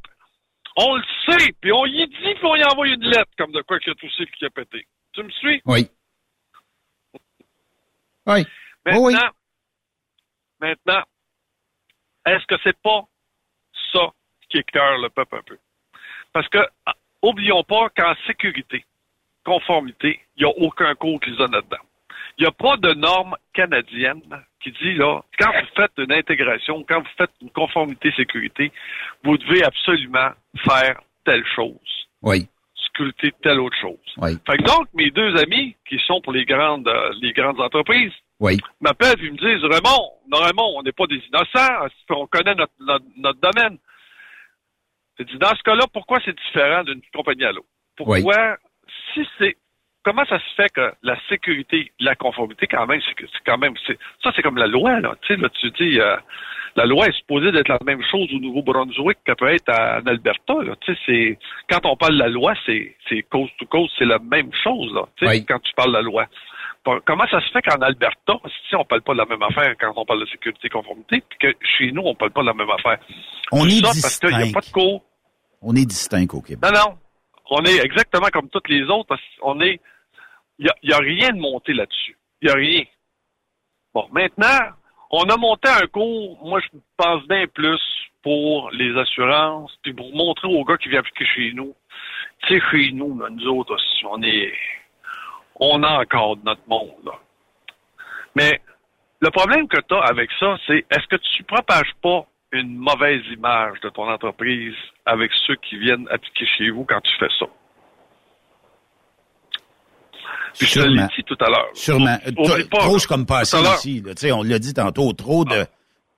on 0.77 0.97
le 0.97 1.05
sait, 1.27 1.53
puis 1.61 1.73
on 1.73 1.85
y 1.85 2.07
dit, 2.07 2.35
puis 2.35 2.45
on 2.45 2.55
y 2.55 2.65
envoie 2.65 2.87
une 2.89 3.05
lettre, 3.05 3.31
comme 3.37 3.53
de 3.53 3.63
quoi 3.63 3.81
qu'il 3.81 3.93
a 3.93 3.97
toussé 3.97 4.25
puis 4.25 4.39
qu'il 4.39 4.47
a 4.47 4.51
pété. 4.51 4.87
Tu 5.13 5.23
me 5.23 5.31
suis? 5.31 5.61
Oui. 5.67 5.89
Oui. 8.27 8.45
Maintenant, 8.85 9.03
oui. 9.03 9.15
maintenant, 10.61 11.03
est-ce 12.29 12.47
que 12.47 12.57
c'est 12.63 12.77
pas 12.83 13.03
ça 13.93 14.11
qui 14.49 14.59
écœure 14.59 14.99
le 14.99 15.09
peuple 15.09 15.37
un 15.37 15.43
peu? 15.43 15.59
Parce 16.33 16.49
que, 16.49 16.59
ah, 16.87 16.95
oublions 17.23 17.63
pas 17.65 17.89
qu'en 17.97 18.15
sécurité, 18.27 18.85
conformité, 19.45 20.21
il 20.37 20.45
n'y 20.45 20.51
a 20.51 20.55
aucun 20.59 20.95
cours 20.95 21.21
qui 21.21 21.31
se 21.31 21.37
donne 21.37 21.53
là-dedans. 21.53 21.83
Il 22.39 22.43
n'y 22.43 22.47
a 22.49 22.53
pas 22.53 22.77
de 22.77 22.95
norme 22.95 23.35
canadienne 23.53 24.23
qui 24.63 24.71
dit, 24.73 24.95
là, 24.95 25.23
quand 25.39 25.51
vous 25.53 25.67
faites 25.75 25.93
une 25.99 26.13
intégration, 26.13 26.85
quand 26.89 27.01
vous 27.01 27.09
faites 27.17 27.31
une 27.43 27.51
conformité 27.51 28.13
sécurité, 28.13 28.71
vous 29.25 29.37
devez 29.39 29.65
absolument 29.65 30.31
faire 30.65 31.01
telle 31.25 31.45
chose 31.55 32.07
Oui. 32.23 32.49
sculpter 32.75 33.33
telle 33.43 33.61
autre 33.61 33.77
chose. 33.81 33.99
Oui. 34.19 34.39
Fait 34.47 34.57
que 34.59 34.63
donc, 34.63 34.87
mes 34.95 35.11
deux 35.11 35.37
amis, 35.37 35.77
qui 35.89 35.99
sont 36.07 36.21
pour 36.21 36.33
les 36.33 36.45
grandes, 36.45 36.89
euh, 36.89 37.13
les 37.21 37.33
grandes 37.33 37.61
entreprises, 37.61 38.13
Oui. 38.41 38.57
m'appellent 38.81 39.23
et 39.25 39.31
me 39.31 39.37
disent, 39.37 39.65
Raymond, 39.65 40.13
non, 40.31 40.39
Raymond, 40.39 40.75
on 40.79 40.83
n'est 40.83 40.93
pas 40.93 41.07
des 41.07 41.21
innocents, 41.29 41.87
on 42.11 42.27
connaît 42.27 42.55
notre, 42.55 42.73
notre, 42.81 43.05
notre 43.17 43.41
domaine. 43.41 43.79
J'ai 45.19 45.25
dit, 45.25 45.39
dans 45.39 45.55
ce 45.57 45.63
cas-là, 45.65 45.85
pourquoi 45.93 46.19
c'est 46.25 46.37
différent 46.37 46.85
d'une 46.85 47.01
compagnie 47.13 47.45
à 47.45 47.51
l'autre? 47.53 47.67
Pourquoi, 47.97 48.57
si 49.13 49.27
c'est, 49.39 49.57
comment 50.05 50.25
ça 50.27 50.39
se 50.39 50.55
fait 50.57 50.69
que 50.73 50.93
la 51.03 51.19
sécurité, 51.29 51.91
la 51.99 52.15
conformité, 52.15 52.69
quand 52.69 52.87
même, 52.87 53.01
c'est 53.19 53.27
quand 53.45 53.59
même, 53.59 53.75
ça 54.23 54.31
c'est 54.37 54.43
comme 54.43 54.57
la 54.59 54.69
loi, 54.69 55.01
là. 55.01 55.15
Tu 55.23 55.35
sais, 55.35 55.41
là, 55.41 55.49
tu 55.49 55.71
dis, 55.73 55.99
euh, 55.99 56.17
la 56.77 56.87
loi 56.87 57.09
est 57.09 57.13
supposée 57.17 57.51
d'être 57.51 57.67
la 57.69 57.81
même 57.85 58.03
chose 58.09 58.33
au 58.33 58.39
Nouveau-Brunswick 58.39 59.19
qu'elle 59.25 59.35
peut 59.35 59.49
être 59.53 59.69
à- 59.69 59.99
en 60.01 60.07
Alberta, 60.07 60.55
là. 60.63 60.77
Tu 60.83 60.95
sais, 60.95 61.01
c'est, 61.07 61.39
quand 61.69 61.85
on 61.91 61.97
parle 61.97 62.15
de 62.15 62.21
la 62.21 62.29
loi, 62.29 62.55
c'est, 62.65 62.97
c'est 63.09 63.23
cause 63.23 63.51
to 63.59 63.67
cause, 63.67 63.93
c'est 63.99 64.05
la 64.05 64.21
même 64.21 64.53
chose, 64.63 64.95
là. 64.95 65.09
Tu 65.17 65.27
sais, 65.27 65.45
quand 65.45 65.59
tu 65.59 65.73
parles 65.75 65.91
de 65.91 65.97
la 65.97 66.03
loi. 66.03 66.27
Comment 67.05 67.27
ça 67.29 67.41
se 67.41 67.51
fait 67.51 67.63
qu'en 67.63 67.81
Alberta, 67.81 68.35
si 68.69 68.75
on 68.77 68.85
parle 68.85 69.03
pas 69.03 69.13
de 69.13 69.19
la 69.19 69.27
même 69.27 69.43
affaire 69.43 69.75
quand 69.81 69.93
on 69.97 70.05
parle 70.05 70.21
de 70.21 70.27
sécurité 70.27 70.67
et 70.67 70.71
conformité, 70.71 71.23
puis 71.29 71.39
que 71.39 71.57
chez 71.79 71.93
nous, 71.93 72.03
on 72.05 72.15
parle 72.15 72.31
pas 72.33 72.43
de 72.43 72.47
la 72.47 72.55
même 72.55 72.71
affaire? 72.71 72.99
On 73.53 73.63
Tout 73.63 73.69
est 73.69 73.81
ça 73.85 73.89
parce 73.89 74.19
qu'il 74.19 74.29
n'y 74.31 74.35
a 74.35 74.39
distinct. 74.45 74.61
pas 74.61 74.67
de 74.67 74.73
cours. 74.73 75.05
On 75.63 75.75
est 75.75 75.87
distinct 75.87 76.27
au 76.35 76.41
Québec. 76.41 76.63
Non, 76.63 76.81
non. 76.81 76.99
On 77.51 77.65
est 77.65 77.79
exactement 77.85 78.29
comme 78.33 78.49
toutes 78.51 78.69
les 78.69 78.83
autres. 78.85 79.07
parce 79.09 79.21
qu'on 79.41 79.61
est. 79.61 79.81
Il 80.59 80.65
n'y 80.65 80.71
a, 80.71 80.75
y 80.83 80.93
a 80.93 80.99
rien 80.99 81.31
de 81.31 81.39
monté 81.41 81.73
là-dessus. 81.73 82.17
Il 82.43 82.47
n'y 82.47 82.53
a 82.53 82.57
rien. 82.57 82.85
Bon, 83.95 84.07
maintenant, 84.13 84.59
on 85.11 85.23
a 85.25 85.37
monté 85.37 85.69
un 85.69 85.87
cours, 85.87 86.39
moi, 86.45 86.61
je 86.61 86.79
pense 86.97 87.27
bien 87.27 87.47
plus 87.47 87.81
pour 88.23 88.71
les 88.73 88.95
assurances, 88.99 89.73
puis 89.83 89.95
pour 89.95 90.15
montrer 90.15 90.49
aux 90.49 90.65
gars 90.65 90.77
qui 90.77 90.89
viennent 90.89 91.01
appliquer 91.01 91.25
chez 91.25 91.53
nous. 91.55 91.75
Tu 92.47 92.59
sais, 92.61 92.65
chez 92.71 92.93
nous, 92.93 93.19
là, 93.19 93.29
nous 93.31 93.47
autres, 93.47 93.75
aussi, 93.75 94.05
on 94.05 94.23
est. 94.23 94.53
On 95.61 95.83
a 95.83 96.01
encore 96.01 96.37
de 96.37 96.45
notre 96.45 96.67
monde, 96.69 97.05
là. 97.05 97.13
Mais 98.35 98.61
le 99.21 99.31
problème 99.31 99.67
que 99.69 99.81
tu 99.81 99.95
as 99.95 100.03
avec 100.03 100.31
ça, 100.39 100.57
c'est 100.67 100.87
est-ce 100.91 101.07
que 101.09 101.17
tu 101.17 101.43
propages 101.45 101.93
pas 102.03 102.27
une 102.53 102.77
mauvaise 102.77 103.23
image 103.33 103.81
de 103.81 103.89
ton 103.91 104.09
entreprise 104.09 104.75
avec 105.05 105.31
ceux 105.47 105.57
qui 105.57 105.77
viennent 105.79 106.07
appliquer 106.11 106.47
chez 106.57 106.71
vous 106.71 106.85
quand 106.85 107.01
tu 107.01 107.11
fais 107.19 107.29
ça? 107.39 107.47
Puis 110.57 110.67
je 110.67 110.81
te 110.81 110.87
l'ai 110.87 111.07
dit 111.17 111.25
tout 111.25 111.37
à 111.41 111.51
l'heure. 111.51 111.71
Sûrement. 111.75 112.17
Je 112.25 113.09
comme 113.09 113.27
passé 113.27 113.59
ici. 113.59 114.03
Là. 114.03 114.37
On 114.37 114.43
l'a 114.43 114.59
dit 114.59 114.75
tantôt, 114.75 115.13
trop 115.13 115.45
de 115.45 115.67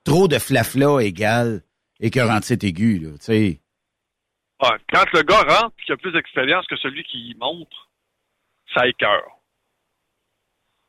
trop 0.03 0.27
de 0.27 0.37
flafla 0.39 1.01
égale 1.01 1.61
écœurantite 1.99 2.63
aiguë. 2.63 2.99
Là, 2.99 3.09
tu 3.11 3.17
sais. 3.19 3.59
Ouais, 4.61 4.77
quand 4.91 5.05
le 5.13 5.23
gars 5.23 5.41
rentre 5.41 5.75
et 5.79 5.83
qu'il 5.85 5.93
a 5.93 5.97
plus 5.97 6.11
d'expérience 6.11 6.65
que 6.67 6.75
celui 6.77 7.03
qui 7.03 7.17
y 7.17 7.35
montre, 7.35 7.89
ça 8.73 8.87
écœure. 8.87 9.29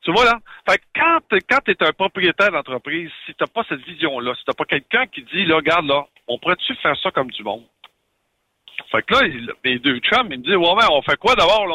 Tu 0.02 0.12
vois 0.12 0.24
là? 0.24 0.40
Fait 0.68 0.78
que 0.78 0.84
quand 0.94 1.18
quand 1.48 1.60
t'es 1.64 1.80
un 1.84 1.92
propriétaire 1.92 2.50
d'entreprise, 2.50 3.10
si 3.24 3.34
t'as 3.34 3.46
pas 3.46 3.64
cette 3.68 3.84
vision-là, 3.84 4.34
si 4.34 4.44
t'as 4.44 4.52
pas 4.54 4.64
quelqu'un 4.64 5.06
qui 5.06 5.22
dit, 5.22 5.44
là, 5.44 5.56
regarde 5.56 5.86
là, 5.86 6.04
on 6.26 6.38
pourrait-tu 6.38 6.74
faire 6.76 6.96
ça 7.00 7.10
comme 7.12 7.30
du 7.30 7.42
monde? 7.44 7.64
Fait 8.90 9.02
que 9.02 9.14
là, 9.14 9.26
il- 9.26 9.52
mes 9.64 9.78
deux 9.78 9.98
chums, 10.00 10.26
ils 10.32 10.38
me 10.40 10.44
disent, 10.44 10.56
ouais, 10.56 10.74
mais 10.76 10.86
on 10.90 11.02
fait 11.02 11.16
quoi 11.18 11.34
d'abord? 11.36 11.66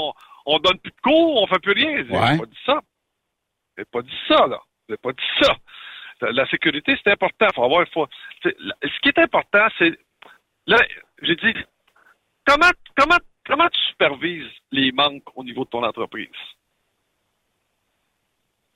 On, 0.45 0.55
on 0.55 0.59
donne 0.59 0.79
plus 0.79 0.91
de 0.91 1.01
cours, 1.01 1.41
on 1.41 1.47
fait 1.47 1.59
plus 1.59 1.73
rien. 1.73 2.03
J'ai 2.05 2.11
Ouais. 2.11 2.37
pas 2.37 2.45
dit 2.45 2.59
ça. 2.65 2.79
J'ai 3.77 3.85
pas 3.85 4.01
dit 4.01 4.19
ça, 4.27 4.47
là. 4.47 4.59
J'ai 4.89 4.97
pas 4.97 5.11
dit 5.13 5.23
ça. 5.41 5.55
La, 6.31 6.47
sécurité, 6.47 6.97
c'est 7.03 7.11
important. 7.11 7.47
Faut 7.53 7.63
avoir, 7.63 7.87
faut, 7.93 8.07
la- 8.43 8.75
ce 8.81 8.99
qui 9.01 9.09
est 9.09 9.19
important, 9.19 9.67
c'est, 9.77 9.97
là, 10.65 10.77
j'ai 11.21 11.35
dit, 11.35 11.53
comment, 12.45 12.71
comment, 12.97 13.17
comment 13.47 13.67
tu 13.69 13.79
supervises 13.89 14.51
les 14.71 14.91
manques 14.91 15.23
au 15.35 15.43
niveau 15.43 15.63
de 15.65 15.69
ton 15.69 15.83
entreprise? 15.83 16.27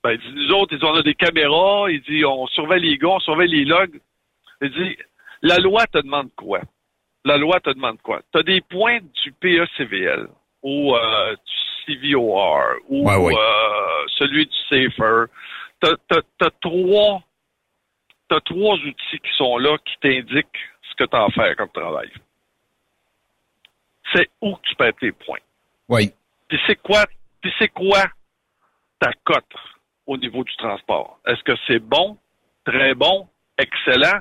Ben, 0.02 0.12
il 0.12 0.18
dit, 0.18 0.32
nous 0.34 0.50
autres, 0.54 0.72
ils 0.72 0.78
disent, 0.78 0.88
on 0.88 0.94
a 0.94 1.02
des 1.02 1.14
caméras, 1.14 1.90
il 1.90 2.00
dit, 2.02 2.24
on 2.24 2.46
surveille 2.48 2.82
les 2.82 2.98
gars, 2.98 3.08
on 3.08 3.20
surveille 3.20 3.50
les 3.50 3.64
logs. 3.64 4.00
Il 4.60 4.70
dit, 4.70 4.96
la 5.42 5.58
loi 5.58 5.86
te 5.86 5.98
demande 5.98 6.30
quoi? 6.34 6.60
La 7.24 7.36
loi 7.36 7.60
te 7.60 7.70
demande 7.70 8.00
quoi? 8.02 8.20
Tu 8.32 8.38
as 8.40 8.42
des 8.42 8.60
points 8.62 8.98
du 9.22 9.32
PECVL 9.32 10.28
ou 10.62 10.94
euh, 10.96 11.36
du 11.86 11.96
CVOR 12.10 12.62
ou 12.88 13.08
Ouais, 13.08 13.16
ouais. 13.16 13.34
euh, 13.36 14.04
celui 14.18 14.46
du 14.46 14.56
SAFER. 14.68 15.26
Tu 15.80 15.88
as, 15.88 16.50
trois 16.60 17.22
t'as 18.28 18.40
trois 18.40 18.76
outils 18.76 19.18
qui 19.18 19.36
sont 19.36 19.58
là 19.58 19.76
qui 19.84 19.94
t'indiquent 20.00 20.46
ce 20.90 20.94
que 20.96 21.04
tu 21.04 21.16
as 21.16 21.24
à 21.24 21.28
faire 21.30 21.56
comme 21.56 21.70
travail. 21.70 22.10
C'est 24.14 24.28
où 24.40 24.56
tu 24.62 24.74
perds 24.76 24.94
tes 25.00 25.12
points. 25.12 25.38
Oui. 25.88 26.10
Puis 26.48 26.58
c'est 26.66 26.80
quoi, 26.80 27.04
puis 27.40 27.52
c'est 27.58 27.68
quoi 27.68 28.04
ta 29.00 29.10
cote 29.24 29.44
au 30.06 30.16
niveau 30.16 30.44
du 30.44 30.54
transport? 30.56 31.18
Est-ce 31.26 31.42
que 31.42 31.52
c'est 31.66 31.78
bon, 31.78 32.18
très 32.64 32.94
bon, 32.94 33.28
excellent, 33.58 34.20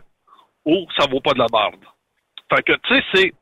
ou 0.65 0.88
ça 0.97 1.07
vaut 1.09 1.19
pas 1.19 1.34
de 1.34 1.39
la 1.39 1.47
barbe? 1.47 1.84
Fait 2.53 2.63
que, 2.63 2.73
tu 2.73 2.95
sais, 2.95 3.03
c'est, 3.13 3.34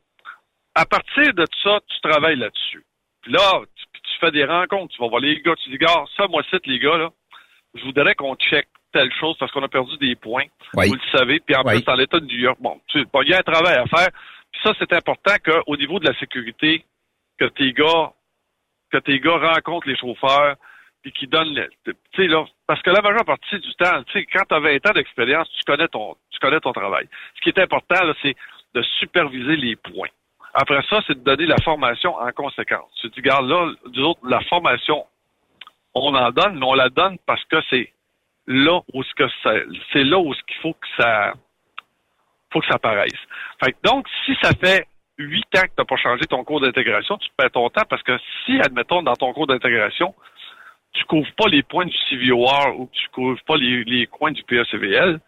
à 0.74 0.86
partir 0.86 1.32
de 1.34 1.44
ça, 1.62 1.80
tu 1.88 2.00
travailles 2.00 2.36
là-dessus. 2.36 2.84
Puis 3.22 3.32
là, 3.32 3.60
tu, 3.76 3.84
tu 3.92 4.18
fais 4.20 4.30
des 4.30 4.44
rencontres, 4.44 4.94
tu 4.94 5.02
vas 5.02 5.08
voir 5.08 5.20
les 5.20 5.40
gars, 5.40 5.54
tu 5.56 5.70
dis, 5.70 5.78
gars, 5.78 6.04
ça, 6.16 6.26
moi, 6.28 6.42
c'est 6.50 6.64
les 6.66 6.78
gars, 6.78 6.96
là, 6.96 7.10
je 7.74 7.84
voudrais 7.84 8.14
qu'on 8.14 8.34
check 8.36 8.68
telle 8.92 9.12
chose 9.20 9.36
parce 9.38 9.52
qu'on 9.52 9.62
a 9.62 9.68
perdu 9.68 9.96
des 9.98 10.16
points. 10.16 10.46
Oui. 10.74 10.88
Vous 10.88 10.94
le 10.94 11.18
savez. 11.18 11.38
Puis 11.40 11.54
en 11.54 11.62
Oui. 11.64 11.74
plus, 11.74 11.84
dans 11.84 11.94
l'État 11.94 12.18
de 12.18 12.26
New 12.26 12.38
York, 12.40 12.58
bon, 12.60 12.80
tu, 12.88 12.98
il 12.98 13.28
y 13.28 13.34
a 13.34 13.38
un 13.38 13.42
travail 13.42 13.76
à 13.76 13.86
faire. 13.86 14.08
Puis 14.52 14.60
ça, 14.64 14.72
c'est 14.78 14.92
important 14.92 15.34
qu'au 15.44 15.76
niveau 15.76 15.98
de 16.00 16.06
la 16.08 16.18
sécurité, 16.18 16.84
que 17.38 17.46
tes 17.46 17.72
gars, 17.72 18.12
que 18.90 18.98
tes 18.98 19.20
gars 19.20 19.38
rencontrent 19.38 19.88
les 19.88 19.96
chauffeurs, 19.96 20.56
puis 21.02 21.12
qu'ils 21.12 21.30
donnent, 21.30 21.54
le- 21.54 22.26
là, 22.28 22.44
parce 22.66 22.82
que 22.82 22.90
la 22.90 23.00
majeure 23.00 23.24
partie 23.24 23.58
du 23.58 23.74
temps, 23.76 24.02
tu 24.04 24.12
sais, 24.12 24.26
quand 24.26 24.42
tu 24.48 24.54
as 24.54 24.60
20 24.60 24.86
ans 24.86 24.92
d'expérience, 24.92 25.48
tu 25.52 25.62
connais 25.64 25.88
ton, 25.88 26.14
tu 26.30 26.38
connais 26.40 26.60
ton 26.60 26.72
travail. 26.72 27.08
Ce 27.36 27.40
qui 27.40 27.48
est 27.48 27.58
important 27.58 27.94
c'est 28.22 28.36
de 28.74 28.82
superviser 28.98 29.56
les 29.56 29.76
points. 29.76 30.08
Après 30.52 30.82
ça, 30.90 31.00
c'est 31.06 31.14
de 31.18 31.24
donner 31.24 31.46
la 31.46 31.56
formation 31.64 32.16
en 32.16 32.30
conséquence. 32.32 32.90
Tu 33.00 33.08
dis, 33.08 33.20
là, 33.22 33.40
nous 33.40 34.02
autres, 34.04 34.20
la 34.28 34.40
formation, 34.42 35.06
on 35.94 36.14
en 36.14 36.30
donne, 36.32 36.58
mais 36.58 36.66
on 36.66 36.74
la 36.74 36.88
donne 36.88 37.16
parce 37.26 37.44
que 37.44 37.56
c'est 37.70 37.92
là 38.46 38.80
où 38.92 39.02
ce 39.02 39.14
que 39.14 39.24
c'est 39.92 40.04
là 40.04 40.18
où 40.18 40.34
ce 40.34 40.42
qu'il 40.42 40.56
faut 40.56 40.74
que 40.74 40.86
ça, 40.98 41.34
faut 42.52 42.60
que 42.60 42.66
ça 42.66 42.74
apparaisse. 42.74 43.12
Fait 43.62 43.74
donc, 43.84 44.06
si 44.24 44.36
ça 44.42 44.50
fait 44.54 44.86
huit 45.18 45.44
ans 45.56 45.62
que 45.62 45.66
tu 45.66 45.74
n'as 45.78 45.84
pas 45.84 45.96
changé 45.96 46.22
ton 46.26 46.44
cours 46.44 46.60
d'intégration, 46.60 47.16
tu 47.18 47.28
perds 47.36 47.50
ton 47.52 47.68
temps 47.70 47.84
parce 47.88 48.02
que 48.02 48.16
si, 48.44 48.60
admettons, 48.60 49.02
dans 49.02 49.14
ton 49.14 49.32
cours 49.32 49.46
d'intégration, 49.46 50.14
tu 50.92 51.04
couvres 51.04 51.30
pas 51.36 51.46
les 51.48 51.62
points 51.62 51.86
du 51.86 51.96
CVOR 52.08 52.78
ou 52.80 52.88
tu 52.92 53.08
couvres 53.10 53.40
pas 53.46 53.56
les, 53.56 53.84
les 53.84 54.06
coins 54.06 54.32
du 54.32 54.42
PACVL, 54.42 55.20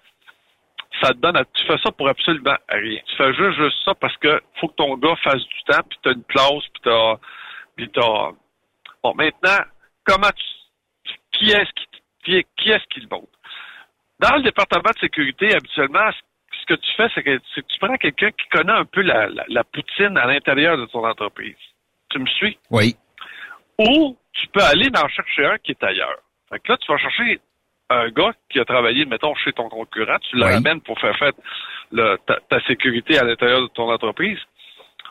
ça 1.00 1.08
te 1.10 1.18
donne, 1.18 1.36
à- 1.36 1.44
tu 1.44 1.64
fais 1.66 1.78
ça 1.78 1.90
pour 1.92 2.08
absolument 2.08 2.56
rien. 2.68 3.00
Tu 3.06 3.16
fais 3.16 3.32
juste, 3.34 3.58
juste 3.58 3.84
ça 3.84 3.94
parce 3.94 4.16
que 4.16 4.40
faut 4.60 4.68
que 4.68 4.74
ton 4.74 4.96
gars 4.96 5.16
fasse 5.22 5.44
du 5.46 5.62
temps, 5.66 5.80
puis 5.88 5.98
t'as 6.02 6.12
une 6.12 6.24
classe, 6.24 6.64
puis 6.74 6.82
t'as, 6.82 7.16
puis 7.76 7.88
t'as, 7.90 8.30
bon, 9.02 9.14
maintenant, 9.14 9.58
comment 10.04 10.30
tu, 10.34 11.12
qui 11.38 11.50
est-ce 11.50 11.70
qui, 11.72 11.86
qui, 12.24 12.46
qui 12.56 12.70
est-ce 12.70 12.84
qui 12.90 13.00
le 13.00 13.08
monte? 13.10 13.28
Dans 14.20 14.36
le 14.36 14.42
département 14.42 14.90
de 14.94 14.98
sécurité, 15.00 15.54
habituellement, 15.54 16.10
ce 16.62 16.66
que 16.66 16.74
tu 16.80 16.90
fais, 16.96 17.08
c'est 17.14 17.22
que, 17.22 17.38
tu 17.54 17.78
prends 17.80 17.96
quelqu'un 17.96 18.30
qui 18.30 18.48
connaît 18.50 18.72
un 18.72 18.84
peu 18.84 19.02
la, 19.02 19.28
la, 19.28 19.44
la 19.48 19.64
poutine 19.64 20.16
à 20.16 20.26
l'intérieur 20.26 20.76
de 20.78 20.86
ton 20.86 21.04
entreprise. 21.06 21.56
Tu 22.10 22.18
me 22.18 22.26
suis? 22.26 22.58
Oui. 22.70 22.94
Ou 23.78 24.16
tu 24.32 24.46
peux 24.48 24.62
aller 24.62 24.88
en 24.96 25.08
chercher 25.08 25.44
un 25.46 25.58
qui 25.58 25.72
est 25.72 25.82
ailleurs. 25.84 26.18
Fait 26.50 26.58
que 26.60 26.72
là, 26.72 26.78
tu 26.78 26.90
vas 26.92 26.98
chercher 26.98 27.40
un 27.90 28.08
gars 28.10 28.32
qui 28.50 28.58
a 28.60 28.64
travaillé, 28.64 29.04
mettons, 29.04 29.34
chez 29.34 29.52
ton 29.52 29.68
concurrent, 29.68 30.18
tu 30.20 30.36
le 30.36 30.44
Oui. 30.46 30.52
ramènes 30.52 30.80
pour 30.80 30.98
faire 31.00 31.16
faire 31.18 31.32
le- 31.90 32.16
ta, 32.26 32.36
ta 32.48 32.60
sécurité 32.66 33.18
à 33.18 33.24
l'intérieur 33.24 33.62
de 33.62 33.66
ton 33.68 33.90
entreprise. 33.90 34.38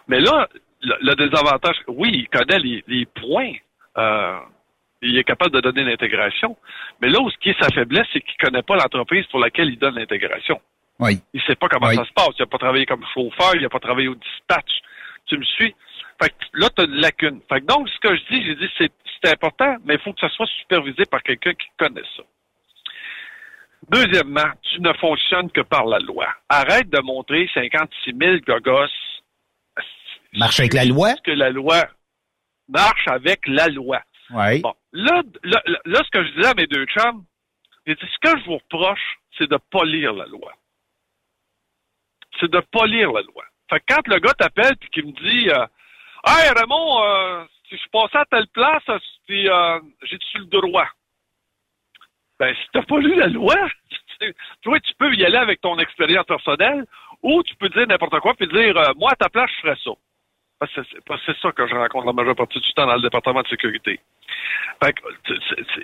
Mais 0.07 0.19
là, 0.19 0.47
le, 0.81 0.95
le 1.01 1.15
désavantage, 1.15 1.77
oui, 1.87 2.09
il 2.13 2.29
connaît 2.29 2.59
les, 2.59 2.83
les 2.87 3.05
points. 3.05 3.53
euh, 3.97 4.39
il 5.03 5.17
est 5.17 5.23
capable 5.23 5.51
de 5.51 5.61
donner 5.61 5.83
l'intégration. 5.83 6.55
Mais 7.01 7.09
là 7.09 7.19
où 7.19 7.29
ce 7.31 7.37
qui 7.39 7.49
est 7.49 7.59
sa 7.59 7.69
faiblesse, 7.69 8.05
c'est 8.13 8.21
qu'il 8.21 8.37
connaît 8.37 8.61
pas 8.61 8.75
l'entreprise 8.75 9.25
pour 9.27 9.39
laquelle 9.39 9.67
il 9.69 9.79
donne 9.79 9.95
l'intégration. 9.95 10.61
Oui. 10.99 11.19
Il 11.33 11.41
sait 11.43 11.55
pas 11.55 11.67
comment 11.67 11.87
Oui. 11.87 11.95
ça 11.95 12.05
se 12.05 12.13
passe. 12.13 12.29
Il 12.37 12.41
n'a 12.41 12.45
pas 12.47 12.57
travaillé 12.57 12.85
comme 12.85 13.05
chauffeur, 13.13 13.55
il 13.55 13.61
n'a 13.61 13.69
pas 13.69 13.79
travaillé 13.79 14.07
au 14.07 14.15
dispatch. 14.15 14.71
Tu 15.25 15.37
me 15.37 15.43
suis? 15.43 15.73
Fait 16.21 16.29
que 16.29 16.35
là, 16.53 16.69
tu 16.75 16.81
as 16.81 16.85
une 16.85 16.95
lacune. 16.95 17.41
Fait 17.49 17.61
que 17.61 17.65
donc, 17.65 17.89
ce 17.89 17.99
que 17.99 18.15
je 18.15 18.21
dis, 18.31 18.45
j'ai 18.45 18.55
dit, 18.55 18.69
c'est, 18.77 18.91
c'est 19.23 19.31
important, 19.31 19.75
mais 19.85 19.95
il 19.95 19.99
faut 20.01 20.13
que 20.13 20.19
ça 20.19 20.29
soit 20.29 20.47
supervisé 20.59 21.05
par 21.05 21.23
quelqu'un 21.23 21.53
qui 21.53 21.67
connaît 21.77 22.03
ça. 22.15 22.23
Deuxièmement, 23.89 24.51
tu 24.61 24.79
ne 24.81 24.93
fonctionnes 24.93 25.49
que 25.51 25.61
par 25.61 25.85
la 25.85 25.97
loi. 25.99 26.27
Arrête 26.49 26.89
de 26.89 26.99
montrer 27.01 27.49
56 27.53 28.13
000 28.19 28.37
gogos. 28.47 28.85
Marche 30.33 30.59
avec 30.59 30.73
la 30.73 30.85
loi? 30.85 31.13
Que 31.23 31.31
la 31.31 31.49
loi 31.49 31.87
marche 32.69 33.07
avec 33.07 33.45
la 33.47 33.67
loi? 33.67 34.01
Bon, 34.29 34.73
là, 34.93 35.21
là, 35.43 35.61
là, 35.83 35.99
ce 36.05 36.09
que 36.11 36.23
je 36.23 36.31
disais 36.35 36.47
à 36.49 36.53
mes 36.53 36.67
deux 36.67 36.85
chums, 36.85 37.25
j'ai 37.85 37.95
dit, 37.95 38.01
ce 38.01 38.29
que 38.31 38.39
je 38.39 38.45
vous 38.45 38.57
reproche, 38.59 39.17
c'est 39.37 39.49
de 39.49 39.57
pas 39.71 39.83
lire 39.83 40.13
la 40.13 40.25
loi. 40.27 40.53
C'est 42.41 42.51
de 42.51 42.59
pas 42.59 42.85
lire 42.87 43.11
la 43.13 43.21
loi. 43.21 43.45
Fait 43.69 43.79
que 43.79 43.93
quand 43.93 44.07
le 44.07 44.19
gars 44.19 44.33
t'appelle 44.33 44.75
puis 44.77 44.89
qu'il 44.89 45.05
me 45.05 45.11
dit, 45.13 45.49
euh, 45.49 45.65
hey 46.27 46.49
Raymond, 46.57 47.03
euh, 47.05 47.45
si 47.69 47.77
je 47.77 47.87
passé 47.89 48.17
à 48.17 48.25
telle 48.25 48.47
place, 48.47 48.83
euh, 48.89 48.99
euh, 49.29 49.79
j'ai-tu 50.03 50.39
le 50.39 50.45
droit? 50.47 50.87
Ben, 52.39 52.53
si 52.55 52.67
t'as 52.73 52.81
pas 52.81 52.97
lu 52.97 53.15
la 53.15 53.27
loi, 53.27 53.55
tu 54.19 54.33
vois, 54.65 54.79
tu 54.79 54.93
peux 54.97 55.13
y 55.13 55.23
aller 55.23 55.37
avec 55.37 55.61
ton 55.61 55.77
expérience 55.77 56.25
personnelle, 56.25 56.85
ou 57.21 57.43
tu 57.43 57.55
peux 57.55 57.69
dire 57.69 57.87
n'importe 57.87 58.19
quoi 58.19 58.33
puis 58.33 58.47
dire, 58.47 58.75
euh, 58.75 58.93
moi 58.97 59.11
à 59.11 59.15
ta 59.15 59.29
place, 59.29 59.49
je 59.55 59.61
ferais 59.61 59.77
ça. 59.83 59.91
C'est- 60.75 61.41
ça 61.41 61.51
que 61.51 61.67
je 61.67 61.73
rencontre 61.73 62.05
la 62.05 62.13
majeure 62.13 62.35
partie 62.35 62.59
du 62.59 62.73
temps 62.73 62.85
dans 62.85 62.95
le 62.95 63.01
département 63.01 63.41
de 63.41 63.47
sécurité. 63.47 63.99
Fait 64.83 64.93
que, 64.93 65.01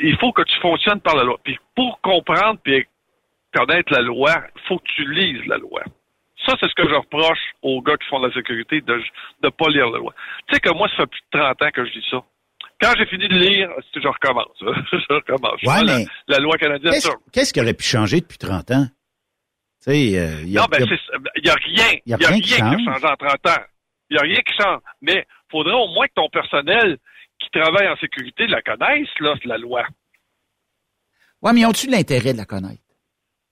il 0.02 0.18
faut 0.18 0.32
que 0.32 0.44
tu 0.44 0.60
fonctionnes 0.60 1.02
par 1.02 1.16
la 1.16 1.24
loi. 1.24 1.38
Puis 1.44 1.58
pour 1.76 2.00
comprendre 2.02 2.60
puis 2.64 2.86
connaître 3.56 3.92
la 3.94 4.02
loi, 4.02 4.34
il 4.56 4.62
faut 4.68 4.78
que 4.78 4.88
tu 4.96 5.12
lises 5.12 5.46
la 5.48 5.58
loi. 5.58 5.82
Ça, 6.48 6.56
c'est 6.60 6.68
ce 6.70 6.74
que 6.76 6.88
je 6.88 6.96
reproche 6.96 7.40
aux 7.62 7.82
gars 7.82 7.98
qui 7.98 8.08
font 8.08 8.20
de 8.22 8.28
la 8.28 8.34
sécurité, 8.34 8.80
de 8.82 9.02
ne 9.44 9.50
pas 9.50 9.68
lire 9.70 9.90
la 9.90 9.98
loi. 10.00 10.14
Tu 10.48 10.56
sais 10.56 10.60
que 10.62 10.70
moi, 10.74 10.88
ça 10.90 10.96
fait 10.98 11.08
plus 11.08 11.22
de 11.34 11.40
30 11.40 11.62
ans 11.62 11.70
que 11.74 11.86
je 11.86 11.92
dis 11.92 12.06
ça. 12.10 12.24
Quand 12.82 12.94
j'ai 12.98 13.06
fini 13.08 13.28
de 13.28 13.36
lire, 13.36 13.70
je 13.94 14.08
recommence. 14.08 14.56
je 14.62 15.14
recommence. 15.14 15.60
Je 15.62 15.68
Ouais, 15.68 15.74
prends 15.76 15.84
la- 15.84 15.98
mais 16.00 16.06
la, 16.28 16.38
loi 16.40 16.58
canadienne. 16.58 16.94
Qu'est-ce 16.94 17.10
qu'est-ce 17.34 17.54
qui 17.54 17.60
aurait 17.62 17.74
pu 17.74 17.84
changer 17.84 18.22
depuis 18.22 18.38
30 18.38 18.72
ans? 18.72 18.86
Tu 19.84 19.92
sais, 19.92 20.18
euh, 20.20 20.42
il 20.44 20.50
y 20.50 20.58
a- 20.58 20.62
Non, 20.62 20.68
ben, 20.72 20.86
il 21.36 21.46
y 21.46 21.50
a- 21.50 21.56
n'y 21.56 21.76
rien. 21.76 22.00
Il 22.06 22.10
n'y 22.10 22.14
a 22.14 22.18
rien 22.18 22.28
rien 22.30 22.40
qui 22.40 22.48
qui 22.50 22.54
a 22.54 22.58
change. 22.72 22.84
changé 22.86 23.06
en 23.08 23.16
30 23.16 23.48
ans. 23.48 23.64
Il 24.10 24.14
n'y 24.14 24.20
a 24.20 24.22
rien 24.22 24.42
qui 24.42 24.54
change. 24.62 24.80
Mais 25.02 25.26
il 25.28 25.52
faudrait 25.52 25.74
au 25.74 25.88
moins 25.88 26.08
que 26.08 26.14
ton 26.16 26.30
personnel 26.30 26.98
qui 27.40 27.50
travaille 27.52 27.88
en 27.90 27.98
sécurité 27.98 28.48
la 28.48 28.62
connaisse, 28.62 29.10
là, 29.20 29.36
la 29.44 29.58
loi. 29.58 29.84
Ouais, 31.42 31.54
mais 31.54 31.66
ont-tu 31.66 31.88
l'intérêt 31.90 32.34
de 32.34 32.38
la 32.38 32.46
connaître? 32.46 32.82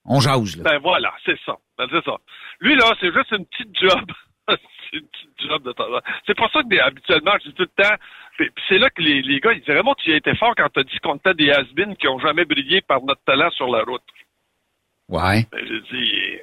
On 0.06 0.19
jase, 0.19 0.57
là. 0.57 0.64
Ben 0.64 0.80
voilà, 0.80 1.14
c'est 1.26 1.40
ça. 1.45 1.56
Ben, 1.77 1.88
c'est 1.91 2.03
ça. 2.03 2.18
Lui, 2.60 2.76
là, 2.76 2.86
c'est 2.99 3.14
juste 3.14 3.32
une 3.32 3.45
petite 3.45 3.77
job. 3.80 4.11
c'est 4.48 4.98
une 4.98 5.07
petite 5.07 5.49
job 5.49 5.64
de 5.64 5.72
temps. 5.72 5.86
C'est 6.26 6.38
pour 6.38 6.49
ça 6.52 6.61
que 6.61 6.80
habituellement, 6.80 7.34
je 7.44 7.49
dis 7.49 7.56
tout 7.56 7.64
le 7.64 7.84
temps, 7.84 7.95
c'est 8.68 8.77
là 8.77 8.90
que 8.90 9.02
les, 9.02 9.22
les 9.22 9.40
gars, 9.40 9.53
ils 9.53 9.60
disent 9.60 9.73
vraiment, 9.73 9.95
tu 9.95 10.14
as 10.14 10.18
été 10.18 10.36
fort 10.36 10.53
quand 10.56 10.69
tu 10.73 10.80
as 10.80 10.84
dit 10.84 10.99
qu'on 10.99 11.15
était 11.15 11.34
des 11.34 11.52
has 11.52 11.65
qui 11.99 12.07
ont 12.07 12.19
jamais 12.19 12.45
brillé 12.45 12.82
par 12.82 13.02
notre 13.02 13.23
talent 13.23 13.49
sur 13.52 13.68
la 13.68 13.84
route. 13.84 14.03
Ouais. 15.10 15.45
Ben, 15.52 15.65
j'ai 15.68 15.82
dit, 15.82 16.40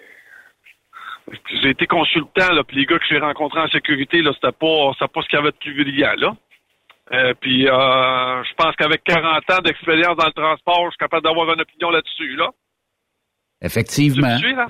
j'ai 1.62 1.70
été 1.70 1.86
consultant, 1.86 2.52
là, 2.52 2.64
puis 2.64 2.78
les 2.78 2.86
gars 2.86 2.98
que 2.98 3.04
j'ai 3.08 3.18
rencontrés 3.18 3.60
en 3.60 3.68
sécurité, 3.68 4.22
là, 4.22 4.32
c'était 4.34 4.52
pas, 4.52 4.92
pas 4.98 5.22
ce 5.22 5.28
qu'il 5.28 5.38
y 5.38 5.42
avait 5.42 5.52
de 5.52 5.56
plus 5.56 5.74
brillant, 5.74 6.14
là. 6.16 6.34
Euh, 7.12 7.34
puis, 7.40 7.68
euh, 7.68 8.44
je 8.44 8.54
pense 8.54 8.74
qu'avec 8.76 9.04
40 9.04 9.50
ans 9.50 9.60
d'expérience 9.62 10.16
dans 10.16 10.26
le 10.26 10.32
transport, 10.32 10.86
je 10.86 10.90
suis 10.90 10.98
capable 10.98 11.24
d'avoir 11.24 11.52
une 11.52 11.60
opinion 11.60 11.90
là-dessus, 11.90 12.36
là. 12.36 12.50
Tu 13.62 13.66
Effectivement. 13.66 14.32
me 14.34 14.38
suis, 14.38 14.54
là? 14.54 14.66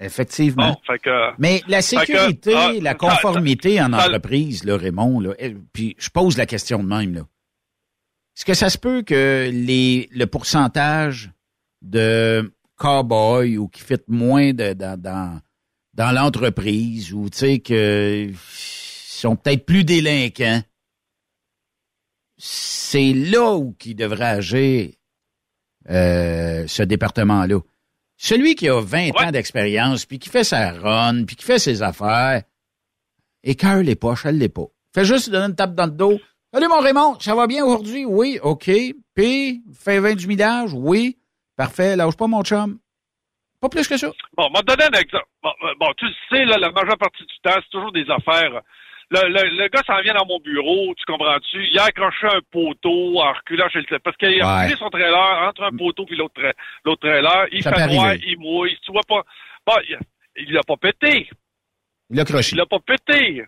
Effectivement. 0.00 0.68
Bon, 0.70 0.76
fait 0.86 0.98
que, 0.98 1.30
Mais 1.38 1.62
la 1.66 1.80
fait 1.80 1.96
que, 1.96 2.04
sécurité, 2.06 2.54
ah, 2.56 2.72
la 2.80 2.90
ça- 2.90 2.96
conformité 2.96 3.80
en 3.80 3.92
entreprise, 3.92 4.64
là, 4.64 4.76
Raymond, 4.76 5.20
là, 5.20 5.34
puis 5.72 5.94
je 5.98 6.10
pose 6.10 6.36
la 6.36 6.46
question 6.46 6.82
de 6.82 6.88
même, 6.88 7.14
là. 7.14 7.22
Est-ce 8.36 8.44
que 8.44 8.54
ça 8.54 8.68
se 8.68 8.76
peut 8.78 9.02
que 9.02 9.48
les, 9.52 10.08
le 10.12 10.26
pourcentage 10.26 11.30
de 11.82 12.52
cow-boys 12.76 13.56
ou 13.56 13.68
qui 13.68 13.80
fit 13.82 13.94
moins 14.08 14.52
de, 14.52 14.72
dans, 14.72 15.00
dans, 15.00 15.40
dans 15.94 16.10
l'entreprise 16.12 17.12
ou, 17.12 17.30
tu 17.30 17.38
sais, 17.38 17.58
que 17.60 18.30
sont 18.38 19.36
peut-être 19.36 19.64
plus 19.64 19.84
délinquants, 19.84 20.62
c'est 22.36 23.12
là 23.12 23.52
où 23.54 23.72
qui 23.72 23.94
devrait 23.94 24.24
agir 24.24 24.90
euh, 25.90 26.66
ce 26.66 26.82
département-là. 26.82 27.60
Celui 28.16 28.54
qui 28.54 28.68
a 28.68 28.80
20 28.80 29.10
ans 29.20 29.30
d'expérience, 29.30 30.06
puis 30.06 30.18
qui 30.18 30.28
fait 30.28 30.44
sa 30.44 30.72
run, 30.72 31.24
puis 31.24 31.36
qui 31.36 31.44
fait 31.44 31.58
ses 31.58 31.82
affaires, 31.82 32.42
écœure 33.42 33.82
les 33.82 33.96
poches, 33.96 34.26
elle 34.26 34.38
l'est 34.38 34.48
pas. 34.48 34.66
Fait 34.94 35.04
juste 35.04 35.30
donner 35.30 35.46
une 35.46 35.56
tape 35.56 35.74
dans 35.74 35.86
le 35.86 35.92
dos. 35.92 36.20
Salut 36.52 36.68
mon 36.68 36.80
Raymond, 36.80 37.18
ça 37.18 37.34
va 37.34 37.46
bien 37.46 37.64
aujourd'hui? 37.64 38.04
Oui, 38.04 38.38
OK. 38.42 38.70
Puis, 39.14 39.64
fais 39.74 39.98
20 39.98 40.14
du 40.14 40.28
millage? 40.28 40.70
Oui. 40.72 41.18
Parfait, 41.56 41.96
lâche 41.96 42.16
pas 42.16 42.26
mon 42.28 42.42
chum. 42.42 42.78
Pas 43.60 43.68
plus 43.68 43.88
que 43.88 43.96
ça. 43.96 44.10
Bon, 44.36 44.48
m'a 44.50 44.62
donné 44.62 44.84
un 44.84 45.00
exemple. 45.00 45.26
Bon, 45.42 45.50
euh, 45.64 45.74
bon, 45.80 45.86
tu 45.96 46.04
le 46.04 46.12
sais, 46.30 46.44
là, 46.44 46.58
la 46.58 46.70
majeure 46.70 46.98
partie 46.98 47.22
du 47.22 47.34
temps, 47.42 47.54
c'est 47.56 47.70
toujours 47.70 47.92
des 47.92 48.04
affaires. 48.10 48.60
Le, 49.10 49.28
le, 49.28 49.56
le 49.62 49.68
gars 49.68 49.82
s'en 49.86 50.00
vient 50.00 50.14
dans 50.14 50.26
mon 50.26 50.38
bureau, 50.40 50.94
tu 50.96 51.04
comprends-tu? 51.04 51.62
Il 51.66 51.78
a 51.78 51.84
accroché 51.84 52.26
un 52.26 52.40
poteau 52.50 53.20
en 53.20 53.32
reculant 53.32 53.68
chez 53.68 53.80
le 53.88 53.98
Parce 53.98 54.16
qu'il 54.16 54.40
a 54.42 54.64
Ouais. 54.66 54.70
son 54.76 54.88
trailer 54.90 55.48
entre 55.48 55.62
un 55.64 55.76
poteau 55.76 56.06
puis 56.06 56.16
l'autre 56.16 56.40
tra- 56.40 56.54
l'autre 56.84 57.00
trailer. 57.06 57.46
Il 57.52 57.62
Ça 57.62 57.72
fait 57.72 57.86
noir, 57.94 58.06
arriver. 58.06 58.24
il 58.28 58.38
mouille. 58.38 58.78
Tu 58.84 58.92
vois 58.92 59.02
pas. 59.06 59.22
Bon, 59.66 59.74
il, 60.36 60.52
l'a 60.52 60.62
pas 60.66 60.76
pété. 60.76 61.28
Il 62.10 62.18
a 62.20 62.24
croché. 62.24 62.50
Il 62.52 62.58
l'a 62.58 62.66
pas 62.66 62.78
pété. 62.80 63.44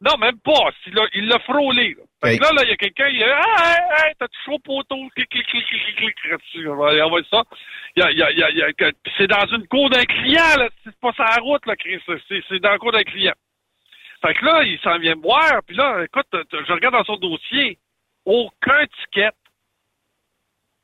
Non, 0.00 0.16
même 0.18 0.38
pas. 0.40 0.70
Il 0.86 0.94
l'a, 0.94 1.04
l'a 1.14 1.38
frôlé. 1.40 1.96
là. 1.96 2.02
Fait 2.22 2.38
que 2.38 2.42
là, 2.44 2.62
il 2.64 2.68
y 2.68 2.72
a 2.72 2.76
quelqu'un, 2.76 3.08
il 3.08 3.22
a, 3.22 3.40
ah, 3.40 3.72
hey, 3.72 4.08
hey, 4.08 4.14
t'as 4.18 4.28
touché 4.28 4.50
au 4.52 4.58
poteau, 4.58 4.96
clic, 5.14 5.28
clic, 5.28 5.46
clic, 5.46 5.64
clic, 5.66 5.96
clic, 5.96 6.14
clic. 6.16 6.68
On 6.68 6.76
va 6.76 7.18
ça. 7.30 7.42
C'est 9.16 9.26
dans 9.26 9.46
une 9.46 9.66
cour 9.68 9.88
d'un 9.90 10.04
client, 10.04 10.56
là. 10.58 10.68
C'est 10.84 10.96
pas 11.00 11.12
sa 11.16 11.40
route, 11.40 11.64
là, 11.66 11.76
Chris. 11.76 11.98
C'est, 12.06 12.42
c'est 12.48 12.58
dans 12.60 12.70
la 12.70 12.78
cour 12.78 12.92
d'un 12.92 13.02
client. 13.04 13.32
Fait 14.22 14.34
que 14.34 14.44
là, 14.44 14.62
il 14.64 14.78
s'en 14.80 14.98
vient 14.98 15.14
me 15.14 15.22
voir, 15.22 15.62
puis 15.66 15.76
là, 15.76 16.02
écoute, 16.04 16.26
je 16.32 16.72
regarde 16.72 16.94
dans 16.94 17.04
son 17.04 17.16
dossier, 17.16 17.78
aucun 18.24 18.86
ticket, 18.86 19.30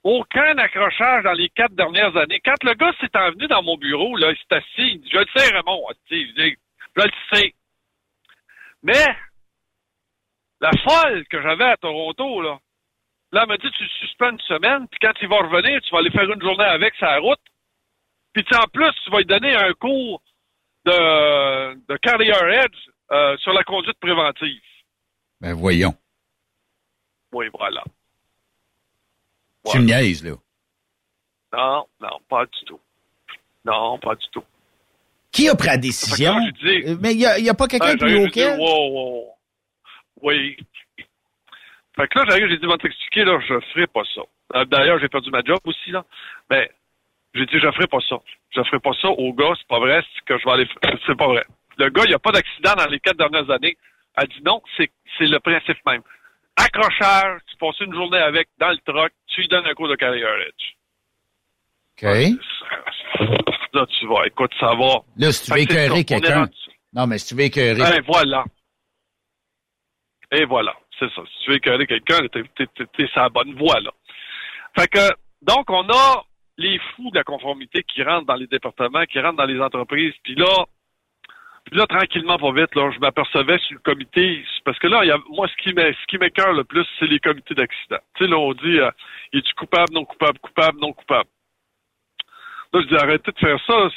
aucun 0.05 0.59
accrochage 0.59 1.25
dans 1.25 1.33
les 1.33 1.49
quatre 1.51 1.75
dernières 1.75 2.17
années. 2.17 2.41
Quand 2.45 2.63
le 2.63 2.75
gars 2.75 2.93
s'est 3.01 3.17
envenu 3.17 3.47
dans 3.47 3.63
mon 3.63 3.77
bureau, 3.77 4.17
là, 4.17 4.33
il 4.33 4.37
s'est 4.37 4.57
assis, 4.57 4.93
il 4.95 5.01
dit, 5.01 5.11
je 5.11 5.19
le 5.19 5.27
sais, 5.35 5.55
Raymond, 5.55 5.87
sais, 6.09 6.27
je 6.37 7.03
le 7.03 7.11
sais. 7.33 7.55
Mais, 8.83 9.07
la 10.61 10.71
folle 10.85 11.25
que 11.29 11.41
j'avais 11.41 11.65
à 11.65 11.77
Toronto, 11.77 12.43
là, 12.43 12.59
là, 13.33 13.47
m'a 13.47 13.57
dit, 13.57 13.71
tu 13.71 13.89
suspends 14.01 14.31
une 14.31 14.41
semaine, 14.41 14.87
puis 14.89 14.99
quand 15.01 15.13
il 15.23 15.29
va 15.29 15.39
revenir, 15.39 15.81
tu 15.83 15.91
vas 15.91 15.99
aller 15.99 16.11
faire 16.11 16.31
une 16.31 16.43
journée 16.43 16.65
avec 16.65 16.95
sa 16.97 17.19
route, 17.19 17.41
puis 18.35 18.45
en 18.55 18.67
plus, 18.69 18.93
tu 19.05 19.11
vas 19.11 19.19
lui 19.19 19.27
donner 19.27 19.55
un 19.55 19.73
cours 19.75 20.21
de, 20.85 21.75
de 21.89 21.97
carrier 21.99 22.33
edge 22.33 22.91
euh, 23.12 23.36
sur 23.39 23.52
la 23.52 23.62
conduite 23.64 23.98
préventive. 24.01 24.62
Ben 25.40 25.55
voyons. 25.55 25.94
Oui, 27.32 27.47
voilà. 27.52 27.82
Tu 29.70 29.78
me 29.78 29.84
niaises, 29.84 30.24
là. 30.24 30.32
Non, 31.52 31.86
non, 32.01 32.18
pas 32.28 32.47
du 32.47 32.64
tout. 32.64 32.80
Non, 33.64 33.98
pas 33.98 34.14
du 34.14 34.26
tout. 34.32 34.44
Qui 35.30 35.48
a 35.48 35.55
pris 35.55 35.68
la 35.68 35.78
décision? 35.78 36.34
Euh, 36.36 36.97
Mais 37.01 37.14
il 37.14 37.43
n'y 37.43 37.48
a, 37.48 37.55
pas 37.55 37.66
quelqu'un 37.66 37.94
haut 37.94 38.06
j'ai 38.06 38.24
dit, 38.26 38.30
qu'elle? 38.30 38.59
wow, 38.59 38.89
wow. 38.90 39.28
Oui. 40.22 40.56
Fait 41.97 42.09
que 42.09 42.18
là, 42.18 42.24
j'arrive, 42.28 42.48
j'ai 42.48 42.59
dit, 42.59 42.66
va 42.66 42.78
t'expliquer, 42.78 43.24
là, 43.24 43.39
je 43.40 43.60
ferai 43.72 43.86
pas 43.86 44.02
ça. 44.14 44.22
Euh, 44.55 44.64
D'ailleurs, 44.66 44.98
j'ai 44.98 45.09
perdu 45.09 45.30
ma 45.30 45.43
job 45.43 45.59
aussi, 45.64 45.90
là. 45.90 46.05
Mais, 46.51 46.70
j'ai 47.34 47.47
dit, 47.47 47.59
je 47.59 47.70
ferai 47.72 47.86
pas 47.86 48.01
ça. 48.09 48.16
Je 48.51 48.62
ferai 48.62 48.80
pas 48.80 48.93
ça 49.01 49.09
au 49.09 49.32
gars, 49.32 49.52
c'est 49.56 49.68
pas 49.68 49.78
vrai, 49.78 50.02
c'est 50.14 50.24
que 50.24 50.39
je 50.39 50.44
vais 50.44 50.52
aller, 50.52 50.68
c'est 51.06 51.16
pas 51.16 51.28
vrai. 51.28 51.44
Le 51.83 51.91
gars, 51.91 52.05
il 52.05 52.11
n'y 52.11 52.15
a 52.15 52.21
pas 52.21 52.31
d'accident 52.31 52.75
dans 52.77 52.87
les 52.87 53.01
quatre 53.01 53.17
dernières 53.17 53.51
années. 53.51 53.77
Elle 54.17 54.29
dit 54.29 54.43
non, 54.45 54.63
c'est, 54.77 54.89
le 55.19 55.39
principe 55.39 55.79
même. 55.85 56.03
Accrochage, 56.57 57.41
tu 57.51 57.57
passes 57.57 57.81
une 57.81 57.93
journée 57.93 58.19
avec 58.19 58.49
dans 58.59 58.71
le 58.71 58.79
truck, 58.87 59.11
tu 59.27 59.41
lui 59.41 59.49
donnes 59.49 59.67
un 59.67 59.75
cours 59.75 59.89
de 59.89 59.97
carrière 59.97 60.37
edge. 60.47 60.77
OK. 61.97 62.39
Là, 63.73 63.87
tu 63.87 64.07
vas, 64.07 64.27
écoute, 64.27 64.53
ça 64.61 64.75
va. 64.75 65.01
Là, 65.17 65.33
si 65.33 65.45
tu 65.45 65.53
veux 65.53 65.61
écœurer 65.61 66.05
quelqu'un. 66.05 66.49
Non, 66.93 67.07
mais 67.07 67.19
si 67.19 67.29
tu 67.29 67.35
veux 67.35 67.47
écœurer. 67.47 67.97
Et 67.97 68.01
voilà. 68.01 68.45
Et 70.31 70.45
voilà, 70.45 70.75
c'est 70.99 71.11
ça. 71.15 71.23
Si 71.27 71.45
tu 71.45 71.51
veux 71.51 71.57
écœurer 71.57 71.87
quelqu'un, 71.87 72.19
t'es, 72.29 72.43
t'es, 72.55 72.67
t'es, 72.77 72.85
t'es 72.97 73.07
sur 73.09 73.23
la 73.23 73.29
bonne 73.29 73.55
voie, 73.55 73.81
là. 73.81 73.91
Fait 74.79 74.89
que, 74.89 75.11
donc, 75.43 75.69
on 75.69 75.89
a 75.89 76.25
les 76.59 76.79
fous 76.95 77.11
de 77.11 77.17
la 77.17 77.25
conformité 77.25 77.83
qui 77.83 78.03
rentrent 78.03 78.27
dans 78.27 78.37
les 78.37 78.47
départements, 78.47 79.05
qui 79.05 79.19
rentrent 79.21 79.39
dans 79.39 79.47
les 79.47 79.61
entreprises, 79.61 80.15
puis 80.23 80.35
là, 80.35 80.67
puis 81.64 81.78
là, 81.78 81.86
tranquillement, 81.86 82.39
pas 82.39 82.52
vite, 82.52 82.74
là, 82.74 82.90
je 82.93 82.98
m'apercevais 82.98 83.59
sur 83.59 83.74
le 83.74 83.80
comité, 83.80 84.44
parce 84.64 84.78
que 84.78 84.89
là, 84.89 85.05
il 85.05 85.09
y 85.09 85.12
a, 85.12 85.18
moi, 85.30 85.47
ce 85.48 85.56
qui 85.62 85.70
ce 85.70 86.06
qui 86.06 86.18
m'écœure 86.18 86.52
le 86.52 86.64
plus, 86.64 86.86
c'est 86.98 87.06
les 87.06 87.20
comités 87.20 87.55
d'accident. 87.55 87.98
Tu 88.14 88.24
sais, 88.24 88.30
là, 88.30 88.36
on 88.36 88.52
dit, 88.52 88.78
euh, 88.78 88.90
es-tu 89.32 89.55
coupable, 89.55 89.93
non 89.93 90.05
coupable, 90.05 90.39
coupable, 90.40 90.78
non 90.80 90.93
coupable? 90.93 91.28
Là, 92.72 92.80
je 92.82 92.86
dis, 92.89 92.97
arrêtez 92.97 93.30
de 93.32 93.39
faire 93.39 93.60
ça, 93.66 93.89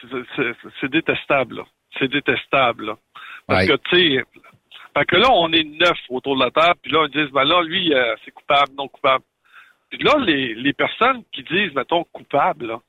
c'est- 0.82 0.90
détestable, 0.90 1.56
là. 1.58 1.64
C'est 1.98 2.10
détestable, 2.10 2.86
là. 2.88 2.98
Parce 3.48 3.62
Ouais. 3.68 3.78
que, 3.78 3.90
tu 3.90 4.18
sais, 4.18 4.24
fait 4.98 5.06
que 5.06 5.16
là, 5.16 5.30
on 5.32 5.52
est 5.52 5.64
neuf 5.64 5.98
autour 6.10 6.38
de 6.38 6.44
la 6.44 6.52
table, 6.52 6.80
puis 6.82 6.92
là, 6.92 7.00
on 7.02 7.08
dit, 7.08 7.26
ben 7.32 7.44
là, 7.44 7.62
lui, 7.64 7.94
euh, 7.94 8.16
c'est 8.24 8.32
coupable, 8.32 8.74
non 8.78 8.88
coupable. 8.88 9.24
Puis 9.90 10.00
là, 10.00 10.18
les, 10.20 10.54
les 10.56 10.74
personnes 10.74 11.24
qui 11.32 11.44
disent, 11.44 11.74
mettons, 11.74 12.04
coupable, 12.06 12.68
là, 12.68 12.80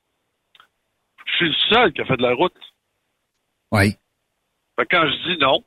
je 1.25 1.35
suis 1.35 1.49
le 1.49 1.55
seul 1.69 1.93
qui 1.93 2.01
a 2.01 2.05
fait 2.05 2.17
de 2.17 2.21
la 2.23 2.33
route. 2.33 2.53
Oui. 3.71 3.95
Fait 4.77 4.85
que 4.85 4.95
quand 4.95 5.07
je 5.07 5.33
dis 5.33 5.37
non, 5.39 5.63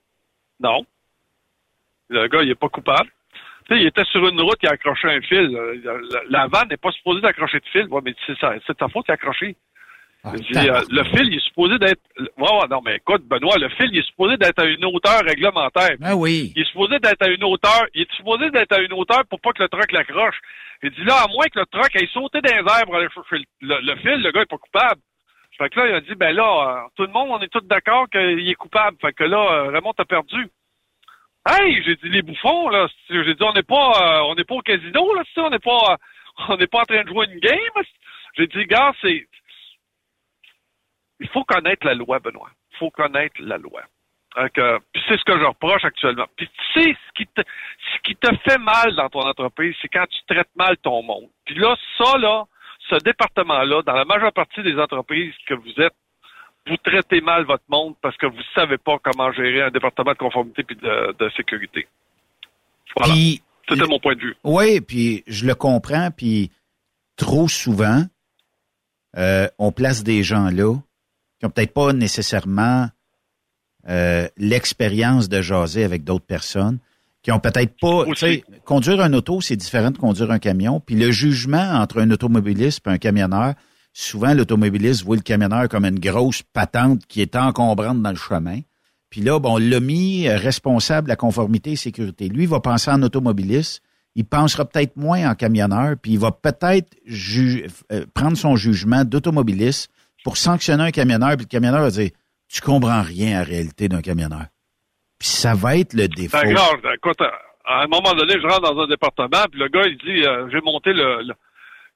non, 0.60 0.84
le 2.08 2.26
gars, 2.28 2.42
il 2.42 2.50
est 2.50 2.54
pas 2.54 2.68
coupable. 2.68 3.10
Tu 3.68 3.74
sais, 3.76 3.80
il 3.82 3.86
était 3.86 4.04
sur 4.06 4.26
une 4.26 4.40
route, 4.40 4.58
il 4.62 4.68
a 4.68 4.72
accroché 4.72 5.08
un 5.08 5.20
fil. 5.20 5.54
Euh, 5.56 6.00
La, 6.10 6.20
la 6.42 6.46
vanne 6.48 6.68
n'est 6.68 6.76
pas 6.76 6.90
supposée 6.92 7.20
d'accrocher 7.20 7.60
de 7.60 7.66
fil. 7.66 7.86
Ouais, 7.88 8.00
mais 8.04 8.14
c'est 8.26 8.38
ça, 8.38 8.52
c'est 8.66 8.76
ta 8.76 8.88
faute, 8.88 9.04
il 9.08 9.12
a 9.12 9.14
accroché. 9.14 9.56
Ah, 10.22 10.32
dis, 10.36 10.52
euh, 10.68 10.80
le 10.90 11.04
fil, 11.04 11.28
il 11.28 11.36
est 11.36 11.44
supposé 11.44 11.78
d'être. 11.78 12.00
Non, 12.36 12.82
mais 12.84 12.96
écoute, 12.96 13.22
Benoît, 13.26 13.56
le 13.58 13.68
fil, 13.70 13.88
il 13.92 13.98
est 14.00 14.06
supposé 14.06 14.36
d'être 14.36 14.58
à 14.58 14.66
une 14.66 14.84
hauteur 14.84 15.20
réglementaire. 15.24 15.96
Ah 16.02 16.14
oui. 16.14 16.52
Il 16.56 16.62
est 16.62 16.66
supposé 16.66 16.98
d'être 16.98 17.22
à 17.22 17.28
une 17.30 17.42
hauteur. 17.44 17.86
Il 17.94 18.02
est 18.02 18.12
supposé 18.16 18.50
d'être 18.50 18.72
à 18.72 18.80
une 18.80 18.92
hauteur 18.92 19.24
pour 19.26 19.40
pas 19.40 19.52
que 19.52 19.62
le 19.62 19.68
truck 19.68 19.90
l'accroche. 19.92 20.38
Il 20.82 20.90
dit 20.90 21.04
là, 21.04 21.22
à 21.24 21.28
moins 21.28 21.46
que 21.46 21.58
le 21.60 21.66
truck 21.66 21.90
sauter 22.12 22.40
dans 22.42 22.50
les 22.50 22.58
airs 22.72 22.84
pour 22.84 22.96
aller 22.96 23.08
chercher 23.14 23.36
le, 23.62 23.68
le- 23.76 23.80
le 23.92 23.96
fil, 23.96 24.22
le 24.22 24.30
gars 24.30 24.42
est 24.42 24.46
pas 24.46 24.58
coupable. 24.58 25.00
Fait 25.60 25.68
que 25.68 25.78
là, 25.78 25.88
il 25.88 25.94
a 25.94 26.00
dit, 26.00 26.14
ben 26.14 26.34
là, 26.34 26.84
euh, 26.84 26.88
tout 26.96 27.02
le 27.02 27.12
monde, 27.12 27.28
on 27.32 27.40
est 27.40 27.52
tous 27.52 27.60
d'accord 27.60 28.08
qu'il 28.08 28.48
est 28.48 28.54
coupable. 28.54 28.96
Fait 28.98 29.12
que 29.12 29.24
là, 29.24 29.36
euh, 29.36 29.68
Raymond, 29.68 29.92
t'as 29.92 30.06
perdu. 30.06 30.48
Hey, 31.46 31.82
j'ai 31.84 31.96
dit 31.96 32.08
les 32.08 32.22
bouffons, 32.22 32.70
là. 32.70 32.88
J'ai 33.10 33.34
dit, 33.34 33.42
on 33.42 33.52
n'est 33.52 33.62
pas, 33.62 33.92
euh, 34.00 34.20
on 34.22 34.34
n'est 34.36 34.44
pas 34.44 34.54
au 34.54 34.62
casino, 34.62 35.12
là, 35.12 35.22
on 35.36 35.50
n'est 35.50 35.58
pas, 35.58 35.98
on 36.48 36.56
n'est 36.56 36.66
pas 36.66 36.80
en 36.80 36.84
train 36.84 37.02
de 37.02 37.08
jouer 37.08 37.26
une 37.26 37.40
game. 37.40 37.84
J'ai 38.38 38.46
dit, 38.46 38.64
gars, 38.64 38.94
c'est, 39.02 39.28
il 41.20 41.28
faut 41.28 41.44
connaître 41.44 41.84
la 41.84 41.92
loi, 41.92 42.20
Benoît. 42.20 42.48
Il 42.72 42.78
faut 42.78 42.90
connaître 42.90 43.36
la 43.40 43.58
loi. 43.58 43.82
Puis 44.34 45.02
c'est 45.08 45.18
ce 45.18 45.24
que 45.24 45.38
je 45.38 45.44
reproche 45.44 45.84
actuellement. 45.84 46.26
Puis 46.36 46.48
tu 46.48 46.80
sais, 46.80 46.96
ce 47.06 47.12
qui 47.16 47.26
te, 47.26 47.42
ce 47.42 47.98
qui 48.02 48.16
te 48.16 48.34
fait 48.48 48.58
mal 48.58 48.94
dans 48.96 49.10
ton 49.10 49.28
entreprise, 49.28 49.76
c'est 49.82 49.88
quand 49.88 50.06
tu 50.06 50.20
traites 50.26 50.56
mal 50.56 50.78
ton 50.78 51.02
monde. 51.02 51.28
Puis 51.44 51.56
là, 51.56 51.76
ça, 51.98 52.16
là, 52.16 52.46
ce 52.88 52.96
département-là, 52.96 53.82
dans 53.82 53.94
la 53.94 54.04
majeure 54.04 54.32
partie 54.32 54.62
des 54.62 54.76
entreprises 54.78 55.34
que 55.46 55.54
vous 55.54 55.80
êtes, 55.80 55.94
vous 56.66 56.76
traitez 56.76 57.20
mal 57.20 57.44
votre 57.44 57.64
monde 57.68 57.94
parce 58.02 58.16
que 58.16 58.26
vous 58.26 58.42
savez 58.54 58.78
pas 58.78 58.98
comment 59.02 59.32
gérer 59.32 59.62
un 59.62 59.70
département 59.70 60.12
de 60.12 60.18
conformité 60.18 60.62
puis 60.62 60.76
de, 60.76 61.16
de 61.18 61.30
sécurité. 61.30 61.86
Voilà. 62.96 63.14
C'était 63.68 63.86
mon 63.86 64.00
point 64.00 64.14
de 64.14 64.20
vue. 64.20 64.36
Oui, 64.42 64.80
puis 64.80 65.22
je 65.26 65.46
le 65.46 65.54
comprends, 65.54 66.10
puis 66.10 66.50
trop 67.16 67.48
souvent, 67.48 68.04
euh, 69.16 69.48
on 69.58 69.70
place 69.72 70.02
des 70.02 70.22
gens 70.22 70.50
là 70.50 70.74
qui 71.38 71.46
ont 71.46 71.50
peut-être 71.50 71.72
pas 71.72 71.92
nécessairement 71.92 72.88
euh, 73.88 74.28
l'expérience 74.36 75.28
de 75.28 75.40
jaser 75.40 75.84
avec 75.84 76.04
d'autres 76.04 76.26
personnes, 76.26 76.78
qui 77.22 77.32
ont 77.32 77.40
peut-être 77.40 77.74
pas, 77.80 78.04
tu 78.06 78.14
sais, 78.14 78.44
conduire 78.64 79.00
un 79.00 79.12
auto, 79.12 79.40
c'est 79.40 79.56
différent 79.56 79.90
de 79.90 79.98
conduire 79.98 80.30
un 80.30 80.38
camion, 80.38 80.80
puis 80.80 80.94
le 80.94 81.10
jugement 81.10 81.74
entre 81.74 82.00
un 82.00 82.10
automobiliste 82.10 82.86
et 82.86 82.90
un 82.90 82.98
camionneur, 82.98 83.54
souvent 83.92 84.34
l'automobiliste 84.34 85.04
voit 85.04 85.16
le 85.16 85.22
camionneur 85.22 85.68
comme 85.68 85.84
une 85.84 85.98
grosse 85.98 86.42
patente 86.42 87.06
qui 87.06 87.20
est 87.20 87.36
encombrante 87.36 88.02
dans 88.02 88.10
le 88.10 88.16
chemin. 88.16 88.60
Puis 89.10 89.20
là, 89.20 89.38
bon, 89.40 89.54
on 89.54 89.58
l'a 89.58 89.80
mis 89.80 90.28
euh, 90.28 90.36
responsable 90.36 91.06
de 91.06 91.10
la 91.10 91.16
conformité 91.16 91.72
et 91.72 91.76
sécurité. 91.76 92.28
Lui, 92.28 92.44
il 92.44 92.48
va 92.48 92.60
penser 92.60 92.90
en 92.90 93.02
automobiliste. 93.02 93.82
Il 94.14 94.24
pensera 94.24 94.64
peut-être 94.64 94.96
moins 94.96 95.28
en 95.28 95.34
camionneur, 95.34 95.96
puis 96.00 96.12
il 96.12 96.18
va 96.18 96.32
peut-être 96.32 96.96
euh, 97.92 98.06
prendre 98.14 98.36
son 98.36 98.56
jugement 98.56 99.04
d'automobiliste 99.04 99.90
pour 100.24 100.36
sanctionner 100.36 100.84
un 100.84 100.90
camionneur, 100.90 101.36
puis 101.36 101.46
le 101.46 101.48
camionneur 101.48 101.82
va 101.82 101.90
dire 101.90 102.10
Tu 102.48 102.60
comprends 102.60 103.02
rien 103.02 103.36
à 103.36 103.38
la 103.40 103.44
réalité 103.44 103.88
d'un 103.88 104.00
camionneur. 104.00 104.46
Puis 105.20 105.28
ça 105.28 105.54
va 105.54 105.76
être 105.76 105.92
le 105.92 106.08
défaut. 106.08 106.38
Ben, 106.42 106.48
regarde, 106.48 106.80
écoute, 106.94 107.20
à 107.66 107.82
un 107.82 107.86
moment 107.86 108.14
donné, 108.14 108.34
je 108.40 108.46
rentre 108.46 108.62
dans 108.62 108.80
un 108.82 108.86
département, 108.86 109.44
puis 109.50 109.60
le 109.60 109.68
gars, 109.68 109.86
il 109.86 109.98
dit, 109.98 110.26
euh, 110.26 110.48
j'ai 110.50 110.60
monté 110.62 110.94
le, 110.94 111.22
le, 111.22 111.34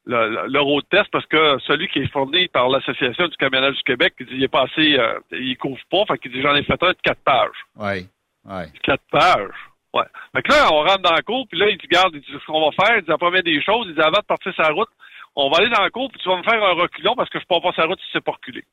le, 0.06 0.46
le 0.46 0.60
road 0.60 0.84
test 0.90 1.06
parce 1.10 1.26
que 1.26 1.59
celui 1.66 1.88
qui 1.88 2.01
est 2.01 2.12
fourni 2.12 2.48
par 2.48 2.68
l'Association 2.68 3.26
du 3.26 3.36
camionnage 3.36 3.76
du 3.76 3.82
Québec, 3.82 4.14
il 4.20 4.26
dit, 4.26 4.34
il 4.36 4.44
est 4.44 4.48
passé, 4.48 4.98
euh, 4.98 5.18
il 5.32 5.56
couvre 5.56 5.80
pas, 5.90 6.05
fait 6.06 6.18
qu'il 6.18 6.32
dit, 6.32 6.42
j'en 6.42 6.55
ai 6.55 6.62
fait 6.64 6.80
un 6.82 6.90
de 6.90 6.98
quatre 7.02 7.24
pages. 7.24 7.60
Oui, 7.76 8.06
oui. 8.44 8.62
Quatre 8.82 9.05
pages. 9.10 9.59
Ouais. 9.94 10.05
Fait 10.36 10.42
que 10.42 10.52
là, 10.52 10.68
on 10.70 10.82
rentre 10.82 11.02
dans 11.02 11.14
la 11.14 11.22
cour, 11.22 11.46
puis 11.48 11.59
là, 11.59 11.70
il 11.70 11.78
dit, 11.78 11.86
garde, 11.86 12.14
il 12.14 12.20
dit, 12.20 12.26
ce 12.30 12.46
qu'on 12.46 12.60
va 12.68 12.72
faire, 12.72 12.98
il 12.98 13.02
dit, 13.05 13.10
la 13.10 13.16
première 13.18 13.42
des 13.42 13.62
choses, 13.62 13.86
il 13.88 13.94
dit, 13.94 14.01
avant 14.02 14.20
de 14.20 14.26
partir 14.26 14.52
la 14.59 14.68
route, 14.68 14.90
on 15.34 15.48
va 15.48 15.59
aller 15.59 15.70
dans 15.70 15.82
la 15.82 15.90
cour, 15.90 16.10
puis 16.10 16.20
tu 16.22 16.28
vas 16.28 16.36
me 16.36 16.42
faire 16.42 16.62
un 16.62 16.74
reculon 16.74 17.14
parce 17.16 17.30
que 17.30 17.40
je 17.40 17.44
peux 17.46 17.55
pas 17.60 17.70
passer 17.70 17.80
la 17.80 17.86
route 17.86 18.01
si 18.01 18.06
c'est 18.12 18.24
pas 18.24 18.32
reculé. 18.32 18.64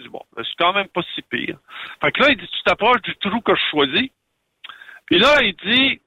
Je 0.00 0.04
dis, 0.04 0.08
bon, 0.08 0.22
ben, 0.34 0.42
c'est 0.44 0.56
quand 0.58 0.72
même 0.72 0.88
pas 0.88 1.02
si 1.14 1.22
pire. 1.22 1.58
Fait 2.00 2.10
que 2.10 2.20
là, 2.22 2.30
il 2.30 2.38
dit, 2.38 2.48
tu 2.48 2.62
t'approches 2.62 3.02
du 3.02 3.14
trou 3.16 3.40
que 3.42 3.54
je 3.54 3.70
choisis. 3.70 4.10
Puis 5.06 5.18
là, 5.18 5.42
il 5.42 5.54
dit, 5.56 6.00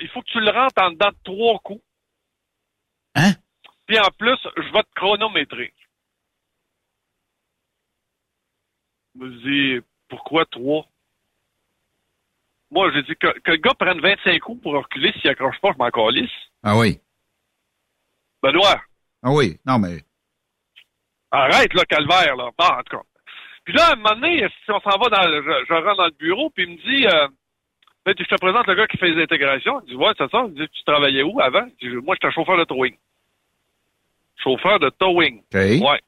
il 0.00 0.08
faut 0.12 0.22
que 0.22 0.28
tu 0.28 0.40
le 0.40 0.50
rentres 0.50 0.82
en 0.82 0.90
dedans 0.90 1.10
de 1.10 1.16
trois 1.24 1.58
coups. 1.60 1.82
Hein? 3.14 3.32
Puis 3.86 3.98
en 3.98 4.10
plus, 4.18 4.38
je 4.56 4.72
vais 4.72 4.82
te 4.82 4.94
chronométrer. 4.94 5.72
Je 9.14 9.20
me 9.24 9.30
dis, 9.78 9.86
pourquoi 10.08 10.44
trois? 10.46 10.86
Moi, 12.70 12.90
j'ai 12.92 13.02
dit 13.02 13.16
que, 13.16 13.38
que 13.40 13.50
le 13.52 13.56
gars 13.56 13.74
prenne 13.74 14.00
25 14.00 14.40
coups 14.40 14.62
pour 14.62 14.74
reculer, 14.74 15.12
s'il 15.20 15.30
accroche 15.30 15.58
pas, 15.60 15.72
je 15.72 15.78
m'en 15.78 15.90
calisse. 15.90 16.30
Ah 16.62 16.76
oui. 16.76 17.00
Benoît, 18.42 18.80
Ah 19.22 19.32
oui. 19.32 19.58
Non, 19.66 19.78
mais. 19.78 20.04
Arrête, 21.30 21.74
là, 21.74 21.84
calvaire, 21.84 22.36
là. 22.36 22.50
Bon, 22.58 22.64
en 22.64 22.82
tout 22.82 22.96
cas. 22.96 23.02
Puis 23.64 23.74
là, 23.74 23.88
à 23.88 23.92
un 23.92 23.96
moment 23.96 24.14
donné, 24.14 24.46
si 24.64 24.70
on 24.70 24.80
s'en 24.80 24.98
va 24.98 25.08
dans 25.10 25.28
le, 25.28 25.42
je, 25.42 25.64
je 25.68 25.72
rentre 25.74 25.96
dans 25.96 26.04
le 26.06 26.10
bureau, 26.18 26.50
puis 26.50 26.64
il 26.64 26.70
me 26.70 26.76
dit, 26.76 27.06
euh, 27.06 27.28
Ben, 28.06 28.14
je 28.18 28.24
te 28.24 28.34
présente 28.40 28.66
le 28.66 28.74
gars 28.74 28.86
qui 28.86 28.96
fait 28.96 29.10
les 29.10 29.22
intégrations. 29.22 29.80
Il 29.86 29.90
dit, 29.90 29.96
ouais, 29.96 30.12
c'est 30.16 30.30
ça. 30.30 30.44
Il 30.48 30.54
dit, 30.54 30.68
tu 30.68 30.84
travaillais 30.84 31.22
où 31.22 31.38
avant? 31.40 31.66
Je 31.82 31.88
dis, 31.88 31.94
moi, 31.96 32.16
j'étais 32.20 32.32
chauffeur 32.34 32.56
de 32.56 32.64
towing. 32.64 32.94
Chauffeur 34.42 34.78
de 34.78 34.88
towing. 34.90 35.38
OK. 35.40 35.82
Ouais. 35.82 36.00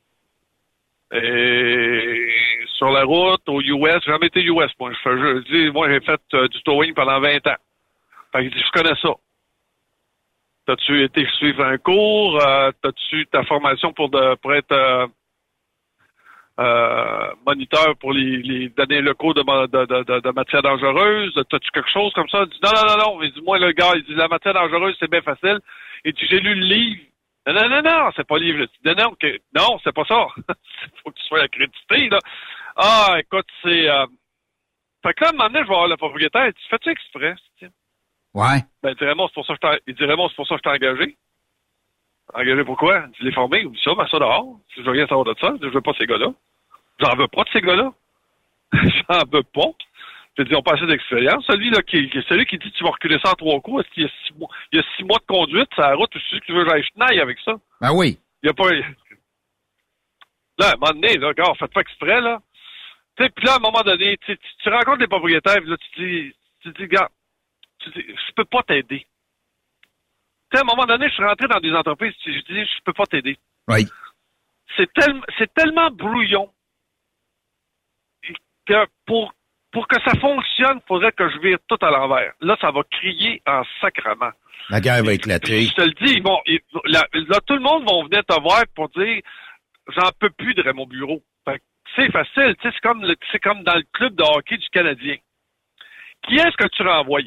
Et 1.12 2.28
sur 2.78 2.90
la 2.90 3.02
route, 3.04 3.42
au 3.48 3.60
US. 3.60 4.00
J'ai 4.04 4.12
jamais 4.12 4.28
été 4.28 4.42
US, 4.44 4.70
moi. 4.78 4.92
Je, 4.92 4.98
fais- 5.02 5.18
je 5.18 5.52
dis, 5.66 5.70
moi, 5.72 5.90
j'ai 5.90 6.00
fait 6.00 6.20
euh, 6.34 6.48
du 6.48 6.62
towing 6.62 6.94
pendant 6.94 7.20
20 7.20 7.46
ans. 7.48 7.56
Fait 8.32 8.48
que 8.48 8.56
je 8.56 8.70
connais 8.72 8.94
ça. 9.02 9.10
T'as-tu 10.70 11.02
été 11.02 11.26
suivre 11.36 11.64
un 11.64 11.78
cours? 11.78 12.40
Euh, 12.46 12.70
T'as-tu 12.80 13.26
ta 13.26 13.42
formation 13.42 13.92
pour, 13.92 14.08
être 14.54 14.70
euh, 14.70 15.04
euh, 16.60 17.32
moniteur 17.44 17.96
pour 17.98 18.12
les, 18.12 18.36
les 18.36 19.00
locaux 19.00 19.34
de, 19.34 19.42
ma- 19.42 19.66
de, 19.66 20.30
matières 20.30 20.62
dangereuses? 20.62 21.34
T'as-tu 21.50 21.68
quelque 21.72 21.90
chose 21.90 22.12
comme 22.12 22.28
ça? 22.28 22.44
Non, 22.62 22.70
non, 22.72 22.86
non, 22.86 22.96
non. 23.16 23.22
Il 23.24 23.32
dit, 23.32 23.40
moi, 23.42 23.58
le 23.58 23.72
gars, 23.72 23.94
il 23.96 24.04
dit, 24.04 24.14
la 24.14 24.28
matière 24.28 24.54
dangereuse, 24.54 24.96
c'est 25.00 25.10
bien 25.10 25.22
facile. 25.22 25.58
Et 26.04 26.12
tu 26.12 26.24
j'ai 26.28 26.38
lu 26.38 26.54
le 26.54 26.64
livre. 26.66 27.00
Non, 27.48 27.54
non, 27.54 27.68
non, 27.68 27.82
non, 27.82 28.10
c'est 28.14 28.26
pas 28.28 28.38
le 28.38 28.44
livre. 28.44 28.66
Non, 28.84 28.94
non, 28.96 29.14
que- 29.18 29.40
non, 29.58 29.80
c'est 29.82 29.92
pas 29.92 30.04
ça. 30.04 30.28
faut 31.02 31.10
que 31.10 31.18
tu 31.18 31.26
sois 31.26 31.42
accrédité. 31.42 32.10
Ah, 32.76 33.16
écoute, 33.18 33.48
c'est... 33.64 33.90
Euh... 33.90 34.06
Fait 35.02 35.14
que 35.14 35.24
là, 35.24 35.30
à 35.30 35.30
un 35.30 35.36
moment 35.36 35.48
donné, 35.48 35.64
je 35.64 35.68
vais 35.68 35.74
voir 35.74 35.88
le 35.88 35.96
propriétaire. 35.96 36.46
Il 36.46 36.52
dit, 36.52 36.68
fais-tu 36.70 36.90
exprès? 36.90 37.34
Je 38.34 38.40
dis, 38.40 38.44
Ouais. 38.46 38.60
Ben, 38.82 38.90
il 38.90 38.96
dit, 38.96 39.04
Raymond, 39.04 39.28
c'est 39.28 39.34
pour 39.34 39.46
ça 39.46 39.56
que 39.56 39.68
je 39.88 39.92
t'ai- 39.92 40.04
Raymond, 40.06 40.28
c'est 40.28 40.36
pour 40.36 40.46
ça 40.46 40.54
que 40.56 40.60
je 40.64 40.70
t'ai 40.70 40.86
engagé. 40.86 41.16
Engagé 42.32 42.64
pourquoi? 42.64 43.06
Tu 43.14 43.24
l'es 43.24 43.32
formé, 43.32 43.64
oublie 43.64 43.80
ça, 43.82 43.92
mais 43.98 44.08
ça 44.08 44.18
dehors. 44.18 44.58
Je 44.76 44.82
veux 44.82 44.90
rien 44.92 45.06
savoir 45.08 45.24
de 45.24 45.34
ça. 45.40 45.52
Je 45.60 45.66
veux 45.68 45.80
pas 45.80 45.92
ces 45.98 46.06
gars-là. 46.06 46.32
J'en 47.00 47.16
veux 47.16 47.28
pas 47.28 47.42
de 47.44 47.48
ces 47.52 47.60
gars-là. 47.60 47.92
J'en 48.72 49.18
veux 49.32 49.42
pas. 49.42 49.70
Je 50.38 50.44
dis, 50.44 50.54
on 50.54 50.62
pas 50.62 50.74
assez 50.74 50.86
d'expérience. 50.86 51.44
Celui 51.46 51.70
là 51.70 51.82
qui, 51.82 52.08
celui 52.28 52.46
qui 52.46 52.56
dit 52.58 52.70
tu 52.72 52.84
vas 52.84 52.90
reculer 52.90 53.18
ça 53.22 53.32
en 53.32 53.34
trois 53.34 53.60
coups, 53.60 53.84
est-ce 53.84 53.92
qu'il 53.94 54.02
y 54.04 54.06
a 54.06 54.10
six 54.26 54.32
mois, 54.38 54.48
il 54.72 54.78
y 54.78 54.80
a 54.80 54.84
six 54.96 55.02
mois 55.02 55.18
de 55.18 55.26
conduite 55.26 55.68
sur 55.74 55.82
la 55.82 55.94
route, 55.96 56.10
sais 56.14 56.38
que 56.38 56.44
tu 56.46 56.52
veux 56.52 56.64
que 56.64 56.70
j'aille 56.70 56.84
chenaille 56.94 57.20
avec 57.20 57.38
ça? 57.44 57.54
Ben 57.80 57.90
oui. 57.92 58.18
Il 58.42 58.46
y 58.46 58.50
a 58.50 58.54
pas. 58.54 58.70
Là, 58.70 60.68
à 60.68 60.72
un 60.74 60.76
moment 60.76 60.92
donné, 60.92 61.16
là, 61.18 61.32
gars, 61.34 61.52
faites 61.58 61.72
pas 61.72 61.80
exprès, 61.80 62.20
là. 62.20 62.38
Tu 63.16 63.24
sais, 63.24 63.30
puis 63.30 63.44
là, 63.44 63.54
à 63.54 63.56
un 63.56 63.60
moment 63.60 63.82
donné, 63.82 64.16
tu, 64.24 64.36
tu, 64.38 64.48
tu 64.62 64.68
rencontres 64.68 65.00
les 65.00 65.08
propriétaires, 65.08 65.56
puis 65.60 65.68
là, 65.70 65.76
tu 65.76 66.00
dis, 66.00 66.34
tu 66.62 66.72
dis, 66.72 66.86
gars, 66.86 67.08
tu 67.80 67.90
dis, 67.90 68.04
je 68.08 68.32
peux 68.34 68.44
pas 68.44 68.62
t'aider. 68.62 69.00
Tu 69.00 69.06
sais, 70.52 70.58
à 70.58 70.60
un 70.62 70.64
moment 70.64 70.86
donné, 70.86 71.08
je 71.08 71.14
suis 71.14 71.24
rentré 71.24 71.46
dans 71.48 71.60
des 71.60 71.72
entreprises, 71.72 72.14
je 72.24 72.30
dis, 72.30 72.64
je 72.64 72.82
peux 72.84 72.92
pas 72.92 73.06
t'aider. 73.06 73.38
Oui. 73.68 73.86
C'est 74.76 74.92
tellement, 74.92 75.22
c'est 75.38 75.52
tellement 75.52 75.90
brouillon 75.90 76.50
que 78.66 78.86
pour, 79.06 79.32
pour 79.72 79.88
que 79.88 80.00
ça 80.02 80.18
fonctionne, 80.20 80.78
il 80.78 80.86
faudrait 80.86 81.12
que 81.12 81.28
je 81.30 81.38
vire 81.38 81.58
tout 81.68 81.78
à 81.80 81.90
l'envers. 81.90 82.32
Là, 82.40 82.56
ça 82.60 82.70
va 82.70 82.82
crier 82.84 83.42
en 83.46 83.62
sacrement. 83.80 84.30
La 84.68 84.80
guerre 84.80 85.02
va 85.02 85.12
éclater. 85.12 85.64
Je 85.64 85.74
te 85.74 85.82
le 85.82 85.92
dis, 85.92 86.22
ils- 86.46 86.60
là, 86.84 87.04
là, 87.12 87.40
tout 87.46 87.54
le 87.54 87.60
monde 87.60 87.84
va 87.88 88.02
venir 88.04 88.24
te 88.24 88.40
voir 88.40 88.62
pour 88.74 88.88
dire 88.90 89.20
j'en 89.88 90.10
peux 90.18 90.30
plus 90.30 90.54
de 90.54 90.70
mon 90.72 90.86
bureau. 90.86 91.22
C'est 91.96 92.12
facile, 92.12 92.54
tu 92.60 92.68
sais, 92.68 92.74
c'est 92.74 92.80
comme 92.82 93.02
le- 93.04 93.16
c'est 93.32 93.40
comme 93.40 93.64
dans 93.64 93.74
le 93.74 93.82
club 93.92 94.14
de 94.14 94.22
hockey 94.22 94.56
du 94.58 94.68
Canadien. 94.68 95.16
Qui 96.22 96.36
est-ce 96.36 96.56
que 96.56 96.68
tu 96.68 96.84
renvoies? 96.84 97.22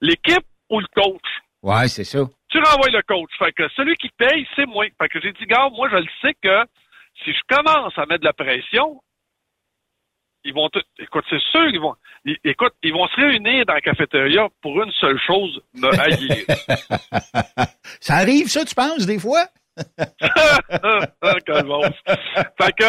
L'équipe 0.00 0.44
ou 0.70 0.80
le 0.80 0.86
coach? 0.94 1.22
Ouais, 1.62 1.88
c'est 1.88 2.04
ça. 2.04 2.20
Tu 2.50 2.58
renvoies 2.58 2.90
le 2.90 3.02
coach. 3.02 3.30
Fait 3.38 3.52
que 3.52 3.68
celui 3.76 3.96
qui 3.96 4.08
paye, 4.16 4.46
c'est 4.54 4.66
moi. 4.66 4.84
Fait 5.00 5.08
que 5.08 5.20
j'ai 5.20 5.32
dit, 5.32 5.46
gars, 5.46 5.68
moi, 5.72 5.88
je 5.90 5.96
le 5.96 6.06
sais 6.22 6.34
que 6.42 6.64
si 7.24 7.32
je 7.32 7.40
commence 7.54 7.96
à 7.96 8.06
mettre 8.06 8.20
de 8.20 8.26
la 8.26 8.32
pression, 8.32 9.00
ils 10.44 10.54
vont 10.54 10.68
écoute, 10.98 11.24
c'est 11.28 11.40
sûr 11.50 11.66
qu'ils 11.70 11.80
vont, 11.80 11.94
ils- 12.24 12.38
écoute, 12.44 12.72
ils 12.82 12.92
vont 12.92 13.08
se 13.08 13.16
réunir 13.16 13.66
dans 13.66 13.74
la 13.74 13.80
cafétéria 13.80 14.46
pour 14.62 14.80
une 14.80 14.92
seule 14.92 15.18
chose, 15.26 15.60
me 15.74 15.88
haïr. 15.98 16.44
ça 18.00 18.14
arrive, 18.16 18.46
ça, 18.48 18.64
tu 18.64 18.74
penses, 18.74 19.06
des 19.06 19.18
fois? 19.18 19.46
Fait 22.60 22.72
que, 22.76 22.84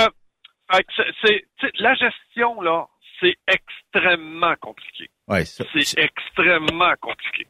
fait 0.72 0.84
que 0.84 0.94
c'est, 1.26 1.46
la 1.80 1.94
gestion, 1.96 2.62
là, 2.62 2.86
c'est 3.20 3.36
extrêmement 3.48 4.54
compliqué. 4.62 5.10
Ouais, 5.28 5.46
C'est 5.46 5.64
extrêmement 6.00 6.94
compliqué. 7.02 7.48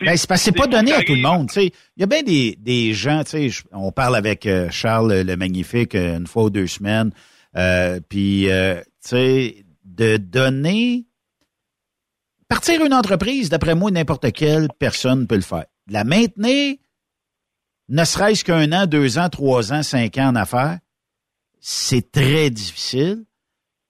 Ben, 0.00 0.16
c'est 0.16 0.28
parce 0.28 0.40
que 0.40 0.44
c'est 0.46 0.52
pas 0.56 0.66
donné 0.66 0.92
à 0.92 1.02
tout 1.02 1.14
le 1.14 1.20
monde. 1.22 1.50
Il 1.56 1.70
y 1.96 2.02
a 2.02 2.06
bien 2.06 2.22
des, 2.22 2.56
des 2.58 2.92
gens, 2.92 3.22
je- 3.24 3.62
on 3.72 3.92
parle 3.92 4.16
avec 4.16 4.44
euh, 4.46 4.68
Charles 4.70 5.22
le 5.22 5.36
Magnifique 5.36 5.94
euh, 5.94 6.18
une 6.18 6.26
fois 6.26 6.44
ou 6.44 6.50
deux 6.50 6.66
semaines, 6.66 7.10
euh, 7.56 8.00
puis, 8.08 8.46
de 8.46 10.16
donner... 10.16 11.04
Partir 12.48 12.84
une 12.84 12.92
entreprise, 12.92 13.48
d'après 13.48 13.74
moi, 13.74 13.90
n'importe 13.90 14.30
quelle 14.32 14.68
personne 14.78 15.26
peut 15.26 15.36
le 15.36 15.40
faire. 15.40 15.64
La 15.88 16.04
maintenir, 16.04 16.76
ne 17.88 18.04
serait-ce 18.04 18.44
qu'un 18.44 18.70
an, 18.72 18.86
deux 18.86 19.18
ans, 19.18 19.28
trois 19.28 19.72
ans, 19.72 19.82
cinq 19.82 20.18
ans 20.18 20.28
en 20.28 20.36
affaires, 20.36 20.78
c'est 21.60 22.12
très 22.12 22.50
difficile. 22.50 23.24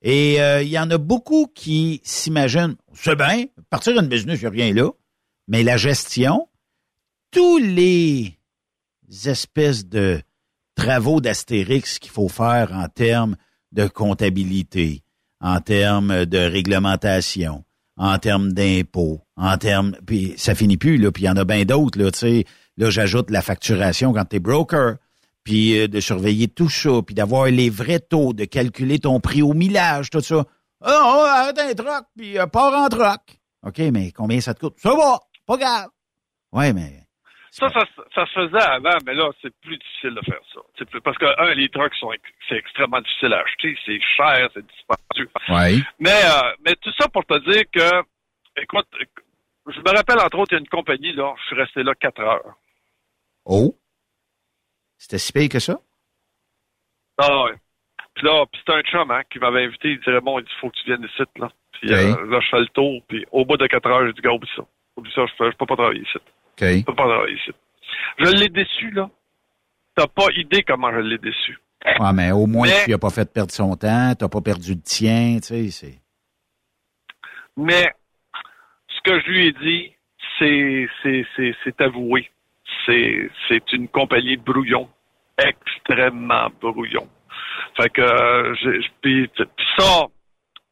Et 0.06 0.38
euh, 0.38 0.62
il 0.62 0.68
y 0.68 0.78
en 0.78 0.90
a 0.90 0.98
beaucoup 0.98 1.46
qui 1.54 2.02
s'imaginent, 2.04 2.76
c'est 2.92 3.16
bien, 3.16 3.46
partir 3.70 3.98
une 3.98 4.06
business, 4.06 4.38
il 4.38 4.42
n'y 4.42 4.46
a 4.46 4.50
rien 4.50 4.74
là. 4.74 4.90
Mais 5.48 5.62
la 5.62 5.78
gestion, 5.78 6.46
tous 7.30 7.56
les 7.56 8.38
espèces 9.24 9.86
de 9.86 10.20
travaux 10.74 11.22
d'astérix 11.22 11.98
qu'il 11.98 12.10
faut 12.10 12.28
faire 12.28 12.72
en 12.74 12.86
termes 12.88 13.36
de 13.72 13.86
comptabilité, 13.86 15.02
en 15.40 15.60
termes 15.60 16.26
de 16.26 16.38
réglementation, 16.38 17.64
en 17.96 18.18
termes 18.18 18.52
d'impôts, 18.52 19.22
en 19.36 19.56
termes... 19.56 19.96
Puis 20.04 20.34
ça 20.36 20.54
finit 20.54 20.76
plus, 20.76 20.98
là. 20.98 21.12
Puis 21.12 21.22
il 21.22 21.26
y 21.26 21.30
en 21.30 21.36
a 21.36 21.44
bien 21.44 21.64
d'autres, 21.64 21.98
là, 21.98 22.10
tu 22.10 22.18
sais. 22.18 22.44
Là, 22.76 22.90
j'ajoute 22.90 23.30
la 23.30 23.40
facturation 23.40 24.12
quand 24.12 24.24
tu 24.26 24.36
es 24.36 24.40
broker, 24.40 24.96
puis 25.44 25.78
euh, 25.78 25.88
de 25.88 26.00
surveiller 26.00 26.48
tout 26.48 26.68
ça, 26.70 26.90
puis 27.06 27.14
d'avoir 27.14 27.46
les 27.46 27.70
vrais 27.70 28.00
taux, 28.00 28.32
de 28.32 28.44
calculer 28.46 28.98
ton 28.98 29.20
prix 29.20 29.42
au 29.42 29.52
millage, 29.52 30.10
tout 30.10 30.20
ça. 30.20 30.44
Ah, 30.82 31.02
oh, 31.04 31.24
arrête 31.26 31.58
un 31.58 31.74
troc, 31.74 32.04
puis 32.16 32.38
euh, 32.38 32.46
pars 32.46 32.72
en 32.74 32.88
troc. 32.88 33.20
OK, 33.62 33.78
mais 33.92 34.10
combien 34.12 34.40
ça 34.40 34.54
te 34.54 34.60
coûte? 34.60 34.74
Ça 34.78 34.94
va, 34.94 35.18
pas 35.46 35.56
grave. 35.56 35.88
Ouais, 36.52 36.72
mais 36.72 37.00
Ça, 37.50 37.68
ça, 37.70 37.80
ça 38.14 38.26
se 38.26 38.32
faisait 38.32 38.62
avant, 38.62 38.96
mais 39.06 39.14
là, 39.14 39.30
c'est 39.40 39.54
plus 39.60 39.78
difficile 39.78 40.14
de 40.14 40.20
faire 40.24 40.40
ça. 40.52 40.84
Plus- 40.86 41.00
parce 41.00 41.16
que, 41.18 41.26
un, 41.40 41.54
les 41.54 41.68
trucks 41.68 41.94
sont, 42.00 42.10
c'est 42.48 42.56
extrêmement 42.56 43.00
difficile 43.00 43.32
à 43.32 43.40
acheter, 43.40 43.76
c'est 43.86 44.00
cher, 44.16 44.48
c'est 44.54 44.66
dispendieux. 44.66 45.30
Ouais. 45.48 45.82
Mais, 45.98 46.10
euh, 46.24 46.52
mais 46.64 46.74
tout 46.80 46.92
ça 46.98 47.08
pour 47.08 47.24
te 47.24 47.38
dire 47.50 47.64
que, 47.72 48.02
écoute, 48.60 48.86
je 49.66 49.78
me 49.80 49.96
rappelle, 49.96 50.18
entre 50.18 50.38
autres, 50.38 50.52
il 50.52 50.56
y 50.56 50.58
a 50.58 50.60
une 50.60 50.68
compagnie, 50.68 51.12
là, 51.14 51.34
je 51.40 51.46
suis 51.46 51.56
resté 51.56 51.82
là 51.82 51.94
quatre 51.94 52.20
heures. 52.20 52.54
Oh? 53.46 53.74
C'était 55.04 55.18
si 55.18 55.34
pire 55.34 55.50
que 55.50 55.58
ça? 55.58 55.78
Ah 57.18 57.44
ouais. 57.44 57.56
Puis 58.14 58.24
là, 58.24 58.46
puis 58.50 58.58
c'était 58.60 58.78
un 58.78 58.82
chum, 58.84 59.10
hein, 59.10 59.20
qui 59.30 59.38
m'avait 59.38 59.64
invité, 59.64 59.90
il 59.90 60.00
dirait, 60.00 60.22
bon, 60.22 60.38
il 60.38 60.46
faut 60.62 60.70
que 60.70 60.76
tu 60.76 60.86
viennes 60.86 61.04
ici, 61.04 61.22
là. 61.36 61.50
Puis 61.72 61.92
euh, 61.92 62.26
là, 62.26 62.40
je 62.40 62.48
fais 62.48 62.60
le 62.60 62.68
tour, 62.68 63.02
puis 63.06 63.26
au 63.30 63.44
bout 63.44 63.58
de 63.58 63.66
quatre 63.66 63.86
heures, 63.86 64.06
j'ai 64.06 64.14
dit, 64.14 64.22
gars, 64.22 64.32
oublie 64.32 64.48
ça. 64.56 64.62
Oublie 64.96 65.12
ça, 65.14 65.26
je 65.26 65.50
je 65.50 65.56
peux 65.58 65.66
pas 65.66 65.76
travailler 65.76 66.00
ici. 66.00 66.16
OK. 66.16 66.62
Je 66.62 66.84
peux 66.84 66.94
pas 66.94 67.04
travailler 67.04 67.34
ici. 67.34 67.50
Je 68.18 68.30
l'ai 68.30 68.48
déçu, 68.48 68.92
là. 68.92 69.10
T'as 69.94 70.06
pas 70.06 70.28
idée 70.38 70.62
comment 70.62 70.90
je 70.90 71.00
l'ai 71.00 71.18
déçu. 71.18 71.58
Ouais, 72.00 72.12
mais 72.14 72.32
au 72.32 72.46
moins, 72.46 72.66
Mais- 72.66 72.80
tu 72.80 72.86
lui 72.86 72.94
as 72.94 72.98
pas 72.98 73.10
fait 73.10 73.30
perdre 73.30 73.52
son 73.52 73.76
temps, 73.76 74.14
t'as 74.18 74.28
pas 74.30 74.40
perdu 74.40 74.72
le 74.72 74.80
tien, 74.80 75.36
tu 75.36 75.48
sais, 75.48 75.70
c'est... 75.70 76.00
Mais 77.58 77.92
ce 78.88 79.00
que 79.04 79.20
je 79.20 79.26
lui 79.30 79.48
ai 79.48 79.52
dit, 79.52 79.92
c'est 80.38 80.88
c'est 81.02 81.26
c'est 81.36 81.54
c'est 81.62 81.80
avoué. 81.82 82.30
C'est 82.86 83.72
une 83.72 83.88
compagnie 83.88 84.36
brouillon, 84.36 84.88
extrêmement 85.38 86.48
brouillon. 86.60 87.08
Fait 87.76 87.88
que 87.90 88.02
euh, 88.02 88.80
puis 89.02 89.30
ça, 89.76 90.06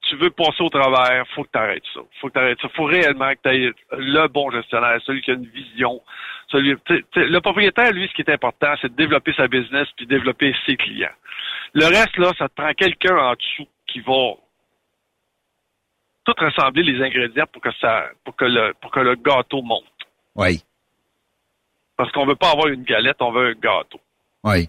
tu 0.09 0.16
veux 0.16 0.30
passer 0.30 0.62
au 0.62 0.68
travers, 0.68 1.24
faut 1.34 1.44
que 1.44 1.51
tu 1.52 1.59
arrêtes 1.59 1.82
ça. 1.94 2.01
Faut 2.20 2.28
que 2.28 2.55
ça. 2.60 2.68
Faut 2.76 2.84
réellement 2.84 3.32
que 3.32 3.48
tu 3.48 3.48
aies 3.48 3.72
le 3.93 4.28
bon 4.28 4.51
gestionnaire, 4.51 5.01
celui 5.05 5.22
qui 5.22 5.30
a 5.30 5.34
une 5.34 5.47
vision. 5.47 6.01
Le 6.52 7.39
propriétaire, 7.39 7.93
lui, 7.93 8.09
ce 8.09 8.14
qui 8.14 8.22
est 8.22 8.32
important, 8.32 8.74
c'est 8.80 8.90
de 8.90 8.97
développer 8.97 9.32
sa 9.32 9.48
business 9.48 9.89
puis 9.97 10.06
développer 10.06 10.55
ses 10.66 10.76
clients. 10.76 11.14
Le 11.72 11.86
reste, 11.86 12.16
là, 12.18 12.32
ça 12.39 12.48
te 12.48 12.55
prend 12.55 12.72
quelqu'un 12.74 13.16
en 13.16 13.32
dessous 13.32 13.68
qui 13.86 14.01
va 14.01 14.34
tout 16.24 16.34
rassembler 16.36 16.82
les 16.82 17.02
ingrédients 17.02 17.47
pour 17.52 17.62
que 17.62 17.72
ça 17.80 18.10
pour 18.24 18.36
que 18.36 18.44
le 18.44 18.74
pour 18.80 18.90
que 18.90 19.01
le 19.01 19.14
gâteau 19.16 19.62
monte. 19.62 19.84
Oui. 20.36 20.62
Parce 21.97 22.10
qu'on 22.12 22.27
veut 22.27 22.36
pas 22.36 22.51
avoir 22.52 22.69
une 22.69 22.82
galette, 22.85 23.16
on 23.20 23.32
veut 23.32 23.51
un 23.51 23.52
gâteau. 23.52 24.01
Oui. 24.44 24.69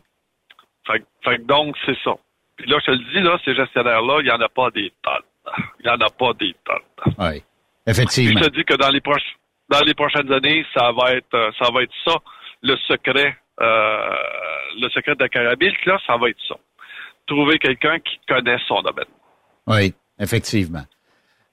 Fait, 0.86 1.38
donc, 1.46 1.76
c'est 1.86 1.98
ça. 2.04 2.12
Puis 2.58 2.70
là, 2.70 2.78
je 2.82 2.86
te 2.86 2.92
le 2.92 2.98
dis, 3.14 3.20
là, 3.22 3.40
ces 3.46 3.56
gestionnaires-là, 3.56 4.18
il 4.20 4.26
n'y 4.26 4.32
en 4.32 4.42
a 4.42 4.50
pas 4.50 4.70
des 4.72 4.92
tonnes. 5.02 5.56
Il 5.80 5.86
n'y 5.86 5.90
en 5.92 6.00
a 6.00 6.10
pas 6.10 6.34
des 6.40 6.56
tonnes. 6.66 7.14
Oui. 7.18 7.40
Puis 7.40 7.44
Effectivement. 7.88 8.40
je 8.42 8.48
te 8.48 8.56
dis 8.56 8.64
que 8.64 8.76
dans 8.76 8.90
les 8.90 9.02
proches 9.02 9.36
dans 9.70 9.80
les 9.82 9.94
prochaines 9.94 10.32
années, 10.32 10.66
ça 10.74 10.92
va 10.92 11.14
être 11.14 11.34
euh, 11.34 11.52
ça 11.58 11.70
va 11.74 11.84
être 11.84 11.94
ça, 12.06 12.16
le 12.62 12.76
secret 12.88 13.36
euh, 13.62 14.16
le 14.80 14.90
secret 14.90 15.16
de 15.16 15.24
la 15.24 15.30
carabine, 15.30 15.74
là, 15.86 15.98
ça 16.06 16.18
va 16.18 16.30
être 16.30 16.40
ça. 16.48 16.56
Trouver 17.28 17.58
quelqu'un 17.60 18.00
qui 18.00 18.20
connaît 18.28 18.58
son 18.68 18.82
domaine. 18.82 19.06
Oui, 19.68 19.94
effectivement. 20.20 20.84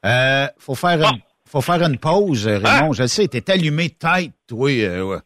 Euh, 0.05 0.47
faut 0.59 0.75
faire 0.75 1.01
une, 1.01 1.21
faut 1.47 1.61
faire 1.61 1.83
une 1.83 1.99
pause, 1.99 2.47
Raymond. 2.47 2.93
Je 2.93 3.03
le 3.03 3.09
sais, 3.09 3.29
t'es 3.29 3.51
allumé 3.51 3.91
tête, 3.91 4.33
toi. 4.49 4.71
euh, 4.71 5.19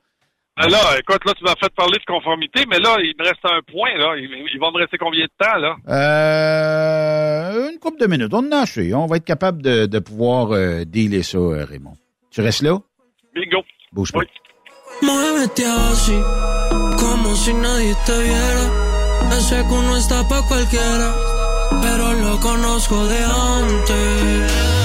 là, 0.57 0.99
écoute, 0.99 1.25
là, 1.25 1.33
tu 1.37 1.45
m'as 1.45 1.57
fait 1.57 1.73
parler 1.75 1.99
de 1.99 2.05
conformité, 2.07 2.65
mais 2.69 2.79
là, 2.79 2.97
il 3.01 3.15
me 3.19 3.25
reste 3.25 3.45
un 3.45 3.61
point, 3.71 3.97
là. 3.97 4.17
Il, 4.17 4.31
il 4.53 4.61
va 4.61 4.71
me 4.71 4.79
rester 4.79 4.99
combien 4.99 5.25
de 5.25 5.31
temps, 5.39 5.57
là? 5.59 5.77
Euh, 5.89 7.71
une 7.71 7.79
couple 7.79 8.01
de 8.01 8.07
minutes. 8.07 8.33
On 8.33 8.39
en 8.39 8.53
a 8.53 8.59
assez. 8.63 8.95
On 8.95 9.07
va 9.07 9.17
être 9.17 9.25
capable 9.25 9.63
de, 9.63 9.87
de 9.87 9.99
pouvoir 9.99 10.53
euh, 10.53 10.85
dealer 10.85 11.23
ça, 11.23 11.39
euh, 11.39 11.65
Raymond. 11.65 11.97
Tu 12.31 12.41
restes 12.41 12.63
là? 12.63 12.79
Bingo. 13.35 13.63
Bouge 13.93 14.13
pas. 14.13 14.21
Muévete 15.03 15.65
así, 15.91 16.17
como 16.99 17.35
si 17.35 17.53
nadie 17.55 17.95
te 18.07 18.13
viera. 18.23 18.67
Ese 19.33 19.65
que 19.69 19.83
no 19.83 19.97
está 19.97 20.23
pa' 20.29 20.43
cualquiera, 20.47 21.11
pero 21.83 22.13
lo 22.13 22.39
conozco 22.41 22.95
de 23.07 23.25
antes. 23.25 24.84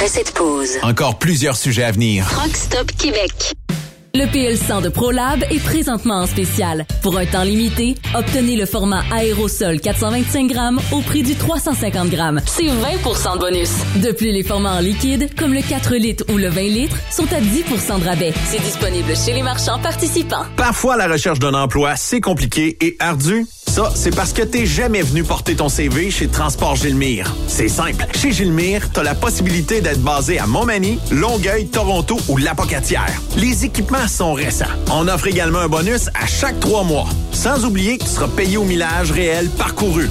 Après 0.00 0.08
cette 0.08 0.32
pause, 0.32 0.78
Encore 0.80 1.18
plusieurs 1.18 1.58
sujets 1.58 1.82
à 1.82 1.92
venir. 1.92 2.26
Truck 2.30 2.56
Stop 2.56 2.90
Québec. 2.92 3.52
Le 4.12 4.24
PL100 4.24 4.82
de 4.82 4.88
ProLab 4.88 5.44
est 5.50 5.62
présentement 5.62 6.22
en 6.22 6.26
spécial. 6.26 6.84
Pour 7.00 7.16
un 7.16 7.26
temps 7.26 7.44
limité, 7.44 7.94
obtenez 8.12 8.56
le 8.56 8.66
format 8.66 9.02
aérosol 9.12 9.80
425 9.80 10.48
grammes 10.48 10.80
au 10.90 11.00
prix 11.00 11.22
du 11.22 11.36
350 11.36 12.08
grammes. 12.08 12.40
C'est 12.44 12.64
20% 12.64 13.34
de 13.34 13.38
bonus. 13.38 13.70
De 14.02 14.10
plus, 14.10 14.32
les 14.32 14.42
formats 14.42 14.74
en 14.74 14.80
liquide, 14.80 15.30
comme 15.38 15.54
le 15.54 15.62
4 15.62 15.94
litres 15.94 16.24
ou 16.32 16.38
le 16.38 16.48
20 16.48 16.60
litres, 16.62 16.96
sont 17.12 17.32
à 17.32 17.40
10% 17.40 18.00
de 18.00 18.04
rabais. 18.04 18.34
C'est 18.46 18.60
disponible 18.60 19.14
chez 19.16 19.32
les 19.32 19.42
marchands 19.42 19.78
participants. 19.78 20.44
Parfois, 20.56 20.96
la 20.96 21.06
recherche 21.06 21.38
d'un 21.38 21.54
emploi, 21.54 21.94
c'est 21.94 22.20
compliqué 22.20 22.76
et 22.80 22.96
ardu. 22.98 23.46
Ça, 23.68 23.92
c'est 23.94 24.12
parce 24.12 24.32
que 24.32 24.42
t'es 24.42 24.66
jamais 24.66 25.00
venu 25.00 25.22
porter 25.22 25.54
ton 25.54 25.68
CV 25.68 26.10
chez 26.10 26.26
Transport 26.26 26.74
Gilmire. 26.74 27.32
C'est 27.46 27.68
simple. 27.68 28.04
Chez 28.16 28.32
Gilmire, 28.32 28.90
t'as 28.90 29.04
la 29.04 29.14
possibilité 29.14 29.80
d'être 29.80 30.00
basé 30.00 30.40
à 30.40 30.46
Montmagny, 30.48 30.98
Longueuil, 31.12 31.68
Toronto 31.68 32.18
ou 32.28 32.36
Lapocatière. 32.36 33.12
Les 33.36 33.64
équipements 33.64 33.99
sont 34.08 34.32
récents. 34.32 34.64
On 34.90 35.08
offre 35.08 35.26
également 35.26 35.60
un 35.60 35.68
bonus 35.68 36.08
à 36.20 36.26
chaque 36.26 36.58
trois 36.60 36.84
mois. 36.84 37.08
Sans 37.32 37.64
oublier 37.64 37.98
que 37.98 38.04
tu 38.04 38.10
seras 38.10 38.28
payé 38.28 38.56
au 38.56 38.64
millage 38.64 39.12
réel 39.12 39.48
parcouru. 39.50 40.08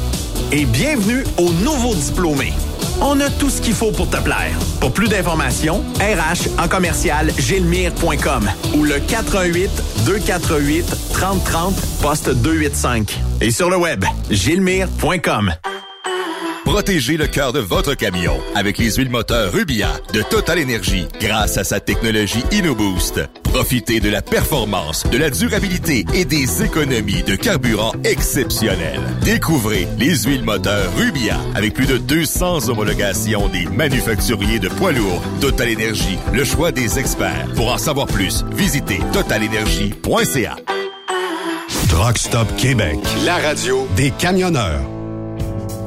Et 0.52 0.66
bienvenue 0.66 1.24
aux 1.38 1.52
nouveaux 1.64 1.96
diplômés. 1.96 2.54
On 3.02 3.20
a 3.20 3.30
tout 3.30 3.50
ce 3.50 3.62
qu'il 3.62 3.74
faut 3.74 3.92
pour 3.92 4.10
te 4.10 4.18
plaire. 4.18 4.58
Pour 4.82 4.92
plus 4.92 5.08
d'informations, 5.08 5.84
RH 6.00 6.62
en 6.62 6.68
commercial 6.68 7.32
gilmire.com 7.38 8.50
ou 8.76 8.84
le 8.84 9.00
418 9.00 9.70
248 10.06 11.14
3030 11.14 11.76
poste 12.02 12.30
285. 12.30 13.20
Et 13.42 13.52
sur 13.52 13.70
le 13.70 13.78
web, 13.78 14.04
gilmire.com. 14.30 15.54
Protégez 16.70 17.18
le 17.18 17.26
cœur 17.26 17.52
de 17.52 17.60
votre 17.60 17.96
camion 17.96 18.40
avec 18.54 18.78
les 18.78 18.92
huiles 18.92 19.10
moteurs 19.10 19.52
Rubia 19.52 19.90
de 20.14 20.22
Total 20.22 20.62
Energy 20.62 21.08
grâce 21.20 21.58
à 21.58 21.64
sa 21.64 21.80
technologie 21.80 22.44
InnoBoost. 22.52 23.22
Profitez 23.42 24.00
de 24.00 24.10
la 24.12 24.22
performance, 24.22 25.04
de 25.10 25.18
la 25.18 25.32
durabilité 25.32 26.06
et 26.14 26.26
des 26.26 26.64
économies 26.64 27.24
de 27.24 27.36
carburant 27.36 27.94
exceptionnelles. 28.04 29.02
Découvrez 29.24 29.88
les 29.98 30.16
huiles 30.16 30.44
moteurs 30.44 30.96
Rubia 30.96 31.40
avec 31.56 31.74
plus 31.74 31.88
de 31.88 31.98
200 31.98 32.70
homologations 32.70 33.48
des 33.48 33.66
manufacturiers 33.66 34.60
de 34.60 34.70
poids 34.70 34.92
lourds. 34.92 35.24
Total 35.42 35.74
Energy, 35.74 36.20
le 36.34 36.44
choix 36.44 36.72
des 36.72 37.00
experts. 37.00 37.48
Pour 37.56 37.74
en 37.74 37.80
savoir 37.80 38.06
plus, 38.06 38.46
visitez 38.52 39.00
totalenergy.ca. 39.12 40.56
Truck 41.90 42.18
Stop 42.20 42.56
Québec, 42.58 43.00
la 43.26 43.38
radio 43.38 43.88
des 43.96 44.12
camionneurs. 44.12 44.99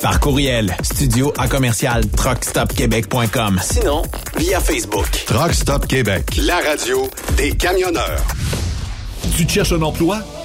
Par 0.00 0.20
courriel, 0.20 0.76
studio 0.80 1.32
à 1.38 1.48
commercial 1.48 2.08
truckstopquebec.com. 2.08 3.58
Sinon, 3.60 4.02
via 4.36 4.60
Facebook. 4.60 5.08
Truck 5.26 5.54
Stop 5.54 5.88
Québec, 5.88 6.36
la 6.36 6.60
radio 6.60 7.08
des 7.36 7.50
camionneurs. 7.50 8.22
Tu 9.36 9.44
te 9.44 9.50
cherches 9.50 9.72
un 9.72 9.82
emploi? 9.82 10.20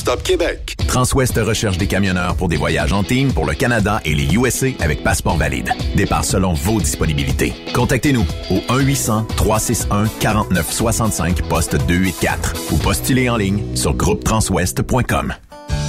Stop 0.00 0.22
Québec. 0.22 0.76
Transwest 0.88 1.36
recherche 1.36 1.76
des 1.76 1.86
camionneurs 1.86 2.34
pour 2.34 2.48
des 2.48 2.56
voyages 2.56 2.94
en 2.94 3.02
team 3.02 3.34
pour 3.34 3.44
le 3.44 3.52
Canada 3.52 4.00
et 4.06 4.14
les 4.14 4.34
USA 4.34 4.68
avec 4.80 5.04
passeport 5.04 5.36
valide. 5.36 5.74
Départ 5.94 6.24
selon 6.24 6.54
vos 6.54 6.80
disponibilités. 6.80 7.52
Contactez-nous 7.74 8.24
au 8.50 8.60
1-800-361-4965 8.72 11.42
poste 11.42 11.76
284 11.86 12.72
ou 12.72 12.78
postulez 12.78 13.28
en 13.28 13.36
ligne 13.36 13.76
sur 13.76 13.92
groupetranswest.com. 13.92 15.34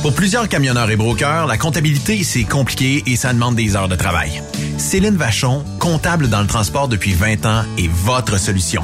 Pour 0.01 0.13
plusieurs 0.13 0.49
camionneurs 0.49 0.89
et 0.89 0.97
brokers, 0.97 1.47
la 1.47 1.57
comptabilité, 1.57 2.25
c'est 2.25 2.43
compliqué 2.43 3.03
et 3.07 3.15
ça 3.15 3.31
demande 3.31 3.55
des 3.55 3.77
heures 3.77 3.87
de 3.87 3.95
travail. 3.95 4.43
Céline 4.77 5.15
Vachon, 5.15 5.63
comptable 5.79 6.27
dans 6.27 6.41
le 6.41 6.47
transport 6.47 6.89
depuis 6.89 7.13
20 7.13 7.45
ans, 7.45 7.63
est 7.77 7.89
votre 7.89 8.37
solution. 8.37 8.83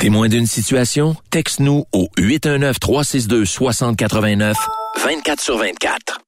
Témoin 0.00 0.28
d'une 0.28 0.46
situation? 0.46 1.16
Texte-nous 1.30 1.86
au 1.92 2.08
819-362-6089, 2.18 4.52
24 5.02 5.40
sur 5.40 5.56
24. 5.56 6.20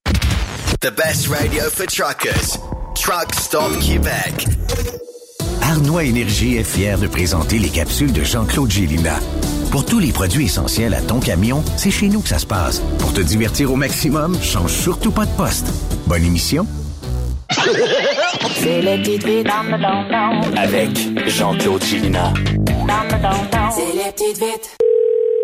The 0.81 0.91
best 0.91 1.29
radio 1.29 1.65
for 1.71 1.85
truckers. 1.87 2.57
Truck 2.95 3.35
Stop 3.35 3.79
Québec. 3.81 4.47
Arnois 5.61 6.05
Énergie 6.05 6.57
est 6.57 6.65
fier 6.65 6.99
de 6.99 7.07
présenter 7.07 7.59
les 7.59 7.69
capsules 7.69 8.15
de 8.15 8.25
Jean-Claude 8.25 8.71
Gélina. 8.71 9.21
Pour 9.71 9.85
tous 9.85 9.99
les 9.99 10.13
produits 10.13 10.47
essentiels 10.47 10.95
à 10.95 11.03
ton 11.03 11.21
camion, 11.21 11.63
c'est 11.77 11.91
chez 11.91 12.09
nous 12.09 12.23
que 12.23 12.29
ça 12.29 12.39
se 12.39 12.47
passe. 12.47 12.81
Pour 12.99 13.13
te 13.13 13.21
divertir 13.21 13.71
au 13.71 13.77
maximum, 13.77 14.35
change 14.43 14.73
surtout 14.73 15.11
pas 15.11 15.27
de 15.27 15.37
poste. 15.37 15.67
Bonne 16.07 16.25
émission. 16.25 16.67
C'est 18.61 18.83
le 18.83 18.97
don 19.45 19.53
Avec 20.57 20.91
Jean-Claude 21.29 21.83
Gélina. 21.85 22.33
C'est 22.89 23.93
les 23.93 24.11
petites 24.13 24.39
vites. 24.39 24.77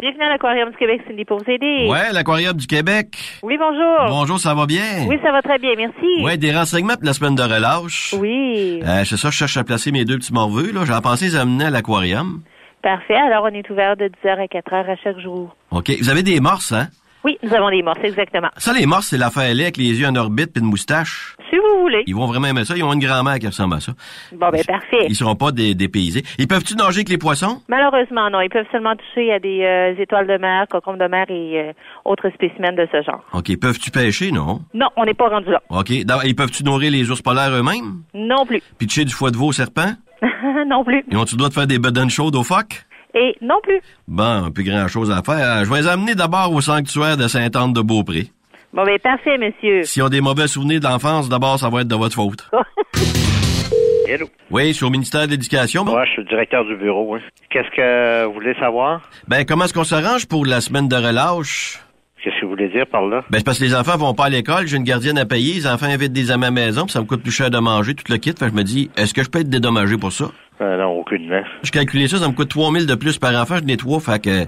Bienvenue 0.01 0.25
à 0.25 0.29
l'Aquarium 0.31 0.71
du 0.71 0.77
Québec, 0.79 1.03
Cindy, 1.07 1.27
pour 1.27 1.39
vous 1.39 1.51
aider. 1.51 1.89
Ouais, 1.91 2.11
l'Aquarium 2.11 2.57
du 2.57 2.67
Québec. 2.67 3.09
Oui, 3.43 3.59
bonjour. 3.59 4.07
Bonjour, 4.09 4.39
ça 4.41 4.55
va 4.55 4.65
bien? 4.65 5.07
Oui, 5.09 5.19
ça 5.23 5.31
va 5.31 5.43
très 5.43 5.59
bien, 5.59 5.73
merci. 5.77 6.25
Ouais, 6.25 6.39
des 6.39 6.53
renseignements 6.57 6.95
pour 6.95 7.05
la 7.05 7.13
semaine 7.13 7.35
de 7.35 7.43
relâche. 7.43 8.15
Oui. 8.19 8.81
Euh, 8.83 9.05
c'est 9.05 9.19
ça, 9.19 9.29
je 9.29 9.37
cherche 9.37 9.59
à 9.59 9.65
placer 9.65 9.93
mes 9.93 10.07
deux 10.07 10.17
petits 10.17 10.33
morveux, 10.33 10.73
là. 10.73 10.87
J'en 10.87 11.03
pensais 11.03 11.27
les 11.27 11.37
amener 11.37 11.67
à 11.67 11.71
l'Aquarium. 11.71 12.41
Parfait. 12.83 13.15
Alors, 13.15 13.45
on 13.45 13.55
est 13.55 13.69
ouvert 13.69 13.97
de 13.99 14.07
10h 14.07 14.39
à 14.39 14.47
4h 14.47 14.91
à 14.91 14.97
chaque 15.05 15.19
jour. 15.19 15.55
OK. 15.71 15.91
Vous 16.01 16.09
avez 16.09 16.23
des 16.23 16.41
morses, 16.41 16.73
hein? 16.73 16.89
Oui, 17.25 17.39
nous 17.43 17.55
avons 17.55 17.71
des 17.71 17.83
morses, 17.83 17.99
exactement. 18.03 18.49
Ça, 18.59 18.73
les 18.73 18.85
morses, 18.87 19.07
c'est 19.09 19.17
l'affaire 19.19 19.55
laid 19.55 19.63
avec 19.65 19.77
les 19.79 19.99
yeux 20.01 20.07
en 20.07 20.15
orbite 20.15 20.53
puis 20.53 20.63
une 20.63 20.69
moustache. 20.69 21.37
Si 21.51 21.57
vous 21.57 21.81
voulez. 21.81 22.03
Ils 22.07 22.15
vont 22.15 22.27
vraiment 22.27 22.49
aimer 22.49 22.65
ça. 22.65 22.77
Ils 22.77 22.83
ont 22.85 22.93
une 22.93 23.01
grand-mère 23.05 23.39
qui 23.39 23.47
ressemble 23.47 23.75
à 23.77 23.81
ça. 23.81 23.93
Bon, 24.33 24.51
ben, 24.51 24.63
parfait. 24.65 25.07
Ils 25.09 25.15
seront 25.17 25.35
pas 25.35 25.51
dé- 25.53 25.75
dépaysés. 25.75 26.23
Ils 26.39 26.47
peuvent-tu 26.49 26.75
nager 26.75 26.99
avec 26.99 27.09
les 27.09 27.19
poissons? 27.19 27.63
Malheureusement, 27.69 28.29
non. 28.31 28.41
Ils 28.41 28.51
peuvent 28.51 28.67
seulement 28.71 28.95
toucher 28.97 29.33
à 29.33 29.39
des 29.39 29.63
euh, 29.63 29.95
étoiles 30.03 30.27
de 30.27 30.37
mer, 30.37 30.67
cocombes 30.71 30.99
de 31.01 31.07
mer 31.07 31.25
et 31.31 31.61
euh, 31.69 31.73
autres 32.05 32.29
spécimens 32.35 32.73
de 32.73 32.87
ce 32.93 33.03
genre. 33.03 33.23
OK. 33.33 33.57
Peuvent-tu 33.59 33.91
pêcher, 33.91 34.31
non? 34.31 34.61
Non, 34.75 34.89
on 34.97 35.05
n'est 35.05 35.15
pas 35.15 35.29
rendu 35.29 35.51
là. 35.51 35.63
OK. 35.71 35.91
Ils 35.91 36.35
peuvent-tu 36.37 36.63
nourrir 36.65 36.91
les 36.93 37.11
ours 37.11 37.23
polaires 37.23 37.51
eux-mêmes? 37.53 38.03
Non 38.15 38.45
plus. 38.45 38.61
Pitcher 38.79 39.05
du 39.05 39.13
foie 39.15 39.31
de 39.31 39.37
veau 39.37 39.47
au 39.49 39.53
serpent? 39.53 39.93
non 40.67 40.85
plus. 40.85 41.05
Ils 41.11 41.17
ont-tu 41.17 41.35
le 41.35 41.39
droit 41.39 41.49
de 41.49 41.55
faire 41.55 41.67
des 41.67 41.79
bedaines 41.79 42.11
chaudes 42.11 42.37
aux 42.37 42.45
phoques? 42.45 42.85
Et 43.15 43.37
non 43.41 43.57
plus. 43.63 43.81
Bon, 44.09 44.51
plus 44.51 44.65
grand-chose 44.65 45.11
à 45.11 45.23
faire. 45.23 45.59
Euh, 45.59 45.65
Je 45.65 45.71
vais 45.71 45.83
les 45.83 45.87
amener 45.89 46.15
d'abord 46.15 46.53
au 46.53 46.61
sanctuaire 46.61 47.17
de 47.17 47.29
Sainte-Anne-de-Beaupré. 47.29 48.29
Bon, 48.73 48.85
ben, 48.85 48.99
parfait, 48.99 49.39
monsieur. 49.39 49.85
S'ils 49.85 50.03
ont 50.03 50.09
des 50.09 50.21
mauvais 50.21 50.49
souvenirs 50.49 50.81
d'enfance, 50.81 51.29
d'abord, 51.29 51.59
ça 51.59 51.69
va 51.71 51.83
être 51.83 51.89
de 51.89 51.95
votre 51.95 52.15
faute. 52.17 52.51
Hello. 54.09 54.27
Oui, 54.51 54.69
je 54.69 54.73
suis 54.73 54.85
au 54.85 54.91
ministère 54.91 55.27
de 55.27 55.31
l'Éducation. 55.33 55.85
bon? 55.85 55.93
Moi, 55.93 56.05
je 56.05 56.11
suis 56.13 56.23
le 56.23 56.29
directeur 56.29 56.65
du 56.65 56.77
bureau. 56.77 57.15
hein. 57.15 57.21
Qu'est-ce 57.51 57.71
que 57.75 58.27
vous 58.27 58.35
voulez 58.35 58.55
savoir? 58.61 59.01
Ben, 59.29 59.45
comment 59.47 59.65
est-ce 59.65 59.73
qu'on 59.75 59.85
s'arrange 59.85 60.27
pour 60.27 60.45
la 60.45 60.61
semaine 60.61 60.89
de 60.89 60.97
relâche? 60.97 61.81
Qu'est-ce 62.23 62.37
que 62.41 62.45
vous 62.47 62.51
voulez 62.51 62.69
dire 62.69 62.87
par 62.87 63.03
là? 63.07 63.23
Ben, 63.31 63.39
c'est 63.39 63.45
parce 63.45 63.59
que 63.59 63.65
les 63.65 63.75
enfants 63.75 63.97
vont 63.97 64.15
pas 64.15 64.27
à 64.27 64.29
l'école, 64.31 64.67
j'ai 64.67 64.77
une 64.77 64.85
gardienne 64.85 65.19
à 65.19 65.25
payer, 65.27 65.55
les 65.55 65.67
enfants 65.67 65.87
invitent 65.87 66.13
des 66.13 66.31
amis 66.31 66.45
à 66.45 66.47
la 66.49 66.51
maison, 66.53 66.83
puis 66.85 66.93
ça 66.93 67.01
me 67.01 67.05
coûte 67.07 67.23
plus 67.23 67.33
cher 67.33 67.51
de 67.51 67.59
manger 67.59 67.95
tout 67.95 68.05
le 68.11 68.17
kit. 68.19 68.31
Fait 68.33 68.47
que 68.47 68.51
je 68.51 68.55
me 68.57 68.63
dis, 68.63 68.91
est-ce 68.97 69.13
que 69.15 69.23
je 69.23 69.29
peux 69.31 69.41
être 69.41 69.49
dédommagé 69.51 69.97
pour 69.97 70.13
ça? 70.13 70.27
Euh, 70.61 70.77
non, 70.77 70.99
aucunement. 71.01 71.43
Je 71.63 71.71
calculais 71.71 72.09
ça, 72.09 72.19
ça 72.19 72.29
me 72.29 72.33
coûte 72.33 72.51
3000 72.51 72.87
de 72.87 72.95
plus 72.95 73.19
par 73.19 73.35
enfant, 73.41 73.57
je 73.57 73.65
n'ai 73.65 73.77
trois, 73.77 74.01
fait 74.01 74.23
que 74.23 74.47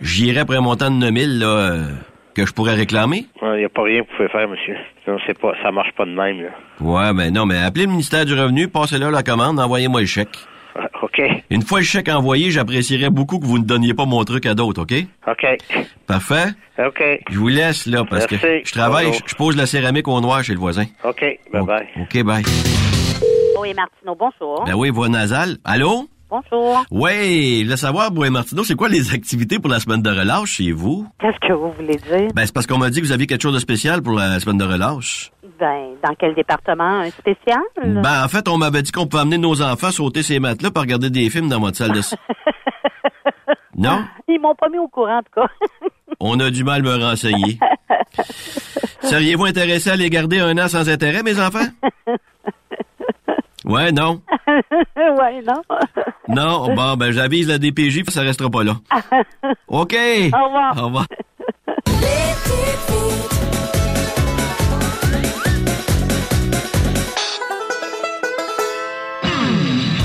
j'irai 0.00 0.40
après 0.40 0.56
un 0.56 0.60
montant 0.60 0.90
de 0.90 0.96
9000, 0.96 1.38
là, 1.38 1.46
euh, 1.46 1.82
que 2.34 2.44
je 2.46 2.52
pourrais 2.52 2.74
réclamer. 2.74 3.26
Il 3.42 3.58
n'y 3.58 3.64
a 3.64 3.68
pas 3.68 3.82
rien 3.82 4.02
que 4.02 4.08
vous 4.10 4.16
pouvez 4.16 4.28
faire, 4.28 4.48
monsieur. 4.48 4.76
Non, 5.06 5.16
c'est 5.26 5.38
pas, 5.38 5.52
ça 5.62 5.70
marche 5.72 5.92
pas 5.96 6.04
de 6.04 6.10
même, 6.10 6.42
là. 6.42 6.50
Ouais, 6.80 7.12
ben 7.14 7.32
non, 7.32 7.46
mais 7.46 7.56
appelez 7.58 7.86
le 7.86 7.90
ministère 7.90 8.24
du 8.26 8.34
Revenu, 8.34 8.68
passez-leur 8.68 9.10
la 9.10 9.22
commande, 9.22 9.58
envoyez-moi 9.58 10.00
le 10.02 10.06
chèque. 10.06 10.38
OK. 11.02 11.20
Une 11.50 11.62
fois 11.62 11.80
le 11.80 11.84
chèque 11.84 12.08
envoyé, 12.08 12.50
j'apprécierais 12.50 13.10
beaucoup 13.10 13.38
que 13.38 13.46
vous 13.46 13.58
ne 13.58 13.64
donniez 13.64 13.94
pas 13.94 14.04
mon 14.06 14.22
truc 14.24 14.46
à 14.46 14.54
d'autres, 14.54 14.82
OK? 14.82 14.94
OK. 15.26 15.46
Parfait? 16.06 16.48
OK. 16.78 17.02
Je 17.30 17.38
vous 17.38 17.48
laisse, 17.48 17.86
là, 17.86 18.04
parce 18.08 18.30
Merci. 18.30 18.46
que 18.46 18.60
je 18.64 18.72
travaille, 18.72 19.12
je, 19.12 19.20
je 19.26 19.34
pose 19.34 19.56
la 19.56 19.66
céramique 19.66 20.08
au 20.08 20.20
noir 20.20 20.42
chez 20.42 20.52
le 20.52 20.58
voisin. 20.58 20.84
OK. 21.04 21.24
Bye-bye. 21.52 21.86
OK, 22.02 22.22
bye. 22.22 22.42
Oui, 23.60 23.74
Martineau, 23.74 24.14
bonjour. 24.14 24.64
Ben 24.64 24.74
oui, 24.74 24.90
voix 24.90 25.08
nasale. 25.08 25.56
Allô? 25.64 26.08
Bonjour. 26.30 26.84
Oui, 26.90 27.64
le 27.64 27.76
savoir, 27.76 28.10
Bois 28.10 28.28
Martineau, 28.28 28.62
c'est 28.62 28.74
quoi 28.74 28.90
les 28.90 29.14
activités 29.14 29.58
pour 29.58 29.70
la 29.70 29.80
semaine 29.80 30.02
de 30.02 30.10
relâche 30.10 30.56
chez 30.56 30.72
vous? 30.72 31.06
Qu'est-ce 31.18 31.38
que 31.46 31.54
vous 31.54 31.72
voulez 31.72 31.96
dire? 31.96 32.28
Ben, 32.34 32.44
c'est 32.44 32.52
parce 32.52 32.66
qu'on 32.66 32.76
m'a 32.76 32.90
dit 32.90 33.00
que 33.00 33.06
vous 33.06 33.12
aviez 33.12 33.26
quelque 33.26 33.40
chose 33.40 33.54
de 33.54 33.58
spécial 33.58 34.02
pour 34.02 34.12
la 34.12 34.38
semaine 34.38 34.58
de 34.58 34.64
relâche. 34.64 35.32
Ben, 35.58 35.94
dans 36.04 36.14
quel 36.18 36.34
département? 36.34 37.00
Un 37.00 37.10
spécial? 37.10 37.62
Ben, 37.82 38.24
en 38.24 38.28
fait, 38.28 38.46
on 38.46 38.58
m'avait 38.58 38.82
dit 38.82 38.92
qu'on 38.92 39.06
pouvait 39.06 39.22
amener 39.22 39.38
nos 39.38 39.62
enfants 39.62 39.90
sauter 39.90 40.22
ces 40.22 40.38
matelas 40.38 40.70
pour 40.70 40.82
regarder 40.82 41.08
des 41.08 41.30
films 41.30 41.48
dans 41.48 41.60
votre 41.60 41.78
salle 41.78 41.92
de... 41.92 42.00
non? 43.76 44.04
Ils 44.28 44.38
m'ont 44.38 44.54
pas 44.54 44.68
mis 44.68 44.78
au 44.78 44.88
courant, 44.88 45.18
en 45.18 45.22
tout 45.22 45.40
cas. 45.40 45.48
On 46.20 46.38
a 46.40 46.50
du 46.50 46.64
mal 46.64 46.80
à 46.80 46.98
me 46.98 47.04
renseigner. 47.04 47.58
Seriez-vous 49.02 49.44
intéressé 49.44 49.90
à 49.90 49.96
les 49.96 50.10
garder 50.10 50.40
un 50.40 50.58
an 50.58 50.68
sans 50.68 50.88
intérêt, 50.88 51.22
mes 51.22 51.40
enfants? 51.40 51.66
Ouais, 53.64 53.92
non. 53.92 54.20
ouais, 54.96 55.42
non. 55.42 55.62
Non, 56.28 56.74
bon, 56.74 56.94
ben, 56.98 57.10
j'avise 57.10 57.48
la 57.48 57.56
DPJ, 57.56 58.02
puis 58.02 58.12
ça 58.12 58.20
restera 58.20 58.50
pas 58.50 58.62
là. 58.62 58.74
OK. 59.68 59.96
Au 59.96 60.44
revoir. 60.44 60.76
Au 60.76 60.84
revoir. 60.86 61.06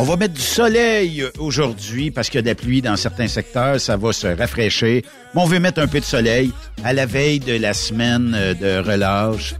On 0.00 0.04
va 0.04 0.14
mettre 0.14 0.34
du 0.34 0.40
soleil 0.40 1.24
aujourd'hui 1.40 2.12
parce 2.12 2.28
qu'il 2.30 2.38
y 2.38 2.38
a 2.38 2.42
de 2.42 2.46
la 2.46 2.54
pluie 2.54 2.80
dans 2.80 2.94
certains 2.96 3.26
secteurs. 3.26 3.80
Ça 3.80 3.96
va 3.96 4.12
se 4.12 4.28
rafraîchir. 4.28 5.02
Mais 5.34 5.40
on 5.40 5.44
veut 5.44 5.58
mettre 5.58 5.80
un 5.80 5.88
peu 5.88 5.98
de 5.98 6.04
soleil 6.04 6.52
à 6.84 6.92
la 6.92 7.04
veille 7.04 7.40
de 7.40 7.54
la 7.54 7.74
semaine 7.74 8.32
euh, 8.36 8.54
de 8.54 8.88
relâche. 8.88 9.56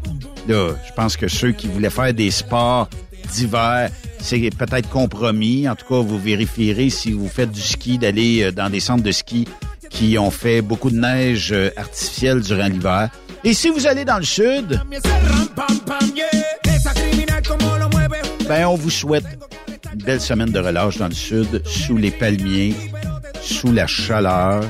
Là, 0.46 0.76
je 0.86 0.92
pense 0.92 1.16
que 1.16 1.26
ceux 1.26 1.50
qui 1.50 1.66
voulaient 1.66 1.90
faire 1.90 2.14
des 2.14 2.30
sports 2.30 2.88
d'hiver, 3.32 3.90
c'est 4.20 4.38
peut-être 4.56 4.88
compromis. 4.88 5.68
En 5.68 5.74
tout 5.74 5.86
cas, 5.88 6.00
vous 6.00 6.20
vérifierez 6.20 6.88
si 6.88 7.10
vous 7.10 7.26
faites 7.26 7.50
du 7.50 7.60
ski 7.60 7.98
d'aller 7.98 8.44
euh, 8.44 8.52
dans 8.52 8.70
des 8.70 8.78
centres 8.78 9.02
de 9.02 9.10
ski 9.10 9.48
qui 9.90 10.18
ont 10.18 10.30
fait 10.30 10.62
beaucoup 10.62 10.90
de 10.90 11.00
neige 11.00 11.50
euh, 11.50 11.70
artificielle 11.76 12.42
durant 12.42 12.68
l'hiver. 12.68 13.10
Et 13.42 13.54
si 13.54 13.70
vous 13.70 13.88
allez 13.88 14.04
dans 14.04 14.18
le 14.18 14.24
sud, 14.24 14.80
ben 18.48 18.66
on 18.66 18.76
vous 18.76 18.90
souhaite 18.90 19.24
belle 19.98 20.20
semaine 20.20 20.50
de 20.50 20.58
relâche 20.58 20.98
dans 20.98 21.08
le 21.08 21.14
sud, 21.14 21.62
sous 21.64 21.96
les 21.96 22.10
palmiers, 22.10 22.74
sous 23.40 23.72
la 23.72 23.86
chaleur. 23.86 24.64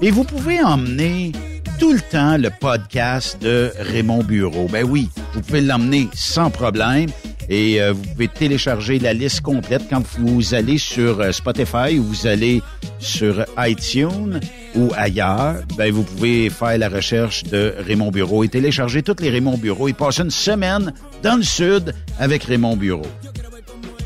Et 0.00 0.10
vous 0.10 0.24
pouvez 0.24 0.60
emmener 0.62 1.32
tout 1.78 1.92
le 1.92 2.00
temps 2.00 2.36
le 2.36 2.50
podcast 2.50 3.40
de 3.40 3.70
Raymond 3.78 4.24
Bureau. 4.24 4.68
Ben 4.70 4.84
oui, 4.84 5.08
vous 5.34 5.40
pouvez 5.40 5.60
l'emmener 5.60 6.08
sans 6.14 6.50
problème. 6.50 7.08
Et 7.50 7.80
euh, 7.80 7.92
vous 7.92 8.02
pouvez 8.02 8.28
télécharger 8.28 8.98
la 8.98 9.14
liste 9.14 9.40
complète 9.40 9.82
quand 9.88 10.02
vous 10.18 10.54
allez 10.54 10.76
sur 10.76 11.20
euh, 11.20 11.32
Spotify 11.32 11.98
ou 11.98 12.02
vous 12.02 12.26
allez 12.26 12.62
sur 12.98 13.44
iTunes 13.58 14.38
ou 14.74 14.90
ailleurs. 14.96 15.62
Ben, 15.76 15.90
vous 15.90 16.02
pouvez 16.02 16.50
faire 16.50 16.76
la 16.76 16.90
recherche 16.90 17.44
de 17.44 17.74
Raymond 17.78 18.10
Bureau 18.10 18.44
et 18.44 18.48
télécharger 18.48 19.02
toutes 19.02 19.20
les 19.20 19.30
Raymond 19.30 19.56
Bureau 19.56 19.88
et 19.88 19.94
passer 19.94 20.22
une 20.22 20.30
semaine 20.30 20.92
dans 21.22 21.36
le 21.36 21.42
sud 21.42 21.94
avec 22.18 22.44
Raymond 22.44 22.76
Bureau. 22.76 23.06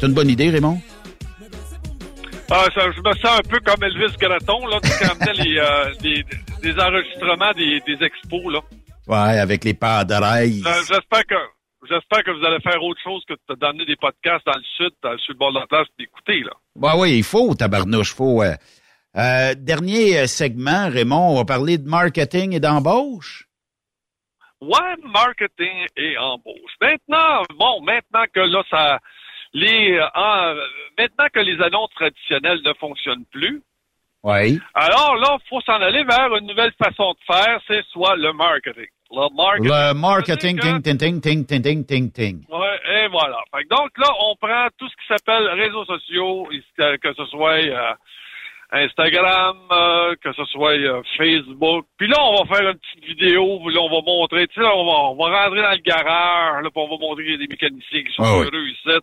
C'est 0.02 0.08
une 0.08 0.14
bonne 0.14 0.30
idée, 0.30 0.50
Raymond? 0.50 0.80
Ah, 2.50 2.66
ça, 2.74 2.90
je 2.90 2.98
me 2.98 3.14
sens 3.20 3.38
un 3.38 3.48
peu 3.48 3.60
comme 3.60 3.84
Elvis 3.84 4.16
Graton, 4.18 4.66
là, 4.66 4.80
qui 4.80 5.04
amenait 5.04 5.44
les, 5.44 5.58
euh, 5.60 6.82
enregistrements 6.82 7.52
des, 7.52 7.80
des 7.86 8.04
expos, 8.04 8.52
là. 8.52 8.58
Ouais, 9.06 9.38
avec 9.38 9.62
les 9.62 9.74
padres. 9.74 10.26
J'espère 10.42 11.24
que 11.24 11.36
j'espère 11.88 12.24
que 12.24 12.32
vous 12.32 12.44
allez 12.44 12.58
faire 12.62 12.82
autre 12.82 13.00
chose 13.00 13.22
que 13.28 13.34
de 13.48 13.54
donner 13.54 13.84
des 13.84 13.94
podcasts 13.94 14.44
dans 14.44 14.56
le 14.56 14.64
sud, 14.76 14.90
dans, 15.04 15.16
sur 15.18 15.34
le 15.34 15.38
bord 15.38 15.52
de 15.52 15.60
la 15.60 15.68
place, 15.68 15.86
d'écouter, 15.96 16.40
là. 16.40 16.54
Bah 16.74 16.94
oui, 16.96 17.18
il 17.18 17.24
faut, 17.24 17.54
tabarnouche, 17.54 18.12
faut. 18.12 18.42
Euh, 18.42 18.56
euh, 19.16 19.54
dernier 19.56 20.18
euh, 20.18 20.26
segment, 20.26 20.88
Raymond, 20.90 21.34
on 21.34 21.36
va 21.36 21.44
parler 21.44 21.78
de 21.78 21.88
marketing 21.88 22.54
et 22.54 22.58
d'embauche. 22.58 23.46
Ouais, 24.60 24.96
marketing 25.04 25.86
et 25.96 26.18
embauche. 26.18 26.74
Maintenant, 26.80 27.42
bon, 27.56 27.80
maintenant 27.82 28.24
que 28.32 28.40
là, 28.40 28.62
ça, 28.68 28.98
les 29.54 29.98
euh, 29.98 30.54
maintenant 30.98 31.26
que 31.32 31.40
les 31.40 31.60
annonces 31.62 31.90
traditionnelles 31.94 32.60
ne 32.64 32.72
fonctionnent 32.74 33.26
plus, 33.30 33.62
oui. 34.22 34.60
alors 34.74 35.16
là, 35.16 35.36
il 35.40 35.48
faut 35.48 35.60
s'en 35.62 35.80
aller 35.80 36.04
vers 36.04 36.34
une 36.36 36.46
nouvelle 36.46 36.72
façon 36.82 37.12
de 37.12 37.34
faire, 37.34 37.60
c'est 37.66 37.84
soit 37.86 38.16
le 38.16 38.32
marketing. 38.32 38.86
Le 39.14 39.28
marketing, 39.36 39.68
le 39.68 39.94
marketing 39.94 40.56
que, 40.58 40.80
ting, 40.80 40.96
ting, 40.96 41.20
ting, 41.20 41.44
ting, 41.44 41.62
ting, 41.62 41.84
ting, 41.84 42.10
ting. 42.12 42.44
Ouais, 42.48 42.80
et 42.94 43.08
voilà. 43.08 43.36
Donc 43.70 43.90
là, 43.98 44.08
on 44.20 44.36
prend 44.36 44.68
tout 44.78 44.88
ce 44.88 44.94
qui 44.94 45.06
s'appelle 45.06 45.48
réseaux 45.48 45.84
sociaux, 45.84 46.48
euh, 46.80 46.96
que 46.96 47.12
ce 47.12 47.26
soit 47.26 47.60
euh, 47.60 47.92
Instagram, 48.72 49.58
euh, 49.70 50.14
que 50.22 50.32
ce 50.32 50.44
soit 50.46 50.78
Facebook. 51.18 51.84
Puis 51.98 52.08
là, 52.08 52.16
on 52.20 52.42
va 52.42 52.56
faire 52.56 52.70
une 52.70 52.78
petite 52.78 53.04
vidéo, 53.04 53.68
là, 53.68 53.80
on 53.82 53.90
va 53.90 54.00
montrer, 54.00 54.46
tu 54.48 54.62
sais, 54.62 54.66
on 54.66 54.86
va, 54.86 55.10
on 55.10 55.16
va 55.16 55.44
rentrer 55.44 55.60
dans 55.60 55.72
le 55.72 55.82
garage, 55.84 56.62
là, 56.62 56.70
puis 56.70 56.82
on 56.82 56.88
va 56.88 56.96
montrer 56.98 57.24
qu'il 57.24 57.32
y 57.32 57.34
a 57.34 57.38
des 57.38 57.48
mécaniciens 57.48 58.02
qui 58.04 58.14
sont 58.14 58.22
ah 58.24 58.36
heureux 58.36 58.66
ici. 58.66 58.98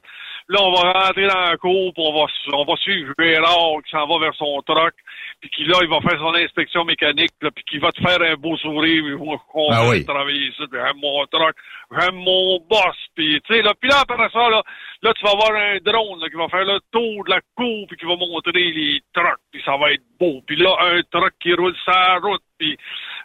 Là, 0.50 0.58
on 0.64 0.72
va 0.74 0.92
rentrer 0.94 1.28
dans 1.28 1.42
la 1.42 1.58
cour, 1.58 1.94
puis 1.94 2.04
on 2.04 2.12
va, 2.12 2.26
on 2.54 2.66
va 2.66 2.76
suivre 2.78 3.14
Gérard 3.20 3.84
qui 3.86 3.92
s'en 3.92 4.08
va 4.08 4.18
vers 4.18 4.34
son 4.34 4.60
truck, 4.66 4.96
puis 5.42 5.50
qui, 5.52 5.64
là, 5.66 5.78
il 5.84 5.88
va 5.90 6.02
faire 6.02 6.18
son 6.18 6.34
inspection 6.34 6.84
mécanique, 6.86 7.34
là, 7.44 7.52
puis 7.52 7.64
qui 7.66 7.78
va 7.78 7.92
te 7.92 8.02
faire 8.02 8.20
un 8.20 8.34
beau 8.34 8.58
sourire, 8.58 9.04
puis 9.04 9.14
moi, 9.14 9.38
content 9.52 9.74
Ah 9.76 9.90
oui. 9.90 10.00
de 10.02 10.06
travailler 10.08 10.48
ici, 10.48 10.64
puis 10.72 10.80
j'aime 10.84 10.98
mon 11.00 11.24
truck, 11.28 11.56
j'aime 11.92 12.16
mon 12.16 12.60
boss, 12.68 12.98
puis 13.16 13.40
tu 13.46 13.54
sais, 13.54 13.62
là, 13.62 13.74
puis 13.80 13.92
là, 13.92 13.98
après 14.02 14.28
ça, 14.34 14.50
là, 14.50 14.64
là, 15.04 15.14
tu 15.14 15.24
vas 15.24 15.32
avoir 15.34 15.52
un 15.52 15.78
drone, 15.86 16.20
là, 16.20 16.30
qui 16.30 16.36
va 16.36 16.48
faire 16.50 16.66
le 16.66 16.80
tour 16.92 17.24
de 17.26 17.30
la 17.30 17.42
cour, 17.56 17.86
puis 17.88 17.98
qui 17.98 18.06
va 18.08 18.16
montrer 18.16 18.52
les 18.54 19.00
trucks, 19.14 19.46
puis 19.52 19.62
ça 19.64 19.78
va 19.78 19.92
être 19.92 20.04
beau. 20.20 20.42
Puis 20.48 20.56
là, 20.56 20.76
un 20.82 21.02
truck 21.12 21.34
qui 21.40 21.54
roule 21.54 21.76
sa 21.86 22.16
route, 22.24 22.42
puis 22.58 22.76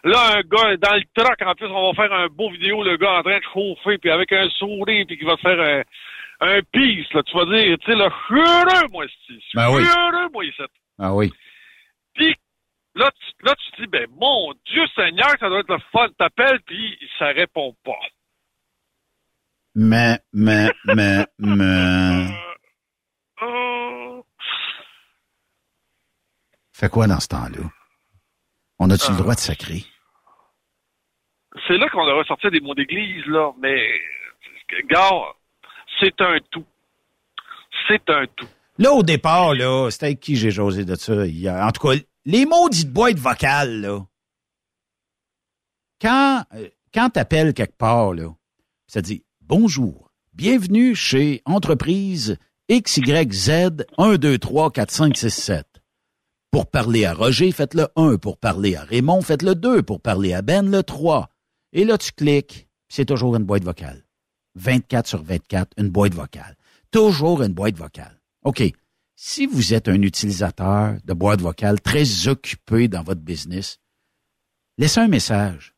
là, 0.03 0.37
un 0.37 0.41
gars 0.41 0.77
dans 0.77 0.95
le 0.95 1.03
truck, 1.15 1.41
en 1.43 1.55
plus, 1.55 1.67
on 1.73 1.91
va 1.91 1.93
faire 1.95 2.13
un 2.13 2.27
beau 2.27 2.51
vidéo, 2.51 2.83
le 2.83 2.97
gars 2.97 3.17
en 3.17 3.23
train 3.23 3.39
de 3.39 3.43
chauffer, 3.51 3.97
puis 3.97 4.11
avec 4.11 4.31
un 4.31 4.47
sourire, 4.49 5.05
puis 5.07 5.17
qui 5.17 5.25
va 5.25 5.35
te 5.37 5.41
faire 5.41 5.59
un, 5.59 5.81
un 6.41 6.61
peace, 6.71 7.11
là, 7.13 7.23
tu 7.23 7.35
vas 7.37 7.45
dire, 7.45 7.77
tu 7.79 7.85
sais, 7.91 7.97
là, 7.97 8.09
je 8.09 8.25
suis 8.25 8.41
heureux, 8.41 8.87
moi, 8.91 9.05
ici. 9.05 9.15
Je 9.29 9.39
suis 9.39 9.55
Ben 9.55 9.69
oui. 9.71 9.83
heureux, 9.83 10.29
moi, 10.33 10.45
ici. 10.45 10.61
Ah 10.99 11.13
oui. 11.13 11.31
Puis 12.13 12.35
là, 12.95 13.11
tu, 13.11 13.45
là, 13.45 13.55
tu 13.55 13.81
dis, 13.81 13.87
ben, 13.87 14.07
mon 14.11 14.53
Dieu 14.65 14.85
Seigneur, 14.95 15.31
ça 15.39 15.49
doit 15.49 15.59
être 15.59 15.73
le 15.73 15.79
fun. 15.91 16.07
T'appelles, 16.17 16.61
puis 16.65 16.97
ça 17.19 17.27
répond 17.27 17.75
pas. 17.83 17.91
Mais, 19.75 20.19
mais, 20.33 20.69
mais, 20.85 21.25
mais. 21.37 22.27
Euh, 23.41 24.21
Fait 26.73 26.89
quoi 26.89 27.07
dans 27.07 27.19
ce 27.19 27.27
temps-là? 27.29 27.69
On 28.79 28.89
a-tu 28.89 29.11
le 29.11 29.17
droit 29.17 29.35
de 29.35 29.39
sacrer? 29.39 29.83
c'est 31.67 31.77
là 31.77 31.87
qu'on 31.89 32.05
devrait 32.05 32.25
sortir 32.25 32.51
des 32.51 32.59
mots 32.59 32.75
d'église, 32.75 33.25
là, 33.27 33.51
mais, 33.59 33.81
gars, 34.89 35.09
c'est 35.99 36.19
un 36.21 36.37
tout. 36.49 36.65
C'est 37.87 38.09
un 38.09 38.25
tout. 38.35 38.47
Là, 38.77 38.91
au 38.91 39.03
départ, 39.03 39.53
là, 39.53 39.89
c'était 39.89 40.07
avec 40.07 40.19
qui 40.19 40.35
j'ai 40.35 40.51
jasé 40.51 40.83
de 40.85 40.95
ça. 40.95 41.13
En 41.13 41.71
tout 41.71 41.87
cas, 41.87 41.95
les 42.25 42.45
maudites 42.45 42.91
boîtes 42.91 43.19
vocales, 43.19 43.81
là. 43.81 44.05
Quand, 46.01 46.43
euh, 46.55 46.69
quand 46.93 47.09
t'appelles 47.09 47.53
quelque 47.53 47.77
part, 47.77 48.13
là, 48.13 48.33
ça 48.87 49.01
dit 49.01 49.23
Bonjour, 49.41 50.11
bienvenue 50.33 50.93
chez 50.93 51.41
Entreprise 51.45 52.37
XYZ 52.69 53.85
1, 53.97 54.15
2, 54.17 54.37
3, 54.37 54.71
4, 54.71 54.91
5, 54.91 55.17
6, 55.17 55.29
7. 55.29 55.67
Pour 56.51 56.69
parler 56.69 57.05
à 57.05 57.13
Roger, 57.13 57.51
faites 57.51 57.73
le 57.73 57.87
1. 57.95 58.17
Pour 58.17 58.37
parler 58.37 58.75
à 58.75 58.83
Raymond, 58.83 59.21
faites 59.21 59.41
le 59.41 59.55
2. 59.55 59.83
Pour 59.83 60.01
parler 60.01 60.33
à 60.33 60.41
Ben, 60.41 60.69
le 60.69 60.83
3. 60.83 61.29
Et 61.73 61.85
là, 61.85 61.97
tu 61.97 62.11
cliques, 62.11 62.67
c'est 62.87 63.05
toujours 63.05 63.35
une 63.35 63.43
boîte 63.43 63.63
vocale. 63.63 64.04
24 64.55 65.07
sur 65.07 65.23
24, 65.23 65.71
une 65.77 65.89
boîte 65.89 66.13
vocale. 66.13 66.55
Toujours 66.91 67.41
une 67.43 67.53
boîte 67.53 67.77
vocale. 67.77 68.19
OK. 68.43 68.63
Si 69.17 69.45
vous 69.45 69.73
êtes 69.73 69.87
un 69.87 70.01
utilisateur 70.01 70.97
de 71.05 71.13
boîte 71.13 71.41
vocale 71.41 71.79
très 71.79 72.27
occupé 72.27 72.87
dans 72.87 73.01
votre 73.03 73.21
business, 73.21 73.79
laissez 74.77 74.99
un 74.99 75.07
message 75.07 75.73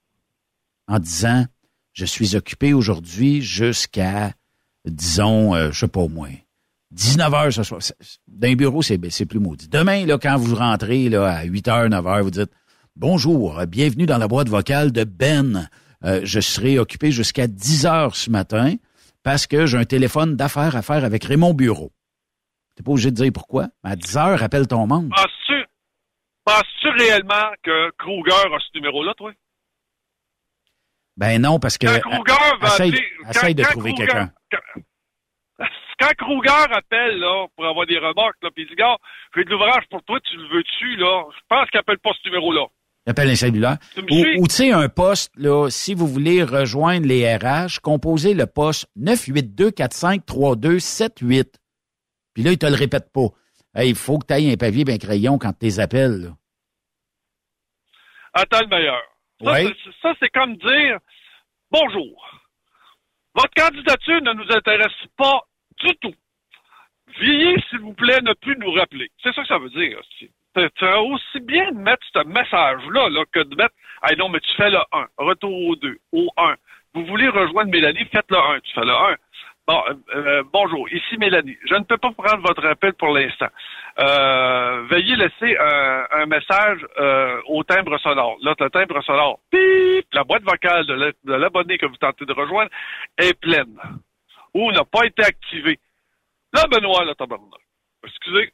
en 0.87 0.99
disant 0.99 1.45
Je 1.93 2.05
suis 2.05 2.35
occupé 2.35 2.73
aujourd'hui 2.73 3.41
jusqu'à, 3.41 4.33
disons, 4.85 5.55
euh, 5.55 5.71
je 5.71 5.79
sais 5.79 5.87
pas 5.87 6.01
au 6.01 6.09
moins, 6.09 6.31
19 6.91 7.33
heures 7.33 7.53
ce 7.53 7.63
soir. 7.63 7.81
C'est- 7.81 7.95
Dans 8.27 8.47
un 8.47 8.55
bureau, 8.55 8.81
c'est 8.83 8.99
c'est 9.09 9.25
plus 9.25 9.39
maudit. 9.39 9.67
Demain, 9.67 10.05
là, 10.05 10.17
quand 10.19 10.37
vous 10.37 10.55
rentrez 10.55 11.09
là, 11.09 11.27
à 11.27 11.43
8 11.43 11.67
heures, 11.67 11.89
9 11.89 12.05
heures, 12.07 12.23
vous 12.23 12.31
dites 12.31 12.51
Bonjour, 12.95 13.63
bienvenue 13.67 14.05
dans 14.07 14.17
la 14.17 14.27
boîte 14.27 14.49
vocale 14.49 14.91
de 14.91 15.03
Ben. 15.03 15.69
Euh, 16.03 16.21
je 16.23 16.39
serai 16.39 16.77
occupé 16.79 17.11
jusqu'à 17.11 17.47
10 17.47 17.85
heures 17.85 18.15
ce 18.15 18.29
matin 18.29 18.75
parce 19.23 19.47
que 19.47 19.65
j'ai 19.65 19.77
un 19.77 19.85
téléphone 19.85 20.35
d'affaires 20.35 20.75
à 20.75 20.81
faire 20.81 21.03
avec 21.03 21.23
Raymond 21.23 21.53
Bureau. 21.53 21.91
T'es 22.75 22.83
pas 22.83 22.91
obligé 22.91 23.09
de 23.11 23.15
dire 23.15 23.31
pourquoi. 23.33 23.67
mais 23.83 23.91
À 23.91 23.95
10 23.95 24.17
heures, 24.17 24.43
appelle 24.43 24.67
ton 24.67 24.85
membre. 24.85 25.09
Penses-tu, 25.15 25.65
penses-tu 26.45 26.89
réellement 26.89 27.51
que 27.63 27.89
Kruger 27.97 28.31
a 28.53 28.59
ce 28.59 28.77
numéro-là, 28.77 29.13
toi? 29.15 29.31
Ben 31.17 31.41
non, 31.41 31.59
parce 31.59 31.77
que 31.79 31.87
Quand 31.99 32.09
Kruger 32.23 32.57
va 32.61 32.67
essaye, 33.29 33.55
de 33.55 33.63
quand 33.63 33.71
trouver 33.71 33.93
Kruger- 33.93 34.05
quelqu'un. 34.07 34.31
Quand 35.99 36.13
Kruger 36.15 36.73
appelle, 36.75 37.17
là, 37.17 37.47
pour 37.55 37.65
avoir 37.65 37.87
des 37.87 37.97
remarques, 37.97 38.37
là, 38.43 38.51
pis 38.55 38.61
il 38.61 38.67
dit, 38.67 38.75
gars, 38.75 38.97
j'ai 39.35 39.43
de 39.43 39.49
l'ouvrage 39.49 39.83
pour 39.89 40.03
toi, 40.03 40.19
tu 40.19 40.37
le 40.37 40.47
veux-tu, 40.55 40.95
là? 40.97 41.23
Je 41.35 41.39
pense 41.49 41.67
qu'il 41.71 41.79
appelle 41.79 41.97
pas 41.97 42.11
ce 42.21 42.29
numéro-là. 42.29 42.67
Appelle 43.07 43.29
un 43.29 43.35
cellulaire. 43.35 43.77
Ou, 44.11 44.47
tu 44.47 44.53
sais, 44.53 44.71
un 44.71 44.89
poste, 44.89 45.31
là, 45.37 45.69
si 45.69 45.93
vous 45.93 46.07
voulez 46.07 46.43
rejoindre 46.43 47.07
les 47.07 47.35
RH, 47.37 47.79
composez 47.81 48.33
le 48.33 48.45
poste 48.47 48.87
982-4532-78. 48.99 51.53
Puis 52.33 52.43
là, 52.43 52.51
il 52.51 52.57
te 52.57 52.65
le 52.65 52.75
répète 52.75 53.09
pas. 53.13 53.27
Hey, 53.73 53.89
il 53.91 53.95
faut 53.95 54.17
que 54.19 54.25
tu 54.27 54.33
ailles 54.33 54.51
un 54.51 54.57
papier 54.57 54.83
et 54.87 54.91
un 54.93 54.97
crayon 54.97 55.37
quand 55.37 55.53
tu 55.53 55.65
les 55.65 55.79
appelles. 55.79 56.21
là. 56.23 56.29
Attends 58.33 58.59
le 58.61 58.67
meilleur. 58.67 59.01
Ça, 59.43 59.51
Oui. 59.53 59.73
c'est- 59.83 59.91
ça, 60.01 60.13
c'est 60.19 60.29
comme 60.29 60.55
dire, 60.57 60.97
bonjour. 61.71 62.41
Votre 63.35 63.53
candidature 63.55 64.21
ne 64.21 64.33
nous 64.33 64.51
intéresse 64.51 64.91
pas 65.15 65.41
du 65.79 65.95
tout. 66.01 66.13
Veuillez, 67.19 67.55
s'il 67.69 67.79
vous 67.79 67.93
plaît, 67.93 68.19
ne 68.21 68.33
plus 68.33 68.57
nous 68.57 68.71
rappeler. 68.73 69.09
C'est 69.23 69.33
ça 69.33 69.41
que 69.43 69.47
ça 69.47 69.57
veut 69.59 69.69
dire. 69.69 69.97
aussi. 69.99 70.29
Tu 70.75 70.85
as 70.85 71.01
aussi 71.01 71.39
bien 71.41 71.71
de 71.71 71.77
mettre 71.77 72.05
ce 72.13 72.23
message-là 72.25 73.09
là, 73.09 73.23
que 73.31 73.41
de 73.41 73.55
mettre 73.55 73.75
Ah 74.01 74.15
non, 74.17 74.29
mais 74.29 74.39
tu 74.39 74.51
fais 74.55 74.69
le 74.69 74.79
1, 74.91 75.05
retour 75.17 75.53
au 75.53 75.75
2, 75.75 75.97
au 76.13 76.29
1. 76.37 76.55
Vous 76.93 77.05
voulez 77.05 77.27
rejoindre 77.27 77.71
Mélanie, 77.71 78.05
faites 78.11 78.29
le 78.29 78.37
1, 78.37 78.59
tu 78.61 78.73
fais 78.73 78.85
le 78.85 78.93
1. 78.93 79.15
Bon, 79.67 79.83
euh, 80.15 80.43
bonjour, 80.53 80.87
ici 80.89 81.17
Mélanie. 81.17 81.57
Je 81.69 81.75
ne 81.75 81.83
peux 81.83 81.97
pas 81.97 82.11
prendre 82.11 82.41
votre 82.41 82.65
appel 82.65 82.93
pour 82.93 83.09
l'instant. 83.09 83.49
Euh, 83.99 84.83
veuillez 84.89 85.15
laisser 85.15 85.57
un, 85.59 86.25
message 86.25 86.79
euh, 86.97 87.41
au 87.47 87.63
timbre 87.63 87.97
sonore. 87.99 88.37
Là, 88.41 88.55
le 88.57 88.69
timbre 88.69 89.03
sonore, 89.03 89.39
pip, 89.51 90.07
la 90.13 90.23
boîte 90.23 90.43
vocale 90.43 90.85
de 90.85 91.33
l'abonné 91.33 91.77
que 91.77 91.85
vous 91.85 91.97
tentez 91.97 92.25
de 92.25 92.33
rejoindre 92.33 92.71
est 93.17 93.33
pleine 93.39 93.77
ou 94.53 94.71
n'a 94.71 94.85
pas 94.85 95.05
été 95.05 95.23
activée. 95.23 95.79
Là, 96.53 96.63
Benoît, 96.71 97.03
là, 97.03 97.13
tabarnak. 97.15 97.61
Excusez, 98.05 98.53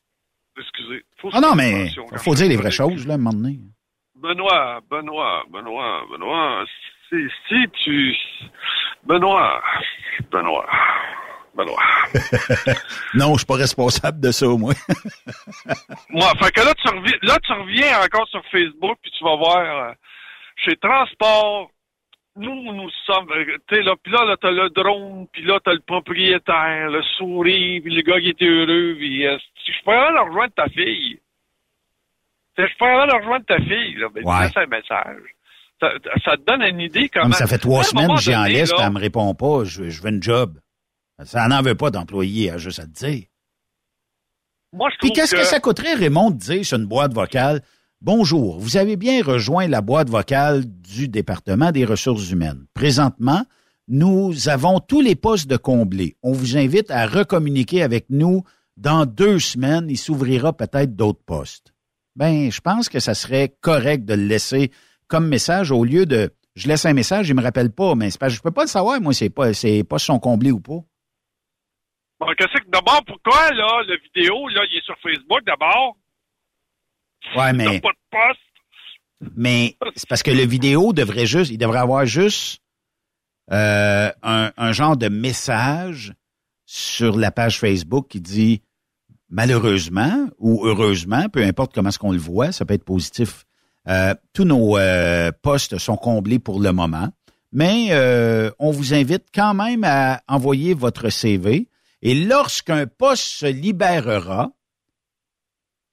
excusez. 0.57 1.03
Faut 1.17 1.29
Ah 1.33 1.41
non, 1.41 1.55
mais 1.55 1.89
quand 1.95 2.17
faut 2.17 2.35
dire 2.35 2.49
les 2.49 2.57
vraies 2.57 2.71
choses, 2.71 3.07
là, 3.07 3.13
à 3.13 3.15
un 3.15 3.19
moment 3.19 3.37
donné. 3.37 3.59
Benoît, 4.15 4.79
Benoît, 4.89 5.43
Benoît, 5.49 6.05
Benoît, 6.09 6.65
si, 7.09 7.15
si 7.47 7.67
tu... 7.83 8.15
Benoît, 9.03 9.61
Benoît, 10.31 10.69
Benoît. 11.55 11.83
non, 13.15 13.33
je 13.33 13.39
suis 13.39 13.45
pas 13.45 13.55
responsable 13.55 14.21
de 14.21 14.31
ça, 14.31 14.47
moi. 14.47 14.73
Moi, 16.09 16.31
fait 16.41 16.51
que 16.51 16.61
là, 16.61 16.73
tu 16.73 16.87
reviens, 16.87 17.17
là, 17.21 17.37
tu 17.43 17.51
reviens 17.51 17.99
encore 18.01 18.27
sur 18.29 18.41
Facebook, 18.49 18.97
puis 19.01 19.11
tu 19.11 19.23
vas 19.25 19.35
voir, 19.35 19.89
euh, 19.89 19.93
chez 20.63 20.77
Transport, 20.77 21.69
nous, 22.35 22.73
nous 22.73 22.89
sommes, 23.05 23.29
euh, 23.31 23.57
tu 23.67 23.75
sais, 23.75 23.81
là, 23.83 23.93
puis 24.01 24.11
là, 24.11 24.25
là 24.25 24.35
t'as 24.41 24.51
le 24.51 24.69
drone, 24.69 25.27
puis 25.31 25.43
là, 25.43 25.59
t'as 25.63 25.73
le 25.73 25.81
propriétaire, 25.81 26.89
le 26.89 27.03
sourire, 27.17 27.81
puis 27.83 27.93
le 27.93 28.01
gars 28.01 28.19
qui 28.19 28.29
était 28.29 28.45
heureux, 28.45 28.95
puis 28.97 29.25
euh, 29.27 29.37
je 29.65 29.83
pourrais 29.83 29.97
aller 29.97 30.19
rejoindre 30.19 30.53
ta 30.53 30.67
fille. 30.69 31.19
Tu 32.55 32.61
sais, 32.63 32.69
Je 32.71 32.77
pourrais 32.77 32.91
aller 32.93 33.17
rejoindre 33.17 33.45
ta 33.45 33.57
fille, 33.57 33.95
là, 33.95 34.07
ben, 34.13 34.23
Ouais. 34.25 34.43
laisse 34.43 34.57
un 34.57 34.65
message. 34.65 35.21
Ça, 35.79 35.91
ça 36.23 36.37
te 36.37 36.41
donne 36.45 36.61
une 36.63 36.79
idée 36.79 37.09
comment... 37.09 37.25
Comme 37.25 37.33
ça 37.33 37.47
fait 37.47 37.57
trois 37.57 37.83
semaines 37.83 38.15
que 38.15 38.21
j'y 38.21 38.35
en 38.35 38.43
là, 38.43 38.47
puis 38.49 38.73
elle 38.79 38.89
me 38.93 38.99
répond 38.99 39.33
pas, 39.35 39.63
je, 39.65 39.89
je 39.89 40.01
veux 40.01 40.09
une 40.09 40.23
job. 40.23 40.57
Ça 41.25 41.47
n'en 41.47 41.61
veut 41.61 41.75
pas 41.75 41.91
d'employé, 41.91 42.47
elle 42.47 42.55
a 42.55 42.57
juste 42.57 42.79
à 42.79 42.83
te 42.85 42.91
dire. 42.91 43.25
Moi, 44.71 44.89
je 44.91 44.97
Puis 44.97 45.11
qu'est-ce 45.11 45.35
que... 45.35 45.41
que 45.41 45.45
ça 45.45 45.59
coûterait, 45.59 45.93
Raymond, 45.93 46.31
de 46.31 46.37
dire 46.37 46.65
sur 46.65 46.77
une 46.79 46.85
boîte 46.87 47.13
vocale 47.13 47.61
Bonjour, 48.05 48.59
vous 48.59 48.75
avez 48.75 48.97
bien 48.97 49.23
rejoint 49.23 49.65
la 49.69 49.79
boîte 49.79 50.09
vocale 50.09 50.65
du 50.65 51.07
département 51.07 51.71
des 51.71 51.85
ressources 51.85 52.31
humaines. 52.31 52.65
Présentement, 52.73 53.45
nous 53.87 54.49
avons 54.49 54.81
tous 54.81 54.99
les 54.99 55.15
postes 55.15 55.49
de 55.49 55.55
comblés. 55.55 56.17
On 56.21 56.33
vous 56.33 56.57
invite 56.57 56.91
à 56.91 57.07
recommuniquer 57.07 57.81
avec 57.81 58.07
nous 58.09 58.43
dans 58.75 59.05
deux 59.05 59.39
semaines. 59.39 59.89
Il 59.89 59.97
s'ouvrira 59.97 60.51
peut-être 60.51 60.97
d'autres 60.97 61.23
postes. 61.25 61.73
Ben, 62.17 62.51
je 62.51 62.59
pense 62.59 62.89
que 62.89 62.99
ça 62.99 63.13
serait 63.13 63.55
correct 63.61 64.03
de 64.03 64.15
le 64.15 64.25
laisser 64.25 64.73
comme 65.07 65.29
message 65.29 65.71
au 65.71 65.85
lieu 65.85 66.05
de 66.05 66.29
je 66.55 66.67
laisse 66.67 66.85
un 66.85 66.93
message, 66.93 67.29
il 67.29 67.35
me 67.35 67.41
rappelle 67.41 67.71
pas, 67.71 67.95
mais 67.95 68.09
c'est 68.11 68.29
je 68.29 68.41
peux 68.41 68.51
pas 68.51 68.63
le 68.63 68.67
savoir, 68.67 68.99
moi, 68.99 69.13
c'est 69.13 69.29
pas, 69.29 69.53
c'est 69.53 69.85
pas 69.85 69.97
son 69.97 70.19
comblé 70.19 70.51
ou 70.51 70.59
pas. 70.59 70.83
Bon, 72.19 72.27
qu'est-ce 72.37 72.61
que 72.61 72.69
d'abord, 72.69 73.01
pourquoi, 73.07 73.49
là, 73.51 73.81
la 73.87 73.95
vidéo, 73.95 74.49
là, 74.49 74.65
il 74.69 74.77
est 74.77 74.83
sur 74.83 74.97
Facebook, 75.01 75.39
d'abord? 75.45 75.95
Ouais, 77.35 77.53
mais. 77.53 77.65
T'as 77.65 77.79
pas 77.79 77.89
de 77.89 78.27
poste? 78.29 79.31
Mais 79.35 79.77
c'est 79.95 80.07
parce 80.09 80.23
que 80.23 80.31
le 80.31 80.45
vidéo 80.45 80.91
devrait 80.93 81.25
juste, 81.25 81.49
il 81.51 81.57
devrait 81.57 81.79
avoir 81.79 82.05
juste 82.05 82.61
euh, 83.51 84.11
un, 84.21 84.51
un 84.57 84.71
genre 84.73 84.97
de 84.97 85.07
message 85.07 86.13
sur 86.65 87.17
la 87.17 87.31
page 87.31 87.59
Facebook 87.59 88.07
qui 88.09 88.19
dit 88.19 88.61
malheureusement 89.29 90.27
ou 90.39 90.65
heureusement, 90.65 91.29
peu 91.29 91.43
importe 91.43 91.73
comment 91.73 91.89
est-ce 91.89 91.99
qu'on 91.99 92.11
le 92.11 92.17
voit, 92.17 92.51
ça 92.51 92.65
peut 92.65 92.73
être 92.73 92.83
positif. 92.85 93.45
euh, 93.87 94.13
tous 94.33 94.43
nos 94.45 94.77
euh, 94.77 95.31
postes 95.41 95.77
sont 95.77 95.97
comblés 95.97 96.39
pour 96.39 96.59
le 96.59 96.71
moment, 96.71 97.09
mais 97.51 97.87
euh, 97.91 98.51
on 98.59 98.71
vous 98.71 98.93
invite 98.93 99.25
quand 99.33 99.53
même 99.53 99.83
à 99.85 100.21
envoyer 100.27 100.73
votre 100.73 101.09
CV. 101.09 101.69
Et 102.01 102.13
lorsqu'un 102.15 102.87
poste 102.87 103.23
se 103.23 103.45
libérera, 103.45 104.51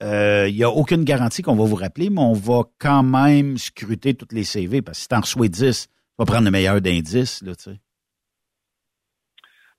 euh, 0.03 0.47
il 0.49 0.55
n'y 0.57 0.65
a 0.65 0.71
aucune 0.71 1.05
garantie 1.05 1.43
qu'on 1.43 1.57
va 1.57 1.65
vous 1.65 1.77
rappeler, 1.77 2.09
mais 2.11 2.21
on 2.21 2.33
va 2.33 2.63
quand 2.79 3.03
même 3.03 3.59
scruter 3.59 4.15
toutes 4.15 4.33
les 4.33 4.45
CV 4.45 4.83
parce 4.83 4.99
que 4.99 5.03
si 5.03 5.09
tu 5.09 5.15
en 5.15 5.21
reçois 5.21 5.49
10, 5.49 5.87
tu 5.89 5.93
vas 6.19 6.25
prendre 6.25 6.45
le 6.45 6.51
meilleur 6.51 6.81
d'indice, 6.81 7.43
là, 7.43 7.55
tu 7.55 7.65
sais. 7.65 7.77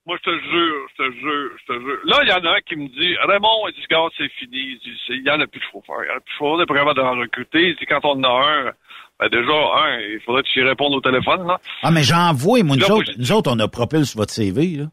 Moi, 0.07 0.17
je 0.25 0.31
te 0.31 0.35
jure, 0.35 0.87
je 0.97 1.03
te 1.03 1.11
jure, 1.19 1.51
je 1.61 1.73
te 1.73 1.79
jure. 1.79 1.99
Là, 2.05 2.19
il 2.23 2.29
y 2.29 2.33
en 2.33 2.43
a 2.43 2.55
un 2.57 2.61
qui 2.67 2.75
me 2.75 2.87
dit, 2.87 3.15
Raymond, 3.27 3.67
il 3.69 3.73
dit, 3.75 3.85
gars, 3.89 4.07
c'est 4.17 4.29
fini. 4.39 4.57
Il 4.73 4.79
dit, 4.83 4.97
c'est- 5.05 5.13
il 5.13 5.23
y 5.23 5.29
en 5.29 5.39
a 5.39 5.45
plus 5.45 5.59
de 5.59 5.65
chauffeurs. 5.71 6.03
Il 6.03 6.07
y 6.07 6.11
en 6.11 6.17
a 6.17 6.19
plus 6.19 6.31
de 6.33 6.37
chauffeurs, 6.39 6.53
on 6.57 6.61
est 6.61 6.65
pas 6.65 6.73
capable 6.73 6.99
d'en 6.99 7.19
recruter. 7.19 7.69
Il 7.69 7.75
dit, 7.75 7.85
quand 7.87 7.99
on 8.03 8.17
en 8.19 8.23
a 8.23 8.45
un, 8.45 8.71
ben 9.19 9.29
déjà, 9.29 9.53
un, 9.53 9.99
il 9.99 10.19
faudrait 10.25 10.41
que 10.41 10.47
tu 10.47 10.59
y 10.59 10.63
répondes 10.63 10.95
au 10.95 11.01
téléphone, 11.01 11.45
là. 11.45 11.59
Ah, 11.83 11.91
mais 11.91 12.01
j'en 12.03 12.33
vois, 12.33 12.63
moi, 12.63 12.75
nous, 12.77 12.81
Là, 12.87 12.95
autres, 12.95 13.11
nous 13.15 13.31
autres, 13.31 13.51
on 13.53 13.59
a 13.59 13.67
Propulse 13.67 14.15
votre 14.15 14.33
CV, 14.33 14.75
là. 14.77 14.85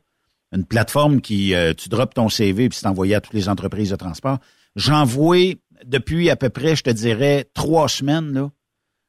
Une 0.52 0.66
plateforme 0.66 1.20
qui, 1.22 1.54
euh, 1.54 1.72
tu 1.72 1.88
drops 1.88 2.14
ton 2.14 2.28
CV 2.28 2.68
puis 2.68 2.76
c'est 2.78 2.86
envoyé 2.86 3.14
à 3.14 3.20
toutes 3.22 3.34
les 3.34 3.48
entreprises 3.48 3.90
de 3.90 3.96
transport. 3.96 4.38
J'envoie 4.78 5.56
depuis 5.84 6.30
à 6.30 6.36
peu 6.36 6.50
près, 6.50 6.76
je 6.76 6.84
te 6.84 6.90
dirais, 6.90 7.46
trois 7.52 7.88
semaines, 7.88 8.32
là. 8.32 8.50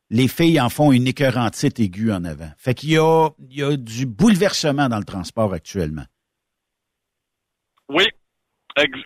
Les 0.10 0.28
filles 0.28 0.60
en 0.60 0.70
font 0.70 0.92
une 0.92 1.06
écœurantite 1.06 1.80
aiguë 1.80 2.12
en 2.12 2.26
avant. 2.26 2.50
Fait 2.58 2.74
qu'il 2.74 2.90
y 2.90 2.98
a, 2.98 3.30
il 3.38 3.56
y 3.56 3.62
a 3.62 3.78
du 3.78 4.08
bouleversement 4.08 4.90
dans 4.90 4.98
le 4.98 5.06
transport 5.06 5.54
actuellement. 5.54 6.06
Oui. 7.88 8.06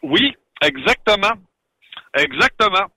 Oui, 0.03 0.33
exactement. 0.61 1.33
Exactement. 2.17 2.87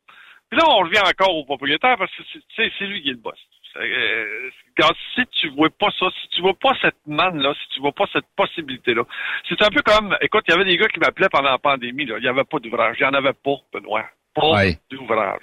Puis 0.49 0.61
là, 0.61 0.65
on 0.69 0.85
revient 0.85 1.03
encore 1.05 1.35
au 1.35 1.45
propriétaire 1.45 1.97
parce 1.99 2.13
que 2.13 2.23
c'est 2.55 2.87
lui 2.87 3.03
qui 3.03 3.09
est 3.09 3.15
le 3.15 3.19
boss. 3.19 3.39
Euh, 3.81 4.51
quand- 4.79 4.93
si 5.15 5.27
tu 5.41 5.49
vois 5.51 5.71
pas 5.71 5.89
ça, 5.99 6.07
si 6.23 6.29
tu 6.29 6.41
vois 6.41 6.55
pas 6.55 6.73
cette 6.81 6.97
manne-là, 7.07 7.55
si 7.55 7.69
tu 7.75 7.81
vois 7.81 7.93
pas 7.93 8.07
cette 8.13 8.27
possibilité-là, 8.37 9.03
c'est 9.49 9.61
un 9.63 9.69
peu 9.69 9.83
comme, 9.83 10.17
écoute, 10.21 10.45
il 10.49 10.53
y 10.53 10.55
avait 10.55 10.65
des 10.65 10.77
gars 10.77 10.89
qui 10.89 10.99
m'appelaient 11.01 11.29
pendant 11.31 11.51
la 11.51 11.59
pandémie. 11.59 12.05
Il 12.05 12.25
y 12.25 12.29
avait 12.29 12.45
pas 12.45 12.59
d'ouvrage. 12.59 12.97
Il 12.99 13.03
y 13.03 13.07
en 13.07 13.15
avait 13.15 13.33
pas, 13.33 13.57
Benoît. 13.73 14.07
Pas 14.35 14.51
Ouais. 14.53 14.79
d'ouvrage. 14.91 15.41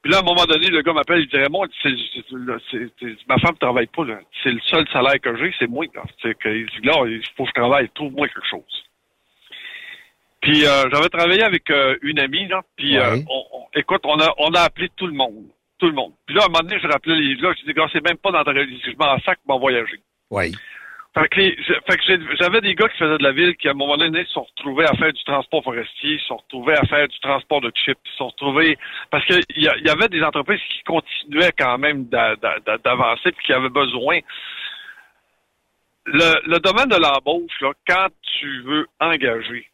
Puis 0.00 0.12
là, 0.12 0.18
à 0.18 0.20
un 0.20 0.24
moment 0.24 0.44
donné, 0.44 0.68
le 0.68 0.80
gars 0.82 0.92
m'appelle, 0.92 1.20
il 1.22 1.26
dit 1.28 1.36
Raymond, 1.36 1.66
c'est, 1.82 1.90
c'est- 2.14 2.24
c'est- 2.70 2.90
c'est- 3.00 3.28
ma 3.28 3.36
femme 3.38 3.56
travaille 3.58 3.88
pas, 3.88 4.04
là. 4.04 4.20
C'est 4.42 4.52
le 4.52 4.60
seul 4.60 4.86
salaire 4.92 5.20
que 5.20 5.36
j'ai, 5.36 5.52
c'est 5.58 5.66
moi, 5.66 5.84
là. 5.92 6.02
C'est 6.22 6.38
que, 6.38 6.48
il 6.48 6.66
dit, 6.66 6.86
là, 6.86 7.04
il 7.06 7.20
faut 7.36 7.42
que 7.44 7.50
je 7.50 7.54
travaille, 7.60 7.88
trouve-moi 7.90 8.28
quelque 8.28 8.46
chose. 8.48 8.84
Puis 10.40 10.64
euh, 10.64 10.88
j'avais 10.92 11.08
travaillé 11.08 11.42
avec 11.42 11.68
euh, 11.70 11.96
une 12.02 12.20
amie, 12.20 12.46
là, 12.46 12.62
puis 12.76 12.96
euh, 12.96 13.16
Ouais. 13.16 13.24
on, 13.28 13.44
on- 13.52 13.66
écoute, 13.74 14.02
on 14.04 14.20
a, 14.20 14.32
on 14.38 14.50
a 14.54 14.60
appelé 14.60 14.88
tout 14.96 15.08
le 15.08 15.12
monde. 15.14 15.46
Tout 15.78 15.86
le 15.86 15.92
monde. 15.92 16.12
Puis 16.26 16.34
là, 16.34 16.42
à 16.42 16.46
un 16.46 16.48
moment 16.48 16.60
donné, 16.60 16.80
je 16.80 16.88
rappelais 16.88 17.16
les 17.16 17.36
gars, 17.36 17.52
je 17.58 17.64
dis, 17.64 17.72
gars, 17.72 17.88
c'est 17.92 18.04
même 18.04 18.18
pas 18.18 18.32
dans 18.32 18.42
ta 18.42 18.50
réalité, 18.50 18.90
je 18.90 18.96
m'en 18.96 19.18
sac 19.20 19.38
pour 19.46 19.60
voyager. 19.60 20.00
Oui. 20.30 20.52
Fait 21.14 21.28
que, 21.28 21.96
que 21.96 22.36
j'avais 22.36 22.60
des 22.60 22.74
gars 22.74 22.88
qui 22.88 22.98
faisaient 22.98 23.18
de 23.18 23.22
la 23.22 23.32
ville 23.32 23.56
qui, 23.56 23.66
à 23.66 23.70
un 23.70 23.74
moment 23.74 23.96
donné, 23.96 24.24
se 24.24 24.32
sont 24.32 24.42
retrouvés 24.44 24.84
à 24.84 24.94
faire 24.94 25.12
du 25.12 25.24
transport 25.24 25.64
forestier, 25.64 26.18
se 26.18 26.26
sont 26.26 26.36
retrouvés 26.36 26.74
à 26.74 26.84
faire 26.86 27.08
du 27.08 27.18
transport 27.20 27.60
de 27.60 27.72
chips, 27.74 27.98
se 28.04 28.16
sont 28.16 28.28
retrouvés... 28.28 28.76
Parce 29.10 29.24
qu'il 29.24 29.40
y, 29.56 29.64
y 29.64 29.88
avait 29.88 30.08
des 30.08 30.22
entreprises 30.22 30.60
qui 30.68 30.82
continuaient 30.84 31.52
quand 31.58 31.78
même 31.78 32.04
d'a- 32.08 32.36
d'a- 32.36 32.58
d'a- 32.60 32.78
d'avancer 32.78 33.32
puis 33.32 33.46
qui 33.46 33.52
avaient 33.52 33.68
besoin... 33.70 34.18
Le, 36.06 36.40
le 36.48 36.58
domaine 36.60 36.88
de 36.88 36.96
l'embauche, 36.96 37.60
là, 37.60 37.72
quand 37.86 38.08
tu 38.38 38.62
veux 38.62 38.86
engager, 38.98 39.68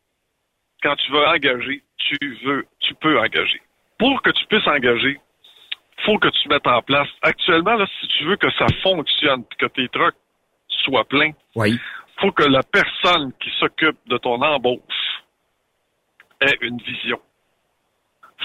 quand 0.83 0.97
tu 0.97 1.13
veux 1.13 1.25
engager, 1.27 1.83
tu 1.97 2.39
veux, 2.45 2.67
tu 2.81 2.95
peux 2.95 3.19
engager. 3.19 3.61
Pour 3.99 4.21
que 4.23 4.31
tu 4.31 4.45
puisses 4.47 4.67
engager, 4.67 5.21
faut 6.05 6.19
que 6.19 6.29
tu 6.29 6.49
mettes 6.49 6.67
en 6.67 6.83
place. 6.83 7.09
Actuellement, 7.23 7.75
là, 7.75 7.87
si 8.01 8.07
tu 8.09 8.25
veux 8.25 8.37
que 8.37 8.51
ça 8.53 8.67
fonctionne, 8.83 9.45
que 9.59 9.67
tes 9.67 9.89
trucks 9.89 10.17
soient 10.69 11.05
pleins, 11.05 11.33
Oui. 11.55 11.79
faut 12.21 12.33
que 12.33 12.45
la 12.45 12.63
personne 12.63 13.33
qui 13.41 13.51
s'occupe 13.59 13.99
de 14.07 14.19
ton 14.19 14.41
embauche 14.43 14.81
ait 16.41 16.57
une 16.61 16.79
vision. 16.79 17.19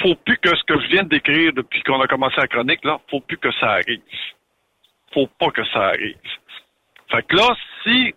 Faut 0.02 0.16
plus 0.16 0.38
que 0.38 0.56
ce 0.56 0.64
que 0.64 0.80
je 0.80 0.88
viens 0.88 1.04
de 1.04 1.10
décrire 1.10 1.52
depuis 1.54 1.82
qu'on 1.84 2.00
a 2.00 2.08
commencé 2.08 2.36
la 2.38 2.48
chronique, 2.48 2.86
là, 2.86 3.00
faut 3.10 3.20
plus 3.20 3.38
que 3.38 3.52
ça 3.60 3.72
arrive. 3.72 4.02
Faut 5.14 5.28
pas 5.40 5.50
que 5.50 5.66
ça 5.74 5.88
arrive. 5.88 6.16
Fait 7.12 7.24
que 7.24 7.36
là, 7.36 7.56
si, 7.84 8.14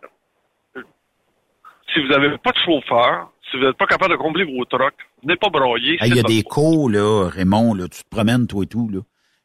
si 1.93 2.01
vous 2.03 2.09
n'avez 2.09 2.37
pas 2.39 2.53
de 2.53 2.59
chauffeur, 2.59 3.31
si 3.51 3.57
vous 3.57 3.65
n'êtes 3.65 3.77
pas 3.77 3.87
capable 3.87 4.13
de 4.13 4.17
combler 4.19 4.45
vos 4.45 4.65
trucks, 4.67 4.95
venez 5.23 5.37
pas 5.37 5.49
broyer. 5.49 5.97
Il 6.03 6.07
y 6.09 6.13
c'est 6.13 6.21
a 6.21 6.23
des 6.23 6.43
cours, 6.43 6.91
là, 6.91 7.29
Raymond, 7.29 7.75
là, 7.75 7.85
tu 7.89 8.03
te 8.05 8.09
promènes, 8.11 8.47
toi 8.47 8.63
et 8.65 8.67
tout, 8.67 8.89
là. 8.93 9.01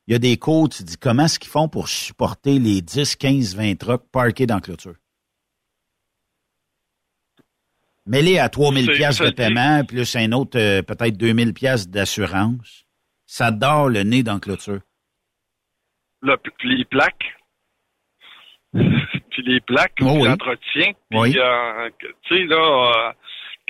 Il 0.07 0.13
y 0.13 0.15
a 0.15 0.19
des 0.19 0.37
cours, 0.37 0.69
tu 0.69 0.83
dis 0.83 0.95
comment 0.97 1.25
est-ce 1.25 1.37
qu'ils 1.37 1.51
font 1.51 1.67
pour 1.67 1.89
supporter 1.89 2.59
les 2.59 2.81
10, 2.81 3.15
15, 3.17 3.55
20 3.55 3.75
trucks 3.77 4.09
parqués 4.11 4.45
dans 4.45 4.55
la 4.55 4.61
clôture? 4.61 4.95
Mêlé 8.05 8.39
à 8.39 8.47
3000 8.47 8.85
C'est- 8.85 8.93
pièces 8.95 9.19
de 9.19 9.29
paiement, 9.31 9.83
plus 9.83 10.15
un 10.15 10.31
autre, 10.31 10.57
euh, 10.57 10.81
peut-être 10.81 11.17
2000 11.17 11.53
pièces 11.53 11.89
d'assurance. 11.89 12.85
Ça 13.25 13.51
dort 13.51 13.89
le 13.89 14.03
nez 14.03 14.23
dans 14.23 14.35
la 14.35 14.39
clôture. 14.39 14.79
le- 16.21 16.35
les 16.63 16.83
plaques, 16.85 17.35
puis 18.73 19.43
les 19.43 19.61
plaques, 19.61 19.97
Oh 20.01 20.05
puis 20.05 20.21
oui. 20.21 20.27
l'entretien, 20.27 20.91
puis 21.09 21.19
Oui. 21.19 21.37
euh, 21.37 21.89
tu 21.99 22.37
sais 22.37 22.43
là, 22.45 22.55
euh, 23.09 23.13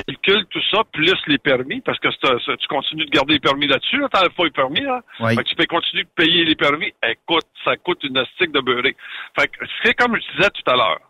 calcule 0.05 0.45
tout 0.47 0.61
ça 0.71 0.83
plus 0.91 1.13
les 1.27 1.37
permis, 1.37 1.81
parce 1.81 1.99
que 1.99 2.07
c'est 2.21 2.57
tu 2.57 2.67
continues 2.67 3.05
de 3.05 3.09
garder 3.11 3.33
les 3.33 3.39
permis 3.39 3.67
là-dessus, 3.67 3.97
là, 3.99 4.07
t'enlèves 4.09 4.31
pas 4.35 4.43
les 4.45 4.51
permis 4.51 4.81
là, 4.81 5.01
Oui. 5.19 5.35
Fait 5.35 5.43
que 5.43 5.49
tu 5.49 5.55
peux 5.55 5.65
continuer 5.65 6.03
de 6.03 6.09
payer 6.09 6.45
les 6.45 6.55
permis. 6.55 6.93
Écoute, 7.03 7.45
ça 7.63 7.75
coûte 7.77 8.03
une 8.03 8.23
stick 8.35 8.51
de 8.51 8.59
beurré. 8.61 8.95
Fait 9.39 9.47
que 9.47 9.65
c'est 9.83 9.93
comme 9.95 10.15
je 10.15 10.37
disais 10.37 10.49
tout 10.51 10.71
à 10.71 10.75
l'heure. 10.75 11.01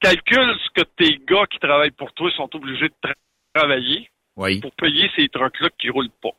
calcule 0.00 0.56
ce 0.64 0.82
que 0.82 0.86
tes 0.96 1.20
gars 1.26 1.46
qui 1.50 1.58
travaillent 1.58 1.90
pour 1.92 2.12
toi 2.12 2.30
sont 2.32 2.48
obligés 2.54 2.88
de 2.88 2.94
tra- 3.08 3.14
travailler 3.54 4.10
Oui. 4.36 4.60
pour 4.60 4.72
payer 4.72 5.10
ces 5.16 5.28
trucks-là 5.28 5.68
qui 5.78 5.88
roulent 5.90 6.10
pas. 6.22 6.30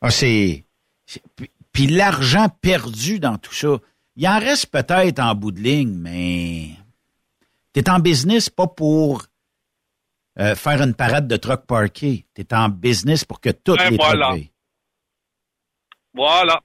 Ah, 0.00 0.10
c'est. 0.10 0.64
Puis 1.72 1.86
l'argent 1.86 2.48
perdu 2.60 3.18
dans 3.18 3.38
tout 3.38 3.52
ça. 3.54 3.78
Il 4.16 4.28
en 4.28 4.38
reste 4.38 4.70
peut-être 4.70 5.18
en 5.18 5.34
bout 5.34 5.50
de 5.50 5.60
ligne, 5.60 5.96
mais. 5.98 6.68
T'es 7.74 7.90
en 7.90 7.98
business 7.98 8.48
pas 8.48 8.68
pour 8.68 9.24
euh, 10.38 10.54
faire 10.54 10.80
une 10.80 10.94
parade 10.94 11.26
de 11.26 11.36
truck 11.36 11.66
parqués. 11.66 12.24
T'es 12.32 12.54
en 12.54 12.68
business 12.68 13.24
pour 13.24 13.40
que 13.40 13.50
toutes 13.50 13.78
Ben 13.78 13.90
les 13.90 13.96
voilà. 13.96 14.34
Voilà. 16.14 16.60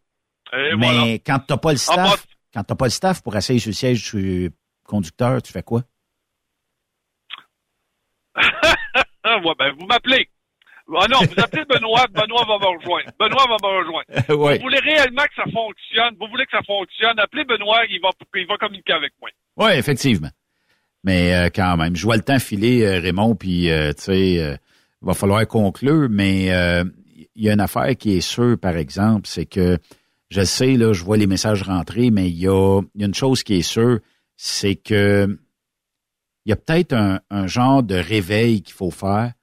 Et 0.54 0.76
Mais 0.78 0.94
voilà. 0.94 1.14
quand 1.26 1.40
t'as 1.48 1.58
pas 1.58 1.72
le 1.72 1.78
staff, 1.78 2.28
quand 2.54 2.64
t'as 2.64 2.76
pas 2.76 2.86
le 2.86 2.92
staff 2.92 3.24
pour 3.24 3.36
essayer 3.36 3.60
sur 3.60 3.70
le 3.70 3.74
siège 3.74 4.12
du 4.14 4.52
conducteur, 4.86 5.42
tu 5.42 5.52
fais 5.52 5.64
quoi? 5.64 5.82
Ouais, 9.26 9.54
ben, 9.60 9.72
vous 9.78 9.86
m'appelez. 9.86 10.28
Ah 10.98 11.06
non, 11.08 11.20
vous 11.20 11.40
appelez 11.44 11.66
Benoît, 11.66 12.08
Benoît 12.08 12.46
va 12.46 12.58
me 12.58 12.78
rejoindre. 12.78 13.12
Benoît 13.20 13.46
va 13.48 13.58
me 13.62 13.78
rejoindre. 13.78 14.08
Vous 14.58 14.64
voulez 14.64 14.80
réellement 14.80 15.22
que 15.24 15.36
ça 15.36 15.44
fonctionne, 15.52 16.16
vous 16.20 16.26
voulez 16.28 16.46
que 16.46 16.52
ça 16.58 16.64
fonctionne, 16.64 17.20
appelez 17.20 17.44
Benoît, 17.44 17.86
il 17.86 18.02
va, 18.02 18.10
il 18.34 18.48
va 18.48 18.58
communiquer 18.58 18.94
avec 18.94 19.14
moi. 19.22 19.30
Oui, 19.58 19.72
effectivement. 19.74 20.30
Mais 21.04 21.34
euh, 21.34 21.50
quand 21.54 21.78
même, 21.78 21.96
je 21.96 22.04
vois 22.04 22.18
le 22.18 22.24
temps 22.24 22.40
filer, 22.40 22.84
euh, 22.86 23.00
Raymond, 23.00 23.36
puis 23.36 23.70
euh, 23.70 23.94
tu 23.94 24.04
sais, 24.04 24.40
euh, 24.44 24.56
il 25.02 25.06
va 25.06 25.14
falloir 25.14 25.48
conclure, 25.48 26.08
mais 26.10 26.52
euh, 26.52 26.84
il 27.36 27.44
y 27.46 27.50
a 27.50 27.54
une 27.54 27.62
affaire 27.62 27.96
qui 27.96 28.18
est 28.18 28.22
sûre, 28.22 28.58
par 28.60 28.76
exemple, 28.76 29.26
c'est 29.28 29.46
que 29.46 29.78
je 30.30 30.42
sais, 30.44 30.76
là, 30.76 30.92
je 30.94 31.04
vois 31.04 31.18
les 31.18 31.26
messages 31.28 31.64
rentrer, 31.64 32.12
mais 32.12 32.30
il 32.30 32.38
y 32.38 32.48
a, 32.48 32.82
y 32.96 33.04
a 33.04 33.06
une 33.08 33.14
chose 33.16 33.44
qui 33.44 33.56
est 33.56 33.62
sûre, 33.62 34.00
c'est 34.36 34.76
que 34.76 35.40
il 36.46 36.50
y 36.50 36.54
a 36.54 36.56
peut-être 36.56 36.94
un, 36.94 37.20
un 37.30 37.48
genre 37.48 37.84
de 37.84 37.96
réveil 37.96 38.62
qu'il 38.62 38.74
faut 38.74 38.92
faire 38.92 39.34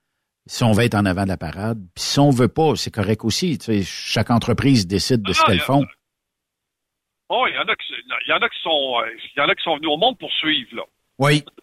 si 0.47 0.63
on 0.65 0.73
veut 0.73 0.85
être 0.85 0.95
en 0.95 1.05
avant 1.07 1.25
de 1.25 1.29
la 1.29 1.37
parade. 1.37 1.79
Puis 1.95 2.05
si 2.05 2.21
on 2.21 2.31
veut 2.31 2.49
pas, 2.49 2.77
c'est 2.77 2.91
correct 2.93 3.25
aussi. 3.25 3.59
Tu 3.59 3.65
sais, 3.65 3.83
chaque 3.83 4.31
entreprise 4.31 4.87
décide 4.87 5.23
de 5.23 5.33
ce 5.33 5.41
Ah, 5.43 5.47
qu'elle 5.47 5.61
font. 5.61 5.85
Oh, 7.29 7.45
il 7.49 7.55
y 7.55 7.59
en 7.59 7.63
a 7.63 7.75
qui, 7.75 7.93
il 8.27 8.31
y 8.31 8.33
en 8.33 8.37
a 8.39 8.49
qui 8.49 8.59
sont, 8.63 9.01
euh, 9.01 9.11
il 9.35 9.39
y 9.39 9.41
en 9.41 9.49
a 9.49 9.55
qui 9.55 9.63
sont 9.65 9.77
venus 9.77 9.91
au 9.91 9.97
monde 9.97 10.17
pour 10.19 10.31
suivre, 10.33 10.77
là. 10.77 10.83
Oui. 11.19 11.45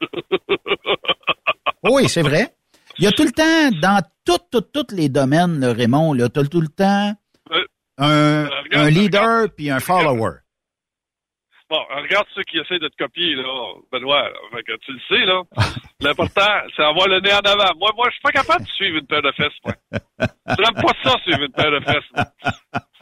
Oui, 1.85 2.07
c'est 2.07 2.21
vrai. 2.21 2.55
Il 2.97 3.03
y 3.03 3.07
a 3.07 3.11
tout 3.11 3.25
le 3.25 3.31
temps, 3.31 3.69
dans 3.81 4.01
tous 4.23 4.37
tout, 4.49 4.61
tous 4.61 4.95
les 4.95 5.09
domaines, 5.09 5.59
là, 5.59 5.73
Raymond, 5.73 6.13
là, 6.13 6.29
tu 6.29 6.39
as 6.39 6.45
tout 6.45 6.61
le 6.61 6.69
temps 6.69 7.13
Euh, 7.51 7.65
un, 7.97 8.49
un 8.71 8.89
leader 8.89 9.47
puis 9.55 9.69
un 9.69 9.81
follower. 9.81 10.37
Bon, 11.73 11.79
regarde 12.03 12.27
ceux 12.35 12.43
qui 12.43 12.59
essaient 12.59 12.77
de 12.77 12.87
te 12.87 12.95
copier, 13.03 13.33
là, 13.33 13.73
Benoît. 13.91 14.29
là. 14.29 14.35
Fait 14.53 14.61
que 14.61 14.77
tu 14.85 14.91
le 14.93 14.99
sais, 15.09 15.25
là. 15.25 15.41
L'important, 16.01 16.51
c'est 16.75 16.83
avoir 16.83 17.07
le 17.07 17.19
nez 17.19 17.33
en 17.33 17.39
avant. 17.39 17.73
Moi, 17.79 17.89
moi, 17.95 18.05
je 18.09 18.11
suis 18.13 18.21
pas 18.21 18.29
capable 18.31 18.63
de 18.63 18.69
suivre 18.69 18.97
une 18.97 19.07
paire 19.07 19.23
de 19.23 19.31
fesses, 19.31 19.57
moi. 19.65 19.73
J'aime 20.49 20.75
pas 20.83 20.93
ça, 21.03 21.15
suivre 21.23 21.41
une 21.41 21.51
paire 21.51 21.71
de 21.71 21.79
fesses. 21.79 22.25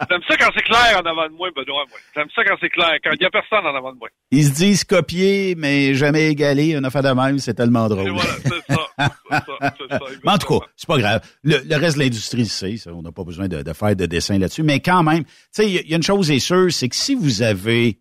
J'aime 0.10 0.22
ça 0.27 0.38
quand 0.38 0.52
c'est 0.56 0.64
clair 0.64 1.02
en 1.03 1.06
avant 1.10 1.27
de 1.27 1.34
moi, 1.34 1.49
Benoît, 1.53 1.84
moi. 1.89 1.98
J'aime 2.15 2.30
ça 2.34 2.43
quand 2.45 2.56
c'est 2.61 2.69
clair, 2.69 2.93
quand 3.03 3.11
il 3.14 3.22
y 3.22 3.26
a 3.26 3.30
personne 3.30 3.65
en 3.65 3.76
avant 3.76 3.91
de 3.91 3.98
moi. 3.99 4.07
Ils 4.31 4.45
se 4.45 4.53
disent 4.53 4.84
copier, 4.85 5.56
mais 5.57 5.93
jamais 5.93 6.30
égaler. 6.30 6.73
Une 6.76 6.85
affaire 6.85 7.03
de 7.03 7.10
même, 7.10 7.39
c'est 7.39 7.53
tellement 7.56 7.89
drôle. 7.89 8.14
C'est 8.19 8.73
ça, 8.73 8.88
c'est 9.30 9.89
ça. 9.89 9.99
Mais 10.23 10.31
en 10.31 10.38
tout 10.38 10.60
cas, 10.60 10.65
c'est 10.77 10.88
pas 10.88 10.98
grave. 10.98 11.22
Le, 11.43 11.57
le 11.65 11.76
reste 11.76 11.98
de 11.98 12.03
l'industrie 12.03 12.45
sait, 12.45 12.77
ça. 12.77 12.91
On 12.93 13.02
n'a 13.02 13.11
pas 13.11 13.23
besoin 13.23 13.48
de, 13.48 13.61
de 13.64 13.73
faire 13.73 13.95
de 13.95 14.06
dessin 14.06 14.38
là-dessus. 14.39 14.64
Mais 14.64 14.80
quand 14.80 15.03
même, 15.03 15.23
tu 15.26 15.31
sais, 15.52 15.65
il 15.68 15.73
y, 15.73 15.77
a- 15.77 15.81
il 15.81 15.89
y 15.89 15.93
a 15.93 15.98
une 15.98 16.03
chose 16.03 16.30
est 16.31 16.39
sûre, 16.39 16.72
c'est 16.72 16.88
que 16.89 16.95
si 16.95 17.15
vous 17.15 17.41
avez 17.41 17.99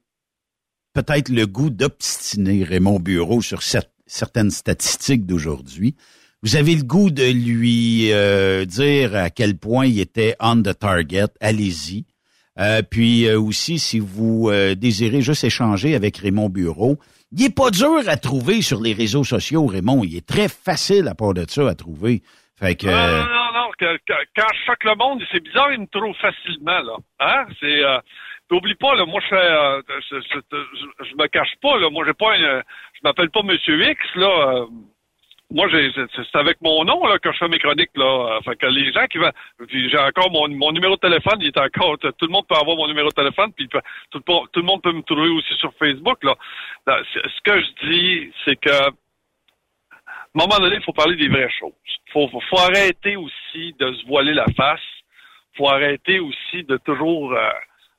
peut-être 0.93 1.29
le 1.29 1.47
goût 1.47 1.71
d'obstiner 1.71 2.65
Raymond 2.65 3.01
Bureau 3.01 3.43
sur 3.43 3.61
cer- 3.61 3.85
certaines 4.07 4.51
statistiques 4.51 5.27
d'aujourd'hui, 5.27 5.95
vous 6.43 6.57
avez 6.57 6.75
le 6.75 6.83
goût 6.83 7.11
de 7.11 7.31
lui 7.31 8.13
euh, 8.13 8.65
dire 8.65 9.15
à 9.15 9.29
quel 9.31 9.59
point 9.59 9.87
il 9.87 10.01
était 10.01 10.37
on 10.41 10.63
the 10.63 10.77
target, 10.79 11.27
allez-y. 11.41 12.07
Euh, 12.59 12.83
puis 12.83 13.27
euh, 13.27 13.39
aussi, 13.41 13.79
si 13.79 13.99
vous 14.01 14.49
euh, 14.51 14.75
désirez 14.75 15.21
juste 15.23 15.45
échanger 15.45 15.95
avec 15.95 16.17
Raymond 16.17 16.49
Bureau, 16.49 16.99
il 17.33 17.45
est 17.45 17.55
pas 17.55 17.71
dur 17.71 18.01
à 18.09 18.17
trouver 18.17 18.61
sur 18.63 18.81
les 18.81 18.93
réseaux 18.93 19.23
sociaux, 19.25 19.67
Raymond. 19.67 20.03
Il 20.03 20.17
est 20.17 20.27
très 20.27 20.49
facile 20.49 21.07
à 21.09 21.15
part 21.15 21.35
de 21.35 21.45
ça 21.49 21.69
à 21.69 21.75
trouver. 21.75 22.23
Fait 22.59 22.75
que 22.75 22.87
Non, 22.87 22.93
euh, 22.93 23.21
non, 23.21 23.27
non, 23.27 23.53
non. 23.55 23.71
quand 24.37 24.47
je 24.53 24.67
choque 24.67 24.85
le 24.85 24.97
monde, 24.97 25.23
c'est 25.31 25.41
bizarre, 25.43 25.73
il 25.73 25.81
me 25.81 25.87
trouve 25.87 26.15
facilement, 26.21 26.81
là. 26.83 26.97
Hein? 27.21 27.45
C'est, 27.61 27.85
euh, 27.85 27.99
N'oublie 28.51 28.75
pas, 28.75 28.95
là, 28.97 29.07
moi, 29.07 29.21
je 29.29 29.35
euh, 29.35 29.83
je, 30.11 30.17
je, 30.21 31.05
je- 31.05 31.15
me 31.15 31.27
cache 31.29 31.55
pas, 31.63 31.79
là. 31.79 31.89
Moi, 31.91 32.05
j'ai 32.07 32.15
pas 32.15 32.37
une, 32.37 32.63
je 32.95 33.01
m'appelle 33.05 33.31
pas 33.31 33.43
Monsieur 33.43 33.81
X, 33.91 34.01
là. 34.17 34.27
euh, 34.29 34.67
moi, 35.53 35.69
j'ai, 35.69 35.91
c'est 36.15 36.37
avec 36.39 36.61
mon 36.61 36.85
nom, 36.85 37.05
là, 37.07 37.19
que 37.19 37.33
je 37.33 37.39
fais 37.39 37.49
mes 37.49 37.59
chroniques, 37.59 37.91
là. 37.97 38.05
Euh, 38.37 38.41
Fait 38.43 38.57
que 38.57 38.67
les 38.67 38.93
gens 38.93 39.07
qui 39.07 39.19
vont, 39.19 39.31
j'ai 39.69 39.99
encore 39.99 40.31
mon, 40.33 40.49
mon 40.49 40.73
numéro 40.73 40.95
de 40.97 41.01
téléphone, 41.01 41.39
il 41.41 41.49
est 41.49 41.59
encore, 41.59 41.97
tout 41.99 42.13
le 42.23 42.29
monde 42.29 42.47
peut 42.49 42.57
avoir 42.57 42.77
mon 42.77 42.87
numéro 42.89 43.09
de 43.09 43.15
téléphone, 43.15 43.53
puis 43.57 43.69
tout, 43.69 43.79
le 44.29 44.63
monde- 44.63 44.83
peut 44.83 44.93
me 44.93 45.03
trouver 45.03 45.29
aussi 45.29 45.55
sur 45.55 45.73
Facebook, 45.75 46.23
là. 46.25 46.35
Ce 46.87 47.41
que 47.45 47.61
je 47.61 47.89
dis, 47.89 48.33
c'est 48.45 48.57
que, 48.57 48.71
à 48.71 48.87
un 48.89 48.91
moment 50.35 50.59
donné, 50.59 50.77
il 50.77 50.83
faut 50.83 50.93
parler 50.93 51.17
des 51.17 51.29
vraies 51.29 51.51
choses. 51.59 51.73
Faut, 52.13 52.29
faut, 52.29 52.41
faut 52.49 52.59
arrêter 52.59 53.17
aussi 53.17 53.75
de 53.79 53.93
se 53.93 54.07
voiler 54.07 54.33
la 54.35 54.47
face. 54.57 54.81
Faut 55.57 55.69
arrêter 55.69 56.21
aussi 56.21 56.63
de 56.65 56.77
toujours. 56.79 57.33
euh, 57.33 57.51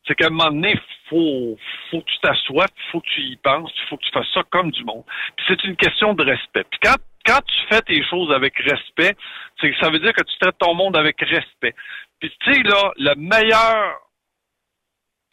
c'est 0.08 0.16
qu'à 0.16 0.28
un 0.28 0.30
moment 0.30 0.52
donné, 0.52 0.80
faut, 1.10 1.58
faut 1.90 2.02
que 2.02 2.12
tu 2.12 2.20
t'assoies, 2.20 2.68
faut 2.92 3.02
que 3.02 3.10
tu 3.14 3.22
y 3.22 3.36
penses, 3.38 3.72
faut 3.90 3.98
que 3.98 4.04
tu 4.04 4.12
fasses 4.12 4.32
ça 4.34 4.44
comme 4.50 4.72
du 4.72 4.84
monde. 4.84 5.04
Puis 5.36 5.46
c'est 5.48 5.64
une 5.64 5.76
question 5.76 6.14
de 6.14 6.24
respect. 6.24 6.66
Puis 6.70 6.80
quand, 6.84 6.96
quand 7.26 7.40
tu 7.46 7.56
fais 7.70 7.82
tes 7.82 8.04
choses 8.06 8.32
avec 8.32 8.58
respect, 8.58 9.16
c'est 9.60 9.74
ça 9.80 9.90
veut 9.90 10.00
dire 10.00 10.14
que 10.14 10.24
tu 10.24 10.38
traites 10.40 10.58
ton 10.58 10.74
monde 10.74 10.98
avec 10.98 11.20
respect. 11.20 11.76
Puis 12.20 12.32
tu 12.40 12.54
sais 12.54 12.64
là, 12.64 12.92
le 12.98 13.16
meilleur 13.16 14.00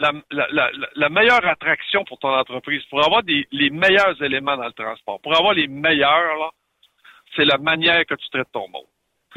la, 0.00 0.12
la, 0.30 0.46
la, 0.52 0.70
la 0.94 1.08
meilleure 1.08 1.44
attraction 1.44 2.04
pour 2.04 2.18
ton 2.18 2.28
entreprise, 2.28 2.84
pour 2.84 3.04
avoir 3.04 3.22
des, 3.22 3.48
les 3.50 3.70
meilleurs 3.70 4.22
éléments 4.22 4.56
dans 4.56 4.66
le 4.66 4.72
transport, 4.72 5.20
pour 5.20 5.36
avoir 5.36 5.54
les 5.54 5.66
meilleurs, 5.66 6.36
là, 6.36 6.50
c'est 7.34 7.44
la 7.44 7.58
manière 7.58 8.04
que 8.06 8.14
tu 8.14 8.28
traites 8.30 8.50
ton 8.52 8.68
monde. 8.68 8.86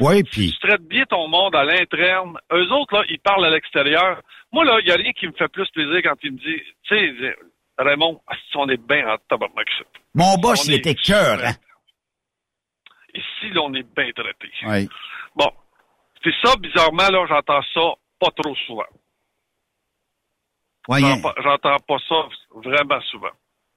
Oui, 0.00 0.22
puis 0.24 0.52
Tu 0.52 0.58
traites 0.58 0.82
bien 0.82 1.04
ton 1.06 1.28
monde 1.28 1.54
à 1.54 1.64
l'interne. 1.64 2.38
Eux 2.52 2.70
autres, 2.72 2.94
là, 2.96 3.04
ils 3.08 3.18
parlent 3.20 3.44
à 3.44 3.50
l'extérieur. 3.50 4.20
Moi, 4.52 4.64
là, 4.64 4.78
il 4.80 4.86
n'y 4.86 4.92
a 4.92 4.96
rien 4.96 5.12
qui 5.12 5.26
me 5.26 5.32
fait 5.32 5.48
plus 5.48 5.68
plaisir 5.70 6.00
quand 6.02 6.16
ils 6.22 6.32
me 6.32 6.38
disent, 6.38 6.66
tu 6.84 6.96
sais, 6.96 7.36
Raymond, 7.78 8.20
si 8.50 8.56
on 8.56 8.68
est 8.68 8.76
bien 8.76 9.08
en 9.08 9.16
tabarnak, 9.28 9.68
mon 10.14 10.36
boss, 10.36 10.66
il 10.66 10.74
était 10.74 10.94
cœur, 10.94 11.38
hein? 11.44 11.52
Ici, 13.14 13.50
là, 13.52 13.62
on 13.62 13.74
est 13.74 13.82
bien 13.94 14.10
traité. 14.12 14.50
Oui. 14.66 14.88
Bon. 15.36 15.50
C'est 16.24 16.34
ça, 16.44 16.54
bizarrement, 16.56 17.08
là, 17.08 17.26
j'entends 17.28 17.62
ça 17.74 17.80
pas 18.20 18.30
trop 18.36 18.54
souvent. 18.66 18.84
Ouais, 20.88 21.02
a- 21.04 21.22
pas- 21.22 21.34
J'entends 21.42 21.76
pas 21.86 21.96
ça 22.08 22.28
vraiment 22.54 23.00
souvent. 23.02 23.30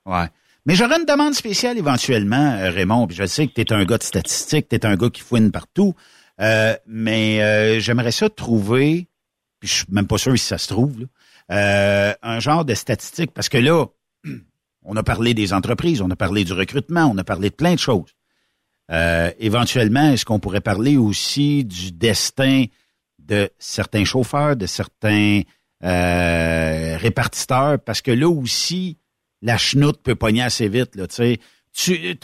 Ouais. 0.05 0.27
Mais 0.65 0.75
j'aurais 0.75 0.97
une 0.99 1.05
demande 1.05 1.33
spéciale 1.33 1.77
éventuellement, 1.77 2.53
euh, 2.53 2.71
Raymond. 2.71 3.07
Puis 3.07 3.15
je 3.15 3.25
sais 3.25 3.47
que 3.47 3.53
tu 3.53 3.61
es 3.61 3.73
un 3.73 3.85
gars 3.85 3.97
de 3.97 4.03
statistiques, 4.03 4.67
tu 4.69 4.75
es 4.75 4.85
un 4.85 4.95
gars 4.95 5.09
qui 5.09 5.21
fouine 5.21 5.51
partout. 5.51 5.93
Euh, 6.41 6.75
mais 6.87 7.41
euh, 7.41 7.79
j'aimerais 7.79 8.11
ça 8.11 8.29
trouver, 8.29 9.07
puis 9.59 9.69
je 9.69 9.73
suis 9.75 9.85
même 9.89 10.07
pas 10.07 10.17
sûr 10.17 10.37
si 10.37 10.45
ça 10.45 10.57
se 10.57 10.67
trouve, 10.67 11.01
là, 11.01 11.05
euh, 11.51 12.13
un 12.21 12.39
genre 12.39 12.65
de 12.65 12.73
statistique. 12.73 13.31
Parce 13.31 13.49
que 13.49 13.57
là, 13.57 13.85
on 14.83 14.95
a 14.97 15.03
parlé 15.03 15.33
des 15.33 15.53
entreprises, 15.53 16.01
on 16.01 16.09
a 16.09 16.15
parlé 16.15 16.43
du 16.43 16.53
recrutement, 16.53 17.05
on 17.05 17.17
a 17.17 17.23
parlé 17.23 17.49
de 17.49 17.55
plein 17.55 17.75
de 17.75 17.79
choses. 17.79 18.15
Euh, 18.91 19.31
éventuellement, 19.39 20.11
est-ce 20.11 20.25
qu'on 20.25 20.39
pourrait 20.39 20.61
parler 20.61 20.97
aussi 20.97 21.63
du 21.63 21.91
destin 21.91 22.65
de 23.19 23.49
certains 23.57 24.03
chauffeurs, 24.03 24.55
de 24.55 24.67
certains 24.67 25.41
euh, 25.83 26.97
répartiteurs? 26.97 27.79
Parce 27.79 28.01
que 28.01 28.11
là 28.11 28.29
aussi, 28.29 28.97
la 29.45 29.57
chenoute 29.57 30.01
peut 30.01 30.15
pogner 30.15 30.41
assez 30.41 30.67
vite, 30.67 30.95
là, 30.95 31.07
tu 31.07 31.15
sais. 31.15 31.39
Tu, 31.77 32.15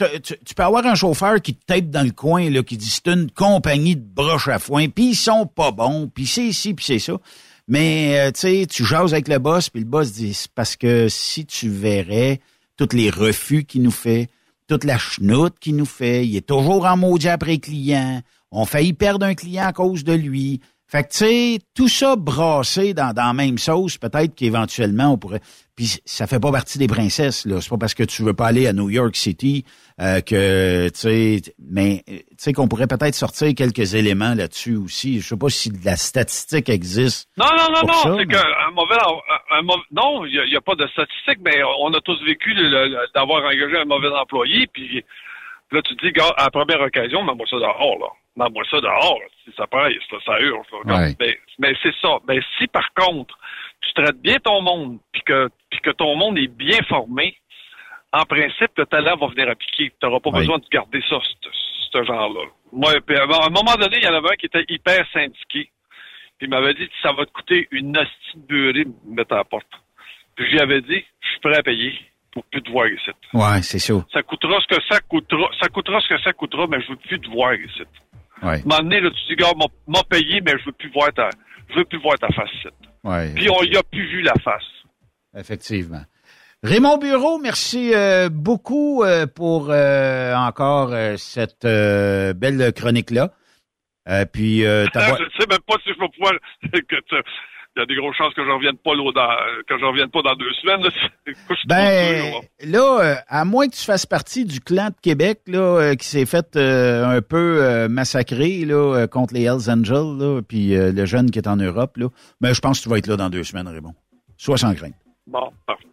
peux 0.56 0.62
avoir 0.62 0.84
un 0.86 0.94
chauffeur 0.94 1.40
qui 1.40 1.54
te 1.54 1.64
tape 1.66 1.90
dans 1.90 2.04
le 2.04 2.10
coin, 2.10 2.48
là, 2.50 2.62
qui 2.62 2.76
dit 2.76 2.88
c'est 2.88 3.12
une 3.12 3.30
compagnie 3.30 3.96
de 3.96 4.02
broches 4.02 4.48
à 4.48 4.58
foin, 4.58 4.88
puis 4.88 5.10
ils 5.10 5.14
sont 5.14 5.46
pas 5.46 5.70
bons, 5.70 6.10
puis 6.12 6.26
c'est 6.26 6.44
ici, 6.44 6.74
puis 6.74 6.84
c'est 6.84 6.98
ça. 6.98 7.18
Mais, 7.68 8.18
euh, 8.18 8.32
tu 8.32 8.40
sais, 8.40 8.66
tu 8.68 8.84
jases 8.84 9.12
avec 9.12 9.28
le 9.28 9.38
boss, 9.38 9.68
puis 9.68 9.82
le 9.82 9.86
boss 9.86 10.12
dit, 10.12 10.36
parce 10.54 10.74
que 10.76 11.08
si 11.08 11.46
tu 11.46 11.68
verrais 11.68 12.40
tous 12.76 12.96
les 12.96 13.10
refus 13.10 13.64
qu'il 13.64 13.82
nous 13.82 13.92
fait, 13.92 14.28
toute 14.66 14.84
la 14.84 14.98
chenoute 14.98 15.58
qu'il 15.60 15.76
nous 15.76 15.84
fait, 15.84 16.26
il 16.26 16.34
est 16.34 16.46
toujours 16.46 16.86
en 16.86 16.96
maudit 16.96 17.28
après 17.28 17.58
client, 17.58 18.22
on 18.50 18.64
failli 18.64 18.94
perdre 18.94 19.26
un 19.26 19.34
client 19.34 19.66
à 19.66 19.72
cause 19.72 20.02
de 20.02 20.12
lui. 20.12 20.60
Fait 20.92 21.04
que, 21.04 21.08
tu 21.08 21.16
sais, 21.16 21.58
tout 21.74 21.88
ça 21.88 22.16
brassé 22.16 22.92
dans, 22.92 23.14
dans 23.14 23.28
la 23.28 23.32
même 23.32 23.56
sauce, 23.56 23.96
peut-être 23.96 24.34
qu'éventuellement, 24.34 25.14
on 25.14 25.16
pourrait... 25.16 25.40
Puis 25.74 25.96
ça 26.04 26.26
fait 26.26 26.38
pas 26.38 26.52
partie 26.52 26.76
des 26.78 26.86
princesses, 26.86 27.46
là. 27.46 27.62
C'est 27.62 27.70
pas 27.70 27.78
parce 27.78 27.94
que 27.94 28.02
tu 28.02 28.22
veux 28.22 28.34
pas 28.34 28.48
aller 28.48 28.66
à 28.66 28.74
New 28.74 28.90
York 28.90 29.16
City 29.16 29.64
euh, 30.02 30.20
que, 30.20 30.90
tu 30.90 31.00
sais... 31.00 31.40
Mais, 31.58 32.02
tu 32.06 32.22
sais, 32.36 32.52
qu'on 32.52 32.68
pourrait 32.68 32.88
peut-être 32.88 33.14
sortir 33.14 33.54
quelques 33.56 33.94
éléments 33.94 34.34
là-dessus 34.34 34.76
aussi. 34.76 35.20
Je 35.22 35.28
sais 35.28 35.36
pas 35.38 35.48
si 35.48 35.72
la 35.82 35.96
statistique 35.96 36.68
existe. 36.68 37.26
Non, 37.38 37.46
non, 37.56 37.68
non, 37.74 37.86
non, 37.86 37.94
c'est 38.18 38.26
mais- 38.26 38.34
qu'un 38.34 38.70
mauvais, 38.74 38.96
un, 39.00 39.56
un 39.56 39.62
mauvais- 39.62 39.88
non, 39.92 40.26
il 40.26 40.44
n'y 40.46 40.56
a, 40.56 40.60
pas 40.60 40.74
de 40.74 40.86
statistiques, 40.88 41.40
mais 41.42 41.56
on 41.80 41.90
a 41.94 42.02
tous 42.02 42.22
vécu 42.26 42.54
d'avoir 43.14 43.42
engagé 43.42 43.78
un 43.78 43.86
mauvais 43.86 44.08
employé, 44.08 44.66
puis 44.66 45.02
là, 45.72 45.80
tu 45.80 45.96
te 45.96 46.06
dis, 46.06 46.12
à 46.36 46.44
la 46.44 46.50
première 46.50 46.82
occasion, 46.82 47.24
mets-moi 47.24 47.46
ça 47.48 47.56
dehors, 47.56 47.96
là. 47.98 48.08
Mets-moi 48.36 48.64
ça 48.70 48.80
dehors, 48.80 49.20
si 49.44 49.52
ça 49.56 49.66
là, 49.70 49.90
ça 50.24 50.40
hurle, 50.40 50.62
Ouais. 50.84 51.14
Mais, 51.20 51.38
mais 51.58 51.74
c'est 51.82 51.94
ça. 52.00 52.18
Mais 52.26 52.40
si, 52.58 52.66
par 52.66 52.92
contre, 52.94 53.38
tu 53.82 53.92
traites 53.92 54.20
bien 54.22 54.38
ton 54.38 54.62
monde, 54.62 54.98
puis 55.12 55.22
que, 55.22 55.48
puis 55.70 55.80
que 55.80 55.90
ton 55.90 56.16
monde 56.16 56.38
est 56.38 56.48
bien 56.48 56.78
formé, 56.88 57.36
en 58.12 58.24
principe, 58.24 58.70
le 58.76 58.86
talent 58.86 59.16
va 59.16 59.28
venir 59.28 59.48
appliquer. 59.48 59.90
Tu 59.90 60.06
n'auras 60.06 60.20
pas 60.20 60.30
besoin 60.30 60.58
de 60.58 60.64
garder 60.70 61.02
ça, 61.08 61.18
ce, 61.92 62.04
genre-là. 62.04 62.48
Moi, 62.72 62.92
à 62.92 63.46
un 63.46 63.50
moment 63.50 63.74
donné, 63.78 63.98
il 63.98 64.04
y 64.04 64.08
en 64.08 64.14
avait 64.14 64.32
un 64.32 64.36
qui 64.36 64.46
était 64.46 64.64
hyper 64.68 65.04
syndiqué. 65.12 65.70
Puis 66.38 66.46
il 66.46 66.50
m'avait 66.50 66.74
dit, 66.74 66.88
ça 67.02 67.12
va 67.12 67.24
te 67.24 67.32
coûter 67.32 67.68
une 67.70 67.96
hostie 67.96 68.36
de 68.36 68.46
beurrée 68.46 68.84
de 68.84 68.92
me 69.06 69.16
mettre 69.16 69.34
à 69.34 69.38
la 69.38 69.44
porte. 69.44 69.66
Puis 70.36 70.50
j'y 70.50 70.58
avais 70.58 70.80
dit, 70.80 71.04
je 71.20 71.28
suis 71.28 71.40
prêt 71.40 71.56
à 71.56 71.62
payer 71.62 71.98
pour 72.32 72.44
plus 72.44 72.62
te 72.62 72.70
voir 72.70 72.86
ici. 72.88 73.10
Ouais, 73.34 73.62
c'est 73.62 73.78
ça. 73.78 73.94
Ça 74.12 74.22
coûtera 74.22 74.58
ce 74.60 74.66
que 74.74 74.82
ça 74.90 75.00
coûtera, 75.00 75.50
ça 75.60 75.68
coûtera 75.68 76.00
ce 76.00 76.08
que 76.08 76.20
ça 76.20 76.32
coûtera, 76.32 76.66
mais 76.66 76.80
je 76.80 76.88
veux 76.88 76.96
plus 76.96 77.20
te 77.20 77.30
voir 77.30 77.54
ici. 77.54 77.82
Ouais. 78.42 78.62
Te 78.62 79.28
dis, 79.28 79.36
gars, 79.36 79.52
m'a 79.86 80.02
payé, 80.08 80.40
mais 80.40 80.52
je 80.58 80.64
veux 80.66 80.72
plus 80.72 80.90
voir 80.92 81.12
ta, 81.14 81.30
je 81.70 81.76
veux 81.76 81.84
plus 81.84 82.00
voir 82.00 82.18
ta 82.18 82.28
face. 82.28 82.50
Ouais. 83.04 83.32
Puis 83.34 83.48
on 83.50 83.62
y 83.64 83.76
a 83.76 83.82
plus 83.82 84.06
vu 84.08 84.22
la 84.22 84.34
face. 84.42 84.62
Effectivement. 85.36 86.02
Raymond 86.62 86.98
Bureau, 86.98 87.38
merci 87.38 87.92
euh, 87.94 88.28
beaucoup 88.28 89.02
euh, 89.02 89.26
pour 89.26 89.68
euh, 89.70 90.34
encore 90.34 90.92
euh, 90.92 91.16
cette 91.16 91.64
euh, 91.64 92.32
belle 92.34 92.72
chronique-là. 92.72 93.30
Euh, 94.08 94.24
puis, 94.26 94.64
euh, 94.64 94.86
ta 94.92 95.00
voix- 95.08 95.18
je 95.18 95.40
sais 95.42 95.48
même 95.48 95.58
pas 95.66 95.74
si 95.84 95.92
je 95.92 95.98
vais 95.98 96.08
pouvoir, 96.08 96.32
que 96.62 96.96
tu- 97.08 97.22
il 97.76 97.80
y 97.80 97.82
a 97.82 97.86
des 97.86 97.94
grosses 97.96 98.16
chances 98.16 98.34
que 98.34 98.44
je 98.44 98.50
revienne 98.50 98.76
pas 98.76 98.94
là, 98.94 99.10
dans, 99.14 99.64
que 99.66 99.78
je 99.78 99.84
revienne 99.84 100.10
pas 100.10 100.20
dans 100.22 100.34
deux 100.34 100.52
semaines, 100.60 100.82
là. 100.82 100.90
Je 101.50 101.66
Ben, 101.68 102.32
là. 102.60 103.00
euh, 103.00 103.14
à 103.28 103.44
moins 103.44 103.68
que 103.68 103.74
tu 103.74 103.84
fasses 103.84 104.04
partie 104.06 104.44
du 104.44 104.60
clan 104.60 104.88
de 104.88 104.94
Québec 105.00 105.40
là, 105.46 105.58
euh, 105.58 105.94
qui 105.94 106.06
s'est 106.06 106.26
fait 106.26 106.56
euh, 106.56 107.04
un 107.06 107.22
peu 107.22 107.62
euh, 107.62 107.88
massacrer 107.88 108.64
là, 108.64 108.74
euh, 108.96 109.06
contre 109.06 109.34
les 109.34 109.42
Hells 109.44 109.70
Angels, 109.70 110.18
là, 110.18 110.40
puis 110.42 110.74
euh, 110.76 110.92
le 110.92 111.04
jeune 111.06 111.30
qui 111.30 111.38
est 111.38 111.48
en 111.48 111.56
Europe, 111.56 111.96
là, 111.96 112.08
ben, 112.40 112.52
je 112.52 112.60
pense 112.60 112.78
que 112.78 112.82
tu 112.84 112.88
vas 112.90 112.98
être 112.98 113.06
là 113.06 113.16
dans 113.16 113.30
deux 113.30 113.44
semaines, 113.44 113.68
Raymond. 113.68 113.94
Sois 114.36 114.58
sans 114.58 114.74
crainte. 114.74 114.94
Bon, 115.26 115.50
parfait. 115.66 115.84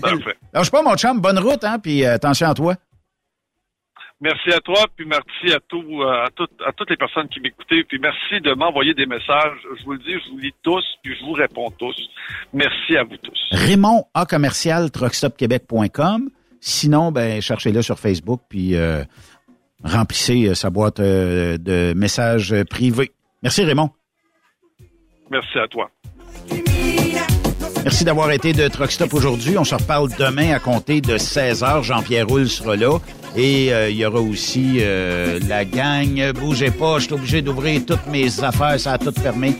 Parfait. 0.00 0.36
Lâche 0.54 0.70
pas, 0.70 0.82
mon 0.82 0.96
chum, 0.96 1.20
bonne 1.20 1.38
route, 1.38 1.64
hein, 1.64 1.78
puis 1.78 2.04
euh, 2.04 2.14
attention 2.14 2.48
à 2.48 2.54
toi. 2.54 2.74
Merci 4.20 4.50
à 4.50 4.60
toi, 4.60 4.86
puis 4.96 5.04
merci 5.06 5.54
à, 5.54 5.60
tout, 5.68 5.84
euh, 6.00 6.24
à, 6.24 6.28
tout- 6.34 6.48
à 6.66 6.72
toutes 6.72 6.88
les 6.88 6.96
personnes 6.96 7.28
qui 7.28 7.38
m'écoutaient, 7.40 7.84
puis 7.84 7.98
merci 7.98 8.40
de 8.40 8.54
m'envoyer 8.54 8.94
des 8.94 9.04
messages. 9.04 9.58
Je 9.78 9.84
vous 9.84 9.92
le 9.92 9.98
dis, 9.98 10.14
je 10.24 10.30
vous 10.30 10.38
lis 10.38 10.54
tous, 10.62 10.82
puis 11.02 11.14
je 11.18 11.22
vous 11.24 11.32
réponds 11.32 11.70
tous. 11.78 11.94
Merci 12.54 12.96
à 12.96 13.04
vous 13.04 13.18
tous. 13.18 13.38
Raymond 13.50 14.06
A 14.14 14.24
commercial 14.24 14.90
truckstopquebec.com. 14.90 16.30
Sinon, 16.60 17.12
ben 17.12 17.42
cherchez-le 17.42 17.82
sur 17.82 17.98
Facebook 17.98 18.40
puis 18.48 18.74
euh, 18.74 19.04
remplissez 19.84 20.46
euh, 20.48 20.54
sa 20.54 20.70
boîte 20.70 20.98
euh, 21.00 21.58
de 21.58 21.92
messages 21.94 22.54
privés. 22.70 23.12
Merci 23.42 23.64
Raymond. 23.64 23.90
Merci 25.30 25.58
à 25.58 25.68
toi. 25.68 25.90
Merci 27.84 28.04
d'avoir 28.04 28.30
été 28.32 28.52
de 28.52 28.66
Truck 28.68 28.90
Stop 28.90 29.12
aujourd'hui. 29.14 29.56
On 29.58 29.64
se 29.64 29.74
reparle 29.74 30.08
demain 30.18 30.52
à 30.52 30.58
compter 30.58 31.00
de 31.00 31.18
16h. 31.18 31.82
Jean-Pierre 31.84 32.26
Roule 32.26 32.48
sera 32.48 32.74
là. 32.74 32.98
Et 33.36 33.72
euh, 33.72 33.90
il 33.90 33.96
y 33.96 34.06
aura 34.06 34.20
aussi 34.20 34.78
euh, 34.80 35.38
la 35.46 35.64
gang. 35.64 36.32
Bougez 36.32 36.70
pas, 36.70 36.98
je 36.98 37.04
suis 37.04 37.14
obligé 37.14 37.42
d'ouvrir 37.42 37.82
toutes 37.86 38.06
mes 38.06 38.42
affaires, 38.42 38.80
ça 38.80 38.92
a 38.92 38.98
tout 38.98 39.12
fermé. 39.12 39.54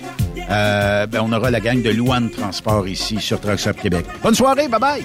Euh, 0.50 1.06
ben, 1.06 1.20
on 1.22 1.32
aura 1.32 1.50
la 1.50 1.60
gang 1.60 1.82
de 1.82 1.90
Louane 1.90 2.30
Transport 2.30 2.88
ici 2.88 3.20
sur 3.20 3.38
Truck 3.38 3.60
Stop 3.60 3.76
Québec. 3.76 4.06
Bonne 4.22 4.34
soirée, 4.34 4.68
bye 4.68 4.80
bye! 4.80 5.04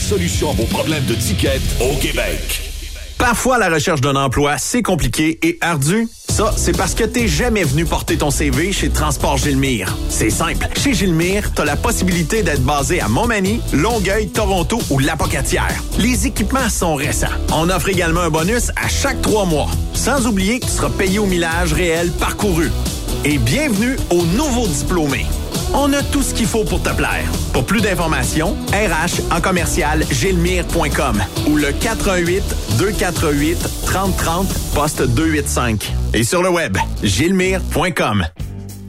solution 0.00 0.50
à 0.50 0.54
vos 0.54 0.66
problèmes 0.66 1.04
de 1.04 1.14
ticket 1.14 1.60
au 1.80 1.96
Québec. 1.96 2.62
Parfois, 3.18 3.58
la 3.58 3.68
recherche 3.68 4.00
d'un 4.00 4.16
emploi, 4.16 4.58
c'est 4.58 4.82
compliqué 4.82 5.38
et 5.42 5.56
ardu. 5.60 6.08
Ça, 6.32 6.50
c'est 6.56 6.74
parce 6.74 6.94
que 6.94 7.04
t'es 7.04 7.28
jamais 7.28 7.62
venu 7.62 7.84
porter 7.84 8.16
ton 8.16 8.30
CV 8.30 8.72
chez 8.72 8.88
Transport 8.88 9.36
Gilmire. 9.36 9.94
C'est 10.08 10.30
simple. 10.30 10.66
Chez 10.82 10.94
Gilmire, 10.94 11.52
t'as 11.52 11.66
la 11.66 11.76
possibilité 11.76 12.42
d'être 12.42 12.62
basé 12.62 13.02
à 13.02 13.08
Montmagny, 13.08 13.60
Longueuil, 13.74 14.28
Toronto 14.28 14.80
ou 14.88 14.98
Lapocatière. 14.98 15.74
Les 15.98 16.26
équipements 16.26 16.70
sont 16.70 16.94
récents. 16.94 17.26
On 17.52 17.68
offre 17.68 17.90
également 17.90 18.22
un 18.22 18.30
bonus 18.30 18.70
à 18.82 18.88
chaque 18.88 19.20
trois 19.20 19.44
mois. 19.44 19.68
Sans 19.92 20.26
oublier 20.26 20.58
que 20.58 20.64
tu 20.64 20.72
seras 20.72 20.88
payé 20.88 21.18
au 21.18 21.26
millage 21.26 21.74
réel 21.74 22.10
parcouru. 22.12 22.70
Et 23.26 23.36
bienvenue 23.36 23.98
aux 24.08 24.24
nouveaux 24.24 24.68
diplômés. 24.68 25.26
On 25.74 25.92
a 25.92 26.02
tout 26.02 26.22
ce 26.22 26.34
qu'il 26.34 26.46
faut 26.46 26.64
pour 26.64 26.82
te 26.82 26.90
plaire. 26.90 27.24
Pour 27.52 27.64
plus 27.64 27.80
d'informations, 27.80 28.56
RH 28.72 29.34
en 29.34 29.40
commercial 29.40 30.04
gilmire.com 30.10 31.22
ou 31.48 31.56
le 31.56 31.72
418 31.72 32.42
248 32.78 33.58
3030 33.86 34.48
poste 34.74 35.02
285. 35.02 35.94
Et 36.14 36.21
sur 36.24 36.42
le 36.42 36.50
web, 36.50 36.76
gilmire.com. 37.02 38.24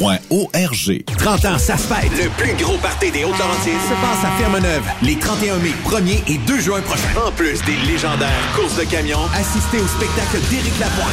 Québec.org. 0.00 1.04
30 1.18 1.44
ans, 1.44 1.58
ça 1.58 1.76
se 1.76 1.86
fête. 1.86 2.10
Le 2.12 2.30
plus 2.30 2.54
gros 2.64 2.78
party 2.78 3.10
des 3.10 3.24
Hautes-Laurentides 3.24 3.82
se 3.84 3.94
passe 4.00 4.24
à 4.24 4.30
Ferme-Neuve 4.38 4.82
les 5.02 5.16
31 5.16 5.56
mai, 5.56 5.72
1er 5.84 6.22
et 6.26 6.38
2 6.38 6.60
juin 6.60 6.80
prochains. 6.80 7.26
En 7.26 7.30
plus 7.32 7.62
des 7.64 7.76
légendaires 7.86 8.30
courses 8.54 8.76
de 8.76 8.84
camions, 8.84 9.26
assistez 9.34 9.78
au 9.78 9.86
spectacle 9.86 10.40
d'Éric 10.48 10.78
Lapointe. 10.78 11.06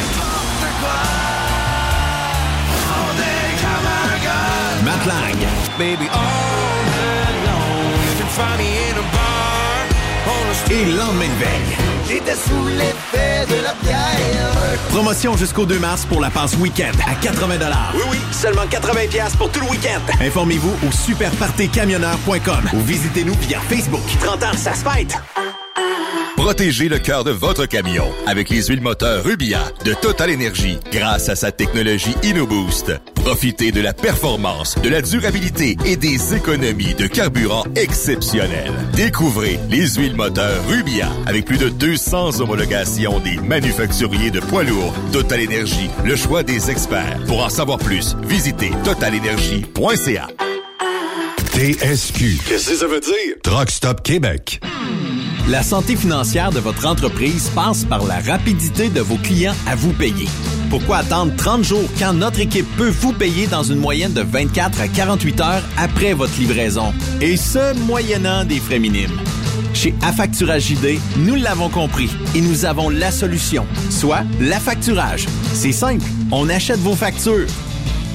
Matt 4.84 5.06
Lang. 5.06 5.36
Baby, 5.78 6.08
all 6.08 6.84
night 6.96 7.44
long, 7.44 7.92
you 8.08 8.14
can 8.18 8.28
find 8.28 8.58
me 8.58 8.68
in 8.88 8.96
a 8.96 9.27
Et 10.70 10.84
lendemain 10.84 11.24
de 11.24 11.44
veille. 11.44 11.76
J'étais 12.08 12.34
sous 12.34 12.66
l'effet 12.68 13.46
de 13.48 13.62
la 13.62 13.74
bière. 13.82 14.78
Promotion 14.90 15.36
jusqu'au 15.36 15.66
2 15.66 15.78
mars 15.78 16.04
pour 16.04 16.20
la 16.20 16.30
passe 16.30 16.56
week-end 16.56 16.92
à 17.06 17.14
80 17.14 17.56
Oui, 17.94 18.02
oui, 18.10 18.18
seulement 18.32 18.66
80 18.68 19.00
pour 19.38 19.50
tout 19.50 19.60
le 19.60 19.66
week-end. 19.70 20.00
Informez-vous 20.20 20.74
au 20.86 20.92
superpartycamionneur.com 20.92 22.70
ou 22.74 22.80
visitez-nous 22.80 23.34
via 23.40 23.60
Facebook. 23.60 24.02
30 24.20 24.42
ans, 24.42 24.56
ça 24.56 24.74
se 24.74 24.84
fête. 24.84 25.16
Protégez 26.38 26.88
le 26.88 27.00
cœur 27.00 27.24
de 27.24 27.32
votre 27.32 27.66
camion 27.66 28.06
avec 28.24 28.48
les 28.48 28.62
huiles 28.62 28.80
moteurs 28.80 29.24
Rubia 29.24 29.60
de 29.84 29.92
Total 29.92 30.32
Energy 30.32 30.78
grâce 30.92 31.28
à 31.28 31.34
sa 31.34 31.50
technologie 31.50 32.14
InnoBoost. 32.22 32.92
Profitez 33.16 33.72
de 33.72 33.80
la 33.80 33.92
performance, 33.92 34.76
de 34.80 34.88
la 34.88 35.02
durabilité 35.02 35.76
et 35.84 35.96
des 35.96 36.36
économies 36.36 36.94
de 36.94 37.08
carburant 37.08 37.64
exceptionnelles. 37.74 38.72
Découvrez 38.94 39.58
les 39.68 39.88
huiles 39.88 40.14
moteurs 40.14 40.64
Rubia 40.68 41.08
avec 41.26 41.44
plus 41.44 41.58
de 41.58 41.70
200 41.70 42.40
homologations 42.40 43.18
des 43.18 43.36
manufacturiers 43.38 44.30
de 44.30 44.38
poids 44.38 44.62
lourds. 44.62 44.94
Total 45.12 45.40
Energy, 45.44 45.90
le 46.04 46.14
choix 46.14 46.44
des 46.44 46.70
experts. 46.70 47.18
Pour 47.26 47.42
en 47.42 47.48
savoir 47.48 47.78
plus, 47.78 48.16
visitez 48.22 48.70
totalenergy.ca. 48.84 50.28
TSQ. 51.52 52.38
Qu'est-ce 52.46 52.70
que 52.70 52.76
ça 52.76 52.86
veut 52.86 53.00
dire? 53.00 53.34
Truck 53.42 53.70
Stop 53.70 54.04
Québec. 54.04 54.60
La 55.48 55.62
santé 55.62 55.96
financière 55.96 56.50
de 56.50 56.60
votre 56.60 56.86
entreprise 56.86 57.48
passe 57.54 57.86
par 57.86 58.04
la 58.04 58.20
rapidité 58.20 58.90
de 58.90 59.00
vos 59.00 59.16
clients 59.16 59.54
à 59.66 59.76
vous 59.76 59.94
payer. 59.94 60.28
Pourquoi 60.68 60.98
attendre 60.98 61.32
30 61.36 61.64
jours 61.64 61.88
quand 61.98 62.12
notre 62.12 62.40
équipe 62.40 62.66
peut 62.76 62.90
vous 62.90 63.14
payer 63.14 63.46
dans 63.46 63.62
une 63.62 63.78
moyenne 63.78 64.12
de 64.12 64.20
24 64.20 64.78
à 64.78 64.88
48 64.88 65.40
heures 65.40 65.62
après 65.78 66.12
votre 66.12 66.38
livraison? 66.38 66.92
Et 67.22 67.38
ce, 67.38 67.74
moyennant 67.86 68.44
des 68.44 68.60
frais 68.60 68.78
minimes. 68.78 69.18
Chez 69.72 69.94
Affacturage 70.02 70.64
JD, 70.64 70.98
nous 71.16 71.36
l'avons 71.36 71.70
compris 71.70 72.10
et 72.34 72.42
nous 72.42 72.66
avons 72.66 72.90
la 72.90 73.10
solution, 73.10 73.64
soit 73.88 74.24
l'affacturage. 74.40 75.26
C'est 75.54 75.72
simple, 75.72 76.04
on 76.30 76.50
achète 76.50 76.80
vos 76.80 76.94
factures. 76.94 77.48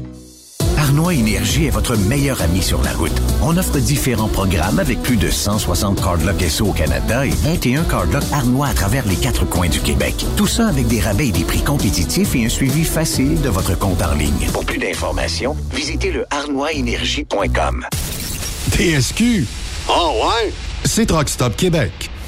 Arnois 0.81 1.13
Énergie 1.13 1.67
est 1.67 1.69
votre 1.69 1.95
meilleur 1.95 2.41
ami 2.41 2.63
sur 2.63 2.81
la 2.81 2.91
route. 2.93 3.13
On 3.43 3.55
offre 3.55 3.77
différents 3.77 4.27
programmes 4.27 4.79
avec 4.79 4.99
plus 5.03 5.15
de 5.15 5.29
160 5.29 6.01
cardlocks 6.01 6.41
SO 6.49 6.69
au 6.69 6.73
Canada 6.73 7.23
et 7.23 7.29
21 7.29 7.83
cardlocks 7.83 8.23
Arnois 8.31 8.65
à 8.65 8.73
travers 8.73 9.05
les 9.05 9.15
quatre 9.15 9.45
coins 9.45 9.69
du 9.69 9.79
Québec. 9.79 10.25
Tout 10.37 10.47
ça 10.47 10.67
avec 10.67 10.87
des 10.87 10.99
rabais 10.99 11.27
et 11.27 11.31
des 11.31 11.43
prix 11.43 11.63
compétitifs 11.63 12.33
et 12.33 12.45
un 12.45 12.49
suivi 12.49 12.83
facile 12.83 13.39
de 13.41 13.49
votre 13.49 13.77
compte 13.77 14.01
en 14.01 14.15
ligne. 14.15 14.49
Pour 14.53 14.65
plus 14.65 14.79
d'informations, 14.79 15.55
visitez 15.71 16.11
le 16.11 16.25
arnoisénergie.com. 16.31 17.85
TSQ. 18.71 19.45
Oh 19.87 20.13
ouais? 20.23 20.51
C'est 20.83 21.05
Truck 21.05 21.29
Stop 21.29 21.55
Québec. 21.55 22.10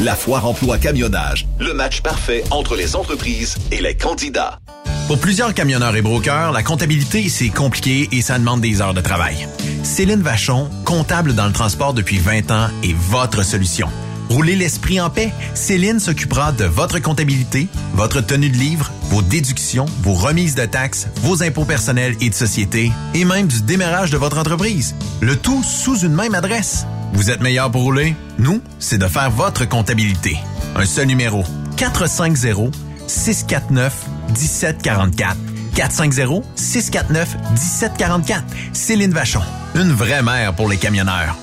La 0.00 0.14
foire 0.14 0.46
Emploi 0.46 0.78
Camionnage, 0.78 1.48
le 1.58 1.72
match 1.72 2.02
parfait 2.02 2.44
entre 2.52 2.76
les 2.76 2.94
entreprises 2.94 3.56
et 3.72 3.80
les 3.80 3.96
candidats. 3.96 4.60
Pour 5.08 5.18
plusieurs 5.18 5.54
camionneurs 5.54 5.96
et 5.96 6.02
brokers, 6.02 6.52
la 6.52 6.62
comptabilité, 6.62 7.28
c'est 7.28 7.48
compliqué 7.48 8.08
et 8.12 8.22
ça 8.22 8.38
demande 8.38 8.60
des 8.60 8.80
heures 8.80 8.94
de 8.94 9.00
travail. 9.00 9.48
Céline 9.82 10.22
Vachon, 10.22 10.70
comptable 10.84 11.34
dans 11.34 11.46
le 11.46 11.52
transport 11.52 11.94
depuis 11.94 12.18
20 12.18 12.50
ans, 12.52 12.68
est 12.84 12.94
votre 12.94 13.42
solution. 13.42 13.88
Roulez 14.28 14.54
l'esprit 14.54 15.00
en 15.00 15.10
paix. 15.10 15.32
Céline 15.54 15.98
s'occupera 15.98 16.52
de 16.52 16.64
votre 16.64 17.00
comptabilité, 17.00 17.66
votre 17.94 18.20
tenue 18.20 18.50
de 18.50 18.58
livre, 18.58 18.92
vos 19.04 19.22
déductions, 19.22 19.86
vos 20.02 20.12
remises 20.12 20.54
de 20.54 20.66
taxes, 20.66 21.08
vos 21.22 21.42
impôts 21.42 21.64
personnels 21.64 22.14
et 22.20 22.28
de 22.28 22.34
société, 22.34 22.92
et 23.14 23.24
même 23.24 23.48
du 23.48 23.62
démarrage 23.62 24.10
de 24.10 24.18
votre 24.18 24.38
entreprise. 24.38 24.94
Le 25.20 25.34
tout 25.34 25.64
sous 25.64 25.98
une 26.00 26.14
même 26.14 26.34
adresse. 26.34 26.86
Vous 27.12 27.30
êtes 27.30 27.40
meilleur 27.40 27.70
pour 27.70 27.82
rouler? 27.82 28.14
Nous, 28.38 28.60
c'est 28.78 28.98
de 28.98 29.06
faire 29.06 29.30
votre 29.30 29.68
comptabilité. 29.68 30.36
Un 30.76 30.84
seul 30.84 31.06
numéro. 31.06 31.44
450 31.76 32.74
649 33.06 33.94
1744. 34.28 35.36
450-649-1744. 35.78 38.42
Céline 38.72 39.12
Vachon. 39.12 39.42
Une 39.76 39.92
vraie 39.92 40.22
mère 40.22 40.52
pour 40.54 40.68
les 40.68 40.76
camionneurs. 40.76 41.36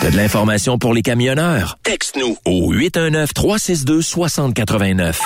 T'as 0.00 0.10
de 0.10 0.16
l'information 0.16 0.78
pour 0.78 0.94
les 0.94 1.02
camionneurs? 1.02 1.76
Texte-nous 1.82 2.38
au 2.46 2.72
819-362-6089. 2.72 5.16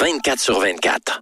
24 0.00 0.40
sur 0.40 0.58
24. 0.60 1.20